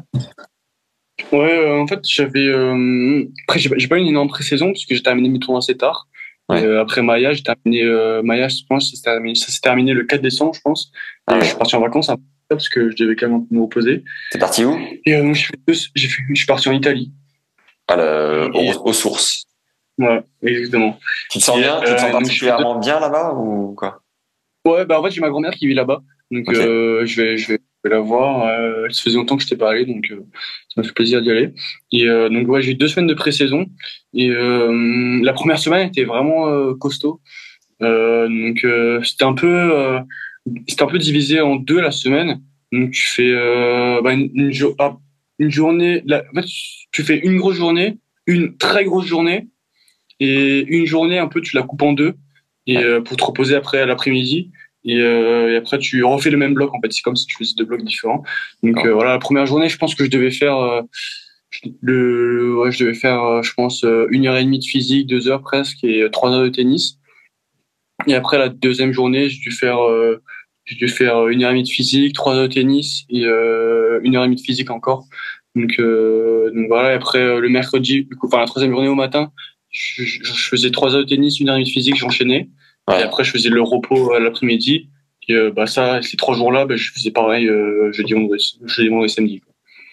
Ouais, 1.32 1.58
euh, 1.58 1.80
en 1.80 1.86
fait, 1.86 2.00
j'avais. 2.04 2.46
Euh... 2.46 3.24
Après, 3.46 3.58
j'ai 3.58 3.88
pas 3.88 3.96
eu 3.96 4.00
une 4.00 4.08
énorme 4.08 4.28
pré-saison 4.28 4.66
parce 4.72 4.84
que 4.84 4.94
j'ai 4.94 5.02
terminé 5.02 5.28
mes 5.28 5.38
tours 5.38 5.56
assez 5.56 5.76
tard. 5.76 6.08
Euh, 6.50 6.82
après 6.82 7.00
Maya, 7.00 7.32
j'ai 7.32 7.42
terminé 7.42 7.82
Maya, 8.22 8.48
je 8.48 8.62
pense, 8.68 8.92
ça 8.94 9.18
s'est 9.34 9.60
terminé, 9.62 9.94
le 9.94 10.04
4 10.04 10.20
décembre, 10.20 10.52
je 10.54 10.60
pense. 10.60 10.92
Ah 11.26 11.40
je 11.40 11.46
suis 11.46 11.56
parti 11.56 11.76
en 11.76 11.80
vacances 11.80 12.10
parce 12.50 12.68
que 12.68 12.90
je 12.90 12.96
devais 12.96 13.16
quand 13.16 13.28
même 13.28 13.46
me 13.50 13.62
reposer. 13.62 14.04
T'es 14.30 14.38
parti 14.38 14.64
où? 14.64 14.76
Et 15.06 15.12
je 15.34 15.72
suis 16.34 16.46
parti 16.46 16.68
en 16.68 16.72
Italie. 16.72 17.10
À 17.88 17.96
la, 17.96 18.48
aux, 18.48 18.92
sources. 18.92 19.46
Ouais, 19.96 20.22
exactement. 20.42 20.98
Tu 21.30 21.38
te 21.38 21.44
sens 21.44 21.58
bien 21.58 21.80
Tu 21.80 21.94
te 21.94 22.00
sens 22.00 22.12
particulièrement 22.12 22.78
bien 22.78 23.00
là-bas 23.00 23.32
ou 23.34 23.74
quoi? 23.74 24.02
Ouais, 24.66 24.84
bah 24.84 25.00
en 25.00 25.04
fait, 25.04 25.10
j'ai 25.10 25.20
ma 25.22 25.30
grand-mère 25.30 25.54
qui 25.54 25.66
vit 25.66 25.74
là-bas. 25.74 26.02
Donc, 26.30 26.52
je 26.52 26.60
vais, 27.20 27.36
je 27.38 27.52
vais, 27.52 27.58
vais 27.84 27.90
la 27.90 28.00
voir. 28.00 28.46
Euh, 28.46 28.88
ça 28.90 29.02
faisait 29.02 29.16
longtemps 29.16 29.36
que 29.36 29.42
je 29.42 29.48
t'ai 29.48 29.56
pas 29.56 29.70
allé, 29.70 29.84
donc 29.84 30.10
euh, 30.10 30.24
ça 30.68 30.80
m'a 30.80 30.82
fait 30.82 30.92
plaisir 30.92 31.22
d'y 31.22 31.30
aller. 31.30 31.52
Et 31.90 32.08
euh, 32.08 32.28
donc 32.28 32.48
ouais, 32.48 32.62
j'ai 32.62 32.72
eu 32.72 32.74
deux 32.74 32.88
semaines 32.88 33.06
de 33.06 33.14
pré-saison. 33.14 33.66
Et 34.14 34.30
euh, 34.30 35.20
la 35.22 35.32
première 35.32 35.58
semaine 35.58 35.88
était 35.88 36.04
vraiment 36.04 36.74
costaud. 36.74 37.20
donc 37.80 38.66
c'était 39.04 39.24
un 39.24 39.34
peu, 39.34 39.98
c'était 40.68 40.82
un 40.82 40.86
peu 40.86 40.98
divisé 40.98 41.40
en 41.40 41.56
deux 41.56 41.80
la 41.80 41.90
semaine. 41.90 42.40
Donc 42.72 42.92
tu 42.92 43.06
fais 43.06 43.32
bah, 44.02 44.12
une, 44.12 44.30
une, 44.34 44.52
ah, 44.78 44.96
une, 45.38 45.50
journée. 45.50 46.02
La, 46.06 46.22
en 46.32 46.40
fait, 46.40 46.48
tu 46.92 47.02
fais 47.02 47.18
une 47.18 47.36
grosse 47.36 47.56
journée, 47.56 47.98
une 48.26 48.56
très 48.56 48.84
grosse 48.84 49.06
journée, 49.06 49.48
et 50.20 50.64
une 50.68 50.86
journée 50.86 51.18
un 51.18 51.26
peu 51.26 51.40
tu 51.40 51.56
la 51.56 51.62
coupes 51.62 51.82
en 51.82 51.92
deux 51.92 52.14
et 52.66 52.78
pour 53.04 53.16
te 53.16 53.24
reposer 53.24 53.56
après 53.56 53.78
à 53.78 53.86
l'après-midi. 53.86 54.52
Et, 54.84 55.00
euh, 55.00 55.52
et, 55.52 55.56
après 55.56 55.78
tu 55.78 56.02
refais 56.04 56.30
le 56.30 56.36
même 56.36 56.54
bloc 56.54 56.74
en 56.74 56.80
fait. 56.80 56.92
C'est 56.92 57.02
comme 57.02 57.16
si 57.16 57.26
tu 57.26 57.36
faisais 57.36 57.54
deux 57.56 57.64
blocs 57.64 57.84
différents. 57.84 58.22
Donc 58.62 58.84
euh, 58.84 58.92
voilà 58.92 59.10
la 59.10 59.18
première 59.18 59.46
journée 59.46 59.68
je 59.68 59.78
pense 59.78 59.94
que 59.94 60.04
je 60.04 60.10
devais 60.10 60.30
faire 60.30 60.56
euh, 60.56 60.82
le 61.80 62.56
ouais, 62.58 62.72
je 62.72 62.84
devais 62.84 62.94
faire 62.94 63.22
euh, 63.22 63.42
je 63.42 63.52
pense 63.54 63.84
une 64.10 64.26
heure 64.26 64.36
et 64.36 64.44
demie 64.44 64.58
de 64.58 64.64
physique 64.64 65.06
deux 65.06 65.28
heures 65.28 65.42
presque 65.42 65.84
et 65.84 66.06
trois 66.10 66.30
heures 66.30 66.44
de 66.44 66.48
tennis. 66.48 66.98
Et 68.06 68.14
après 68.14 68.38
la 68.38 68.48
deuxième 68.48 68.92
journée 68.92 69.28
j'ai 69.28 69.38
dû 69.38 69.52
faire 69.52 69.78
j'ai 70.64 70.76
dû 70.76 70.88
faire 70.88 71.28
une 71.28 71.44
heure 71.44 71.50
et 71.50 71.54
demie 71.54 71.62
de 71.62 71.68
physique 71.68 72.14
trois 72.14 72.34
heures 72.34 72.48
de 72.48 72.52
tennis 72.52 73.04
et 73.08 73.22
une 73.22 74.16
heure 74.16 74.24
et 74.24 74.26
demie 74.26 74.36
de 74.36 74.40
physique 74.40 74.70
encore. 74.70 75.04
Donc 75.54 75.76
donc 75.78 76.66
voilà. 76.68 76.92
Et 76.92 76.94
après 76.94 77.40
le 77.40 77.48
mercredi 77.48 78.08
enfin 78.22 78.40
la 78.40 78.46
troisième 78.46 78.72
journée 78.72 78.88
au 78.88 78.96
matin 78.96 79.30
je, 79.70 80.02
je 80.02 80.32
faisais 80.48 80.70
trois 80.70 80.94
heures 80.94 81.04
de 81.04 81.08
tennis 81.08 81.38
une 81.38 81.48
heure 81.48 81.56
et 81.56 81.60
demie 81.60 81.68
de 81.68 81.72
physique 81.72 81.96
j'enchaînais 81.96 82.48
et 82.90 83.02
après, 83.02 83.24
je 83.24 83.30
faisais 83.30 83.48
le 83.48 83.62
repos 83.62 84.12
à 84.12 84.20
l'après-midi. 84.20 84.88
Et 85.28 85.34
euh, 85.34 85.52
bah 85.52 85.66
ça, 85.66 86.02
ces 86.02 86.16
trois 86.16 86.34
jours-là, 86.34 86.66
bah, 86.66 86.74
je 86.76 86.90
faisais 86.90 87.12
pareil 87.12 87.48
euh, 87.48 87.92
jeudi, 87.92 88.12
vendredi, 88.12 88.58
jeudi, 88.64 88.88
vendredi, 88.88 89.12
samedi. 89.12 89.40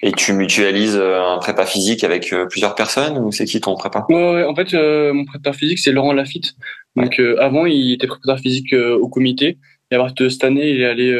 Et 0.01 0.11
tu 0.11 0.33
mutualises 0.33 0.97
euh, 0.97 1.21
un 1.21 1.37
prépa 1.37 1.65
physique 1.65 2.03
avec 2.03 2.33
euh, 2.33 2.47
plusieurs 2.47 2.73
personnes 2.73 3.17
ou 3.19 3.31
c'est 3.31 3.45
qui 3.45 3.61
ton 3.61 3.75
prépa? 3.75 4.05
Ouais, 4.09 4.43
en 4.43 4.55
fait, 4.55 4.73
mon 4.73 5.25
prépa 5.25 5.53
physique 5.53 5.77
c'est 5.77 5.91
Laurent 5.91 6.13
Lafitte. 6.13 6.55
Donc 6.95 7.21
avant, 7.37 7.67
il 7.67 7.93
était 7.93 8.07
préparateur 8.07 8.41
physique 8.41 8.73
au 8.73 9.07
comité. 9.07 9.57
Et 9.91 9.95
à 9.95 9.99
partir 9.99 10.25
de 10.25 10.29
cette 10.29 10.43
année, 10.43 10.69
il 10.71 10.81
est 10.81 10.85
allé 10.85 11.13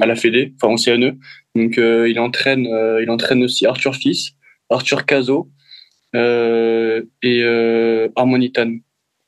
à 0.00 0.06
la 0.06 0.14
Fédé, 0.14 0.52
enfin 0.60 0.74
au 0.74 0.76
CNE. 0.76 1.18
Donc 1.54 1.78
il 1.78 2.18
entraîne, 2.20 2.68
il 3.00 3.10
entraîne 3.10 3.42
aussi 3.42 3.64
Arthur 3.66 3.94
Fils, 3.96 4.32
Arthur 4.68 5.06
Cazot 5.06 5.48
et 6.14 7.44
Harmonitan. 8.14 8.76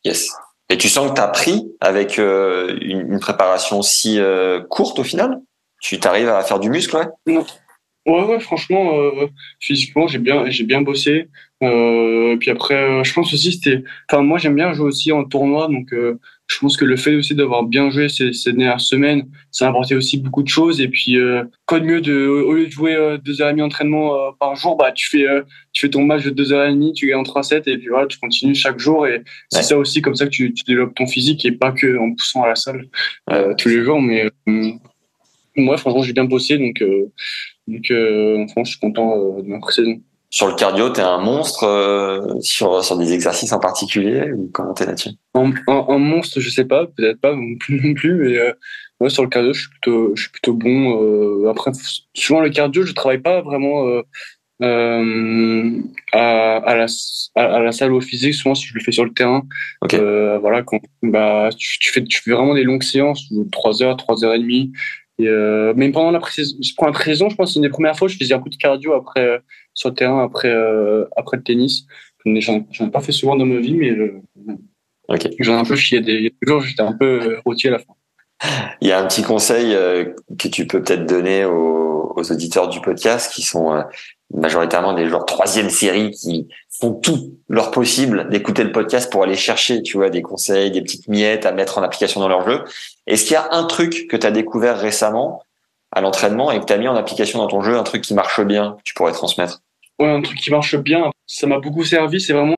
Yes. 0.04 0.30
Et 0.74 0.76
tu 0.76 0.88
sens 0.88 1.08
que 1.08 1.14
tu 1.14 1.20
as 1.20 1.28
pris 1.28 1.70
avec 1.80 2.18
euh, 2.18 2.76
une, 2.80 3.20
préparation 3.20 3.80
si 3.80 4.18
euh, 4.18 4.60
courte 4.60 4.98
au 4.98 5.04
final? 5.04 5.40
Tu 5.80 6.00
t'arrives 6.00 6.28
à 6.28 6.42
faire 6.42 6.58
du 6.58 6.68
muscle, 6.68 6.96
ouais? 6.96 7.36
Ouais, 8.06 8.24
ouais, 8.24 8.40
franchement, 8.40 8.98
euh, 8.98 9.28
physiquement, 9.60 10.08
j'ai 10.08 10.18
bien, 10.18 10.50
j'ai 10.50 10.64
bien 10.64 10.80
bossé. 10.80 11.28
Puis 11.60 12.50
après, 12.50 13.04
je 13.04 13.14
pense 13.14 13.32
aussi 13.32 13.52
c'était. 13.52 13.84
Enfin, 14.10 14.22
moi, 14.22 14.38
j'aime 14.38 14.56
bien 14.56 14.72
jouer 14.72 14.86
aussi 14.86 15.12
en 15.12 15.22
tournoi, 15.22 15.68
donc 15.68 15.94
je 16.54 16.60
pense 16.60 16.76
que 16.76 16.84
le 16.84 16.96
fait 16.96 17.16
aussi 17.16 17.34
d'avoir 17.34 17.64
bien 17.64 17.90
joué 17.90 18.08
ces, 18.08 18.32
ces, 18.32 18.52
dernières 18.52 18.80
semaines, 18.80 19.28
ça 19.50 19.66
a 19.66 19.70
apporté 19.70 19.96
aussi 19.96 20.18
beaucoup 20.18 20.42
de 20.44 20.48
choses. 20.48 20.80
Et 20.80 20.86
puis, 20.86 21.16
euh, 21.16 21.42
quoi 21.66 21.80
de 21.80 21.84
mieux 21.84 22.00
de, 22.00 22.26
au 22.26 22.52
lieu 22.52 22.66
de 22.66 22.70
jouer 22.70 22.94
euh, 22.94 23.18
deux 23.18 23.42
heures 23.42 23.48
et 23.48 23.52
demie 23.52 23.62
d'entraînement 23.62 24.14
euh, 24.14 24.30
par 24.38 24.54
jour, 24.54 24.76
bah, 24.76 24.92
tu 24.92 25.08
fais, 25.08 25.28
euh, 25.28 25.42
tu 25.72 25.80
fais 25.80 25.90
ton 25.90 26.04
match 26.04 26.22
de 26.22 26.30
deux 26.30 26.52
heures 26.52 26.68
et 26.68 26.70
demie, 26.72 26.92
tu 26.92 27.08
gagnes 27.08 27.18
en 27.18 27.22
3-7 27.24 27.68
et 27.68 27.78
puis 27.78 27.88
voilà, 27.88 28.06
tu 28.06 28.18
continues 28.18 28.54
chaque 28.54 28.78
jour. 28.78 29.04
Et 29.08 29.22
c'est 29.50 29.64
ça 29.64 29.76
aussi 29.76 30.00
comme 30.00 30.14
ça 30.14 30.26
que 30.26 30.30
tu, 30.30 30.54
tu, 30.54 30.62
développes 30.64 30.94
ton 30.94 31.08
physique 31.08 31.44
et 31.44 31.50
pas 31.50 31.72
que 31.72 31.98
en 31.98 32.14
poussant 32.14 32.44
à 32.44 32.48
la 32.48 32.54
salle 32.54 32.86
tous 33.58 33.68
les 33.68 33.82
jours. 33.82 34.00
Mais 34.00 34.30
moi, 35.56 35.76
franchement, 35.76 36.02
j'ai 36.04 36.12
bien 36.12 36.24
bossé, 36.24 36.56
donc, 36.58 36.84
donc 37.66 37.86
franchement, 37.86 38.64
je 38.64 38.70
suis 38.70 38.78
content 38.78 39.40
de 39.40 39.48
ma 39.48 39.58
pré-saison 39.58 40.00
sur 40.34 40.48
le 40.48 40.54
cardio, 40.54 40.90
tu 40.90 40.98
es 40.98 41.04
un 41.04 41.18
monstre 41.18 41.62
euh, 41.62 42.40
sur, 42.40 42.84
sur 42.84 42.96
des 42.96 43.12
exercices 43.12 43.52
en 43.52 43.60
particulier 43.60 44.32
ou 44.32 44.50
comment 44.52 44.74
t'es 44.74 44.84
là-dessus? 44.84 45.10
En, 45.32 45.52
en, 45.68 45.98
monstre, 46.00 46.40
je 46.40 46.50
sais 46.50 46.64
pas, 46.64 46.86
peut-être 46.86 47.20
pas 47.20 47.36
non 47.36 47.54
plus, 47.56 47.80
non 47.88 47.94
plus 47.94 48.14
mais 48.14 48.36
euh, 48.38 49.08
sur 49.08 49.22
le 49.22 49.28
cardio, 49.28 49.52
je 49.52 49.60
suis 49.60 49.70
plutôt, 49.70 50.16
je 50.16 50.22
suis 50.22 50.32
plutôt 50.32 50.54
bon. 50.54 51.00
Euh, 51.00 51.48
après, 51.48 51.70
souvent 52.14 52.40
le 52.40 52.50
cardio, 52.50 52.84
je 52.84 52.92
travaille 52.94 53.20
pas 53.20 53.42
vraiment 53.42 53.86
euh, 53.86 54.02
euh, 54.60 55.80
à, 56.12 56.56
à, 56.56 56.74
la, 56.74 56.86
à, 57.36 57.60
la 57.60 57.70
salle 57.70 57.92
au 57.92 58.00
physique. 58.00 58.34
Souvent, 58.34 58.56
si 58.56 58.66
je 58.66 58.74
le 58.74 58.80
fais 58.80 58.90
sur 58.90 59.04
le 59.04 59.12
terrain, 59.12 59.46
okay. 59.82 59.98
voilà, 60.40 60.64
quand, 60.64 60.80
bah, 61.04 61.50
tu, 61.56 61.78
tu, 61.78 61.92
fais, 61.92 62.02
tu 62.02 62.20
fais 62.20 62.32
vraiment 62.32 62.54
des 62.54 62.64
longues 62.64 62.82
séances, 62.82 63.32
3 63.52 63.84
heures, 63.84 63.96
3 63.96 64.24
heures 64.24 64.34
et 64.34 64.40
demie. 64.40 64.72
Et 65.18 65.28
euh, 65.28 65.74
même 65.74 65.92
pendant 65.92 66.10
la 66.10 66.18
pré-saison, 66.18 66.58
je 66.60 66.74
pense 66.74 67.36
que 67.36 67.44
c'est 67.46 67.56
une 67.56 67.62
des 67.62 67.68
premières 67.68 67.96
fois, 67.96 68.08
je 68.08 68.16
faisais 68.16 68.34
un 68.34 68.40
peu 68.40 68.50
de 68.50 68.56
cardio 68.56 68.94
après 68.94 69.24
euh, 69.24 69.38
sur 69.72 69.88
le 69.90 69.94
terrain 69.94 70.24
après 70.24 70.48
euh, 70.48 71.04
après 71.16 71.36
le 71.36 71.42
tennis. 71.42 71.86
J'en 72.26 72.56
ai 72.56 72.90
pas 72.90 73.00
fait 73.00 73.12
souvent 73.12 73.36
dans 73.36 73.46
ma 73.46 73.60
vie, 73.60 73.74
mais 73.74 73.90
euh, 73.90 74.22
okay. 75.08 75.30
j'en 75.38 75.56
ai 75.56 75.60
un 75.60 75.64
peu 75.64 75.76
chié. 75.76 76.00
Des 76.00 76.34
jours, 76.42 76.62
j'étais 76.62 76.82
un 76.82 76.96
peu 76.96 77.22
euh, 77.22 77.40
rôti 77.44 77.68
à 77.68 77.72
la 77.72 77.78
fin. 77.78 77.94
Il 78.80 78.88
y 78.88 78.92
a 78.92 78.98
un 78.98 79.06
petit 79.06 79.22
conseil 79.22 79.72
que 80.38 80.48
tu 80.48 80.66
peux 80.66 80.82
peut-être 80.82 81.06
donner 81.06 81.44
aux, 81.44 82.12
aux, 82.16 82.32
auditeurs 82.32 82.68
du 82.68 82.80
podcast 82.80 83.32
qui 83.32 83.42
sont 83.42 83.82
majoritairement 84.32 84.92
des 84.92 85.08
joueurs 85.08 85.26
troisième 85.26 85.70
série 85.70 86.10
qui 86.10 86.48
font 86.80 86.92
tout 86.92 87.38
leur 87.48 87.70
possible 87.70 88.28
d'écouter 88.28 88.64
le 88.64 88.72
podcast 88.72 89.10
pour 89.10 89.22
aller 89.22 89.36
chercher, 89.36 89.82
tu 89.82 89.96
vois, 89.96 90.10
des 90.10 90.22
conseils, 90.22 90.70
des 90.70 90.82
petites 90.82 91.08
miettes 91.08 91.46
à 91.46 91.52
mettre 91.52 91.78
en 91.78 91.82
application 91.82 92.20
dans 92.20 92.28
leur 92.28 92.48
jeu. 92.48 92.64
Est-ce 93.06 93.24
qu'il 93.24 93.34
y 93.34 93.36
a 93.36 93.48
un 93.52 93.64
truc 93.64 94.08
que 94.08 94.16
tu 94.16 94.26
as 94.26 94.30
découvert 94.30 94.78
récemment 94.78 95.42
à 95.92 96.00
l'entraînement 96.00 96.50
et 96.50 96.58
que 96.58 96.64
tu 96.64 96.72
as 96.72 96.78
mis 96.78 96.88
en 96.88 96.96
application 96.96 97.38
dans 97.38 97.46
ton 97.46 97.62
jeu, 97.62 97.76
un 97.76 97.84
truc 97.84 98.02
qui 98.02 98.14
marche 98.14 98.40
bien, 98.40 98.72
que 98.78 98.82
tu 98.82 98.94
pourrais 98.94 99.12
transmettre? 99.12 99.60
Ouais, 100.00 100.10
un 100.10 100.22
truc 100.22 100.38
qui 100.38 100.50
marche 100.50 100.76
bien, 100.76 101.10
ça 101.26 101.46
m'a 101.46 101.60
beaucoup 101.60 101.84
servi, 101.84 102.20
c'est 102.20 102.32
vraiment 102.32 102.56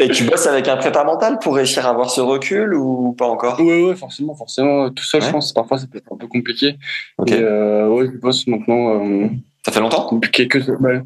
Et 0.00 0.08
tu 0.08 0.24
bosses 0.24 0.46
avec 0.46 0.66
un 0.68 0.76
prépa 0.76 1.04
mental 1.04 1.38
pour 1.40 1.54
réussir 1.54 1.86
à 1.86 1.90
avoir 1.90 2.10
ce 2.10 2.20
recul 2.20 2.74
ou 2.74 3.12
pas 3.12 3.26
encore? 3.26 3.60
Oui, 3.60 3.82
ouais, 3.82 3.96
forcément, 3.96 4.34
forcément. 4.34 4.90
Tout 4.90 5.04
seul, 5.04 5.22
je 5.22 5.30
pense, 5.30 5.52
parfois, 5.52 5.78
ça 5.78 5.86
peut 5.86 5.98
être 5.98 6.12
un 6.12 6.16
peu 6.16 6.26
compliqué. 6.26 6.76
Ok. 7.18 7.30
Et, 7.32 7.40
euh, 7.40 7.88
ouais, 7.88 8.06
je 8.06 8.18
bosse 8.18 8.46
maintenant. 8.46 9.04
Euh, 9.04 9.28
ça 9.64 9.72
fait 9.72 9.80
longtemps? 9.80 10.18
quelques. 10.32 10.66
Bah, 10.80 11.02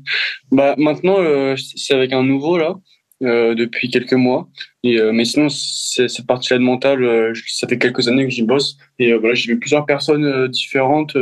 bah 0.53 0.75
maintenant, 0.79 1.17
euh, 1.19 1.57
c'est 1.57 1.95
avec 1.95 2.13
un 2.13 2.23
nouveau 2.23 2.57
là. 2.57 2.77
Euh, 3.23 3.55
depuis 3.55 3.89
quelques 3.91 4.15
mois. 4.15 4.49
Et, 4.83 4.99
euh, 4.99 5.13
mais 5.13 5.25
sinon, 5.25 5.49
cette 5.49 6.27
partie-là 6.27 6.59
de 6.59 6.65
mental, 6.65 7.03
euh, 7.05 7.33
ça 7.47 7.67
fait 7.69 7.79
quelques 7.79 8.09
années 8.09 8.25
que 8.25 8.31
j'y 8.31 8.43
bosse. 8.43 8.77
Et 8.99 9.15
voilà, 9.15 9.35
j'ai 9.35 9.53
vu 9.53 9.59
plusieurs 9.59 9.87
personnes 9.87 10.49
différentes. 10.49 11.17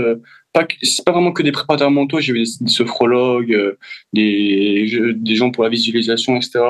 Pas 0.53 0.67
c'est 0.83 1.05
pas 1.05 1.13
vraiment 1.13 1.33
que 1.33 1.43
des 1.43 1.53
préparateurs 1.53 1.91
mentaux. 1.91 2.21
J'ai 2.21 2.33
vu 2.33 2.45
des, 2.61 2.71
sophrologues, 2.71 3.77
des, 4.13 5.15
des 5.15 5.35
gens 5.35 5.51
pour 5.51 5.65
la 5.65 5.71
visualisation, 5.71 6.37
etc. 6.37 6.61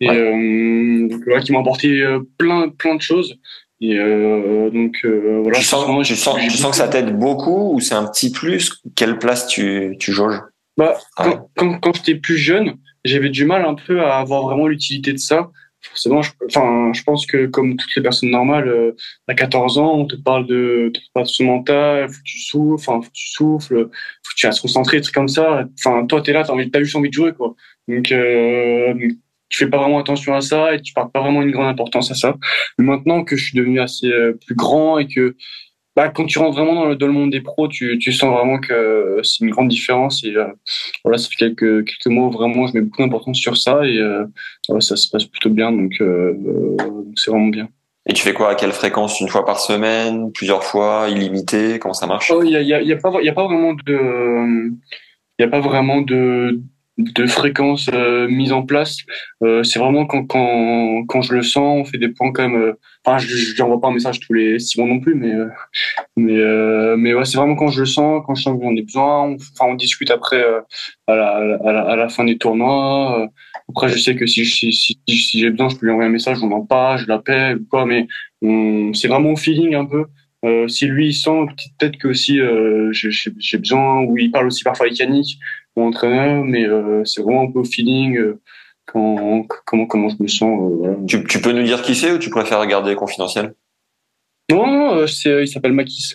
Et 0.00 0.06
voilà, 0.06 1.40
qui 1.40 1.52
m'ont 1.52 1.60
apporté 1.60 2.04
plein 2.38 2.68
plein 2.68 2.94
de 2.94 3.02
choses. 3.02 3.38
Et 3.80 3.96
donc 3.96 5.04
voilà. 5.04 5.58
Tu 5.58 5.64
sens, 5.64 6.06
tu 6.06 6.16
sens, 6.16 6.38
tu 6.40 6.56
sens 6.56 6.70
que 6.72 6.76
ça 6.76 6.88
t'aide 6.88 7.16
beaucoup 7.18 7.74
ou 7.74 7.80
c'est 7.80 7.94
un 7.94 8.06
petit 8.06 8.32
plus? 8.32 8.82
Quelle 8.96 9.18
place 9.18 9.46
tu 9.46 9.96
tu 9.98 10.12
jauges? 10.12 10.40
Bah 10.76 10.96
quand, 11.16 11.50
quand, 11.56 11.78
quand 11.80 11.96
j'étais 11.96 12.14
plus 12.14 12.36
jeune 12.36 12.76
j'avais 13.04 13.30
du 13.30 13.44
mal 13.44 13.64
un 13.64 13.74
peu 13.74 14.02
à 14.02 14.18
avoir 14.18 14.42
vraiment 14.42 14.66
l'utilité 14.66 15.12
de 15.12 15.18
ça. 15.18 15.50
Forcément, 15.82 16.22
je, 16.22 16.32
enfin, 16.46 16.92
je 16.92 17.02
pense 17.04 17.24
que 17.24 17.46
comme 17.46 17.76
toutes 17.76 17.94
les 17.96 18.02
personnes 18.02 18.30
normales, 18.30 18.68
euh, 18.68 18.96
à 19.28 19.34
14 19.34 19.78
ans, 19.78 19.94
on 19.94 20.06
te 20.06 20.16
parle 20.16 20.46
de, 20.46 20.92
de 20.92 21.24
ce 21.24 21.42
mental, 21.42 22.08
faut 22.08 22.18
que 22.18 22.22
tu 22.24 22.40
souffles, 22.40 22.74
enfin, 22.74 23.00
faut 23.00 23.08
que 23.08 23.14
tu 23.14 23.28
souffles, 23.28 23.84
faut 23.84 24.30
que 24.30 24.36
tu 24.36 24.46
restes 24.46 24.60
concentré, 24.60 24.96
des 24.96 25.02
trucs 25.02 25.14
comme 25.14 25.28
ça. 25.28 25.64
Enfin, 25.78 26.04
toi, 26.06 26.20
t'es 26.20 26.32
là, 26.32 26.44
t'as 26.44 26.52
envie, 26.52 26.70
t'as 26.70 26.80
juste 26.80 26.96
envie 26.96 27.10
de 27.10 27.14
jouer, 27.14 27.32
quoi. 27.32 27.54
Donc, 27.86 28.10
euh, 28.12 28.94
tu 29.48 29.58
fais 29.58 29.70
pas 29.70 29.78
vraiment 29.78 29.98
attention 29.98 30.34
à 30.34 30.40
ça 30.40 30.74
et 30.74 30.82
tu 30.82 30.92
parles 30.92 31.10
pas 31.10 31.20
vraiment 31.20 31.42
une 31.42 31.50
grande 31.50 31.68
importance 31.68 32.10
à 32.10 32.14
ça. 32.14 32.36
maintenant 32.78 33.24
que 33.24 33.36
je 33.36 33.44
suis 33.44 33.56
devenu 33.56 33.80
assez 33.80 34.08
euh, 34.08 34.38
plus 34.46 34.54
grand 34.54 34.98
et 34.98 35.06
que 35.08 35.36
bah, 35.98 36.10
quand 36.10 36.26
tu 36.26 36.38
rentres 36.38 36.56
vraiment 36.56 36.76
dans 36.76 36.84
le, 36.90 36.94
dans 36.94 37.08
le 37.08 37.12
monde 37.12 37.32
des 37.32 37.40
pros, 37.40 37.66
tu, 37.66 37.98
tu 37.98 38.12
sens 38.12 38.32
vraiment 38.32 38.60
que 38.60 39.18
c'est 39.24 39.44
une 39.44 39.50
grande 39.50 39.66
différence. 39.66 40.22
Et 40.22 40.32
euh, 40.36 40.46
voilà, 41.02 41.18
ça 41.18 41.28
fait 41.28 41.34
quelques, 41.34 41.84
quelques 41.88 42.06
mois 42.06 42.30
vraiment 42.30 42.68
je 42.68 42.74
mets 42.74 42.82
beaucoup 42.82 43.02
d'importance 43.02 43.36
sur 43.36 43.56
ça 43.56 43.84
et 43.84 43.98
euh, 43.98 44.24
ça 44.78 44.94
se 44.94 45.10
passe 45.10 45.24
plutôt 45.24 45.50
bien. 45.50 45.72
Donc, 45.72 45.94
euh, 46.00 46.34
c'est 47.16 47.32
vraiment 47.32 47.48
bien. 47.48 47.68
Et 48.06 48.12
tu 48.12 48.22
fais 48.22 48.32
quoi? 48.32 48.50
À 48.50 48.54
quelle 48.54 48.70
fréquence? 48.70 49.18
Une 49.18 49.28
fois 49.28 49.44
par 49.44 49.58
semaine? 49.58 50.30
Plusieurs 50.30 50.62
fois? 50.62 51.08
Illimité? 51.10 51.80
Comment 51.80 51.94
ça 51.94 52.06
marche? 52.06 52.32
Il 52.44 52.48
n'y 52.48 52.54
a, 52.54 52.62
y 52.62 52.74
a, 52.74 52.80
y 52.80 52.92
a, 52.92 52.96
pas, 52.96 53.10
y 53.20 53.28
a 53.28 53.32
pas 53.32 53.46
vraiment 53.48 53.74
de... 53.74 53.98
Il 55.40 55.42
y 55.42 55.44
a 55.44 55.48
pas 55.48 55.60
vraiment 55.60 56.00
de, 56.00 56.60
de 56.98 57.26
fréquence 57.26 57.88
euh, 57.94 58.28
mise 58.28 58.52
en 58.52 58.62
place. 58.62 58.98
Euh, 59.44 59.62
c'est 59.62 59.78
vraiment 59.78 60.04
quand, 60.04 60.24
quand, 60.26 61.04
quand 61.06 61.22
je 61.22 61.32
le 61.32 61.42
sens, 61.42 61.80
on 61.80 61.84
fait 61.84 61.98
des 61.98 62.08
points 62.08 62.32
quand 62.32 62.48
même. 62.48 62.60
Euh, 62.60 62.72
enfin, 63.04 63.18
je 63.18 63.62
n'envoie 63.62 63.80
pas 63.80 63.88
un 63.88 63.92
message 63.92 64.18
tous 64.20 64.32
les 64.32 64.58
six 64.58 64.78
mois 64.78 64.88
non 64.88 64.98
plus, 64.98 65.14
mais 65.14 65.32
mais 66.16 66.36
mais 66.96 67.14
ouais, 67.14 67.24
c'est 67.24 67.38
vraiment 67.38 67.54
quand 67.54 67.68
je 67.68 67.80
le 67.80 67.86
sens, 67.86 68.22
quand 68.26 68.34
je 68.34 68.42
sens 68.42 68.58
qu'on 68.58 68.76
a 68.76 68.82
besoin. 68.82 69.34
Enfin, 69.34 69.66
on, 69.70 69.74
discute 69.74 70.10
après 70.10 70.42
à 71.06 71.14
la, 71.14 71.36
à, 71.36 71.72
la, 71.72 71.82
à, 71.82 71.96
la, 71.96 72.08
fin 72.08 72.24
des 72.24 72.36
tournois. 72.36 73.28
Après, 73.68 73.88
je 73.88 73.98
sais 73.98 74.16
que 74.16 74.26
si 74.26 74.44
si, 74.44 74.72
si, 74.72 74.98
si 75.06 75.40
j'ai 75.40 75.50
besoin, 75.50 75.68
je 75.68 75.76
peux 75.76 75.86
lui 75.86 75.92
envoyer 75.92 76.08
un 76.08 76.12
message, 76.12 76.42
on 76.42 76.50
en 76.50 76.66
parle, 76.66 76.98
je 76.98 77.06
l'appelle 77.06 77.58
ou 77.58 77.66
quoi. 77.70 77.86
Mais 77.86 78.08
c'est 78.94 79.08
vraiment 79.08 79.32
au 79.32 79.36
feeling 79.36 79.74
un 79.74 79.84
peu. 79.84 80.06
Euh, 80.44 80.68
si 80.68 80.86
lui 80.86 81.08
il 81.08 81.14
sent 81.14 81.46
peut-être 81.78 81.96
que 81.98 82.06
aussi 82.06 82.40
euh, 82.40 82.92
j'ai 82.92 83.58
besoin 83.58 84.02
ou 84.02 84.16
il 84.18 84.30
parle 84.30 84.46
aussi 84.46 84.62
parfois 84.62 84.86
avec 84.86 84.96
Entraîneur 85.82 86.44
mais 86.44 86.64
euh, 86.64 87.04
c'est 87.04 87.22
vraiment 87.22 87.42
un 87.42 87.50
peu 87.50 87.60
au 87.60 87.64
feeling 87.64 88.16
euh, 88.16 88.40
quand, 88.86 89.46
comment 89.64 89.86
comment 89.86 90.08
je 90.08 90.16
me 90.20 90.28
sens 90.28 90.60
euh, 90.60 90.76
voilà. 90.76 90.96
tu, 91.06 91.24
tu, 91.24 91.40
peux 91.40 91.52
nous 91.52 91.62
dire 91.62 91.82
qui 91.82 91.94
c'est 91.94 92.12
ou 92.12 92.18
tu 92.18 92.30
préfères 92.30 92.64
garder 92.66 92.94
confidentiel? 92.94 93.54
Non, 94.50 94.66
non 94.66 95.06
c'est 95.06 95.42
il 95.42 95.48
s'appelle 95.48 95.72
Makis. 95.72 96.14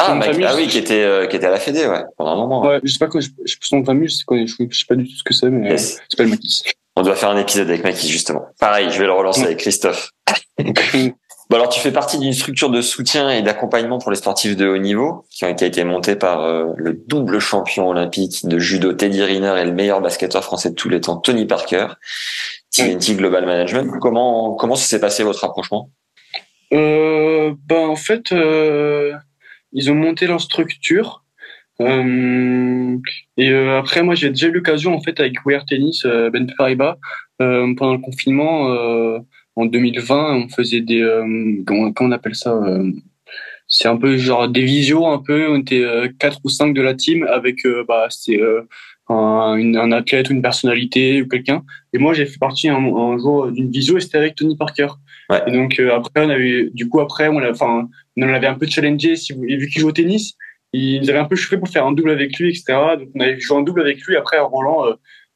Ah, 0.00 0.18
ah 0.22 0.54
oui 0.54 0.68
qui 0.68 0.78
était 0.78 1.26
qui 1.28 1.36
était 1.36 1.46
à 1.46 1.50
la 1.50 1.58
Fédé 1.58 1.86
ouais 1.86 2.04
pendant 2.16 2.32
un 2.32 2.36
moment 2.36 2.66
ouais. 2.66 2.80
Je 2.84 2.92
sais 2.92 2.98
pas 2.98 3.08
quoi 3.08 3.20
je, 3.20 3.30
je 3.44 3.56
son 3.60 3.84
famille 3.84 4.08
je 4.08 4.16
sais, 4.16 4.24
quoi, 4.24 4.38
je, 4.38 4.46
sais 4.46 4.84
pas 4.86 4.94
du 4.94 5.04
tout 5.04 5.16
ce 5.16 5.24
que 5.24 5.34
c'est 5.34 5.50
mais 5.50 5.70
yes. 5.70 6.00
il 6.08 6.16
s'appelle 6.16 6.30
Makis. 6.30 6.62
On 6.94 7.02
doit 7.02 7.16
faire 7.16 7.30
un 7.30 7.38
épisode 7.38 7.68
avec 7.68 7.82
Makis 7.82 8.08
justement. 8.08 8.46
Pareil 8.60 8.90
je 8.90 8.98
vais 8.98 9.06
le 9.06 9.12
relancer 9.12 9.42
avec 9.44 9.58
Christophe 9.58 10.12
Bon 11.50 11.56
alors 11.56 11.70
tu 11.70 11.80
fais 11.80 11.92
partie 11.92 12.18
d'une 12.18 12.34
structure 12.34 12.68
de 12.68 12.82
soutien 12.82 13.30
et 13.30 13.40
d'accompagnement 13.40 13.98
pour 13.98 14.10
les 14.10 14.18
sportifs 14.18 14.54
de 14.54 14.68
haut 14.68 14.76
niveau 14.76 15.24
qui 15.30 15.46
a 15.46 15.48
été 15.48 15.82
montée 15.82 16.14
par 16.14 16.44
euh, 16.44 16.74
le 16.76 16.92
double 16.92 17.38
champion 17.38 17.88
olympique 17.88 18.46
de 18.46 18.58
judo 18.58 18.92
Teddy 18.92 19.22
Riner 19.22 19.54
et 19.58 19.64
le 19.64 19.72
meilleur 19.72 20.02
basketteur 20.02 20.44
français 20.44 20.70
de 20.70 20.74
tous 20.74 20.90
les 20.90 21.00
temps 21.00 21.16
Tony 21.16 21.46
Parker, 21.46 21.86
TNT 22.70 23.14
Global 23.14 23.46
Management. 23.46 23.98
Comment 23.98 24.56
comment 24.56 24.76
ça 24.76 24.86
s'est 24.86 25.00
passé 25.00 25.22
votre 25.22 25.40
rapprochement? 25.40 25.88
Euh, 26.74 27.54
Ben 27.66 27.88
en 27.88 27.96
fait 27.96 28.30
euh, 28.32 29.14
ils 29.72 29.90
ont 29.90 29.94
monté 29.94 30.26
leur 30.26 30.42
structure. 30.42 31.24
Euh, 31.80 32.98
et 33.38 33.50
euh, 33.50 33.78
après 33.78 34.02
moi 34.02 34.14
j'ai 34.14 34.28
déjà 34.28 34.48
eu 34.48 34.52
l'occasion 34.52 34.94
en 34.94 35.00
fait 35.00 35.18
avec 35.18 35.46
Wear 35.46 35.64
Tennis 35.64 36.04
Ben 36.04 36.52
Paribas 36.58 36.98
pendant 37.38 37.94
le 37.94 38.00
confinement 38.00 39.22
en 39.58 39.66
2020, 39.66 40.34
on 40.36 40.48
faisait 40.48 40.80
des 40.80 41.02
euh, 41.02 41.62
comment, 41.66 41.92
on 41.98 42.12
appelle 42.12 42.36
ça 42.36 42.52
euh, 42.52 42.92
C'est 43.66 43.88
un 43.88 43.96
peu 43.96 44.16
genre 44.16 44.48
des 44.48 44.62
visios 44.62 45.04
un 45.06 45.18
peu. 45.18 45.48
On 45.50 45.58
était 45.58 45.82
euh, 45.82 46.08
quatre 46.16 46.38
ou 46.44 46.48
cinq 46.48 46.74
de 46.74 46.80
la 46.80 46.94
team 46.94 47.24
avec 47.24 47.66
bah 47.88 48.06
c'est 48.08 48.40
un, 49.08 49.74
un, 49.74 49.92
athlète 49.92 50.30
ou 50.30 50.34
une 50.34 50.42
personnalité 50.42 51.22
ou 51.22 51.26
quelqu'un. 51.26 51.64
Et 51.92 51.98
moi 51.98 52.14
j'ai 52.14 52.26
fait 52.26 52.38
partie 52.38 52.68
un, 52.68 52.76
un 52.76 53.18
jour 53.18 53.50
d'une 53.50 53.70
visio 53.70 53.96
et 53.96 54.00
c'était 54.00 54.18
avec 54.18 54.36
Tony 54.36 54.56
Parker. 54.56 54.88
Ouais. 55.28 55.42
Et 55.48 55.50
donc 55.50 55.80
après 55.80 56.24
on 56.24 56.30
avait 56.30 56.70
du 56.72 56.88
coup 56.88 57.00
après 57.00 57.28
on 57.28 57.42
enfin 57.42 57.88
on 58.16 58.26
l'avait 58.26 58.46
un 58.46 58.54
peu 58.54 58.66
challengé 58.66 59.16
si 59.16 59.32
vous 59.32 59.42
vu 59.42 59.66
qu'il 59.68 59.80
joue 59.80 59.88
au 59.88 59.92
tennis. 59.92 60.34
Il 60.72 61.00
nous 61.00 61.10
avait 61.10 61.18
un 61.18 61.24
peu 61.24 61.34
chauffé 61.34 61.56
pour 61.56 61.68
faire 61.68 61.84
un 61.84 61.92
double 61.92 62.10
avec 62.10 62.38
lui, 62.38 62.50
etc. 62.50 62.64
Donc 62.98 63.08
on 63.14 63.20
avait 63.20 63.40
joué 63.40 63.58
un 63.58 63.62
double 63.62 63.80
avec 63.80 64.00
lui. 64.02 64.16
Après 64.16 64.36
à 64.36 64.42
Roland, 64.42 64.84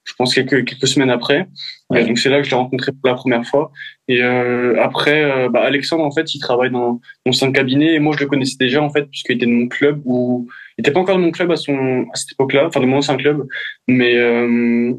je 0.04 0.12
pense 0.14 0.34
quelques 0.34 0.64
quelques 0.64 0.86
semaines 0.86 1.10
après. 1.10 1.48
donc 1.90 2.18
c'est 2.18 2.28
là 2.28 2.38
que 2.38 2.44
je 2.44 2.50
l'ai 2.50 2.56
rencontré 2.56 2.92
pour 2.92 3.08
la 3.08 3.14
première 3.14 3.44
fois. 3.44 3.72
Et 4.12 4.22
euh, 4.22 4.76
après, 4.82 5.22
euh, 5.22 5.48
bah, 5.48 5.62
Alexandre 5.62 6.04
en 6.04 6.10
fait, 6.10 6.34
il 6.34 6.38
travaille 6.38 6.70
dans 6.70 7.00
dans 7.24 7.32
son 7.32 7.50
cabinet 7.50 7.94
et 7.94 7.98
moi 7.98 8.14
je 8.14 8.22
le 8.22 8.28
connaissais 8.28 8.56
déjà 8.60 8.82
en 8.82 8.90
fait 8.90 9.04
puisqu'il 9.06 9.36
était 9.36 9.46
de 9.46 9.50
mon 9.50 9.68
club 9.68 10.02
ou 10.04 10.50
il 10.76 10.82
était 10.82 10.90
pas 10.90 11.00
encore 11.00 11.16
de 11.16 11.22
mon 11.22 11.30
club 11.30 11.50
à 11.50 11.56
cette 11.56 12.32
époque-là, 12.32 12.66
enfin 12.66 12.80
de 12.80 12.84
mon 12.84 12.98
ancien 12.98 13.16
club, 13.16 13.46
mais 13.88 14.14
euh, 14.16 14.92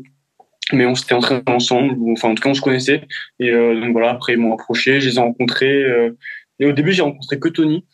mais 0.72 0.88
on 0.88 0.96
s'était 0.96 1.14
entraîné 1.14 1.44
ensemble, 1.46 1.96
enfin 2.14 2.30
en 2.30 2.34
tout 2.34 2.42
cas 2.42 2.50
on 2.50 2.56
se 2.56 2.62
connaissait. 2.62 3.04
Et 3.40 3.52
donc 3.52 3.92
voilà, 3.92 4.10
après 4.10 4.34
ils 4.34 4.40
m'ont 4.40 4.54
approché, 4.54 5.00
je 5.00 5.10
les 5.10 5.18
ai 5.18 5.20
rencontrés. 5.20 5.84
Et 6.60 6.66
au 6.66 6.72
début 6.72 6.92
j'ai 6.92 7.04
rencontré 7.04 7.38
que 7.38 7.50
Tony 7.50 7.86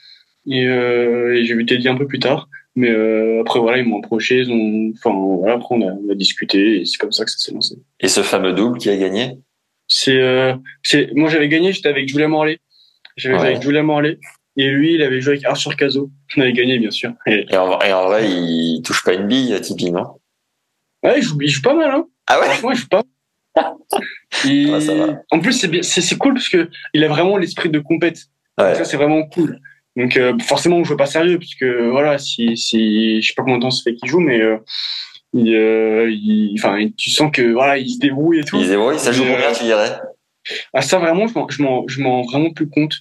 et, 0.48 0.64
j'ai 1.44 1.54
vu 1.54 1.66
Teddy 1.66 1.90
un 1.90 1.98
peu 1.98 2.08
plus 2.08 2.20
tard. 2.20 2.48
Mais 2.76 2.92
après, 3.42 3.60
voilà, 3.60 3.80
ils 3.80 3.86
m'ont 3.86 3.98
approché. 3.98 4.44
Enfin, 4.96 5.12
voilà, 5.14 5.56
après, 5.56 5.76
on 5.76 5.82
a, 5.82 5.92
on 5.92 6.10
a 6.10 6.16
discuté 6.16 6.82
et 6.82 6.86
c'est 6.86 6.98
comme 6.98 7.12
ça 7.12 7.26
que 7.26 7.32
ça 7.32 7.40
s'est 7.40 7.52
lancé. 7.52 7.76
Et 8.00 8.08
ce 8.08 8.22
fameux 8.22 8.54
double 8.54 8.78
qui 8.78 8.90
a 8.90 8.96
gagné? 8.96 9.40
C'est, 9.90 10.20
euh, 10.20 10.54
c'est, 10.84 11.10
moi, 11.16 11.30
j'avais 11.30 11.50
gagné, 11.50 11.74
j'étais 11.74 11.90
avec 11.90 12.08
Julien 12.08 12.30
Morlaix. 12.30 12.60
J'avais 13.18 13.36
ouais. 13.36 13.48
avec 13.48 13.62
Julien 13.62 13.84
Morlaix. 13.84 14.18
Et 14.56 14.70
lui, 14.70 14.94
il 14.94 15.02
avait 15.02 15.20
joué 15.20 15.34
avec 15.34 15.46
Arthur 15.46 15.76
Cazot. 15.76 16.10
On 16.38 16.42
avait 16.42 16.54
gagné, 16.54 16.80
bien 16.80 16.92
sûr. 16.92 17.12
Et, 17.26 17.46
et, 17.50 17.58
en, 17.58 17.80
et 17.82 17.92
en, 17.92 18.06
vrai, 18.06 18.30
il 18.30 18.82
touche 18.84 19.04
pas 19.04 19.14
une 19.14 19.28
bille, 19.28 19.60
Tipeee, 19.62 19.92
non? 19.92 20.20
Ouais, 21.04 21.18
il 21.18 21.24
joue, 21.24 21.42
il 21.42 21.50
joue 21.50 21.62
pas 21.62 21.74
mal, 21.74 21.92
hein. 21.92 22.06
Ah 22.28 22.40
ouais? 22.40 22.46
Franchement, 22.46 22.72
il 22.72 22.78
joue 22.78 22.88
pas 22.88 23.04
et... 24.48 24.80
ça 24.82 24.94
va. 24.96 25.22
En 25.32 25.40
plus, 25.40 25.54
c'est, 25.54 25.68
bien, 25.68 25.82
c'est, 25.82 26.02
c'est 26.02 26.18
cool 26.18 26.36
parce 26.36 26.50
que 26.50 26.70
il 26.94 27.04
a 27.04 27.08
vraiment 27.08 27.38
l'esprit 27.38 27.70
de 27.70 27.80
compète. 27.80 28.26
Ouais. 28.60 28.76
Ça, 28.76 28.86
c'est 28.86 28.98
vraiment 28.98 29.24
cool. 29.24 29.60
Donc 29.96 30.16
euh, 30.18 30.38
forcément, 30.40 30.78
on 30.78 30.84
joue 30.84 30.96
pas 30.96 31.08
sérieux 31.08 31.40
puisque 31.40 31.66
voilà, 31.66 32.18
si 32.18 32.56
si 32.56 33.22
je 33.22 33.28
sais 33.28 33.34
pas 33.36 33.44
combien 33.44 33.58
de 33.58 33.64
temps 33.64 33.72
ça 33.72 33.84
fait 33.84 33.96
qu'il 33.96 34.10
joue, 34.10 34.20
mais 34.20 34.40
euh, 34.40 34.58
il, 35.34 35.54
euh, 35.54 36.10
il, 36.10 36.56
enfin, 36.58 36.88
tu 36.98 37.10
sens 37.10 37.32
que 37.32 37.42
voilà, 37.54 37.78
il 37.78 37.90
se 37.90 38.00
débrouille 38.00 38.40
et 38.40 38.44
tout. 38.44 38.58
Il 38.58 38.66
se 38.66 38.72
débrouille, 38.72 39.00
ça 39.00 39.12
joue 39.12 39.24
combien, 39.24 39.52
tu 39.52 39.64
dirais? 39.64 40.00
Ah 40.74 40.82
ça 40.82 40.98
vraiment, 41.00 41.28
je 41.28 41.62
m'en 41.62 41.88
je 41.88 42.02
m'en 42.02 42.22
rends 42.22 42.30
vraiment 42.30 42.52
plus 42.52 42.70
compte 42.70 42.96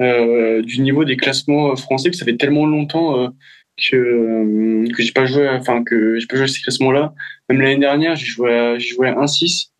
euh, 0.00 0.62
du 0.62 0.80
niveau 0.80 1.04
des 1.04 1.16
classements 1.16 1.74
français 1.76 2.10
que 2.10 2.16
ça 2.16 2.24
fait 2.24 2.36
tellement 2.36 2.66
longtemps 2.66 3.18
euh, 3.18 3.28
que 3.76 4.84
que 4.94 5.02
j'ai 5.02 5.12
pas 5.12 5.26
joué, 5.26 5.48
enfin 5.48 5.84
que 5.84 6.18
j'ai 6.18 6.26
pas 6.26 6.36
joué 6.36 6.44
à 6.44 6.48
ces 6.48 6.62
classements-là. 6.62 7.12
Même 7.48 7.60
l'année 7.60 7.78
dernière, 7.78 8.16
j'ai 8.16 8.26
joué 8.26 8.76
j'ai 8.78 8.88
joué 8.94 9.08
à 9.08 9.14
1-6. 9.14 9.70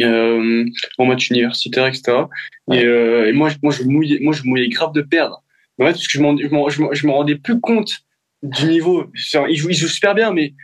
Euh, 0.00 0.64
en 0.98 1.04
match 1.04 1.30
universitaire, 1.30 1.86
etc. 1.86 2.24
Ouais. 2.66 2.78
Et, 2.78 2.84
euh, 2.84 3.28
et 3.28 3.32
moi, 3.32 3.50
moi, 3.62 3.72
je 3.72 3.84
mouillais, 3.84 4.18
moi, 4.20 4.32
je 4.32 4.42
mouillais 4.44 4.68
grave 4.68 4.92
de 4.92 5.02
perdre. 5.02 5.42
Ouais, 5.78 5.92
parce 5.92 6.06
que 6.06 6.18
je 6.18 6.22
m'en, 6.22 6.36
je 6.36 7.06
me 7.06 7.12
rendais 7.12 7.36
plus 7.36 7.60
compte 7.60 7.92
du 8.42 8.66
niveau. 8.66 9.10
Il 9.48 9.56
joue, 9.56 9.70
il 9.70 9.76
joue 9.76 9.88
super 9.88 10.14
bien, 10.14 10.32
mais 10.32 10.54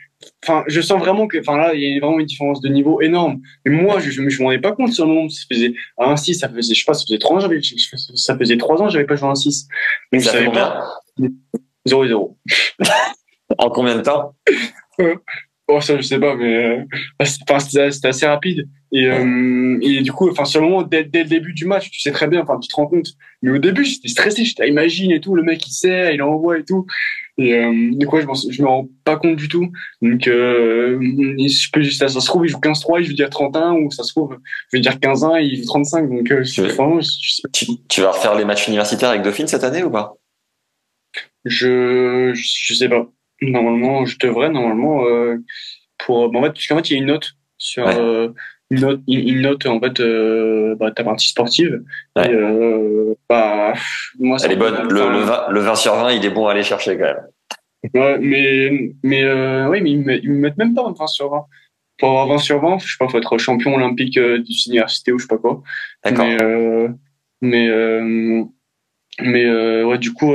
enfin, 0.42 0.64
je 0.68 0.80
sens 0.80 0.98
vraiment 0.98 1.26
que, 1.26 1.38
enfin 1.38 1.56
là, 1.56 1.74
il 1.74 1.80
y 1.80 1.96
a 1.96 2.00
vraiment 2.00 2.18
une 2.18 2.26
différence 2.26 2.60
de 2.60 2.68
niveau 2.68 3.00
énorme. 3.00 3.40
Mais 3.64 3.72
moi, 3.72 4.00
je, 4.00 4.10
je, 4.10 4.28
je 4.28 4.40
me 4.40 4.44
rendais 4.44 4.58
pas 4.58 4.72
compte 4.72 4.92
sur 4.92 5.06
le 5.06 5.12
moment. 5.12 5.28
Ça 5.28 5.42
faisait 5.50 5.74
à 5.98 6.12
1-6, 6.14 6.34
ça 6.34 6.48
faisait, 6.48 6.74
je 6.74 6.80
sais 6.80 6.84
pas, 6.86 6.94
ça 6.94 7.04
faisait 7.06 7.18
3 7.18 7.36
ans, 7.36 7.40
j'avais, 7.40 7.60
ça 8.14 8.36
faisait 8.36 8.56
3 8.56 8.82
ans, 8.82 8.88
j'avais 8.88 9.06
pas 9.06 9.16
joué 9.16 9.28
à 9.28 9.32
1-6. 9.32 9.66
Donc, 10.12 10.22
ça 10.22 10.32
je 10.32 10.38
savais 10.38 10.52
pas. 10.52 10.84
0-0. 11.88 12.36
en 13.58 13.70
combien 13.70 13.96
de 13.96 14.02
temps? 14.02 14.34
Oh, 15.72 15.80
ça, 15.80 15.96
je 15.96 16.02
sais 16.02 16.18
pas, 16.18 16.34
mais 16.34 16.80
euh, 17.22 17.24
c'était 17.24 18.08
assez 18.08 18.26
rapide. 18.26 18.68
Et, 18.90 19.06
euh, 19.06 19.78
et 19.82 20.00
du 20.00 20.10
coup, 20.12 20.28
enfin, 20.28 20.44
sur 20.44 20.60
le 20.60 20.66
moment, 20.66 20.82
dès, 20.82 21.04
dès, 21.04 21.22
le 21.22 21.28
début 21.28 21.52
du 21.52 21.64
match, 21.64 21.90
tu 21.90 22.00
sais 22.00 22.10
très 22.10 22.26
bien, 22.26 22.42
enfin, 22.42 22.58
tu 22.58 22.68
te 22.68 22.74
rends 22.74 22.88
compte. 22.88 23.06
Mais 23.42 23.52
au 23.52 23.58
début, 23.58 23.84
j'étais 23.84 24.08
stressé, 24.08 24.44
j'étais 24.44 24.68
imagine 24.68 25.12
et 25.12 25.20
tout, 25.20 25.36
le 25.36 25.44
mec 25.44 25.64
il 25.64 25.70
sait, 25.70 26.12
il 26.12 26.22
envoie 26.22 26.58
et 26.58 26.64
tout. 26.64 26.86
Et 27.40 27.54
euh, 27.54 27.90
du 27.92 28.06
coup, 28.06 28.20
je, 28.20 28.26
je 28.50 28.62
me 28.62 28.68
rends 28.68 28.86
pas 29.02 29.16
compte 29.16 29.36
du 29.36 29.48
tout. 29.48 29.72
Donc, 30.02 30.28
euh, 30.28 30.98
je 31.00 31.70
peux, 31.72 31.82
ça, 31.84 32.08
ça 32.08 32.20
se 32.20 32.26
trouve, 32.26 32.44
il 32.44 32.50
joue 32.50 32.58
15-3, 32.58 33.00
il 33.00 33.08
veut 33.08 33.14
dire 33.14 33.30
31, 33.30 33.72
ou 33.76 33.90
ça 33.90 34.02
se 34.02 34.12
trouve, 34.12 34.36
je 34.70 34.76
veux 34.76 34.82
dire 34.82 34.92
15-1, 34.92 35.42
il 35.42 35.56
joue 35.56 35.64
35. 35.64 36.10
Donc, 36.10 36.30
euh, 36.30 36.42
tu, 36.44 36.62
tu, 37.50 37.66
tu, 37.88 38.00
vas 38.02 38.10
refaire 38.10 38.34
les 38.34 38.44
matchs 38.44 38.68
universitaires 38.68 39.08
avec 39.08 39.22
Dauphine 39.22 39.46
cette 39.46 39.64
année 39.64 39.82
ou 39.82 39.90
pas? 39.90 40.16
Je, 41.46 42.32
je 42.34 42.74
sais 42.74 42.90
pas. 42.90 43.06
Normalement, 43.40 44.04
je 44.04 44.18
devrais, 44.18 44.50
normalement, 44.50 45.06
euh, 45.06 45.38
pour, 45.96 46.18
en 46.18 46.42
fait, 46.42 46.90
il 46.90 46.92
y 46.92 46.96
a 46.96 46.98
une 46.98 47.06
note 47.06 47.30
sur, 47.56 47.86
une 48.70 48.80
note, 48.80 49.00
une 49.08 49.40
note, 49.40 49.66
en 49.66 49.80
fait, 49.80 50.00
euh, 50.00 50.76
bah, 50.76 50.90
ta 50.92 51.02
partie 51.04 51.28
sportive. 51.28 51.82
Ouais. 52.16 52.30
Et, 52.30 52.34
euh, 52.34 53.14
bah, 53.28 53.74
moi, 54.18 54.38
Elle 54.44 54.52
est 54.52 54.56
bonne. 54.56 54.88
Le, 54.88 55.10
le, 55.10 55.20
20, 55.20 55.48
le 55.50 55.60
20 55.60 55.74
sur 55.74 55.94
20, 55.96 56.12
il 56.12 56.24
est 56.24 56.30
bon 56.30 56.46
à 56.46 56.52
aller 56.52 56.62
chercher 56.62 56.96
quand 56.96 57.04
même. 57.04 57.26
Ouais, 57.94 58.18
mais, 58.18 58.92
mais, 59.02 59.24
euh, 59.24 59.68
oui, 59.68 59.80
mais 59.80 59.90
ils 59.90 59.98
me, 60.00 60.16
ils 60.22 60.30
me 60.30 60.36
mettent 60.38 60.58
même 60.58 60.74
pas 60.74 60.84
20 60.84 61.06
sur 61.06 61.30
20. 61.30 61.44
Pour 61.98 62.10
avoir 62.10 62.28
20 62.28 62.38
sur 62.38 62.60
20, 62.60 62.78
je 62.78 62.84
sais 62.86 62.96
pas, 62.98 63.08
faut 63.08 63.18
être 63.18 63.38
champion 63.38 63.74
olympique 63.74 64.16
euh, 64.18 64.38
d'université 64.38 65.12
ou 65.12 65.18
je 65.18 65.24
sais 65.24 65.28
pas 65.28 65.38
quoi. 65.38 65.62
D'accord. 66.04 66.24
Mais, 66.26 66.42
euh, 66.42 66.88
mais, 67.40 67.68
euh, 67.68 68.44
mais, 69.20 69.44
euh, 69.44 69.84
ouais, 69.84 69.98
du 69.98 70.12
coup, 70.12 70.32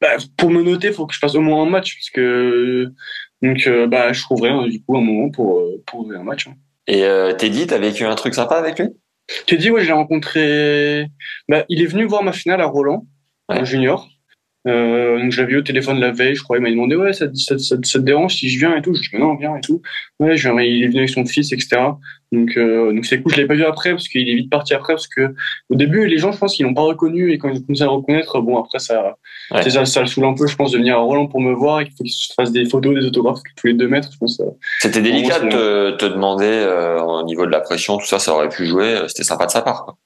bah, 0.00 0.16
pour 0.36 0.50
me 0.50 0.62
noter, 0.62 0.92
faut 0.92 1.06
que 1.06 1.14
je 1.14 1.18
fasse 1.18 1.34
au 1.34 1.40
moins 1.40 1.62
un 1.62 1.70
match, 1.70 1.96
parce 1.96 2.10
que, 2.10 2.92
donc, 3.42 3.68
bah, 3.88 4.12
je 4.12 4.22
trouverai, 4.22 4.68
du 4.70 4.82
coup, 4.82 4.96
un 4.96 5.00
moment 5.00 5.30
pour, 5.30 5.62
pour 5.86 6.00
ouvrir 6.00 6.20
un 6.20 6.24
match. 6.24 6.46
hein. 6.48 6.54
Et 6.86 7.04
euh, 7.04 7.32
Teddy, 7.32 7.66
t'as 7.66 7.78
vécu 7.78 8.04
un 8.04 8.14
truc 8.14 8.34
sympa 8.34 8.56
avec 8.56 8.78
lui? 8.78 8.88
Dis, 9.48 9.70
ouais, 9.70 9.80
je 9.82 9.86
l'ai 9.86 9.92
rencontré, 9.92 11.06
bah, 11.48 11.64
il 11.68 11.82
est 11.82 11.86
venu 11.86 12.04
voir 12.04 12.22
ma 12.22 12.32
finale 12.32 12.60
à 12.60 12.66
Roland, 12.66 13.06
Ouais. 13.48 13.60
en 13.60 13.64
junior. 13.64 14.08
Euh, 14.66 15.20
donc 15.20 15.30
je 15.32 15.40
l'avais 15.40 15.52
eu 15.52 15.58
au 15.58 15.62
téléphone 15.62 16.00
la 16.00 16.10
veille, 16.10 16.34
je 16.34 16.42
crois. 16.42 16.58
Il 16.58 16.62
m'a 16.62 16.70
demandé 16.70 16.96
ouais, 16.96 17.12
ça, 17.12 17.28
te- 17.28 17.36
ça, 17.36 17.56
ça, 17.58 17.76
ça 17.82 17.98
te 18.00 18.04
dérange? 18.04 18.34
Si 18.34 18.48
je 18.48 18.58
viens 18.58 18.76
et 18.76 18.82
tout. 18.82 18.94
Je 18.94 19.10
dis 19.10 19.16
non, 19.16 19.36
viens 19.36 19.56
et 19.56 19.60
tout. 19.60 19.80
Ouais, 20.18 20.36
je 20.36 20.48
viens, 20.50 20.60
il 20.60 20.82
est 20.82 20.88
venu 20.88 20.98
avec 20.98 21.10
son 21.10 21.24
fils, 21.24 21.52
etc. 21.52 21.80
Donc 22.32 22.56
euh, 22.56 22.92
donc 22.92 23.06
c'est 23.06 23.22
cool. 23.22 23.32
Je 23.32 23.40
l'ai 23.40 23.46
pas 23.46 23.54
vu 23.54 23.64
après 23.64 23.90
parce 23.90 24.08
qu'il 24.08 24.28
est 24.28 24.34
vite 24.34 24.50
parti 24.50 24.74
après 24.74 24.94
parce 24.94 25.06
que 25.06 25.32
au 25.70 25.76
début 25.76 26.06
les 26.08 26.18
gens, 26.18 26.32
je 26.32 26.38
pense 26.38 26.56
qu'ils 26.56 26.66
l'ont 26.66 26.74
pas 26.74 26.82
reconnu 26.82 27.30
et 27.32 27.38
quand 27.38 27.48
ils 27.48 27.58
ont 27.58 27.62
commencé 27.62 27.82
à 27.82 27.86
le 27.86 27.90
reconnaître, 27.92 28.40
bon 28.40 28.58
après 28.58 28.80
ça, 28.80 29.16
Ouais. 29.52 29.70
ça, 29.70 29.84
ça 29.84 30.00
le 30.00 30.06
saoule 30.08 30.24
un 30.24 30.34
peu, 30.34 30.48
je 30.48 30.56
pense, 30.56 30.72
de 30.72 30.78
venir 30.78 30.96
à 30.96 31.00
Roland 31.00 31.28
pour 31.28 31.40
me 31.40 31.52
voir 31.52 31.80
et 31.80 31.84
qu'il 31.84 31.94
faut 31.96 32.02
qu'il 32.02 32.12
se 32.12 32.32
fasse 32.34 32.50
des 32.50 32.66
photos, 32.68 32.96
des 32.98 33.06
autographes 33.06 33.38
tous 33.56 33.68
les 33.68 33.74
deux 33.74 33.86
mètres. 33.86 34.08
Je 34.12 34.18
pense. 34.18 34.40
euh. 34.40 34.44
C'était 34.80 35.00
délicat 35.00 35.38
de 35.38 35.48
te, 35.48 35.90
te 35.98 36.04
demander 36.06 36.44
euh, 36.48 36.98
au 37.00 37.22
niveau 37.24 37.46
de 37.46 37.52
la 37.52 37.60
pression, 37.60 37.96
tout 37.98 38.06
ça, 38.06 38.18
ça 38.18 38.32
aurait 38.34 38.48
pu 38.48 38.66
jouer. 38.66 38.86
euh, 38.96 39.06
C'était 39.06 39.22
sympa 39.22 39.46
de 39.46 39.52
sa 39.52 39.62
part. 39.62 39.84
Quoi. 39.84 39.96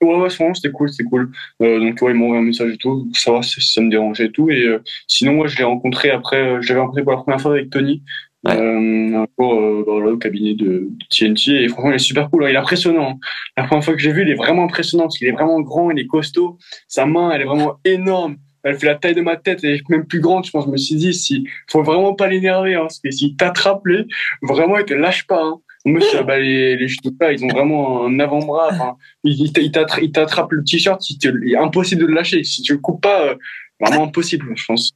Ouais, 0.00 0.14
ouais, 0.14 0.30
franchement, 0.30 0.54
c'était 0.54 0.70
cool, 0.70 0.88
c'était 0.90 1.08
cool. 1.08 1.32
Euh, 1.60 1.80
donc, 1.80 2.00
ouais, 2.02 2.12
ils 2.12 2.14
m'ont 2.14 2.26
envoyé 2.26 2.42
un 2.42 2.46
message 2.46 2.72
et 2.72 2.76
tout, 2.76 3.06
pour 3.06 3.16
savoir 3.16 3.42
si 3.44 3.60
ça 3.60 3.80
me 3.80 3.90
dérangeait 3.90 4.26
et 4.26 4.30
tout. 4.30 4.48
Et 4.48 4.62
euh, 4.64 4.78
sinon, 5.08 5.34
moi, 5.34 5.48
je 5.48 5.58
l'ai 5.58 5.64
rencontré 5.64 6.10
après, 6.10 6.36
euh, 6.36 6.60
je 6.60 6.68
l'avais 6.68 6.80
rencontré 6.80 7.02
pour 7.02 7.12
la 7.12 7.18
première 7.18 7.40
fois 7.40 7.52
avec 7.52 7.70
Tony, 7.70 8.02
Ouais. 8.44 8.56
euh, 8.56 9.16
un 9.16 9.26
jour, 9.36 9.54
euh, 9.54 9.82
voilà, 9.84 10.12
au 10.12 10.16
cabinet 10.16 10.54
de, 10.54 10.88
TNT. 11.10 11.64
Et 11.64 11.68
franchement, 11.68 11.90
il 11.90 11.94
est 11.96 11.98
super 11.98 12.30
cool. 12.30 12.44
Il 12.48 12.54
est 12.54 12.56
impressionnant. 12.56 13.10
hein. 13.14 13.18
La 13.56 13.64
première 13.64 13.84
fois 13.84 13.94
que 13.94 14.00
j'ai 14.00 14.12
vu, 14.12 14.22
il 14.22 14.30
est 14.30 14.36
vraiment 14.36 14.64
impressionnant 14.64 15.04
parce 15.04 15.18
qu'il 15.18 15.26
est 15.26 15.32
vraiment 15.32 15.60
grand, 15.60 15.90
il 15.90 15.98
est 15.98 16.06
costaud. 16.06 16.56
Sa 16.86 17.04
main, 17.04 17.32
elle 17.32 17.40
est 17.42 17.46
vraiment 17.46 17.80
énorme. 17.84 18.36
Elle 18.62 18.76
fait 18.78 18.86
la 18.86 18.94
taille 18.94 19.14
de 19.16 19.22
ma 19.22 19.36
tête 19.36 19.64
et 19.64 19.80
même 19.88 20.06
plus 20.06 20.20
grande. 20.20 20.44
Je 20.46 20.52
pense, 20.52 20.66
je 20.66 20.70
me 20.70 20.76
suis 20.76 20.94
dit, 20.94 21.12
si, 21.14 21.48
faut 21.68 21.82
vraiment 21.82 22.14
pas 22.14 22.28
l'énerver, 22.28 22.74
hein, 22.76 22.82
parce 22.82 23.00
que 23.00 23.10
s'il 23.10 23.34
t'attrape, 23.34 23.80
lui, 23.84 24.06
vraiment, 24.42 24.78
il 24.78 24.84
te 24.84 24.94
lâche 24.94 25.26
pas. 25.26 25.42
Hein. 25.42 25.60
Je- 25.84 26.22
bah, 26.22 26.38
les, 26.38 26.76
les 26.76 26.88
ils 27.32 27.44
ont 27.44 27.48
vraiment 27.48 28.04
un 28.06 28.18
avant-bras. 28.20 28.68
Enfin, 28.72 28.96
il, 29.24 29.40
il 29.40 29.52
t'a- 29.52 29.60
il 29.60 29.70
t'attra- 29.70 30.00
il 30.02 30.12
t'attrape 30.12 30.52
le 30.52 30.64
t-shirt, 30.64 31.00
il, 31.10 31.18
est 31.52 31.56
impossible 31.56 32.02
de 32.02 32.06
le 32.06 32.14
lâcher. 32.14 32.42
Si 32.44 32.62
tu 32.62 32.72
le 32.72 32.78
coupes 32.78 33.00
pas, 33.02 33.22
euh, 33.28 33.34
vraiment 33.80 34.04
impossible, 34.04 34.52
je 34.56 34.64
pense. 34.66 34.92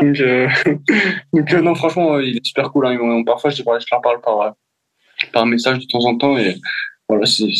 Donc, 0.00 0.18
euh, 0.20 0.48
donc 1.32 1.52
euh, 1.52 1.60
non, 1.60 1.74
franchement, 1.74 2.18
il 2.20 2.36
est 2.38 2.44
super 2.46 2.70
cool. 2.72 2.86
Hein. 2.86 2.98
Ils 3.00 3.24
Parfois, 3.24 3.50
je, 3.50 3.62
leur 3.92 4.00
parle 4.00 4.20
par, 4.20 4.40
euh, 4.40 4.50
par 5.32 5.46
message 5.46 5.78
de 5.78 5.84
temps 5.86 6.04
en 6.06 6.16
temps 6.16 6.38
et 6.38 6.56
voilà, 7.08 7.26
c'est 7.26 7.50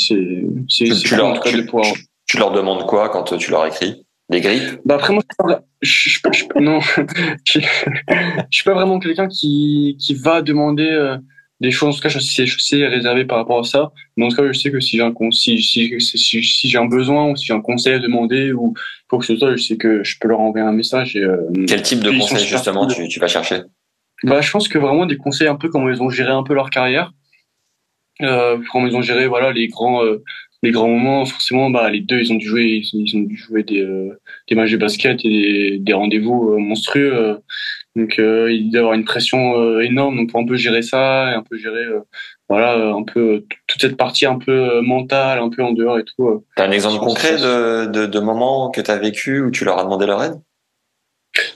cool, 1.16 1.20
en 1.22 1.34
tout 1.34 1.40
cas 1.42 1.50
tu, 1.50 1.56
de 1.56 1.62
pouvoir. 1.62 1.92
tu- 1.92 2.04
tu 2.26 2.36
leur 2.38 2.52
demandes 2.52 2.86
quoi 2.86 3.08
quand 3.08 3.36
tu 3.36 3.50
leur 3.50 3.66
écris? 3.66 4.04
Des 4.30 4.42
grippes 4.42 4.80
Bah 4.84 4.96
après 4.96 5.14
moi, 5.14 5.22
je 5.40 5.54
je, 5.80 6.10
je, 6.10 6.18
je- 6.54 6.60
non, 6.60 6.80
je, 7.44 7.60
je 7.60 8.44
suis 8.50 8.64
pas 8.64 8.74
vraiment 8.74 8.98
quelqu'un 8.98 9.26
qui 9.26 9.96
qui 9.98 10.14
va 10.14 10.42
demander 10.42 10.86
euh, 10.90 11.16
des 11.60 11.70
choses. 11.70 11.88
En 11.90 11.96
tout 11.96 12.02
cas, 12.02 12.08
je 12.08 12.18
sais, 12.20 12.46
je 12.46 12.58
sais 12.58 12.86
réserver 12.86 13.24
par 13.24 13.38
rapport 13.38 13.58
à 13.60 13.64
ça. 13.64 13.90
Mais 14.16 14.24
en 14.24 14.28
tout 14.28 14.36
cas, 14.36 14.46
je 14.46 14.52
sais 14.58 14.70
que 14.70 14.80
si 14.80 14.96
j'ai 14.96 15.02
un 15.02 15.12
con- 15.12 15.30
si 15.32 15.60
si 15.62 15.92
si, 16.00 16.42
si, 16.42 16.68
j'ai 16.68 16.78
un 16.78 16.86
besoin 16.86 17.30
ou 17.30 17.36
si 17.36 17.46
j'ai 17.46 17.54
un 17.54 17.60
conseil 17.60 17.94
à 17.94 17.98
demander 17.98 18.52
ou 18.52 18.74
quoi 19.08 19.18
que 19.18 19.24
ce 19.26 19.36
soit, 19.36 19.56
je 19.56 19.62
sais 19.62 19.76
que 19.76 20.04
je 20.04 20.16
peux 20.20 20.28
leur 20.28 20.40
envoyer 20.40 20.64
un 20.66 20.72
message. 20.72 21.16
Et, 21.16 21.20
euh, 21.22 21.36
Quel 21.66 21.82
type 21.82 22.00
de 22.00 22.10
super 22.12 22.38
justement 22.38 22.86
tu, 22.86 23.08
tu 23.08 23.18
vas 23.20 23.26
chercher? 23.28 23.60
Bah, 24.24 24.40
je 24.40 24.50
pense 24.50 24.68
que 24.68 24.78
vraiment 24.78 25.06
des 25.06 25.16
conseils 25.16 25.48
un 25.48 25.56
peu 25.56 25.68
comment 25.68 25.88
ils 25.90 26.02
ont 26.02 26.10
géré 26.10 26.30
un 26.30 26.42
peu 26.42 26.54
leur 26.54 26.70
carrière, 26.70 27.12
euh, 28.22 28.58
comment 28.72 28.86
ils 28.86 28.96
ont 28.96 29.02
géré 29.02 29.26
voilà 29.28 29.52
les 29.52 29.68
grands 29.68 30.04
euh, 30.04 30.22
les 30.62 30.72
grands 30.72 30.88
moments. 30.88 31.24
Forcément, 31.24 31.70
bah 31.70 31.88
les 31.90 32.00
deux 32.00 32.18
ils 32.20 32.32
ont 32.32 32.36
dû 32.36 32.46
jouer 32.46 32.64
ils 32.82 32.96
ont, 32.98 33.02
ils 33.04 33.16
ont 33.16 33.20
dû 33.20 33.36
jouer 33.36 33.62
des 33.62 33.80
euh, 33.82 34.18
des 34.48 34.56
matchs 34.56 34.72
de 34.72 34.76
basket 34.76 35.24
et 35.24 35.28
des, 35.28 35.78
des 35.78 35.92
rendez-vous 35.92 36.50
euh, 36.52 36.58
monstrueux. 36.58 37.14
euh. 37.14 37.34
Donc 37.98 38.18
euh, 38.18 38.52
il 38.52 38.70
doit 38.70 38.78
y 38.78 38.80
avoir 38.80 38.94
une 38.94 39.04
pression 39.04 39.60
euh, 39.60 39.80
énorme. 39.80 40.16
Donc 40.16 40.30
pour 40.30 40.40
un 40.40 40.46
peu 40.46 40.56
gérer 40.56 40.82
ça 40.82 41.32
et 41.32 41.34
un 41.34 41.42
peu 41.42 41.58
gérer 41.58 41.84
euh, 41.84 42.00
voilà 42.48 42.74
un 42.74 43.02
peu 43.02 43.44
toute 43.66 43.80
cette 43.80 43.96
partie 43.96 44.26
un 44.26 44.38
peu 44.38 44.80
mentale, 44.80 45.38
un 45.38 45.50
peu 45.50 45.62
en 45.62 45.72
dehors 45.72 45.98
et 45.98 46.04
tout. 46.04 46.44
T'as 46.56 46.66
un 46.66 46.70
exemple 46.70 46.98
concret 47.04 47.36
de, 47.36 47.86
de, 47.86 48.06
de 48.06 48.20
moments 48.20 48.70
que 48.70 48.80
tu 48.80 48.90
as 48.90 48.98
vécu 48.98 49.42
où 49.42 49.50
tu 49.50 49.64
leur 49.64 49.78
as 49.78 49.84
demandé 49.84 50.06
leur 50.06 50.22
aide? 50.22 50.40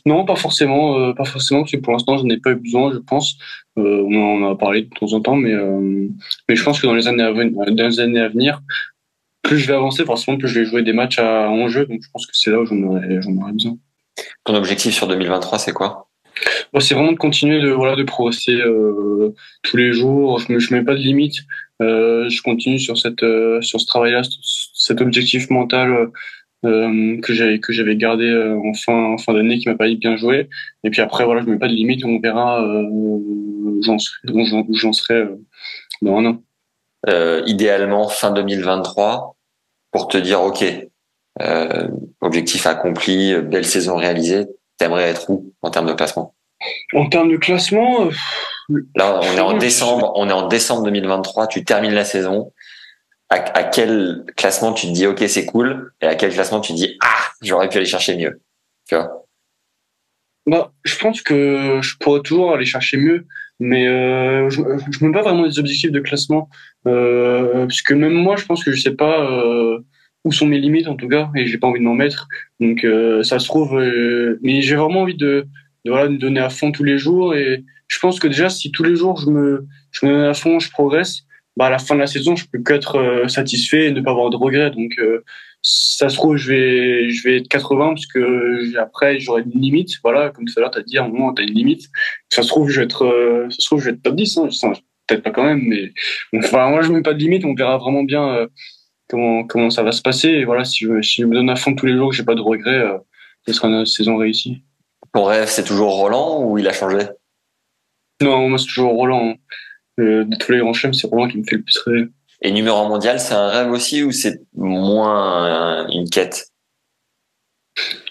Non, 0.07 0.24
pas 0.24 0.36
forcément, 0.36 0.99
euh, 0.99 1.12
pas 1.12 1.24
forcément, 1.24 1.61
parce 1.61 1.72
que 1.72 1.76
pour 1.78 1.93
l'instant, 1.93 2.18
je 2.18 2.24
n'ai 2.24 2.38
pas 2.38 2.51
eu 2.51 2.57
besoin, 2.57 2.93
je 2.93 2.99
pense. 2.99 3.36
Euh, 3.78 4.05
on 4.07 4.45
en 4.45 4.53
a 4.53 4.57
parlé 4.57 4.82
de 4.82 4.88
temps 4.88 5.12
en 5.12 5.20
temps, 5.20 5.36
mais 5.36 5.53
euh, 5.53 6.09
mais 6.49 6.57
je 6.57 6.62
pense 6.62 6.80
que 6.80 6.86
dans 6.86 6.95
les 6.95 7.09
années 7.09 7.22
à 7.22 7.32
venir, 7.32 7.53
dans 7.53 7.86
les 7.88 8.01
années 8.01 8.20
à 8.20 8.28
venir, 8.28 8.61
plus 9.43 9.59
je 9.59 9.66
vais 9.66 9.74
avancer, 9.74 10.05
forcément, 10.05 10.38
plus 10.38 10.49
je 10.49 10.61
vais 10.61 10.66
jouer 10.66 10.82
des 10.82 10.93
matchs 10.93 11.18
à 11.18 11.49
enjeu. 11.51 11.86
Donc, 11.86 12.01
je 12.03 12.09
pense 12.12 12.26
que 12.26 12.32
c'est 12.34 12.51
là 12.51 12.61
où 12.61 12.66
j'en 12.66 12.80
aurais, 12.82 13.22
j'en 13.22 13.36
aurais 13.36 13.53
besoin. 13.53 13.76
Ton 14.45 14.55
objectif 14.55 14.95
sur 14.95 15.09
2023, 15.09 15.59
c'est 15.59 15.72
quoi? 15.72 16.09
Bon, 16.72 16.80
c'est 16.80 16.95
vraiment 16.95 17.12
de 17.12 17.18
continuer 17.18 17.61
de 17.61 17.70
voilà 17.70 17.97
de 17.97 18.03
progresser 18.03 18.55
euh, 18.61 19.34
tous 19.62 19.76
les 19.76 19.93
jours. 19.93 20.38
Je 20.38 20.53
me 20.53 20.59
je 20.59 20.74
mets 20.74 20.82
pas 20.84 20.95
de 20.95 21.01
limite. 21.01 21.36
Euh, 21.82 22.28
je 22.28 22.43
continue 22.43 22.78
sur 22.78 22.97
cette 22.99 23.22
euh, 23.22 23.61
sur 23.62 23.80
ce 23.80 23.86
travail-là, 23.86 24.22
cet 24.74 25.01
objectif 25.01 25.51
mental 25.51 26.11
euh, 26.64 27.20
que 27.20 27.32
j'avais 27.34 27.59
que 27.61 27.72
j'avais 27.72 27.97
gardé 27.97 28.24
euh, 28.26 28.57
en 28.57 28.74
fin 28.74 28.95
en 28.95 29.18
fin 29.18 29.34
d'année 29.34 29.59
qui 29.59 29.68
m'a 29.68 29.74
permis 29.74 29.95
de 29.95 30.01
bien 30.01 30.16
jouer. 30.16 30.49
Et 30.84 30.90
puis 30.90 31.01
après 31.03 31.24
voilà, 31.24 31.43
je 31.43 31.47
mets 31.51 31.59
pas 31.59 31.68
de 31.68 31.74
limite. 31.74 32.05
On 32.05 32.18
verra 32.20 32.62
où 32.90 33.80
j'en 33.84 33.99
serai 33.99 34.28
serai 34.93 35.24
dans 36.03 36.16
un 36.18 36.26
an. 36.26 36.43
euh, 37.09 37.43
Idéalement 37.47 38.09
fin 38.09 38.30
2023 38.32 39.36
pour 39.90 40.09
te 40.09 40.16
dire 40.16 40.40
ok, 40.43 40.64
euh, 41.43 41.88
objectif 42.20 42.66
accompli, 42.66 43.34
belle 43.43 43.66
saison 43.66 43.97
réalisée. 43.97 44.47
T'aimerais 44.83 45.11
être 45.11 45.30
où 45.30 45.55
en 45.62 45.70
termes 45.70 45.87
de 45.87 45.93
classement 45.93 46.35
En 46.93 47.09
termes 47.09 47.30
de 47.30 47.37
classement, 47.37 48.07
euh, 48.07 48.11
Là, 48.97 49.20
on 49.22 49.37
est 49.37 49.41
en 49.41 49.57
décembre, 49.57 50.11
on 50.16 50.28
est 50.28 50.33
en 50.33 50.49
décembre 50.49 50.83
2023. 50.87 51.47
Tu 51.47 51.64
termines 51.64 51.95
la 51.95 52.05
saison. 52.05 52.53
À, 53.30 53.37
à 53.57 53.62
quel 53.62 54.24
classement 54.37 54.72
tu 54.72 54.89
te 54.89 54.93
dis 54.93 55.07
ok 55.07 55.22
c'est 55.28 55.47
cool 55.47 55.93
et 56.01 56.07
à 56.07 56.16
quel 56.16 56.33
classement 56.33 56.61
tu 56.61 56.72
te 56.72 56.78
dis 56.78 56.99
ah 57.01 57.28
j'aurais 57.43 57.68
pu 57.68 57.76
aller 57.76 57.87
chercher 57.87 58.16
mieux? 58.16 58.41
Tu 58.89 58.97
vois? 58.97 59.24
Bah, 60.47 60.72
je 60.83 60.99
pense 60.99 61.22
que 61.22 61.78
je 61.80 61.97
pourrais 61.99 62.22
toujours 62.22 62.53
aller 62.53 62.66
chercher 62.66 62.97
mieux, 62.97 63.24
mais 63.61 63.87
euh, 63.87 64.51
je, 64.51 64.62
je 64.91 65.05
mets 65.05 65.12
pas 65.12 65.22
vraiment 65.22 65.47
des 65.47 65.61
objectifs 65.61 65.93
de 65.93 66.01
classement, 66.01 66.49
euh, 66.89 67.66
puisque 67.66 67.93
même 67.93 68.14
moi, 68.14 68.35
je 68.35 68.47
pense 68.47 68.64
que 68.64 68.72
je 68.72 68.80
sais 68.80 68.97
pas 68.97 69.30
euh, 69.30 69.78
où 70.24 70.32
sont 70.32 70.46
mes 70.46 70.58
limites 70.58 70.88
en 70.88 70.96
tout 70.96 71.08
cas, 71.08 71.30
et 71.36 71.46
j'ai 71.46 71.58
pas 71.58 71.66
envie 71.66 71.80
de 71.80 71.84
m'en 71.84 71.94
mettre. 71.94 72.28
Donc 72.60 72.84
euh, 72.84 73.22
ça 73.22 73.38
se 73.38 73.46
trouve, 73.46 73.78
euh, 73.78 74.38
mais 74.42 74.62
j'ai 74.62 74.76
vraiment 74.76 75.00
envie 75.00 75.16
de, 75.16 75.46
de 75.84 75.90
voilà 75.90 76.08
me 76.08 76.18
donner 76.18 76.40
à 76.40 76.50
fond 76.50 76.72
tous 76.72 76.84
les 76.84 76.98
jours, 76.98 77.34
et 77.34 77.64
je 77.88 77.98
pense 77.98 78.20
que 78.20 78.28
déjà 78.28 78.48
si 78.48 78.70
tous 78.70 78.84
les 78.84 78.96
jours 78.96 79.18
je 79.20 79.30
me 79.30 79.66
je 79.90 80.06
me 80.06 80.12
donne 80.12 80.24
à 80.24 80.34
fond, 80.34 80.58
je 80.58 80.70
progresse, 80.70 81.24
bah 81.56 81.66
à 81.66 81.70
la 81.70 81.78
fin 81.78 81.94
de 81.94 82.00
la 82.00 82.06
saison, 82.06 82.36
je 82.36 82.46
peux 82.50 82.62
qu'être 82.62 82.96
euh, 82.96 83.28
satisfait 83.28 83.86
et 83.86 83.90
ne 83.92 84.00
pas 84.00 84.10
avoir 84.10 84.30
de 84.30 84.36
regrets. 84.36 84.70
Donc 84.70 84.92
euh, 84.98 85.22
ça 85.62 86.08
se 86.08 86.16
trouve, 86.16 86.36
je 86.36 86.48
vais, 86.48 87.10
je 87.10 87.22
vais 87.22 87.36
être 87.38 87.48
80 87.48 87.88
parce 87.88 88.06
que 88.06 88.76
après, 88.78 89.20
j'aurai 89.20 89.42
une 89.42 89.60
limite. 89.60 89.90
Voilà, 90.02 90.30
comme 90.30 90.44
tout 90.44 90.54
à 90.56 90.60
l'heure, 90.60 90.70
t'as 90.70 90.82
dit, 90.82 90.98
à 90.98 91.04
un 91.04 91.08
moment, 91.08 91.32
t'as 91.32 91.44
une 91.44 91.54
limite. 91.54 91.88
Ça 92.30 92.42
se 92.42 92.48
trouve, 92.48 92.68
je 92.68 92.80
vais 92.80 92.84
être, 92.84 93.04
euh, 93.04 93.48
ça 93.50 93.56
se 93.58 93.66
trouve, 93.66 93.80
je 93.80 93.86
vais 93.86 93.90
être 93.92 94.02
top 94.02 94.16
10, 94.16 94.38
hein. 94.38 94.48
Peut-être 95.06 95.22
pas 95.22 95.30
quand 95.30 95.44
même, 95.44 95.62
mais, 95.66 95.92
enfin, 96.38 96.68
moi, 96.70 96.82
je 96.82 96.90
mets 96.90 97.02
pas 97.02 97.12
de 97.12 97.18
limite. 97.18 97.44
On 97.44 97.54
verra 97.54 97.76
vraiment 97.78 98.02
bien, 98.02 98.28
euh, 98.34 98.46
comment, 99.12 99.44
comment 99.44 99.70
ça 99.70 99.82
va 99.82 99.92
se 99.92 100.02
passer. 100.02 100.28
Et 100.28 100.44
voilà, 100.44 100.64
si 100.64 100.84
je, 100.84 101.00
si 101.02 101.22
je 101.22 101.26
me 101.26 101.34
donne 101.34 101.50
à 101.50 101.56
fond 101.56 101.74
tous 101.74 101.86
les 101.86 101.96
jours, 101.96 102.10
que 102.10 102.16
j'ai 102.16 102.24
pas 102.24 102.34
de 102.34 102.40
regrets, 102.40 102.80
euh, 102.80 102.98
ce 103.46 103.52
sera 103.52 103.68
une 103.68 103.86
saison 103.86 104.16
réussie. 104.16 104.64
Ton 105.14 105.24
rêve 105.24 105.48
c'est 105.48 105.64
toujours 105.64 105.94
Roland 105.94 106.42
ou 106.42 106.58
il 106.58 106.66
a 106.66 106.72
changé? 106.72 107.06
Non, 108.22 108.48
moi 108.48 108.58
c'est 108.58 108.66
toujours 108.66 108.92
Roland. 108.92 109.28
Hein. 109.28 109.34
Euh, 110.00 110.24
de 110.24 110.36
tous 110.36 110.52
les 110.52 110.58
grands 110.58 110.72
chemins, 110.72 110.94
c'est 110.94 111.06
Roland 111.06 111.28
qui 111.28 111.36
me 111.36 111.44
fait 111.44 111.56
le 111.56 111.62
plus 111.62 111.78
rêver. 111.78 112.08
Et 112.40 112.50
numéro 112.50 112.88
mondial, 112.88 113.20
c'est 113.20 113.34
un 113.34 113.48
rêve 113.48 113.70
aussi 113.70 114.02
ou 114.02 114.10
c'est 114.10 114.40
moins 114.56 115.86
une 115.90 116.08
quête? 116.08 116.46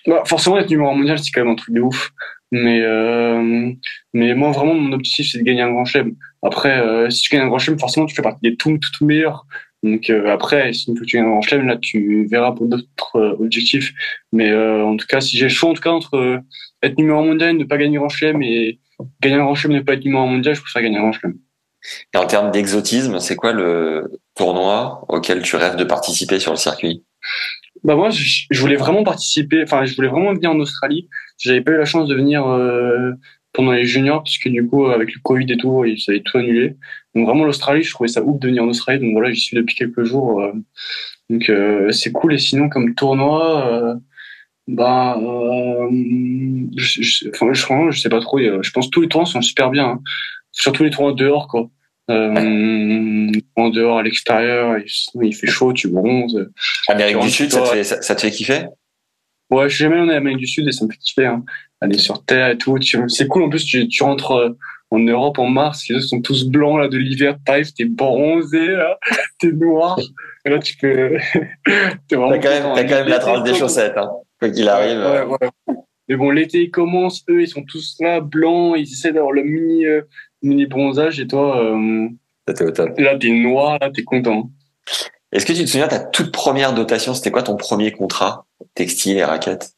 Bah, 0.06 0.24
Forcément, 0.26 0.58
être 0.60 0.70
numéro 0.70 0.94
mondial, 0.94 1.18
c'est 1.18 1.32
quand 1.32 1.42
même 1.42 1.54
un 1.54 1.56
truc 1.56 1.74
de 1.74 1.82
ouf. 1.82 2.12
Mais 2.52 2.82
euh, 2.82 3.72
mais 4.14 4.36
moi 4.36 4.52
vraiment 4.52 4.74
mon 4.74 4.92
objectif 4.92 5.32
c'est 5.32 5.38
de 5.38 5.44
gagner 5.44 5.62
un 5.62 5.72
grand 5.72 5.86
chelem. 5.86 6.16
Après 6.44 6.82
euh, 6.82 7.10
si 7.10 7.22
tu 7.22 7.30
gagnes 7.30 7.46
un 7.46 7.48
grand 7.48 7.60
chelem 7.60 7.80
forcément 7.80 8.06
tu 8.06 8.14
fais 8.14 8.22
partie 8.22 8.42
des 8.42 8.58
tout 8.58 8.78
tout, 8.78 9.06
meilleurs. 9.06 9.46
Donc 9.84 10.10
euh, 10.10 10.28
après 10.28 10.74
si 10.74 10.94
tu 10.94 11.06
gagnes 11.06 11.26
grand 11.26 11.42
chelem 11.42 11.68
là 11.68 11.78
tu 11.78 12.28
verras 12.30 12.52
pour 12.52 12.68
d'autres 12.68 13.16
euh, 13.16 13.36
objectifs. 13.40 13.94
Mais 14.32 14.54
en 14.54 14.96
tout 14.98 15.08
cas 15.08 15.22
si 15.22 15.38
j'ai 15.38 15.46
le 15.46 15.50
choix 15.50 15.70
en 15.70 15.74
tout 15.74 15.82
cas 15.82 15.92
entre 15.92 16.42
être 16.84 16.98
numéro 16.98 17.24
mondial 17.24 17.58
ne 17.58 17.64
pas 17.64 17.78
gagner 17.78 17.98
grand 17.98 18.10
chelem 18.10 18.42
et 18.44 18.80
gagner 19.22 19.36
un 19.36 19.44
grand 19.44 19.56
chelem 19.56 19.78
ne 19.78 19.82
pas 19.82 19.94
être 19.94 20.06
numéro 20.06 20.26
mondial 20.26 20.56
je 20.56 20.62
préfère 20.62 20.82
gagner 20.82 20.98
un 20.98 21.02
grand 21.02 21.14
chelem. 21.14 21.38
Et 22.14 22.18
en 22.18 22.28
termes 22.28 22.52
d'exotisme 22.52 23.20
c'est 23.20 23.36
quoi 23.36 23.54
le 23.54 24.12
tournoi 24.36 25.04
auquel 25.10 25.42
tu 25.42 25.56
rêves 25.56 25.76
de 25.76 25.84
participer 25.84 26.40
sur 26.40 26.52
le 26.52 26.58
circuit? 26.58 27.04
Bah 27.84 27.96
moi, 27.96 28.10
je, 28.12 28.62
voulais 28.62 28.76
vraiment 28.76 29.04
participer. 29.04 29.64
Enfin, 29.64 29.86
je 29.86 29.96
voulais 29.96 30.08
vraiment 30.08 30.34
venir 30.34 30.52
en 30.52 30.60
Australie. 30.60 31.10
J'avais 31.40 31.62
pas 31.62 31.72
eu 31.72 31.78
la 31.78 31.86
chance 31.86 32.08
de 32.08 32.16
venir 32.16 32.46
euh, 32.46 33.14
pendant 33.54 33.72
les 33.72 33.86
juniors 33.86 34.24
parce 34.24 34.38
que 34.38 34.50
du 34.50 34.66
coup, 34.68 34.86
avec 34.88 35.14
le 35.14 35.20
Covid 35.22 35.52
et 35.52 35.58
tout, 35.58 35.84
ils 35.86 36.04
avaient 36.08 36.22
tout 36.22 36.38
annulé. 36.38 36.76
Donc 37.16 37.28
vraiment 37.28 37.46
l'Australie, 37.46 37.84
je 37.84 37.92
trouvais 37.92 38.08
ça 38.08 38.24
ouf 38.24 38.40
de 38.40 38.48
venir 38.48 38.64
en 38.64 38.68
Australie. 38.68 39.00
Donc 39.00 39.14
voilà, 39.14 39.32
j'y 39.32 39.42
suis 39.42 39.58
depuis 39.58 39.76
quelques 39.76 40.04
jours. 40.04 40.42
Euh. 40.42 40.54
donc 41.30 41.50
euh, 41.50 41.92
c'est 41.92 42.12
cool. 42.12 42.34
Et 42.34 42.38
sinon, 42.38 42.70
comme 42.70 42.96
tournoi, 42.96 43.98
bah, 44.68 45.18
je, 45.20 47.02
je, 47.02 47.30
enfin, 47.30 47.54
je, 47.54 47.92
je 47.92 48.00
sais 48.00 48.10
pas 48.10 48.22
trop. 48.22 48.40
Je 48.40 48.72
pense 48.72 48.86
que 48.86 48.92
tous 48.92 49.02
les 49.02 49.08
tournois 49.08 49.30
sont 49.30 49.42
super 49.42 49.70
bien. 49.70 49.86
Hein. 49.86 50.00
Surtout 50.52 50.84
les 50.84 50.90
tournois 50.90 51.14
dehors, 51.14 51.48
quoi. 51.48 51.70
Euh, 52.10 53.32
en 53.56 53.70
dehors, 53.70 54.00
à 54.00 54.04
l'extérieur, 54.04 54.78
il, 55.22 55.36
fait 55.36 55.48
chaud, 55.48 55.74
tu 55.74 55.88
bronzes. 55.88 56.50
Amérique 56.88 57.20
du 57.20 57.30
Sud, 57.30 57.52
ça 57.52 57.62
te, 57.62 57.68
fait, 57.68 57.84
ça, 57.84 58.16
te 58.16 58.22
fait 58.22 58.32
kiffer? 58.32 58.66
Ouais, 59.52 59.70
je 59.70 59.76
suis 59.76 59.84
jamais 59.84 60.00
en 60.00 60.10
Amérique 60.10 60.40
du 60.40 60.48
Sud 60.48 60.68
et 60.68 60.72
ça 60.72 60.86
me 60.86 60.92
fait 60.92 60.98
kiffer. 60.98 61.26
Hein. 61.26 61.44
Aller 61.82 61.98
sur 61.98 62.24
Terre 62.26 62.50
et 62.50 62.58
tout. 62.58 62.78
C'est 63.08 63.28
cool, 63.28 63.44
en 63.44 63.50
plus, 63.50 63.66
tu, 63.66 63.88
tu 63.88 64.04
rentres 64.04 64.32
euh, 64.32 64.50
en 64.92 65.00
Europe 65.00 65.40
en 65.40 65.48
mars, 65.48 65.88
les 65.90 65.96
autres 65.96 66.06
sont 66.06 66.22
tous 66.22 66.46
blancs 66.46 66.80
là 66.80 66.90
de 66.90 66.98
l'hiver, 66.98 67.38
t'arrives, 67.46 67.74
t'es 67.74 67.86
bronzé 67.86 68.68
là, 68.68 69.00
t'es 69.40 69.52
noir. 69.52 69.98
Et 70.46 70.50
là, 70.50 70.60
tu 70.60 70.76
peux. 70.78 71.18
t'as 71.66 72.18
quand 72.18 72.30
même, 72.30 72.66
as 72.66 72.84
quand 72.84 72.96
même 72.96 73.08
la 73.08 73.20
trace 73.20 73.44
des 73.44 73.54
chaussettes, 73.54 73.98
hein, 73.98 74.10
quoi 74.40 74.50
qu'il 74.50 74.68
arrive. 74.68 75.00
Ouais, 75.00 75.24
ouais, 75.24 75.76
Mais 76.10 76.16
bon, 76.18 76.30
l'été 76.30 76.64
il 76.64 76.72
commence, 76.72 77.24
eux 77.30 77.42
ils 77.42 77.48
sont 77.48 77.64
tous 77.64 77.96
là 78.02 78.20
blancs, 78.20 78.76
ils 78.78 78.84
essaient 78.84 79.14
d'avoir 79.14 79.32
le 79.32 79.44
mini 79.44 79.86
euh, 79.86 80.02
mini 80.42 80.66
bronzage 80.66 81.20
et 81.20 81.28
toi, 81.28 81.64
euh, 81.64 82.10
là, 82.98 83.18
t'es 83.18 83.30
noir, 83.30 83.78
là, 83.80 83.90
t'es 83.94 84.04
content. 84.04 84.50
Est-ce 85.32 85.46
que 85.46 85.54
tu 85.54 85.64
te 85.64 85.70
souviens 85.70 85.88
ta 85.88 86.00
toute 86.00 86.34
première 86.34 86.74
dotation? 86.74 87.14
C'était 87.14 87.32
quoi 87.32 87.44
ton 87.44 87.56
premier 87.56 87.94
contrat? 87.94 88.46
Textile 88.76 89.18
et 89.18 89.24
raquette 89.24 89.74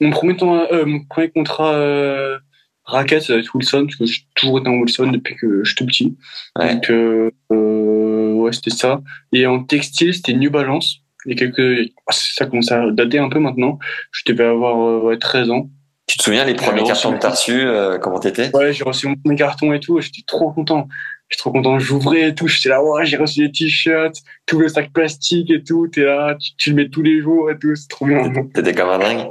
mon 0.00 0.10
premier, 0.10 0.36
euh, 0.42 0.84
mon 0.84 1.04
premier 1.04 1.30
contrat 1.30 1.74
euh, 1.74 2.38
raquette, 2.84 3.22
ça 3.22 3.34
va 3.34 3.40
être 3.40 3.54
Wilson, 3.54 3.86
parce 3.86 3.96
que 3.96 4.06
j'ai 4.06 4.22
toujours 4.34 4.60
été 4.60 4.68
en 4.68 4.74
Wilson 4.74 5.08
depuis 5.08 5.36
que 5.36 5.64
j'étais 5.64 5.84
petit. 5.84 6.16
Donc, 6.58 6.90
euh, 6.90 7.30
euh, 7.52 8.32
ouais, 8.34 8.52
c'était 8.52 8.70
ça. 8.70 9.02
Et 9.32 9.46
en 9.46 9.64
textile, 9.64 10.14
c'était 10.14 10.34
New 10.34 10.50
Balance. 10.50 10.98
Et 11.28 11.34
quelques, 11.34 11.90
ça 12.10 12.46
commence 12.46 12.70
à 12.70 12.90
dater 12.90 13.18
un 13.18 13.28
peu 13.28 13.40
maintenant. 13.40 13.78
Je 14.12 14.22
devais 14.26 14.44
avoir 14.44 15.02
ouais, 15.04 15.18
13 15.18 15.50
ans. 15.50 15.70
Tu 16.06 16.18
te 16.18 16.22
souviens 16.22 16.44
les 16.44 16.54
premiers 16.54 16.84
cartons 16.84 17.12
que 17.12 17.18
t'as 17.18 17.30
reçus 17.30 17.62
euh, 17.62 17.98
Comment 17.98 18.20
t'étais? 18.20 18.54
Ouais, 18.54 18.72
j'ai 18.72 18.84
reçu 18.84 19.08
mon 19.08 19.16
premier 19.16 19.34
carton 19.34 19.72
et 19.72 19.80
tout. 19.80 20.00
J'étais 20.00 20.22
trop 20.24 20.52
content. 20.52 20.86
J'étais 21.28 21.40
trop 21.40 21.50
content. 21.50 21.78
J'ouvrais 21.78 22.28
et 22.28 22.34
tout. 22.34 22.46
J'étais 22.46 22.68
là, 22.68 22.82
ouais, 22.82 23.04
j'ai 23.04 23.16
reçu 23.16 23.40
des 23.40 23.50
t-shirts, 23.50 24.16
tout 24.46 24.58
le 24.58 24.68
sac 24.68 24.92
plastique 24.92 25.50
et 25.50 25.62
tout. 25.62 25.88
T'es 25.88 26.04
là, 26.04 26.36
tu, 26.58 26.70
le 26.70 26.76
mets 26.76 26.88
tous 26.88 27.02
les 27.02 27.20
jours 27.20 27.50
et 27.50 27.58
tout. 27.58 27.74
C'est 27.74 27.88
trop 27.88 28.06
bien. 28.06 28.32
T'étais 28.54 28.74
comme 28.74 28.90
un 28.90 28.98
dingue. 28.98 29.28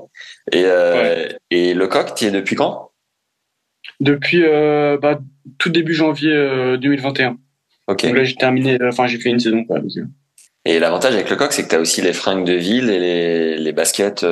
Et, 0.51 0.63
euh, 0.65 1.29
et 1.51 1.73
le 1.73 1.87
coq, 1.87 2.13
tu 2.15 2.25
es 2.25 2.31
depuis 2.31 2.55
quand? 2.55 2.91
Depuis 4.01 4.43
euh, 4.43 4.97
bah, 4.97 5.19
tout 5.57 5.69
début 5.69 5.93
janvier 5.93 6.77
2021. 6.77 7.31
Euh, 7.31 7.33
ok. 7.87 8.05
Donc 8.05 8.15
là, 8.17 8.23
j'ai 8.25 8.35
terminé. 8.35 8.77
Enfin, 8.83 9.07
j'ai 9.07 9.19
fait 9.19 9.29
une 9.29 9.39
saison. 9.39 9.63
Quoi, 9.63 9.79
et 10.67 10.79
l'avantage 10.79 11.13
avec 11.13 11.29
le 11.29 11.35
coq, 11.35 11.53
c'est 11.53 11.63
que 11.63 11.69
tu 11.69 11.75
as 11.75 11.79
aussi 11.79 12.01
les 12.01 12.11
fringues 12.11 12.45
de 12.45 12.53
ville 12.53 12.89
et 12.89 12.99
les, 12.99 13.57
les 13.57 13.71
baskets 13.71 14.25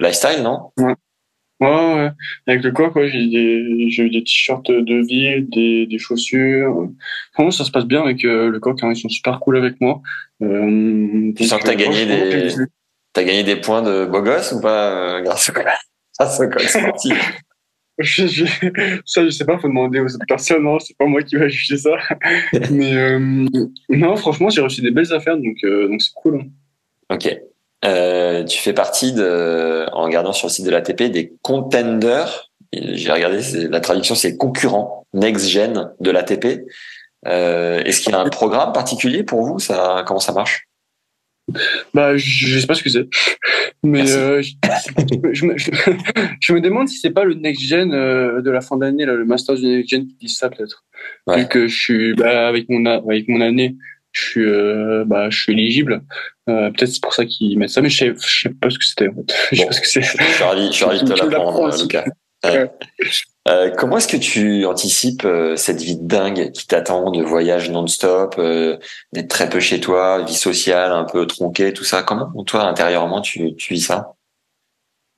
lifestyle, 0.00 0.42
non? 0.42 0.72
Ouais. 0.76 0.94
Ouais, 1.62 1.94
ouais. 1.94 2.10
Avec 2.48 2.64
le 2.64 2.72
coq, 2.72 2.96
ouais, 2.96 3.08
j'ai 3.08 3.22
eu 3.22 4.10
des 4.10 4.24
t-shirts 4.24 4.68
de 4.68 5.06
ville, 5.06 5.48
des, 5.48 5.86
des 5.86 5.98
chaussures. 5.98 6.90
Franchement, 7.32 7.52
ça 7.52 7.64
se 7.64 7.70
passe 7.70 7.84
bien 7.84 8.02
avec 8.02 8.24
euh, 8.24 8.50
le 8.50 8.58
coq. 8.58 8.82
Hein, 8.82 8.90
ils 8.92 8.96
sont 8.96 9.08
super 9.08 9.38
cool 9.38 9.56
avec 9.56 9.80
moi. 9.80 10.02
Euh, 10.42 11.32
tu 11.36 11.44
sens 11.44 11.60
que 11.60 11.66
t'as 11.66 11.76
gagné 11.76 12.04
des, 12.04 12.48
t'as 13.12 13.22
gagné 13.22 13.44
des 13.44 13.54
points 13.54 13.82
de 13.82 14.06
beau 14.06 14.22
gosse 14.22 14.50
ou 14.50 14.60
pas 14.60 15.18
euh, 15.18 15.20
grâce 15.20 15.50
au 15.50 15.52
coq, 15.52 15.64
grâce 16.18 16.40
au 16.40 16.48
coq 16.48 16.62
sportif? 16.62 17.32
je, 17.98 18.26
je, 18.26 18.44
ça, 19.04 19.24
je 19.24 19.30
sais 19.30 19.44
pas, 19.44 19.56
faut 19.58 19.68
demander 19.68 20.00
aux 20.00 20.12
autres 20.12 20.26
personnes. 20.26 20.64
Non, 20.64 20.80
c'est 20.80 20.96
pas 20.96 21.06
moi 21.06 21.22
qui 21.22 21.36
va 21.36 21.46
juger 21.46 21.76
ça. 21.76 21.90
Mais 22.72 22.96
euh, 22.96 23.46
non, 23.88 24.16
franchement, 24.16 24.50
j'ai 24.50 24.62
reçu 24.62 24.80
des 24.80 24.90
belles 24.90 25.12
affaires, 25.12 25.36
donc 25.36 25.58
euh, 25.62 25.86
donc 25.86 26.02
c'est 26.02 26.14
cool. 26.14 26.40
Hein. 26.40 27.14
Ok. 27.14 27.38
Euh, 27.84 28.44
tu 28.44 28.58
fais 28.58 28.72
partie 28.72 29.12
de, 29.12 29.86
en 29.92 30.02
regardant 30.02 30.32
sur 30.32 30.48
le 30.48 30.52
site 30.52 30.64
de 30.64 30.70
l'ATP, 30.70 31.04
des 31.04 31.32
contenders. 31.42 32.50
J'ai 32.72 33.12
regardé, 33.12 33.40
la 33.68 33.80
traduction 33.80 34.14
c'est 34.14 34.36
concurrent, 34.36 35.06
next 35.12 35.48
gen 35.48 35.90
de 36.00 36.10
l'ATP. 36.10 36.64
Euh, 37.26 37.82
Est-ce 37.84 38.00
qu'il 38.00 38.12
y 38.12 38.14
a 38.14 38.20
un 38.20 38.28
programme 38.28 38.72
particulier 38.72 39.22
pour 39.22 39.44
vous? 39.44 39.58
Ça, 39.58 40.04
Comment 40.06 40.20
ça 40.20 40.32
marche? 40.32 40.68
Bah, 41.92 42.16
je 42.16 42.58
sais 42.58 42.66
pas 42.66 42.74
ce 42.74 42.82
que 42.82 42.88
c'est, 42.88 43.08
mais 43.82 44.10
euh, 44.12 44.40
je, 44.42 44.52
je, 45.32 45.44
me, 45.44 45.58
je, 45.58 46.52
me, 46.52 46.60
demande 46.60 46.88
si 46.88 46.98
c'est 46.98 47.10
pas 47.10 47.24
le 47.24 47.34
next 47.34 47.62
gen 47.62 47.92
euh, 47.92 48.40
de 48.40 48.50
la 48.50 48.60
fin 48.60 48.76
d'année, 48.76 49.04
le 49.04 49.24
master 49.24 49.56
du 49.56 49.66
next 49.66 49.90
gen 49.90 50.06
qui 50.06 50.14
dit 50.14 50.28
ça 50.28 50.48
peut-être. 50.48 50.84
Vu 51.34 51.48
que 51.48 51.66
je 51.66 51.76
suis 51.76 52.14
bah, 52.14 52.46
avec 52.46 52.68
mon 52.68 52.86
avec 52.86 53.28
mon 53.28 53.40
année, 53.40 53.76
je 54.12 54.22
suis 54.22 54.44
euh, 54.44 55.04
bah 55.06 55.30
je 55.30 55.40
suis 55.40 55.52
éligible. 55.52 56.02
Euh, 56.48 56.70
peut-être 56.70 56.90
c'est 56.90 57.02
pour 57.02 57.14
ça 57.14 57.24
qu'ils 57.24 57.58
mettent 57.58 57.70
ça 57.70 57.80
mais 57.80 57.88
je 57.88 57.98
sais, 57.98 58.14
je 58.14 58.40
sais 58.42 58.54
pas 58.54 58.70
ce 58.70 58.78
que 58.78 58.84
c'était 58.84 59.08
en 59.08 59.14
fait. 59.14 59.34
Je 59.52 59.60
sais 59.60 59.66
pas 59.66 59.72
ce 59.72 59.80
que 59.80 59.88
c'est. 59.88 60.02
je 60.02 60.08
suis 60.08 60.44
ravi 60.44 60.66
je 60.66 60.72
suis 60.72 60.84
ravi 60.84 61.02
de 61.02 61.12
te 61.12 61.24
l'apprendre 61.24 61.82
Lucas 61.82 62.04
euh, 63.48 63.70
comment 63.76 63.98
est-ce 63.98 64.08
que 64.08 64.16
tu 64.16 64.66
anticipes 64.66 65.24
euh, 65.24 65.54
cette 65.56 65.80
vie 65.80 65.96
de 65.96 66.06
dingue 66.06 66.50
qui 66.50 66.66
t'attend 66.66 67.10
de 67.10 67.22
voyage 67.22 67.70
non-stop 67.70 68.40
d'être 69.12 69.28
très 69.28 69.48
peu 69.48 69.60
chez 69.60 69.80
toi 69.80 70.24
vie 70.24 70.34
sociale 70.34 70.92
un 70.92 71.04
peu 71.04 71.26
tronquée 71.26 71.72
tout 71.72 71.84
ça? 71.84 72.02
Comment 72.02 72.30
toi 72.44 72.64
intérieurement 72.64 73.20
tu, 73.20 73.54
tu 73.54 73.74
vis 73.74 73.80
ça? 73.80 74.14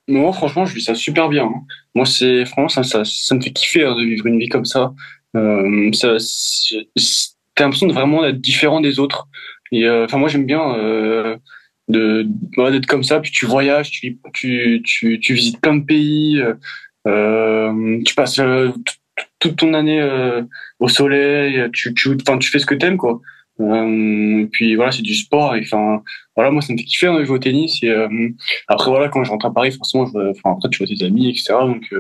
Moi 0.07 0.33
franchement 0.35 0.67
je 0.67 0.75
vis 0.75 0.83
ça 0.83 0.95
super 0.95 1.31
bien 1.31 1.45
hein. 1.45 1.63
moi 1.95 2.05
c'est 2.05 2.45
franchement 2.45 2.69
ça, 2.69 2.83
ça, 2.83 3.03
ça 3.05 3.35
me 3.35 3.41
fait 3.41 3.53
kiffer 3.53 3.85
hein, 3.85 3.95
de 3.97 4.05
vivre 4.05 4.27
une 4.27 4.39
vie 4.39 4.49
comme 4.49 4.67
ça. 4.67 4.93
Ça 5.35 6.19
t'as 7.55 7.65
l'impression 7.65 7.87
de 7.87 7.93
vraiment 7.93 8.25
être 8.25 8.41
différent 8.41 8.81
des 8.81 8.99
autres. 8.99 9.29
Et 9.73 9.85
euh, 9.85 10.05
enfin, 10.05 10.19
moi, 10.19 10.29
j'aime 10.29 10.47
bien 10.47 10.75
euh, 10.77 11.37
de 11.89 12.27
d'être 12.71 12.87
comme 12.87 13.05
ça. 13.05 13.21
Puis 13.21 13.31
tu 13.31 13.47
voyages, 13.47 13.91
tu 13.91 14.19
tu 14.33 14.83
tu, 14.85 15.21
tu 15.21 15.35
visites 15.35 15.61
plein 15.61 15.77
de 15.77 15.85
pays. 15.85 16.43
Euh, 17.07 18.03
tu 18.05 18.15
passes 18.15 18.41
toute 19.39 19.57
ton 19.57 19.75
année 19.75 20.03
au 20.81 20.89
soleil. 20.89 21.71
Tu 21.73 21.95
tu 21.95 22.17
enfin 22.27 22.39
tu 22.39 22.51
fais 22.51 22.59
ce 22.59 22.67
que 22.67 22.75
t'aimes 22.75 22.97
quoi. 22.97 23.21
Euh, 23.61 24.47
puis 24.51 24.74
voilà, 24.74 24.91
c'est 24.91 25.03
du 25.03 25.15
sport. 25.15 25.55
Enfin, 25.61 26.03
voilà, 26.35 26.51
moi, 26.51 26.61
ça 26.62 26.73
me 26.73 26.78
fait 26.78 26.85
kiffer 26.85 27.07
de 27.19 27.24
jouer 27.24 27.37
au 27.37 27.39
tennis. 27.39 27.83
Et 27.83 27.95
après, 28.69 28.91
voilà, 28.91 29.09
quand 29.09 29.23
je 29.24 29.31
rentre 29.31 29.47
à 29.47 29.55
Paris, 29.55 29.73
forcément, 29.73 30.05
enfin, 30.05 30.53
après, 30.57 30.69
tu 30.70 30.78
vois 30.78 30.87
tes 30.87 31.05
amis, 31.05 31.28
etc. 31.31 31.55
Donc, 31.61 31.93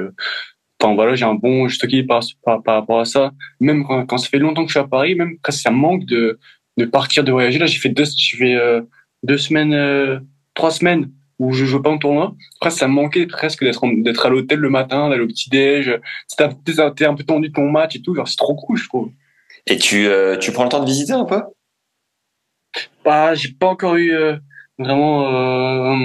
Enfin 0.84 0.94
voilà, 0.94 1.14
j'ai 1.14 1.24
un 1.24 1.34
bon 1.34 1.66
juste 1.66 1.86
par, 2.06 2.22
par, 2.44 2.62
par 2.62 2.74
rapport 2.74 3.00
à 3.00 3.06
ça. 3.06 3.32
Même 3.58 3.86
quand, 3.86 4.04
quand, 4.04 4.18
ça 4.18 4.28
fait 4.28 4.38
longtemps 4.38 4.64
que 4.64 4.68
je 4.68 4.74
suis 4.74 4.84
à 4.84 4.86
Paris, 4.86 5.14
même 5.14 5.38
quand 5.40 5.52
ça 5.52 5.70
manque 5.70 6.04
de, 6.04 6.38
de 6.76 6.84
partir, 6.84 7.24
de 7.24 7.32
voyager. 7.32 7.58
Là, 7.58 7.64
j'ai 7.64 7.78
fait 7.78 7.88
deux, 7.88 8.04
j'ai 8.04 8.36
fait 8.36 8.54
euh, 8.54 8.82
deux 9.22 9.38
semaines, 9.38 9.72
euh, 9.72 10.20
trois 10.52 10.70
semaines 10.70 11.10
où 11.38 11.52
je 11.52 11.64
joue 11.64 11.80
pas 11.80 11.88
en 11.88 11.96
tournoi. 11.96 12.34
Après, 12.60 12.70
ça 12.70 12.86
me 12.86 12.92
manquait 12.92 13.26
presque 13.26 13.64
d'être 13.64 13.82
d'être 14.02 14.26
à 14.26 14.28
l'hôtel 14.28 14.58
le 14.58 14.68
matin, 14.68 15.08
d'aller 15.08 15.22
au 15.22 15.26
petit 15.26 15.48
déj. 15.48 15.98
T'es 16.36 16.44
un 17.06 17.14
peu 17.14 17.24
tendu 17.24 17.48
de 17.48 17.54
ton 17.54 17.70
match 17.70 17.96
et 17.96 18.02
tout. 18.02 18.14
c'est 18.26 18.36
trop 18.36 18.54
cool, 18.54 18.76
je 18.76 18.86
trouve. 18.86 19.10
Et 19.66 19.78
tu 19.78 20.06
euh, 20.06 20.36
tu 20.36 20.52
prends 20.52 20.64
le 20.64 20.68
temps 20.68 20.80
de 20.80 20.86
visiter 20.86 21.14
un 21.14 21.24
peu? 21.24 21.40
Bah, 23.06 23.34
j'ai 23.34 23.52
pas 23.52 23.68
encore 23.68 23.96
eu 23.96 24.12
vraiment 24.78 25.96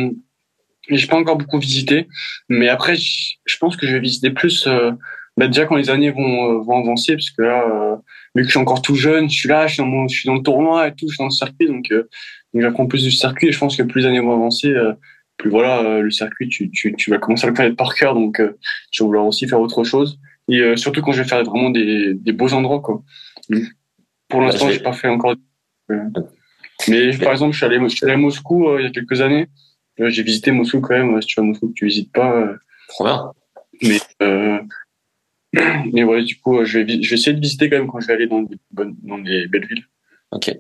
j'ai 0.98 1.08
pas 1.08 1.18
encore 1.18 1.38
beaucoup 1.38 1.60
visité, 1.60 2.08
mais 2.48 2.70
après, 2.70 2.96
je 2.96 3.58
pense 3.60 3.78
que 3.78 3.88
je 3.88 3.94
vais 3.94 4.00
visiter 4.00 4.32
plus. 4.32 4.68
Euh, 4.68 4.92
bah 5.40 5.48
déjà 5.48 5.66
quand 5.66 5.78
les 5.78 5.90
années 5.90 6.12
vont, 6.12 6.52
euh, 6.52 6.62
vont 6.62 6.80
avancer, 6.80 7.14
parce 7.14 7.30
que 7.30 7.42
là, 7.42 7.64
euh, 7.66 7.96
vu 8.36 8.42
que 8.42 8.48
je 8.48 8.52
suis 8.52 8.60
encore 8.60 8.82
tout 8.82 8.96
jeune, 8.96 9.30
je 9.30 9.36
suis 9.40 9.48
là, 9.48 9.68
je 9.68 9.76
suis 9.76 9.82
dans, 9.82 9.88
mon, 9.88 10.06
je 10.08 10.20
suis 10.20 10.28
dans 10.28 10.36
le 10.36 10.42
tournoi 10.42 10.88
et 10.88 10.92
tout, 10.92 11.08
je 11.08 11.14
suis 11.14 11.18
dans 11.18 11.26
le 11.26 11.32
circuit, 11.32 11.68
donc, 11.68 11.90
euh, 11.92 12.10
donc 12.54 12.62
j'apprends 12.62 12.88
plus 12.88 13.04
du 13.04 13.12
circuit. 13.12 13.48
Et 13.48 13.52
je 13.54 13.58
pense 13.58 13.78
que 13.78 13.84
plus 13.84 14.02
les 14.02 14.08
années 14.08 14.20
vont 14.20 14.34
avancer, 14.34 14.74
plus 15.38 15.50
voilà, 15.50 16.02
le 16.02 16.12
circuit, 16.12 16.50
tu, 16.50 16.70
tu, 16.72 16.94
tu 16.94 17.10
vas 17.10 17.20
commencer 17.20 17.46
à 17.46 17.50
le 17.50 17.56
connaître 17.56 17.78
par 17.78 17.96
cœur, 17.96 18.16
donc 18.16 18.42
tu 18.92 19.04
vas 19.04 19.08
vouloir 19.08 19.26
aussi 19.26 19.48
faire 19.48 19.62
autre 19.62 19.86
chose. 19.86 20.20
et 20.50 20.76
surtout 20.76 21.02
quand 21.02 21.14
je 21.14 21.22
vais 21.22 21.30
faire 21.30 21.42
vraiment 21.46 21.70
des, 21.70 22.14
des 22.16 22.34
beaux 22.34 22.54
endroits 22.54 22.82
quoi. 22.82 23.02
Pour 24.28 24.42
l'instant, 24.42 24.66
bah, 24.66 24.74
j'ai 24.74 24.80
pas 24.80 24.94
fait 24.94 25.08
encore. 25.08 25.36
Mais 25.88 27.18
par 27.18 27.32
exemple, 27.32 27.54
je 27.54 27.58
suis 27.58 27.66
allé, 27.66 27.80
je 27.82 27.96
suis 27.96 28.06
allé 28.06 28.16
à 28.16 28.18
Moscou 28.18 28.78
il 28.78 28.84
y 28.84 28.88
a 28.88 28.92
quelques 28.92 29.22
années. 29.22 29.48
J'ai 30.08 30.24
visité 30.24 30.52
Moscou 30.52 30.82
quand 30.82 30.98
même. 30.98 31.22
Si 31.22 31.28
tu 31.28 31.40
vas 31.40 31.44
à 31.44 31.46
Moscou, 31.46 31.72
tu 31.76 31.86
visites 31.86 32.12
pas. 32.12 32.46
Trop 32.88 33.04
bien. 33.04 33.32
Mais 33.82 34.00
mais 35.94 36.04
ouais, 36.04 36.24
du 36.24 36.40
coup, 36.40 36.64
je 36.64 36.80
vais, 36.80 37.02
je 37.02 37.10
vais 37.10 37.16
essayer 37.16 37.34
de 37.34 37.42
visiter 37.42 37.70
quand 37.70 37.78
même 37.78 37.88
quand 37.88 38.00
je 38.00 38.08
vais 38.08 38.14
aller 38.14 38.28
dans 38.28 38.42
des, 38.42 38.58
bonnes, 38.72 38.96
dans 39.04 39.18
des 39.18 39.48
belles 39.48 39.66
villes. 39.66 39.86
Ok. 40.32 40.56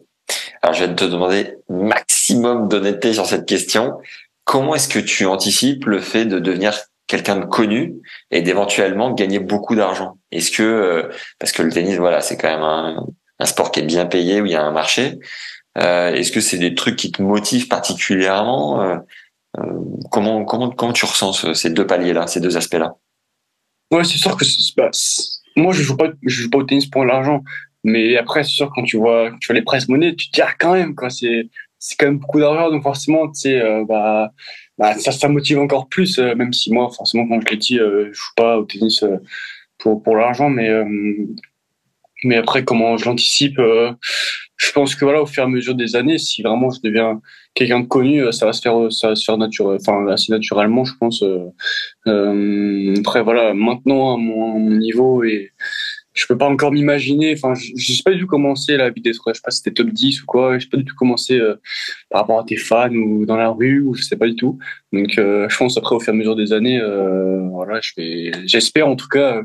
Alors, 0.62 0.74
je 0.74 0.86
vais 0.86 0.96
te 0.96 1.06
demander 1.06 1.56
maximum 1.70 2.68
d'honnêteté 2.68 3.14
sur 3.14 3.26
cette 3.26 3.48
question. 3.48 3.94
Comment 4.46 4.76
est-ce 4.76 4.90
que 4.90 5.00
tu 5.00 5.26
anticipes 5.26 5.86
le 5.86 6.00
fait 6.00 6.26
de 6.26 6.40
devenir 6.40 6.78
quelqu'un 7.08 7.38
de 7.38 7.46
connu 7.46 7.96
et 8.32 8.42
d'éventuellement 8.42 9.14
gagner 9.14 9.40
beaucoup 9.40 9.76
d'argent? 9.76 10.18
Est-ce 10.32 10.52
que, 10.52 10.64
euh, 10.64 11.04
parce 11.38 11.52
que 11.52 11.62
le 11.62 11.72
tennis, 11.72 11.98
voilà, 11.98 12.22
c'est 12.22 12.38
quand 12.38 12.50
même 12.50 12.64
un, 12.64 13.06
un, 13.40 13.46
sport 13.46 13.72
qui 13.72 13.80
est 13.80 13.86
bien 13.86 14.06
payé, 14.06 14.42
où 14.42 14.46
il 14.46 14.52
y 14.52 14.56
a 14.56 14.64
un 14.64 14.72
marché. 14.72 15.20
Euh, 15.78 16.14
est-ce 16.14 16.32
que 16.32 16.42
c'est 16.42 16.58
des 16.58 16.74
trucs 16.74 16.96
qui 16.96 17.12
te 17.12 17.22
motivent 17.22 17.68
particulièrement? 17.68 18.82
Euh, 18.82 18.96
euh 18.96 18.98
comment, 20.12 20.46
comment, 20.46 20.70
comment 20.70 20.94
tu 20.94 21.06
ressens 21.06 21.54
ces 21.54 21.70
deux 21.70 21.88
paliers-là, 21.88 22.28
ces 22.28 22.40
deux 22.40 22.58
aspects-là? 22.58 22.96
Ouais, 23.92 24.04
c'est 24.04 24.18
sûr 24.18 24.38
que 24.38 24.46
bah, 24.78 24.92
moi 25.56 25.74
je 25.74 25.82
joue 25.82 25.98
joue 26.24 26.50
pas 26.50 26.58
au 26.60 26.64
tennis 26.64 26.86
pour 26.86 27.06
l'argent, 27.06 27.44
mais 27.84 28.18
après 28.18 28.44
c'est 28.44 28.52
sûr 28.52 28.72
quand 28.74 28.84
tu 28.84 28.98
vois, 28.98 29.32
tu 29.42 29.48
vois 29.48 29.56
les 29.56 29.64
presses 29.64 29.88
monnaie, 29.88 30.16
tu 30.16 30.30
te 30.30 30.34
dis 30.34 30.42
ah, 30.42 30.54
quand 30.60 30.74
même 30.74 30.94
quoi, 30.96 31.10
c'est 31.10 31.50
c'est 31.80 31.96
quand 31.98 32.06
même 32.06 32.20
beaucoup 32.20 32.40
d'argent, 32.40 32.70
donc 32.70 32.84
forcément 32.84 33.32
tu 33.32 33.50
euh, 33.50 33.84
bah, 33.86 34.32
bah 34.78 34.94
ça 34.96 35.12
ça 35.12 35.28
motive 35.28 35.60
encore 35.60 35.90
plus, 35.90 36.20
euh, 36.20 36.36
même 36.36 36.54
si 36.54 36.72
moi 36.72 36.90
forcément 36.96 37.28
quand 37.28 37.42
je 37.42 37.48
l'ai 37.48 37.58
dit, 37.58 37.80
euh, 37.80 38.10
je 38.12 38.20
joue 38.20 38.34
pas 38.36 38.60
au 38.60 38.66
tennis 38.66 39.04
pour 39.80 40.04
pour 40.04 40.16
l'argent, 40.16 40.50
mais 40.50 40.70
mais 42.24 42.36
après 42.36 42.64
comment 42.64 42.98
je 42.98 43.06
l'anticipe 43.06 43.60
je 44.60 44.72
pense 44.74 44.94
que 44.94 45.06
voilà, 45.06 45.22
au 45.22 45.26
fur 45.26 45.42
et 45.42 45.46
à 45.46 45.50
mesure 45.50 45.74
des 45.74 45.96
années, 45.96 46.18
si 46.18 46.44
vraiment 46.44 46.70
je 46.70 46.82
deviens 46.82 47.22
quelqu'un 47.60 47.82
de 47.82 47.88
connu, 47.88 48.24
euh, 48.24 48.32
ça 48.32 48.46
va 48.46 48.54
se 48.54 48.62
faire, 48.62 48.80
euh, 48.80 48.90
ça 48.90 49.10
va 49.10 49.16
se 49.16 49.24
faire 49.24 49.38
naturel, 49.38 49.78
enfin 49.82 50.08
assez 50.08 50.32
naturellement, 50.32 50.86
je 50.86 50.94
pense. 51.00 51.24
Euh, 51.24 52.96
après 52.98 53.22
voilà, 53.22 53.54
maintenant 53.54 54.16
à 54.16 54.18
mon, 54.18 54.60
niveau 54.60 55.24
et 55.24 55.52
je 56.14 56.26
peux 56.26 56.38
pas 56.38 56.48
encore 56.48 56.72
m'imaginer. 56.72 57.34
Enfin, 57.34 57.54
je, 57.54 57.94
sais 57.94 58.04
pas 58.04 58.12
du 58.12 58.22
tout 58.22 58.28
comment 58.28 58.56
c'est 58.56 58.78
la 58.78 58.90
vie 58.90 59.02
d'être, 59.02 59.22
je 59.28 59.34
sais 59.34 59.42
pas 59.44 59.52
si 59.52 59.58
c'était 59.58 59.74
top 59.74 59.90
10 59.90 60.24
ou 60.24 60.26
quoi. 60.26 60.58
Je 60.58 60.64
sais 60.64 60.70
pas 60.70 60.78
du 60.78 60.86
tout 60.86 60.96
comment 60.98 61.18
c'est 61.18 61.40
par 62.10 62.22
rapport 62.22 62.40
à 62.40 62.44
tes 62.44 62.58
fans 62.58 62.94
ou 62.94 63.26
dans 63.26 63.38
la 63.38 63.50
rue 63.50 63.82
ou 63.82 63.94
je 63.94 64.04
sais 64.04 64.18
pas 64.18 64.28
du 64.28 64.36
tout. 64.36 64.58
Donc, 64.92 65.12
je 65.16 65.58
pense 65.58 65.78
après 65.78 65.96
au 65.96 66.00
fur 66.00 66.14
et 66.14 66.16
à 66.16 66.20
mesure 66.20 66.36
des 66.36 66.54
années, 66.54 66.82
voilà, 67.52 67.80
je 67.82 67.92
vais, 67.98 68.32
j'espère 68.46 68.88
en 68.88 68.96
tout 68.96 69.08
cas 69.08 69.42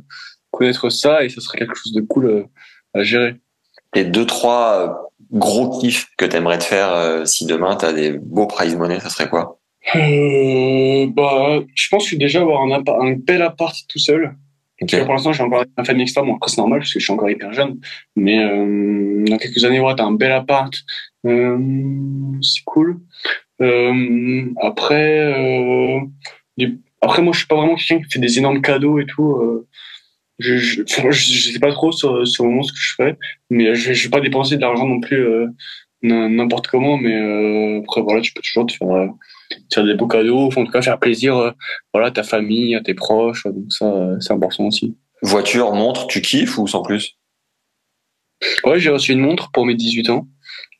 connaître 0.51 0.89
ça 0.91 1.24
et 1.24 1.28
ça 1.28 1.41
serait 1.41 1.59
quelque 1.59 1.77
chose 1.77 1.93
de 1.93 2.01
cool 2.01 2.47
à 2.95 3.03
gérer 3.03 3.36
les 3.95 4.05
deux 4.05 4.27
trois 4.27 4.81
euh, 4.81 4.93
gros 5.35 5.78
kiffs 5.78 6.06
que 6.16 6.24
tu 6.24 6.36
aimerais 6.36 6.59
te 6.59 6.65
faire 6.65 6.93
euh, 6.93 7.24
si 7.24 7.44
demain 7.44 7.77
tu 7.77 7.85
as 7.85 7.93
des 7.93 8.12
beaux 8.12 8.47
prize 8.47 8.77
money, 8.77 9.01
ça 9.01 9.11
serait 9.11 9.28
quoi? 9.28 9.59
Euh, 9.97 11.06
bah, 11.09 11.61
je 11.74 11.89
pense 11.90 12.09
que 12.09 12.16
déjà 12.16 12.40
avoir 12.40 12.62
un, 12.62 12.73
un 12.73 13.12
bel 13.12 13.43
appart 13.43 13.77
tout 13.89 13.98
seul. 13.98 14.35
Pour 14.81 15.12
l'instant, 15.12 15.32
j'ai 15.32 15.43
encore 15.43 15.65
un 15.77 15.85
famille 15.85 16.02
extra. 16.02 16.23
Bon, 16.23 16.36
après, 16.36 16.51
c'est 16.51 16.59
normal 16.59 16.81
parce 16.81 16.93
que 16.93 16.98
je 16.98 17.05
suis 17.05 17.12
encore 17.12 17.31
hyper 17.31 17.52
jeune. 17.52 17.78
Mais 18.16 18.43
euh, 18.43 19.24
dans 19.24 19.39
quelques 19.39 19.65
années, 19.65 19.81
ouais, 19.81 19.94
t'as 19.97 20.05
un 20.05 20.12
bel 20.12 20.32
appart. 20.32 20.74
Euh, 21.27 21.59
c'est 22.43 22.65
cool. 22.65 23.01
Après, 24.61 25.32
après, 27.01 27.23
moi, 27.23 27.32
je 27.32 27.39
suis 27.39 27.47
pas 27.47 27.56
vraiment 27.56 27.77
quelqu'un 27.77 28.02
qui 28.02 28.11
fait 28.11 28.19
des 28.19 28.39
énormes 28.39 28.61
cadeaux 28.61 28.98
et 28.98 29.06
tout 29.06 29.65
je, 30.44 30.84
je, 30.86 31.10
je, 31.10 31.52
sais 31.52 31.58
pas 31.58 31.72
trop 31.72 31.92
sur, 31.92 32.26
sur 32.26 32.44
le 32.44 32.50
moment 32.50 32.62
ce 32.62 32.72
que 32.72 32.78
je 32.78 32.94
fais, 32.96 33.16
mais 33.50 33.74
je, 33.74 33.92
je 33.92 34.04
vais 34.04 34.10
pas 34.10 34.20
dépenser 34.20 34.56
de 34.56 34.60
l'argent 34.60 34.86
non 34.86 35.00
plus 35.00 35.16
euh, 35.16 35.48
n'importe 36.02 36.66
comment, 36.66 36.98
mais 36.98 37.14
euh, 37.14 37.80
après 37.80 38.02
voilà, 38.02 38.20
tu 38.20 38.32
peux 38.32 38.42
toujours 38.42 38.66
te 38.66 38.74
faire, 38.74 38.90
euh, 38.90 39.06
faire 39.72 39.84
des 39.84 39.94
beaux 39.94 40.06
cadeaux, 40.06 40.50
en 40.54 40.64
tout 40.64 40.70
cas 40.70 40.82
faire 40.82 40.98
plaisir, 40.98 41.54
voilà, 41.92 42.08
à 42.08 42.10
ta 42.10 42.22
famille, 42.22 42.74
à 42.74 42.80
tes 42.80 42.94
proches, 42.94 43.44
donc 43.46 43.72
ça 43.72 44.16
c'est 44.20 44.32
important 44.32 44.66
aussi. 44.66 44.96
Voiture, 45.22 45.72
montre, 45.72 46.06
tu 46.06 46.20
kiffes 46.20 46.58
ou 46.58 46.66
sans 46.66 46.82
plus? 46.82 47.16
Ouais, 48.64 48.78
j'ai 48.78 48.90
reçu 48.90 49.12
une 49.12 49.20
montre 49.20 49.50
pour 49.50 49.64
mes 49.64 49.74
18 49.74 50.10
ans, 50.10 50.28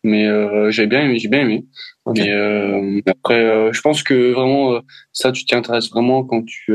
mais 0.03 0.29
j'ai 0.71 0.87
bien 0.87 1.01
aimé, 1.05 1.19
j'ai 1.19 1.29
bien 1.29 1.41
aimé. 1.41 1.65
Mais 2.07 2.31
euh, 2.31 3.01
après, 3.07 3.43
euh, 3.43 3.73
je 3.73 3.81
pense 3.81 4.03
que 4.03 4.33
vraiment, 4.33 4.75
euh, 4.75 4.81
ça, 5.13 5.33
tu 5.33 5.45
t'y 5.45 5.55
intéresses 5.55 5.91
vraiment 5.91 6.23
quand 6.23 6.45
tu, 6.45 6.73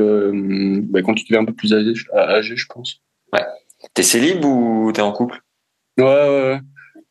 bah, 0.90 1.02
quand 1.04 1.14
tu 1.14 1.24
deviens 1.26 1.42
un 1.42 1.46
peu 1.46 1.54
plus 1.54 1.74
âgé, 1.74 1.94
âgé 2.14 2.56
je 2.56 2.66
pense. 2.66 3.02
Ouais. 3.34 3.44
T'es 3.94 4.04
célib 4.04 4.44
ou 4.44 4.92
t'es 4.94 5.02
en 5.02 5.12
couple? 5.12 5.42
Ouais, 5.98 6.06
ouais, 6.06 6.42
ouais. 6.54 6.60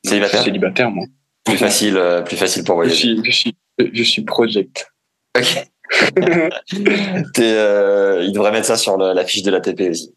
Célibataire? 0.04 0.42
célibataire, 0.42 0.90
moi. 0.90 1.04
Plus 1.44 1.56
facile, 1.56 2.00
plus 2.26 2.36
facile 2.36 2.64
pour 2.64 2.74
voyager. 2.74 2.94
Je 2.94 3.00
suis, 3.00 3.20
je 3.24 3.30
suis, 3.30 3.56
je 3.92 4.02
suis 4.02 4.22
project. 4.22 4.92
Ok. 5.36 5.68
euh, 7.38 8.22
il 8.22 8.32
devrait 8.32 8.52
mettre 8.52 8.66
ça 8.66 8.76
sur 8.76 8.96
la, 8.96 9.14
la 9.14 9.24
fiche 9.24 9.42
de 9.42 9.50
la 9.50 9.60
TP 9.60 9.90
aussi. 9.90 10.14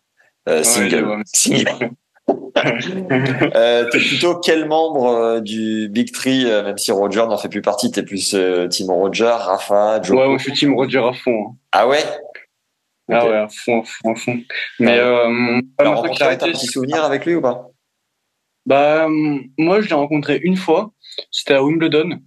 Euh, 0.49 0.63
single. 0.63 1.05
Ouais, 1.05 1.21
single. 1.25 1.91
euh, 3.55 3.89
t'es 3.89 3.97
plutôt 3.97 4.39
quel 4.39 4.67
membre 4.67 5.07
euh, 5.07 5.39
du 5.41 5.89
Big 5.89 6.11
Three, 6.11 6.45
euh, 6.45 6.63
même 6.63 6.77
si 6.77 6.91
Roger 6.91 7.25
n'en 7.27 7.37
fait 7.37 7.49
plus 7.49 7.61
partie, 7.61 7.91
t'es 7.91 8.03
plus 8.03 8.35
Team 8.69 8.89
Roger, 8.89 9.35
Rafa, 9.39 10.01
Joe 10.01 10.17
Ouais, 10.17 10.27
moi 10.27 10.37
je 10.37 10.43
suis 10.43 10.53
Team 10.53 10.73
Roger 10.75 10.99
à 10.99 11.13
fond. 11.13 11.47
Hein. 11.49 11.55
Ah 11.71 11.87
ouais? 11.87 12.03
Ah 13.09 13.25
ouais, 13.25 13.35
à 13.35 13.47
fond, 13.49 13.81
à 13.81 13.83
fond, 13.83 14.11
à 14.11 14.15
fond. 14.15 14.39
Mais 14.79 14.97
euh, 14.97 15.59
t'as 15.77 15.89
rencontré 15.89 16.25
un 16.25 16.37
petit 16.37 16.67
souvenir 16.67 17.03
avec 17.03 17.25
lui 17.25 17.35
ou 17.35 17.41
pas? 17.41 17.67
Bah 18.65 19.07
moi 19.57 19.81
je 19.81 19.89
l'ai 19.89 19.95
rencontré 19.95 20.39
une 20.43 20.55
fois, 20.55 20.93
c'était 21.31 21.55
à 21.55 21.63
Wimbledon. 21.63 22.19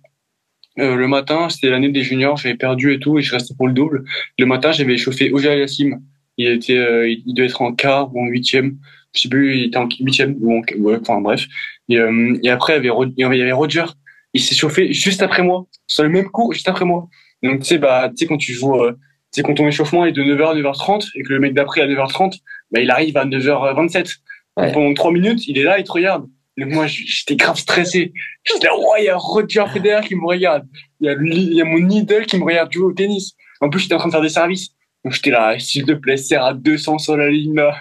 Euh, 0.80 0.96
le 0.96 1.06
matin, 1.06 1.48
c'était 1.48 1.70
l'année 1.70 1.90
des 1.90 2.02
juniors, 2.02 2.36
j'avais 2.36 2.56
perdu 2.56 2.92
et 2.92 2.98
tout, 2.98 3.16
et 3.18 3.22
je 3.22 3.32
restais 3.32 3.54
pour 3.54 3.68
le 3.68 3.72
double. 3.72 4.04
Le 4.40 4.46
matin, 4.46 4.72
j'avais 4.72 4.96
chauffé 4.96 5.32
Oja 5.32 5.54
Yassim. 5.54 6.00
Il 6.36 6.48
était, 6.48 7.12
il 7.12 7.32
devait 7.32 7.46
être 7.46 7.62
en 7.62 7.72
quart 7.72 8.12
ou 8.12 8.20
en 8.20 8.26
huitième 8.26 8.76
je 9.14 9.22
sais 9.22 9.28
plus, 9.28 9.56
il 9.56 9.64
était 9.64 9.76
en 9.76 9.88
huitième, 10.00 10.36
ouais, 10.40 10.98
enfin 11.00 11.20
bref. 11.20 11.46
Et, 11.88 11.98
euh, 11.98 12.38
et 12.42 12.50
après, 12.50 12.78
il 12.78 12.84
y, 12.84 12.90
avait, 12.90 13.36
il 13.36 13.38
y 13.38 13.42
avait 13.42 13.52
Roger. 13.52 13.84
Il 14.32 14.42
s'est 14.42 14.54
chauffé 14.54 14.92
juste 14.92 15.22
après 15.22 15.42
moi, 15.42 15.66
sur 15.86 16.02
le 16.02 16.08
même 16.08 16.28
cours, 16.30 16.52
juste 16.52 16.68
après 16.68 16.84
moi. 16.84 17.08
Donc 17.42 17.60
tu 17.60 17.66
sais, 17.66 17.78
bah, 17.78 18.08
tu 18.08 18.16
sais 18.16 18.26
quand 18.26 18.36
tu 18.36 18.52
joues, 18.52 18.74
euh, 18.82 18.92
tu 19.32 19.40
sais 19.40 19.42
quand 19.42 19.54
ton 19.54 19.68
échauffement 19.68 20.04
est 20.04 20.12
de 20.12 20.22
9h 20.22 20.50
à 20.50 20.54
9h30 20.54 21.10
et 21.14 21.22
que 21.22 21.32
le 21.32 21.38
mec 21.38 21.54
d'après 21.54 21.82
à 21.82 21.86
9h30, 21.86 22.38
bah 22.72 22.80
il 22.80 22.90
arrive 22.90 23.16
à 23.16 23.24
9h27. 23.24 24.16
Ouais. 24.56 24.70
pendant 24.72 24.94
3 24.94 25.10
minutes, 25.10 25.48
il 25.48 25.58
est 25.58 25.64
là, 25.64 25.78
il 25.78 25.84
te 25.84 25.90
regarde. 25.92 26.26
Et 26.56 26.64
moi, 26.64 26.86
j'étais 26.86 27.34
grave 27.34 27.58
stressé. 27.58 28.12
J'étais 28.44 28.66
là, 28.66 28.76
ouais, 28.76 29.02
il 29.02 29.04
y 29.06 29.08
a 29.08 29.16
Roger 29.16 29.64
Federer 29.72 30.06
qui 30.06 30.14
me 30.14 30.24
regarde. 30.24 30.64
Il 31.00 31.06
y 31.06 31.08
a, 31.08 31.16
il 31.20 31.54
y 31.54 31.60
a 31.60 31.64
mon 31.64 31.88
idole 31.88 32.26
qui 32.26 32.38
me 32.38 32.44
regarde 32.44 32.72
jouer 32.72 32.84
au 32.84 32.92
tennis. 32.92 33.32
En 33.60 33.68
plus, 33.68 33.80
j'étais 33.80 33.94
en 33.94 33.98
train 33.98 34.08
de 34.08 34.12
faire 34.12 34.22
des 34.22 34.28
services. 34.28 34.70
Donc 35.04 35.12
j'étais 35.12 35.30
là, 35.30 35.58
s'il 35.58 35.84
te 35.84 35.92
plaît, 35.92 36.16
serre 36.16 36.44
à 36.44 36.54
200 36.54 36.98
sur 36.98 37.16
la 37.16 37.28
ligne 37.28 37.56
là. 37.56 37.78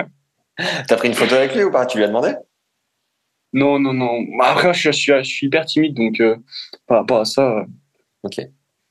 T'as 0.88 0.96
pris 0.98 1.08
une 1.08 1.14
photo 1.14 1.36
avec 1.36 1.56
lui 1.56 1.64
ou 1.64 1.72
pas? 1.72 1.86
Tu 1.86 1.98
lui 1.98 2.04
as 2.04 2.08
demandé? 2.08 2.34
Non, 3.54 3.80
non, 3.80 3.94
non. 3.94 4.24
Bah, 4.38 4.52
après, 4.52 4.74
je 4.74 4.92
suis, 4.92 5.14
je 5.14 5.24
suis 5.24 5.48
hyper 5.48 5.66
timide, 5.66 5.96
donc 5.96 6.20
euh, 6.20 6.36
par 6.88 7.00
rapport 7.00 7.20
à 7.20 7.26
ça, 7.26 7.60
euh, 7.60 7.66
ok, 8.24 8.42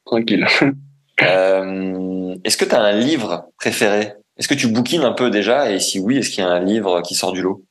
tranquille. 0.05 0.47
euh, 1.23 2.37
est-ce 2.45 2.57
que 2.57 2.65
tu 2.65 2.75
as 2.75 2.81
un 2.81 2.93
livre 2.93 3.49
préféré? 3.59 4.13
Est-ce 4.39 4.49
que 4.49 4.55
tu 4.55 4.69
bouquines 4.69 5.03
un 5.03 5.13
peu 5.13 5.31
déjà? 5.31 5.71
Et 5.71 5.81
si 5.81 5.99
oui, 5.99 6.19
est-ce 6.19 6.31
qu'il 6.31 6.45
y 6.45 6.47
a 6.47 6.51
un 6.51 6.65
livre 6.65 7.03
qui 7.03 7.15
sort 7.15 7.33
du 7.33 7.43
lot? 7.43 7.65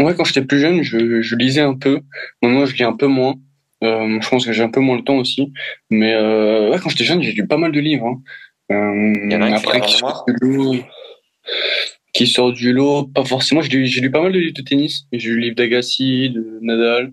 Ouais, 0.00 0.14
quand 0.16 0.24
j'étais 0.24 0.42
plus 0.42 0.58
jeune, 0.58 0.82
je, 0.82 1.22
je, 1.22 1.36
lisais 1.36 1.60
un 1.60 1.74
peu. 1.74 2.00
Maintenant, 2.42 2.66
je 2.66 2.74
lis 2.74 2.84
un 2.84 2.96
peu 2.96 3.06
moins. 3.06 3.34
Je 3.82 4.28
pense 4.28 4.44
que 4.44 4.52
j'ai 4.52 4.62
un 4.62 4.70
peu 4.70 4.80
moins 4.80 4.96
le 4.96 5.04
temps 5.04 5.16
aussi. 5.16 5.52
Mais 5.90 6.14
ouais, 6.16 6.78
quand 6.82 6.88
j'étais 6.88 7.04
jeune, 7.04 7.22
j'ai 7.22 7.32
lu 7.32 7.46
pas 7.46 7.56
mal 7.56 7.72
de 7.72 7.80
livres. 7.80 8.06
Hein. 8.06 8.22
Il 8.70 9.32
y 9.32 9.36
en 9.36 9.42
a 9.42 9.46
un 9.46 9.52
après, 9.52 9.80
qui 9.80 9.92
qui 9.92 9.98
sort 9.98 10.24
du 10.26 10.56
lot, 10.56 10.76
pas 13.14 13.24
forcément. 13.24 13.62
J'ai 13.62 13.70
lu, 13.70 13.84
lu, 13.86 14.10
pas 14.10 14.22
mal 14.22 14.32
de 14.32 14.38
livres 14.38 14.54
de 14.56 14.62
tennis. 14.62 15.06
J'ai 15.12 15.30
lu 15.30 15.36
le 15.36 15.40
livre 15.42 15.56
d'Agassi, 15.56 16.30
de 16.30 16.58
Nadal. 16.60 17.12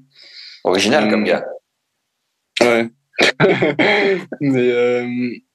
Original 0.63 1.09
comme 1.09 1.23
gars. 1.23 1.45
Ouais. 2.61 2.89
Mais 4.41 4.71
euh, 4.71 5.07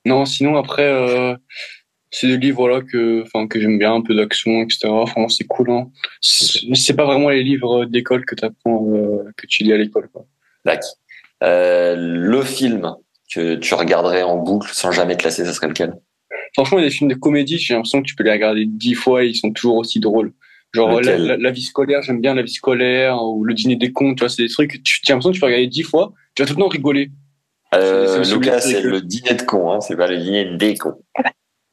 non, 0.05 0.24
sinon 0.24 0.56
après, 0.56 0.86
euh, 0.86 1.36
c'est 2.10 2.27
des 2.27 2.36
livres 2.36 2.59
voilà 2.59 2.82
que, 2.82 3.23
enfin 3.23 3.48
que 3.48 3.60
j'aime 3.60 3.78
bien, 3.78 3.94
un 3.94 4.02
peu 4.02 4.14
d'action, 4.14 4.62
etc. 4.62 4.89
Franchement, 5.06 5.28
c'est 5.28 5.47
cool. 5.47 5.70
Hein. 5.70 5.90
C'est 6.20 6.94
pas 6.94 7.06
vraiment 7.06 7.31
les 7.31 7.43
livres 7.43 7.86
d'école 7.86 8.24
que 8.24 8.35
t'apprends, 8.35 8.86
euh, 8.94 9.24
que 9.36 9.47
tu 9.47 9.64
lis 9.64 9.73
à 9.73 9.77
l'école. 9.77 10.09
D'accord. 10.64 10.90
Euh, 11.43 11.97
le 11.97 12.43
film 12.43 12.94
que 13.32 13.56
tu 13.56 13.74
regarderais 13.74 14.23
en 14.23 14.36
boucle 14.36 14.70
sans 14.73 14.93
jamais 14.93 15.16
te 15.16 15.24
lasser, 15.24 15.44
ça 15.44 15.52
serait 15.52 15.69
lequel? 15.69 15.94
Franchement, 16.55 16.79
il 16.79 16.83
y 16.83 16.85
a 16.85 16.89
des 16.89 16.95
films 16.95 17.11
de 17.11 17.15
comédie, 17.15 17.59
j'ai 17.59 17.74
l'impression 17.74 18.03
que 18.03 18.07
tu 18.07 18.15
peux 18.15 18.24
les 18.24 18.33
regarder 18.33 18.66
dix 18.66 18.95
fois 18.95 19.24
et 19.24 19.29
ils 19.29 19.35
sont 19.35 19.51
toujours 19.53 19.77
aussi 19.77 20.01
drôles. 20.01 20.33
Genre 20.74 21.01
la, 21.01 21.51
vie 21.51 21.62
scolaire, 21.62 22.03
j'aime 22.03 22.20
bien 22.20 22.35
la 22.35 22.43
vie 22.43 22.53
scolaire 22.53 23.23
ou 23.23 23.45
le 23.45 23.53
dîner 23.53 23.77
des 23.77 23.93
cons, 23.93 24.15
tu 24.15 24.20
vois, 24.20 24.29
c'est 24.31 24.43
des 24.43 24.49
trucs 24.49 24.83
tu 24.83 25.01
as 25.09 25.12
l'impression 25.12 25.31
que 25.31 25.35
tu 25.35 25.41
peux 25.41 25.47
regarder 25.47 25.66
dix 25.66 25.83
fois, 25.83 26.12
tu 26.35 26.43
vas 26.43 26.47
tout 26.49 26.55
le 26.55 26.61
temps 26.62 26.69
rigoler. 26.69 27.11
Euh, 27.74 28.24
Lucas, 28.24 28.61
c'est 28.61 28.83
le 28.83 29.01
dîner 29.01 29.35
de 29.35 29.43
cons, 29.43 29.70
hein, 29.73 29.81
c'est 29.81 29.97
pas 29.97 30.07
le 30.07 30.19
dîner 30.19 30.57
des 30.57 30.74
cons. 30.77 30.95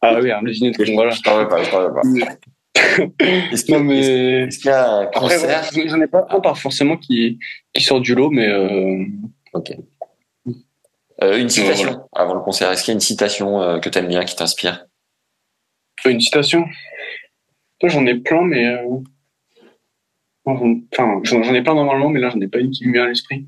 Ah 0.01 0.19
oui, 0.21 0.31
hein, 0.31 0.39
le 0.41 0.51
dîner 0.51 0.71
de 0.71 0.77
cons, 0.77 0.93
voilà. 0.95 1.11
Je 1.11 1.21
t'en 1.21 1.37
veux 1.37 1.47
pas, 1.47 1.63
je 1.63 1.69
t'en 1.69 1.81
veux 1.87 1.93
pas. 1.93 2.01
Est-ce 3.51 3.65
qu'il 3.65 3.73
y, 3.73 3.77
a- 3.77 3.79
Non, 3.79 3.85
mais- 3.85 4.47
y 4.47 4.69
a 4.69 4.95
un 4.95 5.05
concert? 5.07 5.69
j'en 5.85 6.01
ai 6.01 6.07
pas 6.07 6.25
un 6.29 6.39
par 6.39 6.57
forcément 6.57 6.97
qui, 6.97 7.39
qui 7.73 7.83
sort 7.83 8.01
du 8.01 8.15
lot, 8.15 8.29
mais 8.29 8.47
euh, 8.47 9.03
Ok. 9.53 9.71
Euh, 11.21 11.37
une 11.37 11.49
citation 11.49 11.89
voilà. 11.89 12.05
avant 12.15 12.33
le 12.33 12.41
concert. 12.41 12.71
Est-ce 12.71 12.83
qu'il 12.83 12.91
y 12.91 12.93
a 12.93 12.95
une 12.95 13.01
citation 13.01 13.61
euh, 13.61 13.79
que 13.79 13.89
t'aimes 13.89 14.07
bien, 14.07 14.23
qui 14.23 14.35
t'inspire? 14.35 14.85
Une 16.05 16.21
citation? 16.21 16.65
Toi, 17.79 17.89
j'en 17.89 18.05
ai 18.05 18.15
plein, 18.15 18.41
mais 18.43 18.65
euh, 18.65 18.85
enfin, 20.45 21.21
j'en 21.23 21.53
ai 21.53 21.61
plein 21.61 21.75
normalement, 21.75 22.09
mais 22.09 22.19
là, 22.19 22.29
j'en 22.29 22.39
ai 22.39 22.47
pas 22.47 22.59
une 22.59 22.71
qui 22.71 22.87
me 22.87 22.93
vient 22.93 23.03
à 23.03 23.07
l'esprit. 23.07 23.47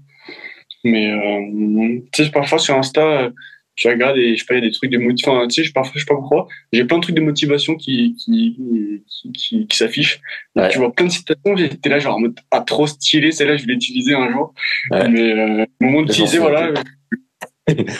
Mais 0.84 1.12
euh, 1.12 2.00
tu 2.12 2.26
sais, 2.26 2.32
parfois 2.32 2.58
sur 2.60 2.76
Insta, 2.76 3.02
euh, 3.02 3.30
je 3.76 3.88
regarde 3.88 4.18
et 4.18 4.36
je 4.36 4.42
sais 4.42 4.46
pas, 4.46 4.56
il 4.56 4.64
y 4.64 4.66
a 4.66 4.68
des 4.68 4.74
trucs 4.74 4.92
de 4.92 4.98
motivation. 4.98 5.34
Enfin, 5.34 5.48
tu 5.48 5.62
sais, 5.62 5.64
je- 5.64 5.72
parfois, 5.74 5.94
je 5.96 6.00
sais 6.00 6.06
pas 6.06 6.16
pourquoi, 6.16 6.48
j'ai 6.74 6.84
plein 6.84 6.98
de 6.98 7.04
trucs 7.04 7.16
de 7.16 7.22
motivation 7.22 7.76
qui 7.76 8.16
qui 8.16 8.58
qui, 9.08 9.32
qui, 9.32 9.68
qui 9.68 9.78
s'affichent. 9.78 10.20
Ouais. 10.56 10.70
Tu 10.70 10.80
vois 10.80 10.92
plein 10.92 11.06
de 11.06 11.12
citations, 11.12 11.56
j'étais 11.56 11.90
là 11.90 12.00
genre 12.00 12.16
en 12.16 12.20
mode 12.20 12.38
ah 12.52 12.62
trop 12.62 12.88
stylé, 12.88 13.32
celle-là, 13.32 13.58
je 13.58 13.66
vais 13.66 13.74
l'utiliser 13.74 14.14
un 14.14 14.30
jour. 14.32 14.54
Ouais. 14.90 15.08
Mais 15.08 15.32
euh, 15.32 15.66
au 15.80 15.86
moment 15.86 16.02
d'utiliser, 16.02 16.38
fais 16.38 16.44
voilà. 16.44 16.74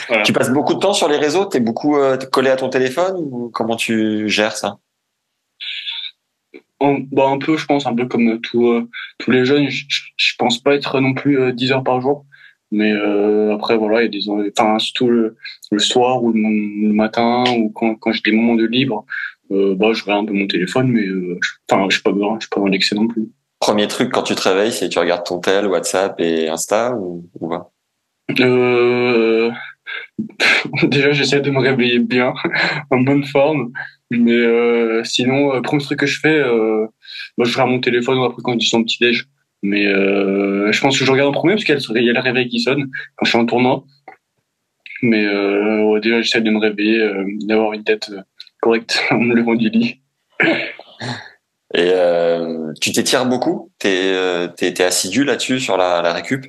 Voilà. 0.08 0.22
Tu 0.24 0.32
passes 0.32 0.50
beaucoup 0.50 0.74
de 0.74 0.78
temps 0.78 0.94
sur 0.94 1.08
les 1.08 1.16
réseaux? 1.16 1.44
T'es 1.44 1.60
beaucoup 1.60 1.96
euh, 1.96 2.16
collé 2.16 2.50
à 2.50 2.56
ton 2.56 2.68
téléphone 2.68 3.16
ou 3.16 3.50
comment 3.52 3.76
tu 3.76 4.28
gères 4.28 4.56
ça? 4.56 4.78
Bah, 6.80 7.28
un 7.28 7.38
peu, 7.38 7.56
je 7.56 7.66
pense, 7.66 7.86
un 7.86 7.94
peu 7.94 8.06
comme 8.06 8.40
tout, 8.40 8.66
euh, 8.66 8.88
tous 9.18 9.30
les 9.30 9.44
jeunes. 9.44 9.68
Je, 9.68 10.34
pense 10.36 10.58
pas 10.58 10.74
être 10.74 10.98
non 10.98 11.14
plus 11.14 11.38
euh, 11.38 11.52
10 11.52 11.72
heures 11.72 11.84
par 11.84 12.00
jour. 12.00 12.24
Mais 12.72 12.92
euh, 12.92 13.54
après, 13.54 13.76
voilà, 13.76 14.02
il 14.02 14.04
y 14.04 14.06
a 14.06 14.40
des, 14.40 14.50
enfin, 14.58 14.78
surtout 14.78 15.08
le, 15.08 15.36
le 15.70 15.78
soir 15.78 16.22
ou 16.22 16.32
le, 16.32 16.40
le 16.40 16.92
matin 16.92 17.44
ou 17.56 17.70
quand, 17.70 17.94
quand 17.96 18.12
j'ai 18.12 18.22
des 18.22 18.32
moments 18.32 18.54
de 18.54 18.64
libre, 18.64 19.04
euh, 19.52 19.74
bah, 19.74 19.92
je 19.92 20.02
regarde 20.02 20.24
un 20.24 20.26
peu 20.26 20.32
mon 20.32 20.46
téléphone, 20.46 20.88
mais 20.88 21.06
euh, 21.06 21.38
je, 21.42 21.50
enfin, 21.70 21.86
je 21.88 21.96
suis 21.96 22.02
pas 22.02 22.12
besoin, 22.12 22.36
je 22.36 22.46
suis 22.46 22.50
pas 22.50 22.60
dans 22.60 22.66
l'excès 22.66 22.94
non 22.94 23.06
plus. 23.06 23.28
Premier 23.60 23.86
truc 23.86 24.10
quand 24.10 24.22
tu 24.22 24.34
te 24.34 24.48
réveilles, 24.48 24.72
c'est 24.72 24.88
tu 24.88 24.98
regardes 24.98 25.24
ton 25.24 25.38
tel, 25.38 25.66
WhatsApp 25.66 26.18
et 26.18 26.48
Insta 26.48 26.96
ou, 26.96 27.28
ou 27.38 27.48
pas? 27.48 27.71
Euh, 28.40 29.50
déjà, 30.84 31.12
j'essaie 31.12 31.40
de 31.40 31.50
me 31.50 31.58
réveiller 31.60 31.98
bien, 31.98 32.34
en 32.90 33.00
bonne 33.00 33.24
forme. 33.24 33.72
Mais 34.10 34.32
euh, 34.32 35.02
sinon, 35.04 35.54
euh, 35.54 35.60
premier 35.60 35.82
truc 35.82 36.00
que 36.00 36.06
je 36.06 36.20
fais, 36.20 36.38
euh, 36.38 36.86
bah, 37.38 37.44
je 37.44 37.52
regarde 37.52 37.70
mon 37.70 37.80
téléphone 37.80 38.18
après 38.24 38.42
quand 38.42 38.52
je 38.52 38.58
dis 38.58 38.66
son 38.66 38.82
petit 38.84 38.98
déj. 39.00 39.26
Mais 39.62 39.86
euh, 39.86 40.72
je 40.72 40.80
pense 40.80 40.98
que 40.98 41.04
je 41.04 41.10
regarde 41.10 41.30
en 41.30 41.32
premier 41.32 41.54
parce 41.54 41.64
qu'il 41.64 42.02
y 42.04 42.10
a 42.10 42.12
le 42.12 42.20
réveil- 42.20 42.48
qui 42.48 42.60
sonne 42.60 42.90
quand 43.16 43.24
je 43.24 43.30
suis 43.30 43.38
en 43.38 43.46
tournant. 43.46 43.84
Mais 45.02 45.24
euh, 45.24 45.84
ouais, 45.84 46.00
déjà, 46.00 46.20
j'essaie 46.20 46.40
de 46.40 46.50
me 46.50 46.58
réveiller, 46.58 47.00
euh, 47.00 47.24
d'avoir 47.46 47.72
une 47.72 47.84
tête 47.84 48.10
correcte 48.60 49.02
en 49.10 49.18
me 49.18 49.34
levant 49.34 49.54
du 49.54 49.68
lit. 49.68 50.00
Et 51.74 51.92
tu 52.80 52.92
t'étires 52.92 53.24
beaucoup? 53.24 53.70
T'es 53.78 54.82
assidu 54.82 55.24
là-dessus 55.24 55.58
sur 55.60 55.76
la 55.76 56.12
récup? 56.12 56.46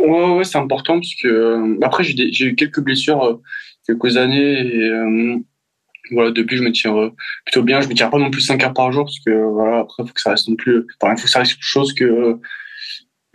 Ouais, 0.00 0.36
ouais, 0.38 0.44
c'est 0.44 0.58
important 0.58 0.94
parce 0.94 1.14
que 1.22 1.28
euh, 1.28 1.78
après 1.82 2.04
j'ai 2.04 2.14
des- 2.14 2.32
j'ai 2.32 2.46
eu 2.46 2.54
quelques 2.54 2.80
blessures 2.80 3.22
euh, 3.24 3.34
quelques 3.86 4.16
années 4.16 4.60
et 4.76 4.82
euh, 4.84 5.36
voilà 6.12 6.30
depuis 6.30 6.56
je 6.56 6.62
me 6.62 6.72
tire 6.72 6.98
euh, 6.98 7.10
plutôt 7.44 7.62
bien. 7.62 7.80
Je 7.80 7.88
me 7.88 7.94
tire 7.94 8.10
pas 8.10 8.18
non 8.18 8.30
plus 8.30 8.40
5 8.42 8.62
heures 8.64 8.74
par 8.74 8.92
jour 8.92 9.04
parce 9.04 9.20
que 9.20 9.30
voilà 9.30 9.80
après 9.80 10.04
faut 10.06 10.12
que 10.12 10.20
ça 10.20 10.30
reste 10.30 10.48
non 10.48 10.56
plus 10.56 10.86
enfin 11.00 11.14
il 11.14 11.18
faut 11.18 11.24
que 11.26 11.30
ça 11.30 11.40
reste 11.40 11.52
quelque 11.54 11.64
chose 11.64 11.94
que 11.94 12.04
euh, 12.04 12.34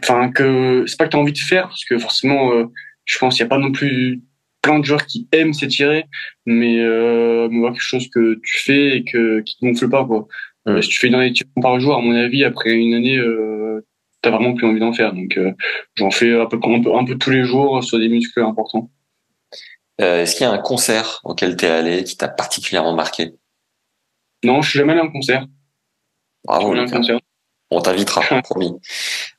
enfin 0.04 0.32
que 0.32 0.84
c'est 0.88 0.98
pas 0.98 1.06
que 1.06 1.12
t'as 1.12 1.18
envie 1.18 1.34
de 1.34 1.38
faire 1.38 1.64
parce 1.68 1.86
que 1.86 1.98
forcément 1.98 2.54
euh, 2.54 2.66
je 3.06 3.18
pense 3.18 3.36
qu'il 3.36 3.44
y 3.44 3.46
a 3.46 3.50
pas 3.50 3.58
non 3.60 3.72
plus 3.72 4.22
plein 4.62 4.80
de 4.80 4.86
joueurs 4.86 5.06
qui 5.06 5.28
aiment 5.32 5.54
s'étirer 5.54 6.06
mais 6.46 6.80
euh, 6.80 7.48
mais 7.52 7.60
voilà, 7.60 7.74
quelque 7.74 7.84
chose 7.84 8.10
que 8.10 8.40
tu 8.44 8.60
fais 8.64 8.98
et 8.98 9.04
que 9.04 9.42
qui 9.42 9.58
te 9.58 9.66
gonfle 9.66 9.90
pas 9.90 10.06
quoi. 10.06 10.28
Euh, 10.68 10.82
Si 10.82 10.90
tu 10.90 11.00
fais 11.00 11.08
une 11.08 11.16
année 11.16 11.34
par 11.62 11.80
jour 11.80 11.96
à 11.96 12.02
mon 12.02 12.14
avis 12.16 12.44
après 12.44 12.72
une 12.74 12.94
année 12.96 13.18
euh, 13.18 13.82
t'as 14.26 14.32
vraiment 14.32 14.54
plus 14.56 14.68
envie 14.68 14.80
d'en 14.80 14.92
faire 14.94 15.14
donc 15.14 15.38
euh, 15.38 15.52
J'en 15.96 16.12
fais 16.12 16.34
à 16.40 16.46
peu 16.48 16.60
près 16.60 16.74
un 16.76 16.82
peu, 16.82 16.94
un 16.96 17.06
peu 17.06 17.16
tous 17.18 17.30
les 17.32 17.44
jours 17.44 17.84
sur 17.84 18.00
des 18.00 18.10
muscles 18.10 18.42
importants. 18.42 18.90
euh, 20.02 20.22
Est-ce 20.24 20.36
qu'il 20.36 20.46
y 20.46 20.50
a 20.50 20.52
un 20.52 20.58
concert 20.58 21.22
auquel 21.24 21.56
t'es 21.56 21.68
allé 21.68 22.04
qui 22.04 22.18
t'a 22.18 22.28
particulièrement 22.28 22.94
marqué? 22.94 23.34
Non, 24.44 24.62
je 24.62 24.70
suis 24.72 24.80
jamais 24.80 24.94
allé 24.94 25.02
à 25.02 25.06
un 25.06 25.10
concert. 25.12 25.46
Bravo, 26.44 26.68
jamais 26.76 26.82
allé 26.82 26.92
à 26.92 26.96
un 26.96 26.98
concert. 26.98 27.20
on 27.72 27.82
t'invitera, 27.82 28.42
promis. 28.44 28.74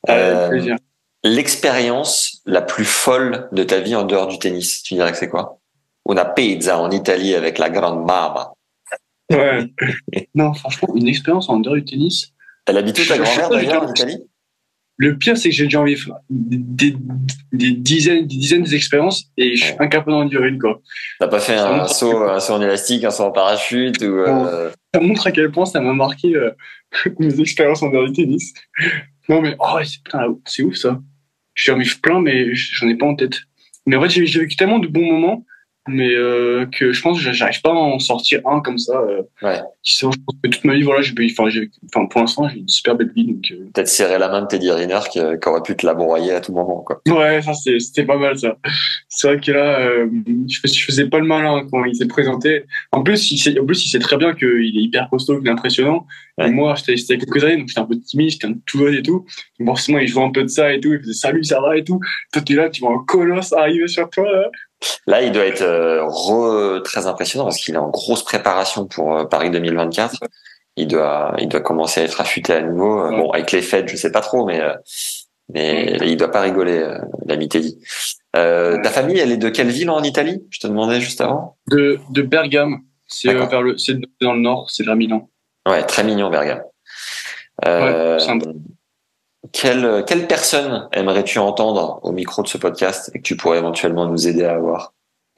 Euh. 0.08 0.76
L'expérience 1.24 2.40
la 2.46 2.62
plus 2.62 2.84
folle 2.84 3.48
de 3.52 3.64
ta 3.64 3.80
vie 3.80 3.96
en 3.96 4.04
dehors 4.04 4.28
du 4.28 4.38
tennis, 4.38 4.82
tu 4.84 4.94
dirais 4.94 5.10
que 5.10 5.18
c'est 5.18 5.28
quoi? 5.28 5.58
Una 6.08 6.24
pizza 6.24 6.78
en 6.78 6.90
Italie 6.92 7.34
avec 7.34 7.58
la 7.58 7.68
grande 7.68 8.06
mama. 8.06 8.52
Ouais. 9.32 9.66
non, 10.36 10.54
franchement, 10.54 10.94
une 10.94 11.08
expérience 11.08 11.48
en 11.48 11.58
dehors 11.58 11.74
du 11.74 11.84
tennis. 11.84 12.32
Elle 12.66 12.76
habite 12.76 12.98
où 13.00 13.04
ta 13.06 13.18
grand-mère 13.18 13.48
d'ailleurs 13.50 13.82
en 13.82 13.90
Italie? 13.90 14.18
Le 14.98 15.18
pire, 15.18 15.36
c'est 15.36 15.51
que 15.51 15.55
j'ai 15.55 15.64
déjà 15.64 15.81
envie 15.81 15.94
de 15.94 16.01
faire 16.01 16.16
des, 16.31 16.97
des, 17.52 17.73
dizaines, 17.73 18.27
des 18.27 18.36
dizaines 18.36 18.62
d'expériences 18.62 19.31
et 19.36 19.55
je 19.55 19.64
suis 19.64 19.74
incapable 19.78 20.12
d'en 20.12 20.24
dire 20.24 20.43
une, 20.43 20.59
quoi. 20.59 20.81
T'as 21.20 21.28
pas 21.28 21.40
fait 21.40 21.56
un 21.56 21.86
saut, 21.86 22.23
un 22.23 22.40
saut 22.40 22.55
en 22.55 22.62
élastique, 22.62 23.05
un 23.05 23.10
saut 23.10 23.24
en 23.24 23.31
parachute 23.31 24.01
ou 24.01 24.20
euh, 24.20 24.70
Ça 24.94 25.01
montre 25.01 25.27
à 25.27 25.32
quel 25.32 25.51
point 25.51 25.66
ça 25.66 25.81
m'a 25.81 25.93
marqué 25.93 26.35
euh, 26.35 26.51
mes 27.18 27.40
expériences 27.40 27.82
en 27.82 27.90
dehors 27.90 28.06
du 28.06 28.12
tennis. 28.12 28.55
Non, 29.28 29.43
mais 29.43 29.55
oh, 29.59 29.78
c'est 30.47 30.62
ouf 30.62 30.77
ça. 30.77 31.01
J'ai 31.55 31.73
envie 31.73 31.90
plein, 32.02 32.20
mais 32.20 32.55
j'en 32.55 32.89
ai 32.89 32.94
pas 32.94 33.06
en 33.06 33.16
tête. 33.16 33.40
Mais 33.86 33.97
en 33.97 34.02
fait, 34.02 34.09
j'ai 34.09 34.40
vécu 34.40 34.56
tellement 34.56 34.78
de 34.78 34.89
bons 34.89 35.05
moments, 35.05 35.44
mais 35.88 36.14
euh, 36.14 36.66
que 36.66 36.92
je 36.92 37.00
pense 37.02 37.22
que 37.22 37.32
j'arrive 37.32 37.60
pas 37.62 37.70
à 37.70 37.74
en 37.74 37.98
sortir 37.98 38.40
un 38.46 38.60
comme 38.60 38.78
ça. 38.78 38.98
Euh, 39.00 39.22
Ouais. 39.42 39.60
qui 39.82 39.96
sont- 39.96 40.10
je 40.12 40.18
pense 40.26 40.36
que 40.42 40.48
toute 40.48 40.64
ma 40.64 40.74
vie, 40.74 40.82
voilà, 40.82 41.02
j'ai, 41.02 41.12
enfin, 41.94 42.06
pour 42.06 42.20
l'instant, 42.20 42.48
j'ai 42.48 42.58
une 42.58 42.68
super 42.68 42.94
belle 42.96 43.12
vie, 43.14 43.24
donc. 43.26 43.44
euh, 43.52 43.66
peut-être 43.72 43.88
serrer 43.88 44.18
la 44.18 44.28
main 44.28 44.42
de 44.42 44.46
Teddy 44.46 44.70
Riner 44.70 44.98
qui, 45.10 45.20
qui 45.20 45.48
aurait 45.48 45.62
pu 45.62 45.76
te 45.76 45.86
la 45.86 45.94
broyer 45.94 46.32
à 46.32 46.40
tout 46.40 46.52
moment 46.52 46.82
quoi. 46.86 47.00
Ouais, 47.08 47.40
ça 47.42 47.52
c'était 47.54 48.04
pas 48.04 48.16
mal 48.18 48.38
ça. 48.38 48.56
C'est 49.08 49.28
vrai 49.28 49.40
que 49.40 49.52
là, 49.52 49.80
euh, 49.80 50.08
je, 50.48 50.58
je 50.70 50.84
faisais 50.84 51.06
pas 51.06 51.18
le 51.18 51.26
malin 51.26 51.66
quand 51.70 51.84
il 51.84 51.94
s'est 51.94 52.06
présenté. 52.08 52.64
En 52.92 53.02
plus, 53.02 53.30
il 53.30 53.38
sait, 53.38 53.58
en 53.58 53.64
plus, 53.64 53.84
il 53.84 53.88
sait 53.88 53.98
très 53.98 54.16
bien 54.16 54.34
qu'il 54.34 54.48
est 54.78 54.82
hyper 54.82 55.08
costaud, 55.10 55.38
qu'il 55.38 55.46
est 55.48 55.50
impressionnant. 55.50 56.06
Ouais. 56.38 56.48
Et 56.48 56.50
moi, 56.50 56.72
a 56.74 56.76
quelques 57.16 57.44
années, 57.44 57.56
donc 57.56 57.68
j'étais 57.68 57.80
un 57.80 57.84
peu 57.86 57.98
timide, 57.98 58.30
j'étais 58.30 58.46
un 58.46 58.54
tout 58.66 58.78
jeune 58.78 58.94
et 58.94 59.02
tout. 59.02 59.24
Donc 59.58 59.68
forcément, 59.68 59.98
il 59.98 60.08
jouait 60.08 60.24
un 60.24 60.30
peu 60.32 60.42
de 60.42 60.48
ça 60.48 60.72
et 60.72 60.80
tout. 60.80 60.92
Il 60.92 61.00
faisait 61.00 61.12
salut, 61.14 61.44
ça 61.44 61.60
va? 61.60 61.76
et 61.76 61.84
tout. 61.84 62.00
Toi, 62.32 62.42
t'es 62.42 62.54
là, 62.54 62.68
tu 62.68 62.80
vois 62.82 62.92
un 62.92 63.04
colosse 63.06 63.52
arriver 63.52 63.88
sur 63.88 64.08
toi. 64.10 64.30
Là. 64.30 64.50
Là, 65.06 65.22
il 65.22 65.32
doit 65.32 65.46
être 65.46 65.62
euh, 65.62 66.02
re- 66.04 66.82
très 66.82 67.06
impressionnant 67.06 67.44
parce 67.44 67.58
qu'il 67.58 67.74
est 67.74 67.78
en 67.78 67.88
grosse 67.88 68.24
préparation 68.24 68.86
pour 68.86 69.16
euh, 69.16 69.24
Paris 69.24 69.50
2024. 69.50 70.16
Il 70.76 70.86
doit, 70.88 71.34
il 71.38 71.48
doit 71.48 71.60
commencer 71.60 72.02
à 72.02 72.04
être 72.04 72.20
affûté 72.20 72.52
à 72.52 72.60
nouveau. 72.60 73.00
Euh. 73.00 73.10
Bon, 73.10 73.30
avec 73.30 73.52
les 73.52 73.62
fêtes, 73.62 73.88
je 73.88 73.96
sais 73.96 74.12
pas 74.12 74.20
trop, 74.20 74.44
mais 74.44 74.60
mais 75.54 75.96
il 76.02 76.16
doit 76.16 76.30
pas 76.32 76.40
rigoler, 76.40 76.84
l'ami 77.24 77.48
Teddy. 77.48 77.78
Euh, 78.34 78.82
ta 78.82 78.90
famille, 78.90 79.18
elle 79.18 79.30
est 79.32 79.36
de 79.36 79.48
quelle 79.48 79.68
ville 79.70 79.88
en 79.90 80.02
Italie? 80.02 80.44
Je 80.50 80.58
te 80.58 80.66
demandais 80.66 81.00
juste 81.00 81.20
avant. 81.20 81.56
De, 81.70 81.98
de 82.10 82.22
Bergame. 82.22 82.80
C'est 83.06 83.28
euh, 83.28 83.34
D'accord. 83.34 83.48
vers 83.50 83.62
le, 83.62 83.78
c'est 83.78 83.94
dans 84.20 84.32
le 84.34 84.40
nord, 84.40 84.68
c'est 84.70 84.84
vers 84.84 84.96
Milan. 84.96 85.30
Ouais, 85.66 85.84
très 85.84 86.02
mignon, 86.02 86.28
Bergame. 86.30 86.62
Euh, 87.64 88.18
Ouais. 88.18 88.22
Quelle, 89.52 90.05
quelle 90.06 90.27
personne 90.27 90.89
aimerais-tu 90.93 91.39
entendre 91.39 92.01
au 92.02 92.12
micro 92.12 92.43
de 92.43 92.48
ce 92.48 92.59
podcast 92.59 93.10
et 93.14 93.18
que 93.18 93.23
tu 93.23 93.36
pourrais 93.36 93.59
éventuellement 93.59 94.06
nous 94.06 94.28
aider 94.28 94.44
à 94.44 94.55
avoir? 94.55 94.93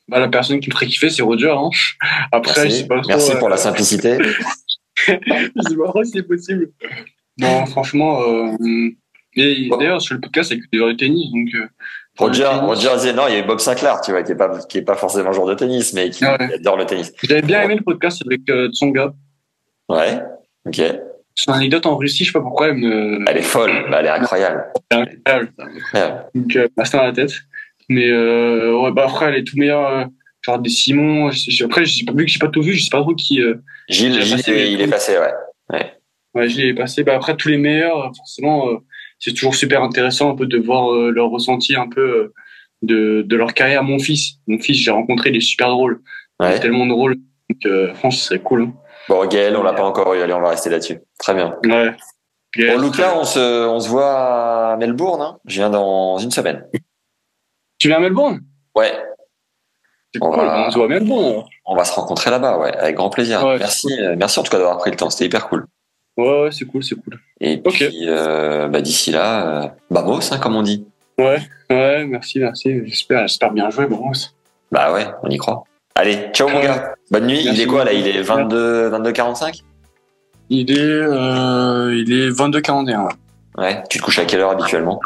Bah, 0.09 0.19
la 0.21 0.29
personne 0.29 0.61
qui 0.61 0.71
me 0.71 0.75
ferait 0.75 0.87
kiffer, 0.87 1.11
c'est 1.11 1.23
Roger. 1.23 1.51
Hein. 1.51 1.71
Après, 2.33 2.55
je 2.55 2.61
Merci, 2.61 2.79
sais 2.79 2.87
pas 2.87 3.01
trop. 3.01 3.09
Merci 3.09 3.33
euh, 3.33 3.39
pour 3.39 3.49
la 3.49 3.57
simplicité. 3.57 4.19
je 5.07 5.13
sais 5.13 5.77
pas 5.77 5.89
trop 5.89 6.05
si 6.05 6.13
c'est 6.13 6.23
possible. 6.23 6.71
Non, 7.39 7.67
franchement. 7.67 8.21
Euh, 8.23 8.91
d'ailleurs, 9.37 10.01
sur 10.01 10.15
le 10.15 10.21
podcast, 10.21 10.49
c'est 10.49 10.59
que 10.59 10.65
des 10.73 10.79
joueurs 10.79 10.91
de 10.91 10.97
tennis. 10.97 11.31
Donc, 11.31 11.49
euh, 11.55 11.69
Roger, 12.19 12.47
Roger 12.47 12.91
disait 12.97 13.13
non, 13.13 13.25
il 13.29 13.35
y 13.35 13.39
a 13.39 13.43
Bob 13.43 13.61
Sinclair, 13.61 14.01
tu 14.01 14.11
vois, 14.11 14.23
qui 14.23 14.33
est 14.33 14.37
pas, 14.37 14.59
qui 14.69 14.79
est 14.79 14.83
pas 14.83 14.97
forcément 14.97 15.33
joueur 15.33 15.47
de 15.47 15.55
tennis, 15.55 15.93
mais 15.93 16.11
qui 16.11 16.25
Ouais. 16.25 16.55
adore 16.55 16.77
le 16.77 16.85
tennis. 16.87 17.13
J'avais 17.23 17.43
bien 17.43 17.63
aimé 17.63 17.77
le 17.77 17.85
podcast 17.85 18.23
avec 18.27 18.41
euh, 18.51 18.69
Tsonga. 18.71 19.13
Ouais. 19.89 20.21
Ok. 20.67 20.81
Son 21.41 21.53
anecdote 21.53 21.87
en 21.87 21.97
Russie, 21.97 22.25
je 22.25 22.31
sais 22.31 22.33
pas 22.33 22.41
pourquoi, 22.41 22.67
elle 22.69 22.75
me. 22.79 23.25
Elle 23.29 23.37
est 23.37 23.43
folle, 23.43 23.71
elle 23.97 24.07
est 24.07 24.09
incroyable. 24.09 24.65
Elle 24.91 24.99
est 24.99 25.03
incroyable. 25.29 25.53
incroyable. 25.59 26.25
Donc, 26.35 26.57
euh, 26.57 26.69
bah, 26.77 26.83
dans 26.93 27.03
la 27.05 27.13
tête. 27.13 27.33
Mais 27.89 28.09
euh, 28.09 28.77
ouais, 28.81 28.91
bah, 28.91 29.05
après, 29.05 29.27
elle 29.27 29.37
est 29.37 29.45
tout 29.45 29.57
meilleure. 29.57 29.87
euh, 29.87 30.05
genre 30.43 30.59
des 30.59 30.69
Simon. 30.71 31.31
après, 31.65 31.85
vu 31.85 32.25
que 32.25 32.27
j'ai 32.27 32.39
pas 32.39 32.49
tout 32.49 32.63
vu, 32.63 32.75
je 32.75 32.83
sais 32.83 32.91
pas 32.91 33.01
trop 33.03 33.15
qui. 33.15 33.41
Euh, 33.41 33.55
Gilles, 33.89 34.15
Il 34.15 34.19
est 34.19 34.23
Gilles, 34.23 34.37
passé, 34.39 34.69
il 34.73 34.81
est- 34.81 34.85
est 34.85 34.89
passé, 34.89 35.13
ouais. 35.71 35.93
ouais, 36.35 36.49
je 36.49 36.57
l'ai 36.59 36.75
passé. 36.75 37.05
Bah, 37.05 37.15
après, 37.15 37.37
tous 37.37 37.49
les 37.49 37.59
meilleurs, 37.59 37.99
euh, 38.07 38.11
forcément, 38.17 38.69
c'est 39.21 39.33
toujours 39.33 39.55
super 39.55 39.83
intéressant 39.85 40.31
un 40.33 40.35
peu 40.35 40.47
de 40.47 40.59
voir 40.59 40.91
leur 41.13 41.29
ressenti 41.31 41.77
un 41.77 41.89
peu 41.89 42.33
de, 42.83 43.23
de 43.27 43.37
leur 43.37 43.55
carrière. 43.55 43.85
Mon 43.85 43.99
fils, 44.01 44.35
mon 44.49 44.59
fils, 44.59 44.77
j'ai 44.79 44.91
rencontré, 44.91 45.31
il 45.31 45.37
est 45.37 45.41
super 45.41 45.69
drôle. 45.69 46.01
Il 46.41 46.47
est 46.47 46.49
Ouais. 46.51 46.61
tellement 46.61 46.87
drôle. 46.87 47.17
Donc, 47.51 47.73
franchement, 47.95 48.11
c'est 48.11 48.43
cool. 48.43 48.63
Hein. 48.63 48.73
Bon, 49.09 49.27
Gaël, 49.27 49.57
on 49.57 49.63
l'a 49.63 49.73
pas 49.73 49.85
encore 49.85 50.13
eu. 50.15 50.21
Allez, 50.23 50.33
on 50.35 50.41
va 50.41 50.51
rester 50.51 50.71
là-dessus. 50.71 51.01
Très 51.19 51.35
bien. 51.35 51.57
Ouais. 51.65 51.95
Bon, 52.57 52.79
Lucas, 52.81 53.15
on 53.17 53.25
se, 53.25 53.67
on 53.67 53.81
se 53.81 53.89
voit 53.89 54.73
à 54.73 54.77
Melbourne, 54.77 55.21
hein. 55.23 55.39
Je 55.47 55.57
viens 55.57 55.71
dans 55.71 56.19
une 56.19 56.31
semaine. 56.31 56.67
Tu 57.79 57.89
viens 57.89 57.99
à 57.99 58.01
Melbourne? 58.01 58.41
Ouais. 58.75 58.93
On 60.21 60.31
cool, 60.31 60.37
va- 60.47 60.67
on 60.67 60.71
se 60.71 60.77
voit 60.77 60.87
à 60.87 60.89
Melbourne. 60.89 61.45
On 61.67 61.77
va 61.77 61.85
se 61.85 61.93
rencontrer 61.93 62.31
là-bas, 62.31 62.59
ouais. 62.59 62.75
Avec 62.77 62.97
grand 62.97 63.11
plaisir. 63.11 63.45
Ouais, 63.45 63.59
merci, 63.59 63.89
euh, 64.01 64.17
merci 64.19 64.39
en 64.41 64.43
tout 64.43 64.51
cas 64.51 64.59
d'avoir 64.59 64.79
pris 64.79 64.91
le 64.91 64.97
temps. 64.97 65.11
C'était 65.11 65.27
hyper 65.27 65.49
cool. 65.49 65.67
Ouais, 66.17 66.43
ouais, 66.45 66.51
c'est 66.51 66.65
cool, 66.65 66.83
c'est 66.83 66.97
cool. 66.97 67.21
Et 67.41 67.59
puis, 67.59 68.07
bah, 68.09 68.81
d'ici 68.81 69.11
là, 69.13 69.77
vamos, 69.91 70.21
hein, 70.33 70.39
comme 70.39 70.57
on 70.57 70.63
dit. 70.63 70.87
Ouais, 71.19 71.41
ouais, 71.71 72.05
merci, 72.07 72.39
merci. 72.41 72.81
J'espère, 72.87 73.27
j'espère 73.29 73.53
bien 73.53 73.71
jouer, 73.71 73.87
Bros. 73.87 74.11
Bah 74.73 74.93
ouais, 74.93 75.07
on 75.23 75.29
y 75.31 75.37
croit. 75.37 75.65
Allez, 75.99 76.31
ciao 76.33 76.49
mon 76.49 76.61
gars. 76.61 76.95
Bonne 77.11 77.27
nuit. 77.27 77.43
il 77.45 77.61
est 77.61 77.67
quoi 77.67 77.85
là? 77.85 77.93
Il 77.93 78.07
est 78.07 78.23
22, 78.23 78.89
22 78.89 79.11
45 79.11 79.65
Il 80.49 80.71
est, 80.71 80.79
euh, 80.79 81.93
il 81.93 82.13
est 82.13 82.31
22 82.31 82.61
41. 82.61 83.09
Ouais. 83.59 83.83
Tu 83.91 83.99
te 83.99 84.05
couches 84.05 84.21
à 84.21 84.25
quelle 84.25 84.39
heure 84.39 84.53
habituellement? 84.53 85.01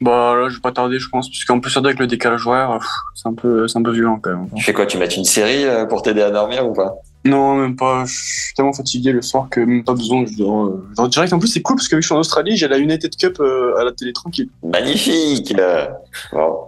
Bah 0.00 0.34
là, 0.34 0.48
je 0.48 0.54
vais 0.54 0.60
pas 0.62 0.72
tarder, 0.72 0.98
je 0.98 1.10
pense, 1.10 1.28
puisqu'en 1.28 1.60
plus 1.60 1.76
avec 1.76 1.98
le 1.98 2.06
décalage 2.06 2.46
horaire, 2.46 2.78
c'est 3.14 3.28
un 3.28 3.34
peu, 3.34 3.68
c'est 3.68 3.78
un 3.78 3.82
peu 3.82 3.92
violent 3.92 4.18
quand 4.18 4.30
même. 4.30 4.48
Tu 4.56 4.64
fais 4.64 4.72
quoi? 4.72 4.86
Tu 4.86 4.96
mets 4.96 5.08
une 5.08 5.24
série 5.24 5.66
euh, 5.66 5.84
pour 5.84 6.00
t'aider 6.00 6.22
à 6.22 6.30
dormir 6.30 6.66
ou 6.66 6.72
pas? 6.72 6.94
Non, 7.26 7.56
même 7.56 7.76
pas. 7.76 8.06
Je 8.06 8.14
suis 8.14 8.54
tellement 8.54 8.72
fatigué 8.72 9.12
le 9.12 9.20
soir 9.20 9.48
que 9.50 9.60
même 9.60 9.84
pas 9.84 9.92
besoin. 9.92 10.24
Je 10.24 10.38
dors, 10.38 10.66
euh, 10.68 10.86
je 10.90 10.94
dors 10.94 11.08
direct. 11.08 11.34
En 11.34 11.38
plus, 11.38 11.48
c'est 11.48 11.60
cool 11.60 11.76
parce 11.76 11.88
que 11.88 12.00
je 12.00 12.06
suis 12.06 12.14
en 12.14 12.18
Australie, 12.18 12.56
j'ai 12.56 12.68
la 12.68 12.78
United 12.78 13.14
Cup 13.14 13.36
euh, 13.40 13.76
à 13.78 13.84
la 13.84 13.92
télé 13.92 14.14
tranquille. 14.14 14.48
Magnifique. 14.62 15.54
Ça 15.54 15.98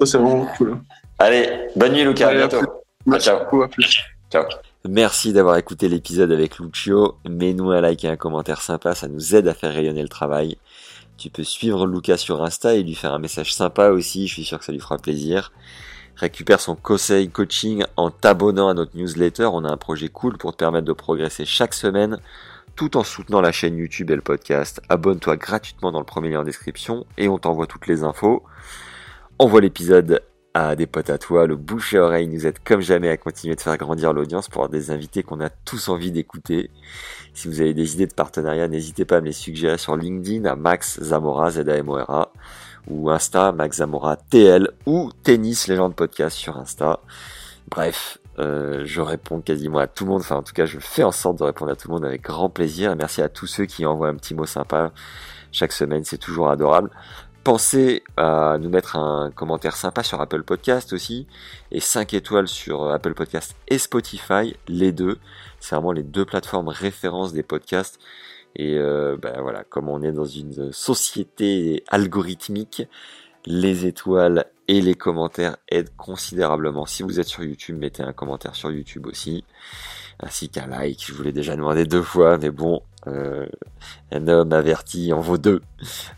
c'est 0.04 0.18
vraiment 0.18 0.46
cool. 0.58 0.76
Allez, 1.18 1.48
bonne 1.74 1.94
nuit 1.94 2.04
Lucas. 2.04 2.28
à 2.28 2.34
bientôt. 2.34 2.60
Ciao. 3.16 3.38
Ciao. 4.30 4.44
Merci 4.86 5.32
d'avoir 5.32 5.56
écouté 5.56 5.88
l'épisode 5.88 6.30
avec 6.30 6.58
Lucio. 6.58 7.16
Mets-nous 7.28 7.70
un 7.70 7.80
like 7.80 8.04
et 8.04 8.08
un 8.08 8.16
commentaire 8.16 8.62
sympa, 8.62 8.94
ça 8.94 9.08
nous 9.08 9.34
aide 9.34 9.48
à 9.48 9.54
faire 9.54 9.72
rayonner 9.72 10.02
le 10.02 10.08
travail. 10.08 10.58
Tu 11.16 11.30
peux 11.30 11.44
suivre 11.44 11.86
Lucas 11.86 12.18
sur 12.18 12.42
Insta 12.42 12.74
et 12.74 12.82
lui 12.82 12.94
faire 12.94 13.12
un 13.12 13.18
message 13.18 13.54
sympa 13.54 13.88
aussi, 13.88 14.28
je 14.28 14.34
suis 14.34 14.44
sûr 14.44 14.58
que 14.58 14.64
ça 14.64 14.72
lui 14.72 14.80
fera 14.80 14.98
plaisir. 14.98 15.52
Récupère 16.14 16.60
son 16.60 16.76
conseil 16.76 17.28
coaching 17.30 17.84
en 17.96 18.10
t'abonnant 18.10 18.68
à 18.68 18.74
notre 18.74 18.96
newsletter. 18.96 19.48
On 19.52 19.64
a 19.64 19.70
un 19.70 19.76
projet 19.76 20.08
cool 20.08 20.36
pour 20.36 20.52
te 20.52 20.56
permettre 20.56 20.86
de 20.86 20.92
progresser 20.92 21.44
chaque 21.44 21.74
semaine 21.74 22.18
tout 22.76 22.96
en 22.96 23.02
soutenant 23.02 23.40
la 23.40 23.50
chaîne 23.50 23.76
YouTube 23.76 24.10
et 24.10 24.16
le 24.16 24.22
podcast. 24.22 24.80
Abonne-toi 24.88 25.36
gratuitement 25.36 25.90
dans 25.90 25.98
le 25.98 26.04
premier 26.04 26.30
lien 26.30 26.40
en 26.40 26.44
description 26.44 27.06
et 27.16 27.28
on 27.28 27.38
t'envoie 27.38 27.66
toutes 27.66 27.88
les 27.88 28.04
infos. 28.04 28.44
Envoie 29.38 29.60
l'épisode 29.60 30.22
à 30.54 30.76
des 30.76 30.86
potes 30.86 31.10
à 31.10 31.18
toi. 31.18 31.46
Le 31.46 31.56
bouche 31.56 31.94
à 31.94 32.02
oreille 32.02 32.28
nous 32.28 32.46
aide 32.46 32.58
comme 32.64 32.80
jamais 32.80 33.08
à 33.08 33.16
continuer 33.16 33.54
de 33.54 33.60
faire 33.60 33.76
grandir 33.76 34.12
l'audience 34.12 34.48
pour 34.48 34.62
avoir 34.62 34.70
des 34.70 34.90
invités 34.90 35.22
qu'on 35.22 35.40
a 35.40 35.48
tous 35.48 35.88
envie 35.88 36.10
d'écouter. 36.10 36.70
Si 37.34 37.48
vous 37.48 37.60
avez 37.60 37.74
des 37.74 37.94
idées 37.94 38.06
de 38.06 38.14
partenariat, 38.14 38.68
n'hésitez 38.68 39.04
pas 39.04 39.18
à 39.18 39.20
me 39.20 39.26
les 39.26 39.32
suggérer 39.32 39.78
sur 39.78 39.96
LinkedIn 39.96 40.44
à 40.44 40.56
Max 40.56 41.00
Zamora, 41.00 41.50
z 41.50 41.68
a 41.68 41.76
m 41.76 41.88
o 41.88 41.94
r 41.94 42.10
-A, 42.10 42.28
ou 42.88 43.10
Insta, 43.10 43.52
Max 43.52 43.78
Zamora 43.78 44.16
TL, 44.16 44.70
ou 44.86 45.10
Tennis 45.22 45.68
Légende 45.68 45.94
Podcast 45.94 46.36
sur 46.36 46.56
Insta. 46.56 47.00
Bref, 47.70 48.18
euh, 48.38 48.82
je 48.84 49.00
réponds 49.00 49.40
quasiment 49.40 49.78
à 49.78 49.86
tout 49.86 50.04
le 50.04 50.10
monde, 50.10 50.20
enfin 50.20 50.36
en 50.36 50.42
tout 50.42 50.54
cas 50.54 50.64
je 50.64 50.78
fais 50.78 51.02
en 51.02 51.12
sorte 51.12 51.38
de 51.38 51.44
répondre 51.44 51.70
à 51.70 51.76
tout 51.76 51.88
le 51.88 51.94
monde 51.94 52.04
avec 52.04 52.22
grand 52.22 52.48
plaisir. 52.48 52.94
merci 52.96 53.20
à 53.20 53.28
tous 53.28 53.46
ceux 53.46 53.66
qui 53.66 53.84
envoient 53.84 54.08
un 54.08 54.14
petit 54.14 54.34
mot 54.34 54.46
sympa 54.46 54.92
chaque 55.52 55.72
semaine, 55.72 56.04
c'est 56.04 56.18
toujours 56.18 56.50
adorable. 56.50 56.90
Pensez 57.48 58.02
à 58.18 58.58
nous 58.60 58.68
mettre 58.68 58.96
un 58.96 59.30
commentaire 59.30 59.74
sympa 59.74 60.02
sur 60.02 60.20
Apple 60.20 60.42
Podcast 60.42 60.92
aussi 60.92 61.26
et 61.72 61.80
5 61.80 62.12
étoiles 62.12 62.46
sur 62.46 62.90
Apple 62.90 63.14
Podcast 63.14 63.56
et 63.68 63.78
Spotify, 63.78 64.54
les 64.68 64.92
deux. 64.92 65.16
C'est 65.58 65.74
vraiment 65.74 65.92
les 65.92 66.02
deux 66.02 66.26
plateformes 66.26 66.68
références 66.68 67.32
des 67.32 67.42
podcasts. 67.42 68.00
Et 68.54 68.76
euh, 68.76 69.16
ben 69.16 69.40
voilà, 69.40 69.64
comme 69.64 69.88
on 69.88 70.02
est 70.02 70.12
dans 70.12 70.26
une 70.26 70.72
société 70.72 71.84
algorithmique, 71.88 72.82
les 73.46 73.86
étoiles 73.86 74.44
et 74.68 74.82
les 74.82 74.94
commentaires 74.94 75.56
aident 75.70 75.96
considérablement. 75.96 76.84
Si 76.84 77.02
vous 77.02 77.18
êtes 77.18 77.28
sur 77.28 77.44
YouTube, 77.44 77.78
mettez 77.78 78.02
un 78.02 78.12
commentaire 78.12 78.54
sur 78.56 78.70
YouTube 78.70 79.06
aussi, 79.06 79.42
ainsi 80.20 80.50
qu'un 80.50 80.66
like. 80.66 81.02
Je 81.06 81.14
vous 81.14 81.22
l'ai 81.22 81.32
déjà 81.32 81.56
demandé 81.56 81.86
deux 81.86 82.02
fois, 82.02 82.36
mais 82.36 82.50
bon, 82.50 82.82
euh, 83.08 83.46
un 84.12 84.28
homme 84.28 84.52
averti 84.52 85.12
en 85.12 85.20
vaut 85.20 85.38
deux. 85.38 85.62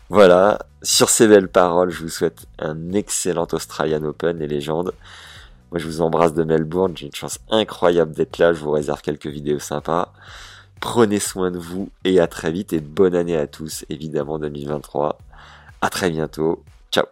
Voilà, 0.09 0.59
sur 0.81 1.09
ces 1.09 1.27
belles 1.27 1.49
paroles, 1.49 1.89
je 1.89 2.03
vous 2.03 2.09
souhaite 2.09 2.45
un 2.59 2.93
excellent 2.93 3.47
Australian 3.51 4.03
Open, 4.03 4.39
les 4.39 4.47
légendes. 4.47 4.93
Moi, 5.71 5.79
je 5.79 5.85
vous 5.85 6.01
embrasse 6.01 6.33
de 6.33 6.43
Melbourne. 6.43 6.97
J'ai 6.97 7.05
une 7.05 7.15
chance 7.15 7.39
incroyable 7.49 8.13
d'être 8.13 8.37
là. 8.37 8.53
Je 8.53 8.59
vous 8.59 8.71
réserve 8.71 9.01
quelques 9.01 9.27
vidéos 9.27 9.59
sympas. 9.59 10.13
Prenez 10.81 11.19
soin 11.19 11.51
de 11.51 11.59
vous 11.59 11.89
et 12.03 12.19
à 12.19 12.27
très 12.27 12.51
vite 12.51 12.73
et 12.73 12.79
bonne 12.79 13.15
année 13.15 13.37
à 13.37 13.47
tous, 13.47 13.85
évidemment 13.89 14.39
2023. 14.39 15.17
À 15.79 15.89
très 15.89 16.09
bientôt. 16.09 16.63
Ciao. 16.91 17.05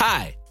Hi, 0.00 0.35